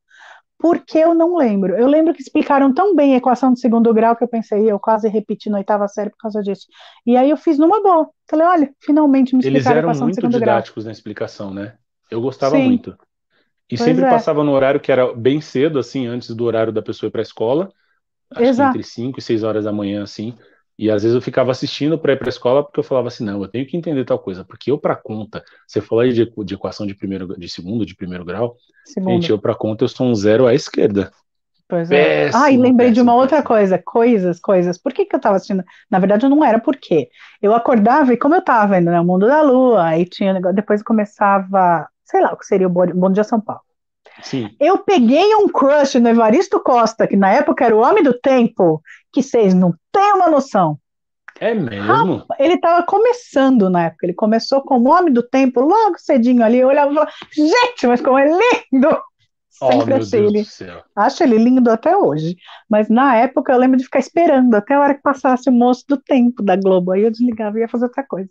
Por 0.58 0.84
que 0.84 0.98
eu 0.98 1.14
não 1.14 1.36
lembro? 1.36 1.76
Eu 1.76 1.86
lembro 1.86 2.12
que 2.12 2.20
explicaram 2.20 2.74
tão 2.74 2.94
bem 2.94 3.14
a 3.14 3.18
equação 3.18 3.52
de 3.52 3.60
segundo 3.60 3.94
grau 3.94 4.16
que 4.16 4.24
eu 4.24 4.28
pensei, 4.28 4.70
eu 4.70 4.78
quase 4.78 5.08
repeti 5.08 5.48
na 5.48 5.58
oitava 5.58 5.86
série 5.86 6.10
por 6.10 6.18
causa 6.18 6.42
disso. 6.42 6.66
E 7.06 7.16
aí 7.16 7.30
eu 7.30 7.36
fiz 7.36 7.58
numa 7.58 7.80
boa. 7.80 8.10
Falei, 8.28 8.46
olha, 8.46 8.74
finalmente 8.80 9.34
me 9.34 9.40
explicaram 9.40 9.78
Eles 9.78 9.96
eram 9.96 10.06
muito 10.06 10.28
didáticos 10.28 10.84
grau. 10.84 10.86
na 10.86 10.92
explicação, 10.92 11.54
né? 11.54 11.76
Eu 12.10 12.20
gostava 12.20 12.56
Sim. 12.56 12.64
muito. 12.64 12.90
E 13.70 13.76
pois 13.76 13.80
sempre 13.80 14.04
é. 14.04 14.10
passava 14.10 14.42
no 14.42 14.52
horário 14.52 14.80
que 14.80 14.90
era 14.90 15.14
bem 15.14 15.40
cedo, 15.40 15.78
assim, 15.78 16.06
antes 16.06 16.34
do 16.34 16.44
horário 16.44 16.72
da 16.72 16.82
pessoa 16.82 17.08
ir 17.08 17.10
para 17.10 17.20
a 17.20 17.22
escola. 17.22 17.72
Acho 18.30 18.42
Exato. 18.42 18.72
que 18.72 18.78
entre 18.78 18.90
5 18.90 19.18
e 19.18 19.22
6 19.22 19.42
horas 19.44 19.64
da 19.64 19.72
manhã, 19.72 20.02
assim. 20.02 20.34
E 20.78 20.90
às 20.90 21.02
vezes 21.02 21.14
eu 21.14 21.20
ficava 21.20 21.50
assistindo 21.50 21.98
para 21.98 22.12
ir 22.12 22.16
para 22.16 22.28
a 22.28 22.30
escola 22.30 22.62
porque 22.62 22.78
eu 22.78 22.84
falava 22.84 23.08
assim, 23.08 23.24
não, 23.24 23.42
eu 23.42 23.48
tenho 23.48 23.66
que 23.66 23.76
entender 23.76 24.04
tal 24.04 24.18
coisa, 24.18 24.44
porque 24.44 24.70
eu 24.70 24.78
para 24.78 24.94
conta, 24.94 25.42
você 25.66 25.80
falou 25.80 26.02
aí 26.02 26.12
de, 26.12 26.32
de, 26.44 26.54
equação 26.54 26.86
de 26.86 26.94
primeiro, 26.94 27.36
de 27.36 27.48
segundo, 27.48 27.84
de 27.84 27.96
primeiro 27.96 28.24
grau, 28.24 28.56
segundo. 28.84 29.10
gente, 29.10 29.30
eu 29.30 29.38
para 29.38 29.56
conta 29.56 29.82
eu 29.82 29.88
sou 29.88 30.06
um 30.06 30.14
zero 30.14 30.46
à 30.46 30.54
esquerda. 30.54 31.10
Pois 31.68 31.90
é. 31.90 32.24
Péssimo, 32.26 32.44
ah, 32.44 32.50
e 32.50 32.56
lembrei 32.56 32.88
péssimo, 32.88 32.94
de 32.94 33.00
uma 33.02 33.14
outra 33.14 33.38
péssimo. 33.38 33.48
coisa, 33.48 33.78
coisas, 33.78 34.40
coisas. 34.40 34.78
Por 34.78 34.92
que, 34.92 35.04
que 35.04 35.14
eu 35.14 35.18
estava 35.18 35.36
assistindo? 35.36 35.64
Na 35.90 35.98
verdade, 35.98 36.24
eu 36.24 36.30
não 36.30 36.44
era 36.44 36.58
por 36.58 36.76
quê. 36.76 37.10
Eu 37.42 37.52
acordava 37.52 38.12
e 38.14 38.16
como 38.16 38.34
eu 38.34 38.38
estava 38.38 38.74
vendo 38.74 38.90
né, 38.90 39.00
o 39.00 39.04
Mundo 39.04 39.26
da 39.26 39.42
Lua, 39.42 39.84
aí 39.84 40.06
tinha 40.06 40.40
depois 40.52 40.82
começava, 40.82 41.88
sei 42.04 42.22
lá, 42.22 42.32
o 42.32 42.38
que 42.38 42.46
seria 42.46 42.68
o 42.68 42.70
Bom 42.70 43.10
Dia 43.10 43.24
São 43.24 43.40
Paulo. 43.40 43.67
Sim. 44.22 44.50
Eu 44.58 44.78
peguei 44.78 45.34
um 45.36 45.48
crush 45.48 45.98
no 45.98 46.08
Evaristo 46.08 46.60
Costa, 46.60 47.06
que 47.06 47.16
na 47.16 47.30
época 47.30 47.64
era 47.64 47.76
o 47.76 47.80
homem 47.80 48.02
do 48.02 48.18
tempo, 48.18 48.82
que 49.12 49.22
vocês 49.22 49.54
não 49.54 49.72
têm 49.92 50.12
uma 50.14 50.28
noção. 50.28 50.78
É 51.40 51.54
mesmo? 51.54 52.26
ele 52.38 52.54
estava 52.54 52.84
começando 52.84 53.70
na 53.70 53.84
época, 53.84 54.06
ele 54.06 54.14
começou 54.14 54.60
como 54.62 54.90
homem 54.90 55.12
do 55.12 55.22
tempo, 55.22 55.60
logo 55.60 55.96
cedinho 55.98 56.42
ali, 56.42 56.58
eu 56.58 56.66
olhava 56.66 56.90
e 56.90 56.94
falava, 56.94 57.12
gente, 57.32 57.86
mas 57.86 58.00
como 58.00 58.18
é 58.18 58.26
lindo! 58.26 59.00
Sempre 59.50 59.94
oh, 59.94 59.96
achei 59.96 60.24
ele. 60.24 60.46
Acho 60.94 61.22
ele 61.24 61.36
lindo 61.36 61.68
até 61.68 61.96
hoje. 61.96 62.36
Mas 62.70 62.88
na 62.88 63.16
época 63.16 63.52
eu 63.52 63.58
lembro 63.58 63.76
de 63.76 63.84
ficar 63.84 63.98
esperando 63.98 64.54
até 64.54 64.74
a 64.74 64.80
hora 64.80 64.94
que 64.94 65.02
passasse 65.02 65.50
o 65.50 65.52
moço 65.52 65.84
do 65.88 65.96
tempo 65.96 66.44
da 66.44 66.54
Globo. 66.54 66.92
Aí 66.92 67.02
eu 67.02 67.10
desligava 67.10 67.58
e 67.58 67.62
ia 67.62 67.68
fazer 67.68 67.86
outra 67.86 68.04
coisa. 68.04 68.30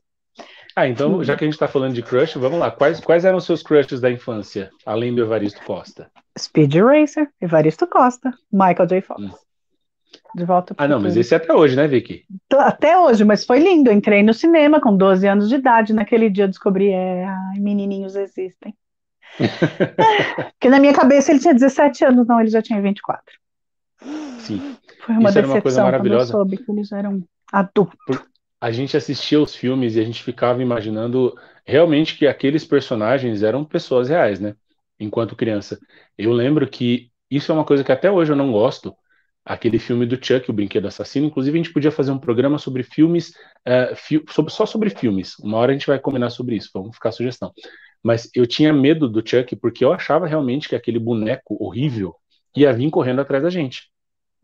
Ah, 0.77 0.87
então, 0.87 1.23
já 1.23 1.35
que 1.35 1.43
a 1.43 1.47
gente 1.47 1.55
está 1.55 1.67
falando 1.67 1.95
de 1.95 2.03
crush, 2.03 2.35
vamos 2.35 2.59
lá. 2.59 2.69
Quais, 2.69 2.99
quais 2.99 3.25
eram 3.25 3.39
os 3.39 3.45
seus 3.45 3.63
crushes 3.63 3.99
da 3.99 4.11
infância, 4.11 4.69
além 4.85 5.11
do 5.11 5.23
Evaristo 5.23 5.59
Costa? 5.65 6.07
Speed 6.37 6.75
Racer, 6.75 7.27
Evaristo 7.41 7.87
Costa, 7.87 8.31
Michael 8.53 8.85
J. 8.87 9.01
Fox. 9.01 9.23
Hum. 9.23 9.31
De 10.35 10.45
volta 10.45 10.75
Ah, 10.77 10.87
não, 10.87 10.99
mas 10.99 11.17
esse 11.17 11.33
é 11.33 11.37
até 11.37 11.51
hoje, 11.51 11.75
né, 11.75 11.87
Vicky? 11.87 12.25
Até 12.53 12.95
hoje, 12.95 13.23
mas 13.25 13.43
foi 13.43 13.57
lindo. 13.57 13.89
Eu 13.89 13.93
entrei 13.95 14.21
no 14.21 14.35
cinema 14.35 14.79
com 14.79 14.95
12 14.95 15.27
anos 15.27 15.49
de 15.49 15.55
idade. 15.55 15.93
Naquele 15.93 16.29
dia 16.29 16.43
eu 16.43 16.47
descobri, 16.47 16.91
é, 16.91 17.25
ai, 17.25 17.57
menininhos 17.59 18.15
existem. 18.15 18.75
Porque 20.53 20.69
na 20.69 20.79
minha 20.79 20.93
cabeça 20.93 21.31
ele 21.31 21.39
tinha 21.39 21.55
17 21.55 22.05
anos, 22.05 22.27
não, 22.27 22.39
ele 22.39 22.51
já 22.51 22.61
tinha 22.61 22.79
24. 22.79 23.23
Sim. 24.41 24.77
Foi 25.01 25.15
uma 25.15 25.29
Isso 25.29 25.33
decepção 25.41 25.55
uma 25.55 25.61
coisa 25.63 25.83
maravilhosa. 25.83 26.31
quando 26.33 26.51
eu 26.51 26.57
soube 26.57 26.63
que 26.63 26.71
eles 26.71 26.91
eram 26.91 27.23
adultos. 27.51 27.97
Por 28.05 28.27
a 28.59 28.71
gente 28.71 28.97
assistia 28.97 29.39
os 29.41 29.55
filmes 29.55 29.95
e 29.95 29.99
a 29.99 30.03
gente 30.03 30.23
ficava 30.23 30.61
imaginando 30.61 31.35
realmente 31.65 32.17
que 32.17 32.27
aqueles 32.27 32.65
personagens 32.65 33.43
eram 33.43 33.63
pessoas 33.65 34.09
reais, 34.09 34.39
né? 34.39 34.55
Enquanto 34.99 35.35
criança. 35.35 35.79
Eu 36.17 36.31
lembro 36.33 36.67
que 36.67 37.11
isso 37.29 37.51
é 37.51 37.55
uma 37.55 37.65
coisa 37.65 37.83
que 37.83 37.91
até 37.91 38.09
hoje 38.11 38.31
eu 38.31 38.35
não 38.35 38.51
gosto. 38.51 38.95
aquele 39.45 39.79
filme 39.79 40.05
do 40.05 40.15
Chuck, 40.23 40.49
o 40.49 40.53
Brinquedo 40.53 40.87
Assassino. 40.87 41.27
Inclusive, 41.27 41.57
a 41.57 41.63
gente 41.63 41.73
podia 41.73 41.91
fazer 41.91 42.11
um 42.11 42.19
programa 42.19 42.57
sobre 42.57 42.83
filmes, 42.83 43.29
uh, 43.67 43.95
fi 43.95 44.21
sobre, 44.29 44.51
só 44.53 44.65
sobre 44.65 44.89
filmes. 44.89 45.37
Uma 45.39 45.57
hora 45.57 45.71
a 45.71 45.75
gente 45.75 45.87
vai 45.87 45.99
combinar 45.99 46.29
sobre 46.31 46.55
isso, 46.57 46.69
vamos 46.73 46.95
ficar 46.95 47.09
a 47.09 47.11
sugestão. 47.13 47.53
Mas 48.03 48.29
eu 48.35 48.45
tinha 48.47 48.73
medo 48.73 49.07
do 49.09 49.27
Chuck 49.27 49.55
porque 49.55 49.83
eu 49.85 49.93
achava 49.93 50.27
realmente 50.27 50.69
que 50.69 50.75
aquele 50.75 50.99
boneco 50.99 51.57
horrível 51.63 52.15
ia 52.55 52.73
vir 52.73 52.89
correndo 52.91 53.21
atrás 53.21 53.43
da 53.43 53.49
gente. 53.49 53.89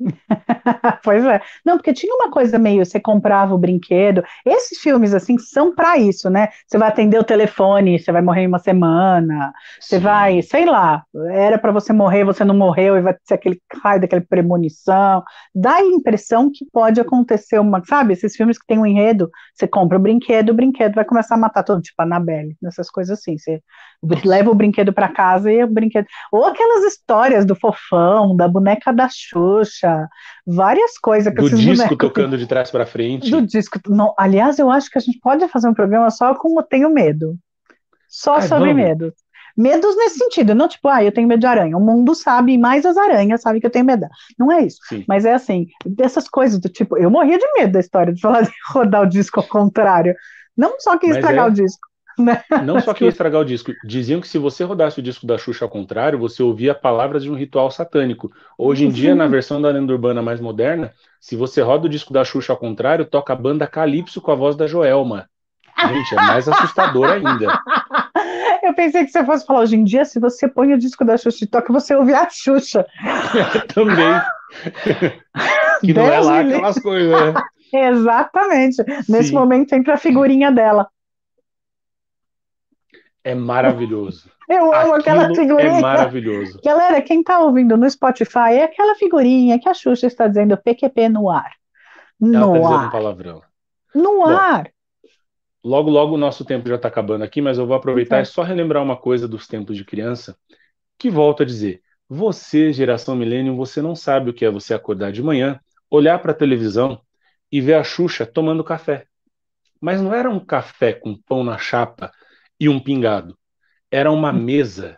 pois 1.03 1.23
é. 1.25 1.41
Não, 1.65 1.77
porque 1.77 1.93
tinha 1.93 2.13
uma 2.15 2.29
coisa 2.29 2.57
meio, 2.57 2.85
você 2.85 2.99
comprava 2.99 3.53
o 3.53 3.57
brinquedo. 3.57 4.23
Esses 4.45 4.79
filmes, 4.79 5.13
assim, 5.13 5.37
são 5.37 5.73
para 5.73 5.97
isso, 5.97 6.29
né? 6.29 6.49
Você 6.67 6.77
vai 6.77 6.89
atender 6.89 7.17
o 7.19 7.23
telefone, 7.23 7.99
você 7.99 8.11
vai 8.11 8.21
morrer 8.21 8.41
em 8.41 8.47
uma 8.47 8.59
semana, 8.59 9.53
você 9.79 9.99
vai, 9.99 10.41
sei 10.41 10.65
lá, 10.65 11.03
era 11.31 11.57
para 11.57 11.71
você 11.71 11.93
morrer, 11.93 12.23
você 12.23 12.43
não 12.43 12.55
morreu, 12.55 12.97
e 12.97 13.01
vai 13.01 13.15
ser 13.23 13.35
aquele 13.35 13.61
raio 13.83 14.01
daquela 14.01 14.21
premonição. 14.21 15.23
Dá 15.53 15.75
a 15.75 15.85
impressão 15.85 16.51
que 16.51 16.65
pode 16.71 16.99
acontecer 16.99 17.59
uma, 17.59 17.83
sabe, 17.85 18.13
esses 18.13 18.35
filmes 18.35 18.57
que 18.57 18.65
tem 18.67 18.79
um 18.79 18.85
enredo, 18.85 19.29
você 19.53 19.67
compra 19.67 19.97
o 19.97 20.01
brinquedo, 20.01 20.49
o 20.49 20.53
brinquedo 20.53 20.95
vai 20.95 21.05
começar 21.05 21.35
a 21.35 21.37
matar 21.37 21.63
todo, 21.63 21.81
tipo 21.81 22.01
Annabelle, 22.01 22.55
nessas 22.61 22.89
coisas 22.89 23.19
assim. 23.19 23.37
Você 23.37 23.61
leva 24.25 24.49
o 24.51 24.55
brinquedo 24.55 24.91
para 24.93 25.07
casa 25.09 25.51
e 25.51 25.63
o 25.63 25.67
brinquedo. 25.67 26.05
Ou 26.31 26.45
aquelas 26.45 26.83
histórias 26.83 27.45
do 27.45 27.55
fofão, 27.55 28.35
da 28.35 28.47
boneca 28.47 28.91
da 28.91 29.07
Xuxa, 29.09 29.92
várias 30.45 30.97
coisas 30.97 31.33
que 31.33 31.41
Do 31.41 31.49
disco 31.49 31.75
bonecos... 31.75 31.97
tocando 31.97 32.37
de 32.37 32.47
trás 32.47 32.71
para 32.71 32.85
frente. 32.85 33.29
Do 33.29 33.41
disco. 33.41 33.79
Não, 33.87 34.13
aliás, 34.17 34.59
eu 34.59 34.69
acho 34.69 34.89
que 34.89 34.97
a 34.97 35.01
gente 35.01 35.19
pode 35.19 35.47
fazer 35.47 35.67
um 35.67 35.73
programa 35.73 36.09
só 36.09 36.33
com 36.35 36.57
o 36.57 36.63
Tenho 36.63 36.89
Medo. 36.89 37.35
Só 38.07 38.35
Ai, 38.35 38.41
sobre 38.43 38.73
vamos. 38.73 38.83
medo. 38.83 39.13
Medos 39.55 39.95
nesse 39.95 40.17
sentido, 40.17 40.55
não 40.55 40.67
tipo, 40.67 40.87
ah, 40.87 41.03
eu 41.03 41.11
tenho 41.11 41.27
medo 41.27 41.39
de 41.39 41.45
aranha. 41.45 41.77
O 41.77 41.79
mundo 41.79 42.15
sabe, 42.15 42.57
mais 42.57 42.85
as 42.85 42.97
aranhas 42.97 43.41
sabem 43.41 43.61
que 43.61 43.67
eu 43.67 43.71
tenho 43.71 43.85
medo. 43.85 44.07
Não 44.37 44.51
é 44.51 44.65
isso. 44.65 44.77
Sim. 44.87 45.03
Mas 45.07 45.25
é 45.25 45.33
assim, 45.33 45.67
dessas 45.85 46.27
coisas 46.27 46.59
do 46.59 46.69
tipo, 46.69 46.97
eu 46.97 47.09
morria 47.11 47.37
de 47.37 47.45
medo 47.57 47.73
da 47.73 47.79
história 47.79 48.13
de 48.13 48.19
falar 48.19 48.41
de 48.41 48.51
rodar 48.69 49.03
o 49.03 49.09
disco 49.09 49.39
ao 49.39 49.47
contrário. 49.47 50.15
Não 50.57 50.79
só 50.79 50.97
que 50.97 51.07
estragar 51.07 51.47
é... 51.47 51.49
o 51.49 51.53
disco. 51.53 51.87
Né? 52.23 52.43
Não 52.63 52.79
só 52.79 52.93
que 52.93 53.03
ia 53.03 53.09
estragar 53.09 53.41
o 53.41 53.45
disco. 53.45 53.71
Diziam 53.83 54.21
que 54.21 54.27
se 54.27 54.37
você 54.37 54.63
rodasse 54.63 54.99
o 54.99 55.03
disco 55.03 55.25
da 55.25 55.37
Xuxa 55.37 55.65
ao 55.65 55.69
contrário, 55.69 56.19
você 56.19 56.43
ouvia 56.43 56.75
palavras 56.75 57.23
de 57.23 57.31
um 57.31 57.35
ritual 57.35 57.71
satânico. 57.71 58.31
Hoje 58.57 58.85
em 58.85 58.89
dia, 58.89 59.15
na 59.15 59.27
versão 59.27 59.61
da 59.61 59.69
lenda 59.69 59.91
urbana 59.91 60.21
mais 60.21 60.39
moderna, 60.39 60.93
se 61.19 61.35
você 61.35 61.61
roda 61.61 61.87
o 61.87 61.89
disco 61.89 62.13
da 62.13 62.23
Xuxa 62.23 62.53
ao 62.53 62.57
contrário, 62.57 63.05
toca 63.05 63.33
a 63.33 63.35
banda 63.35 63.65
Calypso 63.65 64.21
com 64.21 64.31
a 64.31 64.35
voz 64.35 64.55
da 64.55 64.67
Joelma. 64.67 65.27
Gente, 65.87 66.13
é 66.13 66.17
mais 66.17 66.47
assustador 66.47 67.09
ainda. 67.09 67.59
Eu 68.63 68.73
pensei 68.73 69.03
que 69.03 69.11
você 69.11 69.25
fosse 69.25 69.45
falar 69.45 69.61
hoje 69.61 69.75
em 69.75 69.83
dia, 69.83 70.05
se 70.05 70.19
você 70.19 70.47
põe 70.47 70.73
o 70.73 70.77
disco 70.77 71.03
da 71.03 71.17
Xuxa 71.17 71.43
e 71.43 71.47
toca, 71.47 71.73
você 71.73 71.95
ouve 71.95 72.13
a 72.13 72.29
Xuxa. 72.29 72.85
Também. 73.73 74.21
que 75.81 75.93
não 75.93 76.05
é 76.05 76.19
lá 76.19 76.39
aquelas 76.39 76.79
coisas, 76.79 77.11
né? 77.11 77.41
Exatamente. 77.73 78.83
Nesse 79.09 79.29
Sim. 79.29 79.35
momento 79.35 79.73
entra 79.73 79.95
a 79.95 79.97
figurinha 79.97 80.51
dela 80.51 80.87
é 83.23 83.33
maravilhoso. 83.33 84.29
Eu 84.49 84.65
amo 84.65 84.75
Aquilo 84.75 84.95
aquela 84.95 85.31
é 85.31 85.35
figurinha. 85.35 85.77
É 85.77 85.81
maravilhoso. 85.81 86.59
Galera, 86.63 87.01
quem 87.01 87.21
está 87.21 87.39
ouvindo 87.39 87.77
no 87.77 87.89
Spotify 87.89 88.51
é 88.51 88.63
aquela 88.65 88.93
figurinha 88.95 89.57
que 89.57 89.69
a 89.69 89.73
Xuxa 89.73 90.05
está 90.05 90.27
dizendo 90.27 90.57
PQP 90.57 91.07
no 91.07 91.29
ar. 91.29 91.51
No 92.19 92.55
Ela 92.55 92.61
tá 92.61 92.75
ar. 92.75 92.87
Um 92.87 92.91
palavrão. 92.91 93.41
No 93.95 94.17
Bom, 94.17 94.27
ar. 94.27 94.69
Logo, 95.63 95.89
logo 95.89 96.15
o 96.15 96.17
nosso 96.17 96.43
tempo 96.43 96.67
já 96.67 96.75
está 96.75 96.89
acabando 96.89 97.23
aqui, 97.23 97.41
mas 97.41 97.57
eu 97.57 97.65
vou 97.65 97.75
aproveitar 97.75 98.21
e 98.21 98.25
só 98.25 98.43
relembrar 98.43 98.83
uma 98.83 98.97
coisa 98.97 99.29
dos 99.29 99.47
tempos 99.47 99.77
de 99.77 99.85
criança, 99.85 100.37
que 100.99 101.09
volto 101.09 101.43
a 101.43 101.45
dizer. 101.45 101.81
Você, 102.09 102.73
geração 102.73 103.15
milênio, 103.15 103.55
você 103.55 103.81
não 103.81 103.95
sabe 103.95 104.29
o 104.29 104.33
que 104.33 104.43
é 104.43 104.51
você 104.51 104.73
acordar 104.73 105.11
de 105.13 105.23
manhã, 105.23 105.59
olhar 105.89 106.19
para 106.19 106.31
a 106.31 106.35
televisão 106.35 106.99
e 107.49 107.61
ver 107.61 107.75
a 107.75 107.83
Xuxa 107.83 108.25
tomando 108.25 108.63
café. 108.63 109.05
Mas 109.79 110.01
não 110.01 110.13
era 110.13 110.29
um 110.29 110.39
café 110.39 110.91
com 110.91 111.15
pão 111.15 111.43
na 111.43 111.57
chapa 111.57 112.11
e 112.63 112.69
um 112.69 112.79
pingado. 112.79 113.37
Era 113.91 114.09
uma 114.09 114.31
mesa 114.31 114.97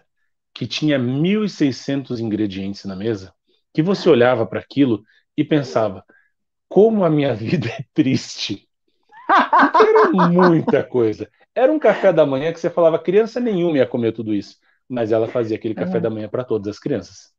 que 0.54 0.68
tinha 0.68 1.00
1.600 1.00 2.20
ingredientes 2.20 2.86
na 2.86 2.96
mesa, 2.96 3.34
que 3.74 3.82
você 3.82 4.08
olhava 4.08 4.46
para 4.46 4.60
aquilo 4.60 5.04
e 5.36 5.44
pensava: 5.44 6.06
como 6.70 7.04
a 7.04 7.10
minha 7.10 7.34
vida 7.36 7.68
é 7.68 7.84
triste. 7.92 8.68
era 9.28 10.30
muita 10.30 10.84
coisa. 10.84 11.28
Era 11.56 11.72
um 11.72 11.80
café 11.80 12.14
da 12.14 12.26
manhã 12.26 12.54
que 12.54 12.60
você 12.60 12.70
falava, 12.70 13.00
criança 13.00 13.40
nenhuma 13.40 13.78
ia 13.78 13.88
comer 13.88 14.12
tudo 14.12 14.34
isso. 14.34 14.58
Mas 14.88 15.12
ela 15.12 15.28
fazia 15.28 15.58
aquele 15.58 15.74
café 15.74 15.98
é. 15.98 16.02
da 16.02 16.10
manhã 16.12 16.30
para 16.30 16.44
todas 16.44 16.68
as 16.68 16.80
crianças. 16.80 17.34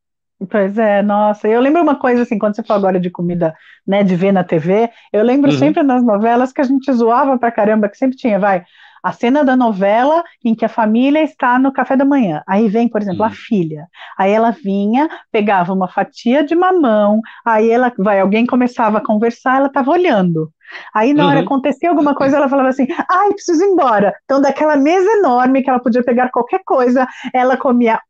Pois 0.50 0.76
é, 0.76 1.02
nossa, 1.02 1.46
eu 1.48 1.60
lembro 1.60 1.80
uma 1.80 1.98
coisa 1.98 2.22
assim, 2.22 2.38
quando 2.38 2.56
você 2.56 2.62
falou 2.62 2.80
agora 2.80 3.00
de 3.00 3.08
comida, 3.08 3.54
né, 3.86 4.02
de 4.02 4.14
ver 4.16 4.32
na 4.32 4.44
TV, 4.44 4.90
eu 5.10 5.22
lembro 5.22 5.50
uhum. 5.50 5.58
sempre 5.58 5.82
nas 5.82 6.04
novelas 6.04 6.52
que 6.52 6.60
a 6.60 6.64
gente 6.64 6.92
zoava 6.92 7.38
pra 7.38 7.50
caramba, 7.50 7.88
que 7.88 7.96
sempre 7.96 8.18
tinha, 8.18 8.38
vai, 8.38 8.62
a 9.06 9.12
cena 9.12 9.44
da 9.44 9.54
novela 9.54 10.24
em 10.44 10.52
que 10.52 10.64
a 10.64 10.68
família 10.68 11.22
está 11.22 11.60
no 11.60 11.72
café 11.72 11.96
da 11.96 12.04
manhã. 12.04 12.42
Aí 12.44 12.68
vem, 12.68 12.88
por 12.88 13.00
exemplo, 13.00 13.22
a 13.22 13.30
filha. 13.30 13.86
Aí 14.18 14.32
ela 14.32 14.50
vinha, 14.50 15.08
pegava 15.30 15.72
uma 15.72 15.86
fatia 15.86 16.42
de 16.42 16.56
mamão, 16.56 17.20
aí 17.44 17.70
ela 17.70 17.92
vai, 17.96 18.18
alguém 18.18 18.44
começava 18.44 18.98
a 18.98 19.04
conversar, 19.04 19.58
ela 19.58 19.68
estava 19.68 19.92
olhando. 19.92 20.50
Aí 20.92 21.14
na 21.14 21.28
hora 21.28 21.38
uhum. 21.38 21.44
acontecia 21.44 21.88
alguma 21.88 22.16
coisa, 22.16 22.36
ela 22.36 22.48
falava 22.48 22.70
assim: 22.70 22.88
"Ai, 23.08 23.32
preciso 23.32 23.62
ir 23.62 23.68
embora". 23.68 24.12
Então 24.24 24.40
daquela 24.40 24.76
mesa 24.76 25.08
enorme 25.18 25.62
que 25.62 25.70
ela 25.70 25.78
podia 25.78 26.02
pegar 26.02 26.30
qualquer 26.30 26.62
coisa, 26.64 27.06
ela 27.32 27.56
comia 27.56 28.00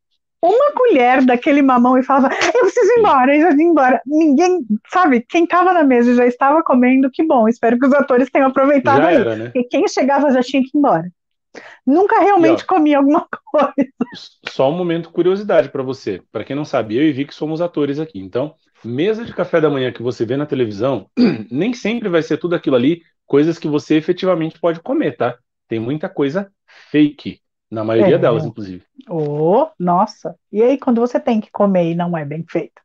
uma 0.41 0.71
colher 0.71 1.25
daquele 1.25 1.61
mamão 1.61 1.97
e 1.97 2.03
falava, 2.03 2.29
eu 2.33 2.61
preciso 2.61 2.91
ir 2.91 2.99
embora, 2.99 3.35
eu 3.35 3.41
já 3.41 3.51
ir 3.51 3.61
embora. 3.61 4.01
Ninguém, 4.05 4.65
sabe, 4.91 5.25
quem 5.27 5.43
estava 5.43 5.73
na 5.73 5.83
mesa 5.83 6.15
já 6.15 6.25
estava 6.25 6.63
comendo, 6.63 7.09
que 7.11 7.23
bom, 7.23 7.47
espero 7.47 7.79
que 7.79 7.87
os 7.87 7.93
atores 7.93 8.29
tenham 8.29 8.47
aproveitado 8.47 9.01
já 9.01 9.07
aí. 9.07 9.15
Era, 9.15 9.35
né? 9.35 9.51
E 9.55 9.63
quem 9.63 9.87
chegava 9.87 10.31
já 10.31 10.41
tinha 10.41 10.61
que 10.61 10.69
ir 10.75 10.77
embora. 10.77 11.11
Nunca 11.85 12.19
realmente 12.19 12.61
e, 12.61 12.63
ó, 12.63 12.67
comia 12.67 12.97
alguma 12.97 13.27
coisa. 13.51 13.91
Só 14.47 14.69
um 14.69 14.77
momento 14.77 15.09
curiosidade 15.09 15.69
para 15.69 15.81
você. 15.81 16.21
Para 16.31 16.43
quem 16.43 16.55
não 16.55 16.65
sabe, 16.65 16.95
eu 16.95 17.03
e 17.03 17.11
Vic 17.11 17.33
somos 17.33 17.61
atores 17.61 17.99
aqui. 17.99 18.19
Então, 18.19 18.53
mesa 18.83 19.25
de 19.25 19.33
café 19.33 19.59
da 19.59 19.69
manhã 19.69 19.91
que 19.91 20.03
você 20.03 20.25
vê 20.25 20.37
na 20.37 20.45
televisão, 20.45 21.09
nem 21.49 21.73
sempre 21.73 22.09
vai 22.09 22.21
ser 22.21 22.37
tudo 22.37 22.55
aquilo 22.55 22.75
ali, 22.75 23.01
coisas 23.25 23.57
que 23.57 23.67
você 23.67 23.95
efetivamente 23.95 24.59
pode 24.59 24.79
comer, 24.81 25.17
tá? 25.17 25.35
Tem 25.67 25.79
muita 25.79 26.07
coisa 26.07 26.51
fake 26.91 27.41
na 27.69 27.83
maioria 27.83 28.15
é. 28.15 28.17
delas, 28.17 28.45
inclusive. 28.45 28.83
Oh, 29.09 29.67
nossa. 29.79 30.35
E 30.51 30.61
aí, 30.61 30.77
quando 30.77 31.01
você 31.01 31.19
tem 31.19 31.39
que 31.41 31.51
comer 31.51 31.91
e 31.91 31.95
não 31.95 32.17
é 32.17 32.25
bem 32.25 32.45
feito? 32.49 32.81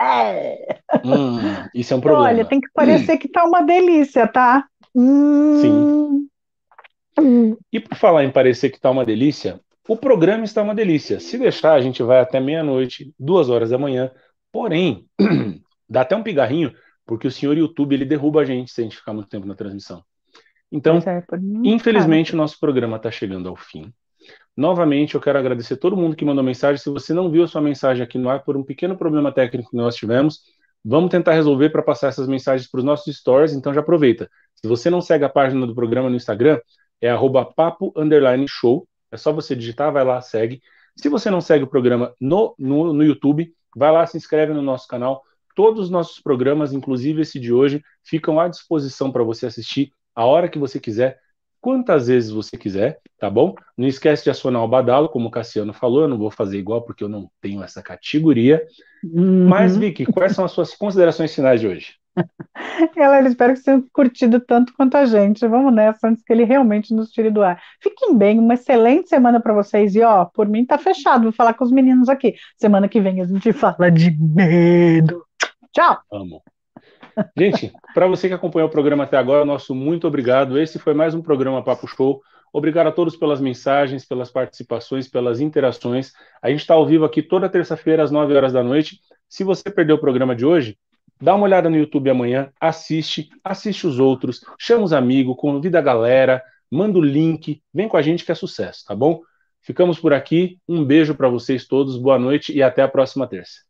É. 0.00 0.80
Hum, 1.04 1.38
isso 1.74 1.94
é 1.94 1.96
um 1.96 2.00
problema. 2.02 2.28
Olha, 2.28 2.44
tem 2.44 2.60
que 2.60 2.68
parecer 2.74 3.14
hum. 3.14 3.18
que 3.18 3.28
tá 3.28 3.44
uma 3.44 3.62
delícia, 3.62 4.26
tá? 4.26 4.66
Hum. 4.94 5.60
Sim. 5.60 7.56
E 7.72 7.80
por 7.80 7.96
falar 7.96 8.24
em 8.24 8.30
parecer 8.30 8.70
que 8.70 8.80
tá 8.80 8.90
uma 8.90 9.04
delícia, 9.04 9.60
o 9.88 9.96
programa 9.96 10.44
está 10.44 10.62
uma 10.62 10.74
delícia. 10.74 11.18
Se 11.20 11.38
deixar, 11.38 11.72
a 11.72 11.80
gente 11.80 12.02
vai 12.02 12.20
até 12.20 12.40
meia-noite, 12.40 13.14
duas 13.18 13.48
horas 13.48 13.70
da 13.70 13.78
manhã. 13.78 14.10
Porém, 14.52 15.06
dá 15.88 16.02
até 16.02 16.14
um 16.14 16.22
pigarrinho, 16.22 16.72
porque 17.06 17.26
o 17.26 17.30
senhor 17.30 17.56
YouTube 17.56 17.94
ele 17.94 18.04
derruba 18.04 18.40
a 18.42 18.44
gente 18.44 18.70
se 18.70 18.80
a 18.80 18.84
gente 18.84 18.96
ficar 18.96 19.12
muito 19.12 19.28
tempo 19.28 19.46
na 19.46 19.54
transmissão. 19.54 20.02
Então, 20.70 20.98
é, 20.98 21.24
infelizmente, 21.64 22.34
o 22.34 22.36
nosso 22.36 22.58
programa 22.58 22.96
está 22.96 23.10
chegando 23.10 23.48
ao 23.48 23.56
fim. 23.56 23.92
Novamente, 24.56 25.14
eu 25.14 25.20
quero 25.20 25.38
agradecer 25.38 25.76
todo 25.76 25.96
mundo 25.96 26.16
que 26.16 26.24
mandou 26.24 26.42
mensagem. 26.42 26.82
Se 26.82 26.88
você 26.88 27.12
não 27.12 27.30
viu 27.30 27.44
a 27.44 27.46
sua 27.46 27.60
mensagem 27.60 28.02
aqui 28.02 28.16
no 28.16 28.30
ar 28.30 28.42
por 28.42 28.56
um 28.56 28.62
pequeno 28.62 28.96
problema 28.96 29.30
técnico 29.30 29.70
que 29.70 29.76
nós 29.76 29.94
tivemos, 29.94 30.40
vamos 30.82 31.10
tentar 31.10 31.32
resolver 31.32 31.68
para 31.68 31.82
passar 31.82 32.08
essas 32.08 32.26
mensagens 32.26 32.70
para 32.70 32.78
os 32.78 32.84
nossos 32.84 33.14
stories, 33.14 33.52
então 33.52 33.74
já 33.74 33.80
aproveita. 33.80 34.30
Se 34.54 34.66
você 34.66 34.88
não 34.88 35.02
segue 35.02 35.24
a 35.24 35.28
página 35.28 35.66
do 35.66 35.74
programa 35.74 36.08
no 36.08 36.16
Instagram, 36.16 36.58
é 37.00 37.10
papo 37.54 37.92
show. 38.48 38.88
É 39.12 39.16
só 39.18 39.30
você 39.30 39.54
digitar, 39.54 39.92
vai 39.92 40.04
lá, 40.04 40.20
segue. 40.22 40.62
Se 40.96 41.10
você 41.10 41.30
não 41.30 41.42
segue 41.42 41.64
o 41.64 41.68
programa 41.68 42.14
no, 42.18 42.54
no, 42.58 42.94
no 42.94 43.04
YouTube, 43.04 43.52
vai 43.76 43.92
lá, 43.92 44.06
se 44.06 44.16
inscreve 44.16 44.54
no 44.54 44.62
nosso 44.62 44.88
canal. 44.88 45.22
Todos 45.54 45.84
os 45.84 45.90
nossos 45.90 46.18
programas, 46.18 46.72
inclusive 46.72 47.20
esse 47.20 47.38
de 47.38 47.52
hoje, 47.52 47.82
ficam 48.02 48.40
à 48.40 48.48
disposição 48.48 49.12
para 49.12 49.22
você 49.22 49.46
assistir 49.46 49.90
a 50.14 50.24
hora 50.24 50.48
que 50.48 50.58
você 50.58 50.80
quiser 50.80 51.18
quantas 51.66 52.06
vezes 52.06 52.30
você 52.30 52.56
quiser, 52.56 53.00
tá 53.18 53.28
bom? 53.28 53.52
Não 53.76 53.88
esquece 53.88 54.22
de 54.22 54.30
acionar 54.30 54.62
o 54.62 54.68
badalo, 54.68 55.08
como 55.08 55.26
o 55.26 55.30
Cassiano 55.32 55.72
falou, 55.72 56.02
eu 56.02 56.08
não 56.08 56.16
vou 56.16 56.30
fazer 56.30 56.58
igual 56.58 56.82
porque 56.82 57.02
eu 57.02 57.08
não 57.08 57.28
tenho 57.40 57.60
essa 57.60 57.82
categoria. 57.82 58.64
Uhum. 59.02 59.48
Mas, 59.48 59.76
Vicky, 59.76 60.06
quais 60.06 60.32
são 60.32 60.44
as 60.44 60.52
suas 60.52 60.76
considerações 60.76 61.34
finais 61.34 61.60
de 61.60 61.66
hoje? 61.66 61.96
Galera, 62.96 63.26
espero 63.26 63.52
que 63.52 63.64
tenham 63.64 63.84
curtido 63.92 64.38
tanto 64.38 64.72
quanto 64.76 64.96
a 64.96 65.06
gente. 65.06 65.44
Vamos 65.48 65.74
nessa 65.74 66.06
antes 66.06 66.22
que 66.22 66.32
ele 66.32 66.44
realmente 66.44 66.94
nos 66.94 67.10
tire 67.10 67.32
do 67.32 67.42
ar. 67.42 67.60
Fiquem 67.82 68.16
bem, 68.16 68.38
uma 68.38 68.54
excelente 68.54 69.08
semana 69.08 69.40
para 69.40 69.52
vocês. 69.52 69.96
E 69.96 70.02
ó, 70.02 70.24
por 70.24 70.48
mim 70.48 70.64
tá 70.64 70.78
fechado, 70.78 71.24
vou 71.24 71.32
falar 71.32 71.54
com 71.54 71.64
os 71.64 71.72
meninos 71.72 72.08
aqui. 72.08 72.36
Semana 72.56 72.88
que 72.88 73.00
vem 73.00 73.20
a 73.20 73.24
gente 73.24 73.52
fala 73.52 73.90
de 73.90 74.16
medo. 74.16 75.24
Tchau. 75.72 75.98
Amo. 76.12 76.40
Gente, 77.36 77.72
para 77.94 78.06
você 78.06 78.28
que 78.28 78.34
acompanhou 78.34 78.68
o 78.68 78.70
programa 78.70 79.04
até 79.04 79.16
agora, 79.16 79.44
nosso 79.44 79.74
muito 79.74 80.06
obrigado. 80.06 80.58
Esse 80.58 80.78
foi 80.78 80.94
mais 80.94 81.14
um 81.14 81.22
programa 81.22 81.62
Papo 81.62 81.86
Show. 81.86 82.20
Obrigado 82.52 82.86
a 82.86 82.92
todos 82.92 83.16
pelas 83.16 83.40
mensagens, 83.40 84.04
pelas 84.04 84.30
participações, 84.30 85.08
pelas 85.08 85.40
interações. 85.40 86.12
A 86.42 86.50
gente 86.50 86.60
está 86.60 86.74
ao 86.74 86.86
vivo 86.86 87.04
aqui 87.04 87.22
toda 87.22 87.48
terça-feira 87.48 88.02
às 88.02 88.10
9 88.10 88.34
horas 88.34 88.52
da 88.52 88.62
noite. 88.62 89.00
Se 89.28 89.44
você 89.44 89.70
perdeu 89.70 89.96
o 89.96 90.00
programa 90.00 90.34
de 90.34 90.44
hoje, 90.44 90.78
dá 91.20 91.34
uma 91.34 91.44
olhada 91.44 91.68
no 91.68 91.76
YouTube 91.76 92.10
amanhã, 92.10 92.50
assiste, 92.60 93.28
assiste 93.42 93.86
os 93.86 93.98
outros, 93.98 94.40
chama 94.58 94.84
os 94.84 94.92
amigos, 94.92 95.36
convida 95.36 95.78
a 95.78 95.82
galera, 95.82 96.42
manda 96.70 96.98
o 96.98 97.02
link, 97.02 97.62
vem 97.72 97.88
com 97.88 97.96
a 97.96 98.02
gente 98.02 98.24
que 98.24 98.32
é 98.32 98.34
sucesso, 98.34 98.84
tá 98.86 98.94
bom? 98.94 99.20
Ficamos 99.62 99.98
por 99.98 100.12
aqui. 100.12 100.60
Um 100.68 100.84
beijo 100.84 101.14
para 101.14 101.28
vocês 101.28 101.66
todos, 101.66 101.98
boa 101.98 102.18
noite 102.18 102.52
e 102.52 102.62
até 102.62 102.82
a 102.82 102.88
próxima 102.88 103.26
terça. 103.26 103.62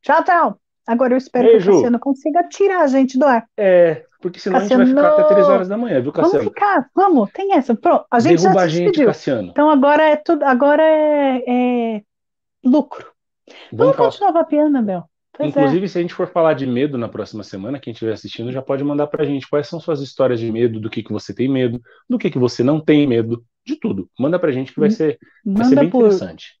Tchau, 0.00 0.24
tchau. 0.24 0.63
Agora 0.86 1.14
eu 1.14 1.18
espero 1.18 1.48
beijo. 1.48 1.64
que 1.64 1.70
o 1.70 1.74
Cassiano 1.74 1.98
consiga 1.98 2.44
tirar 2.44 2.82
a 2.82 2.86
gente 2.86 3.18
do 3.18 3.24
ar. 3.24 3.46
É, 3.56 4.04
porque 4.20 4.38
senão 4.38 4.60
Cassiano... 4.60 4.82
a 4.82 4.86
gente 4.86 4.94
vai 4.94 5.04
ficar 5.04 5.22
até 5.22 5.34
três 5.34 5.48
horas 5.48 5.68
da 5.68 5.76
manhã, 5.76 6.00
viu, 6.00 6.12
Cassiano? 6.12 6.38
Vamos 6.38 6.48
ficar, 6.52 6.90
vamos, 6.94 7.30
tem 7.32 7.54
essa. 7.54 7.74
Pronto, 7.74 8.04
a 8.10 8.20
gente 8.20 8.40
Derruba 8.40 8.60
já 8.60 8.64
a 8.64 8.68
gente, 8.68 9.04
Cassiano. 9.04 9.48
Então 9.48 9.70
agora 9.70 10.02
é 10.02 10.16
tudo, 10.16 10.42
agora 10.44 10.82
é, 10.82 11.44
é 11.46 12.02
lucro. 12.64 13.06
Vamos, 13.72 13.96
vamos 13.96 13.96
continuar 13.96 14.32
vapeando, 14.32 14.78
Abel. 14.78 15.04
Pois 15.36 15.48
Inclusive, 15.48 15.84
é. 15.84 15.88
se 15.88 15.98
a 15.98 16.00
gente 16.00 16.14
for 16.14 16.28
falar 16.28 16.54
de 16.54 16.64
medo 16.64 16.96
na 16.96 17.08
próxima 17.08 17.42
semana, 17.42 17.80
quem 17.80 17.92
estiver 17.92 18.12
assistindo 18.12 18.52
já 18.52 18.62
pode 18.62 18.84
mandar 18.84 19.08
pra 19.08 19.24
gente 19.24 19.48
quais 19.48 19.66
são 19.66 19.80
suas 19.80 20.00
histórias 20.00 20.38
de 20.38 20.50
medo, 20.50 20.78
do 20.78 20.88
que, 20.88 21.02
que 21.02 21.12
você 21.12 21.34
tem 21.34 21.48
medo, 21.48 21.80
do 22.08 22.18
que, 22.18 22.30
que 22.30 22.38
você 22.38 22.62
não 22.62 22.80
tem 22.80 23.04
medo, 23.06 23.44
de 23.66 23.76
tudo. 23.76 24.08
Manda 24.18 24.38
pra 24.38 24.52
gente 24.52 24.72
que 24.72 24.78
vai 24.78 24.90
ser, 24.90 25.18
vai 25.44 25.64
ser 25.64 25.74
bem 25.74 25.90
por, 25.90 26.06
interessante. 26.06 26.52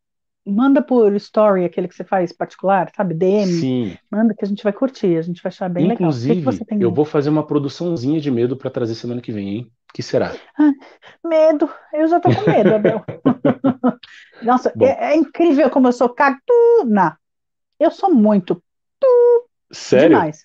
Manda 0.46 0.82
por 0.82 1.14
story, 1.16 1.64
aquele 1.64 1.88
que 1.88 1.94
você 1.94 2.04
faz 2.04 2.32
particular, 2.32 2.90
sabe? 2.94 3.14
DM. 3.14 3.46
Sim. 3.46 3.98
Manda 4.10 4.34
que 4.34 4.44
a 4.44 4.48
gente 4.48 4.62
vai 4.62 4.72
curtir, 4.72 5.16
a 5.16 5.22
gente 5.22 5.42
vai 5.42 5.50
achar 5.50 5.70
bem 5.70 5.90
Inclusive, 5.90 6.34
legal. 6.34 6.52
Inclusive, 6.52 6.84
eu 6.84 6.92
vou 6.92 7.04
fazer 7.04 7.30
uma 7.30 7.46
produçãozinha 7.46 8.20
de 8.20 8.30
medo 8.30 8.56
para 8.56 8.70
trazer 8.70 8.94
semana 8.94 9.22
que 9.22 9.32
vem, 9.32 9.48
hein? 9.48 9.72
que 9.94 10.02
será? 10.02 10.34
Ah, 10.58 10.72
medo. 11.24 11.70
Eu 11.92 12.08
já 12.08 12.18
tô 12.18 12.28
com 12.34 12.50
medo, 12.50 12.74
Abel. 12.74 13.04
Nossa, 14.42 14.74
é, 14.80 15.12
é, 15.12 15.16
incrível 15.16 15.70
como 15.70 15.86
eu 15.86 15.92
sou 15.92 16.08
caguna. 16.08 17.16
Eu 17.78 17.92
sou 17.92 18.12
muito 18.12 18.60
Sério? 19.70 20.16
Demais. 20.16 20.44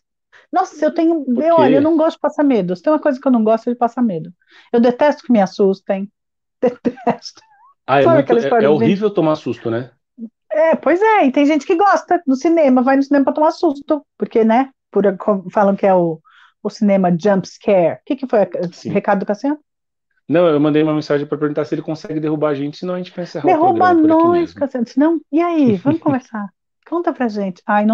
Nossa, 0.52 0.84
eu 0.84 0.94
tenho. 0.94 1.26
Eu, 1.42 1.56
olha, 1.56 1.76
eu 1.76 1.82
não 1.82 1.98
gosto 1.98 2.16
de 2.18 2.22
passar 2.22 2.44
medo. 2.44 2.76
Se 2.76 2.82
tem 2.82 2.92
uma 2.92 3.00
coisa 3.00 3.20
que 3.20 3.28
eu 3.28 3.32
não 3.32 3.44
gosto 3.44 3.70
é 3.70 3.74
de 3.74 3.78
passar 3.78 4.02
medo. 4.02 4.32
Eu 4.72 4.80
detesto 4.80 5.24
que 5.24 5.32
me 5.32 5.42
assustem. 5.42 6.12
Detesto. 6.62 7.42
Ah, 7.92 8.02
é, 8.04 8.06
muito, 8.06 8.38
é, 8.38 8.64
é 8.66 8.70
horrível 8.70 9.10
tomar 9.10 9.36
susto, 9.36 9.72
né? 9.72 9.90
É, 10.52 10.76
pois 10.76 11.02
é, 11.02 11.26
e 11.26 11.32
tem 11.32 11.44
gente 11.44 11.66
que 11.66 11.76
gosta 11.76 12.22
no 12.28 12.36
cinema, 12.36 12.84
vai 12.84 12.96
no 12.96 13.02
cinema 13.02 13.26
para 13.26 13.34
tomar 13.34 13.50
susto, 13.50 14.06
porque, 14.16 14.44
né, 14.44 14.70
por, 14.92 15.04
falam 15.52 15.76
que 15.76 15.88
é 15.88 15.94
o, 15.94 16.20
o 16.62 16.70
cinema 16.70 17.10
jump 17.10 17.48
scare. 17.48 17.96
O 17.96 18.00
que, 18.06 18.16
que 18.16 18.28
foi 18.28 18.42
o 18.42 18.94
recado 18.94 19.20
do 19.22 19.26
Cassiano? 19.26 19.60
Não, 20.28 20.48
eu 20.48 20.60
mandei 20.60 20.84
uma 20.84 20.94
mensagem 20.94 21.26
para 21.26 21.38
perguntar 21.40 21.66
se 21.66 21.74
ele 21.74 21.82
consegue 21.82 22.20
derrubar 22.20 22.50
a 22.50 22.54
gente, 22.54 22.78
senão 22.78 22.94
a 22.94 22.98
gente 22.98 23.12
vai 23.12 23.24
encerrar 23.24 23.48
Derruba 23.48 23.72
o 23.72 23.96
programa 23.96 24.08
nós, 24.08 24.54
Cassiano. 24.54 24.88
Senão, 24.88 25.20
e 25.32 25.42
aí, 25.42 25.76
vamos 25.84 26.00
conversar. 26.00 26.48
Conta 26.88 27.12
pra 27.12 27.28
gente. 27.28 27.62
Ai, 27.66 27.86
não 27.86 27.88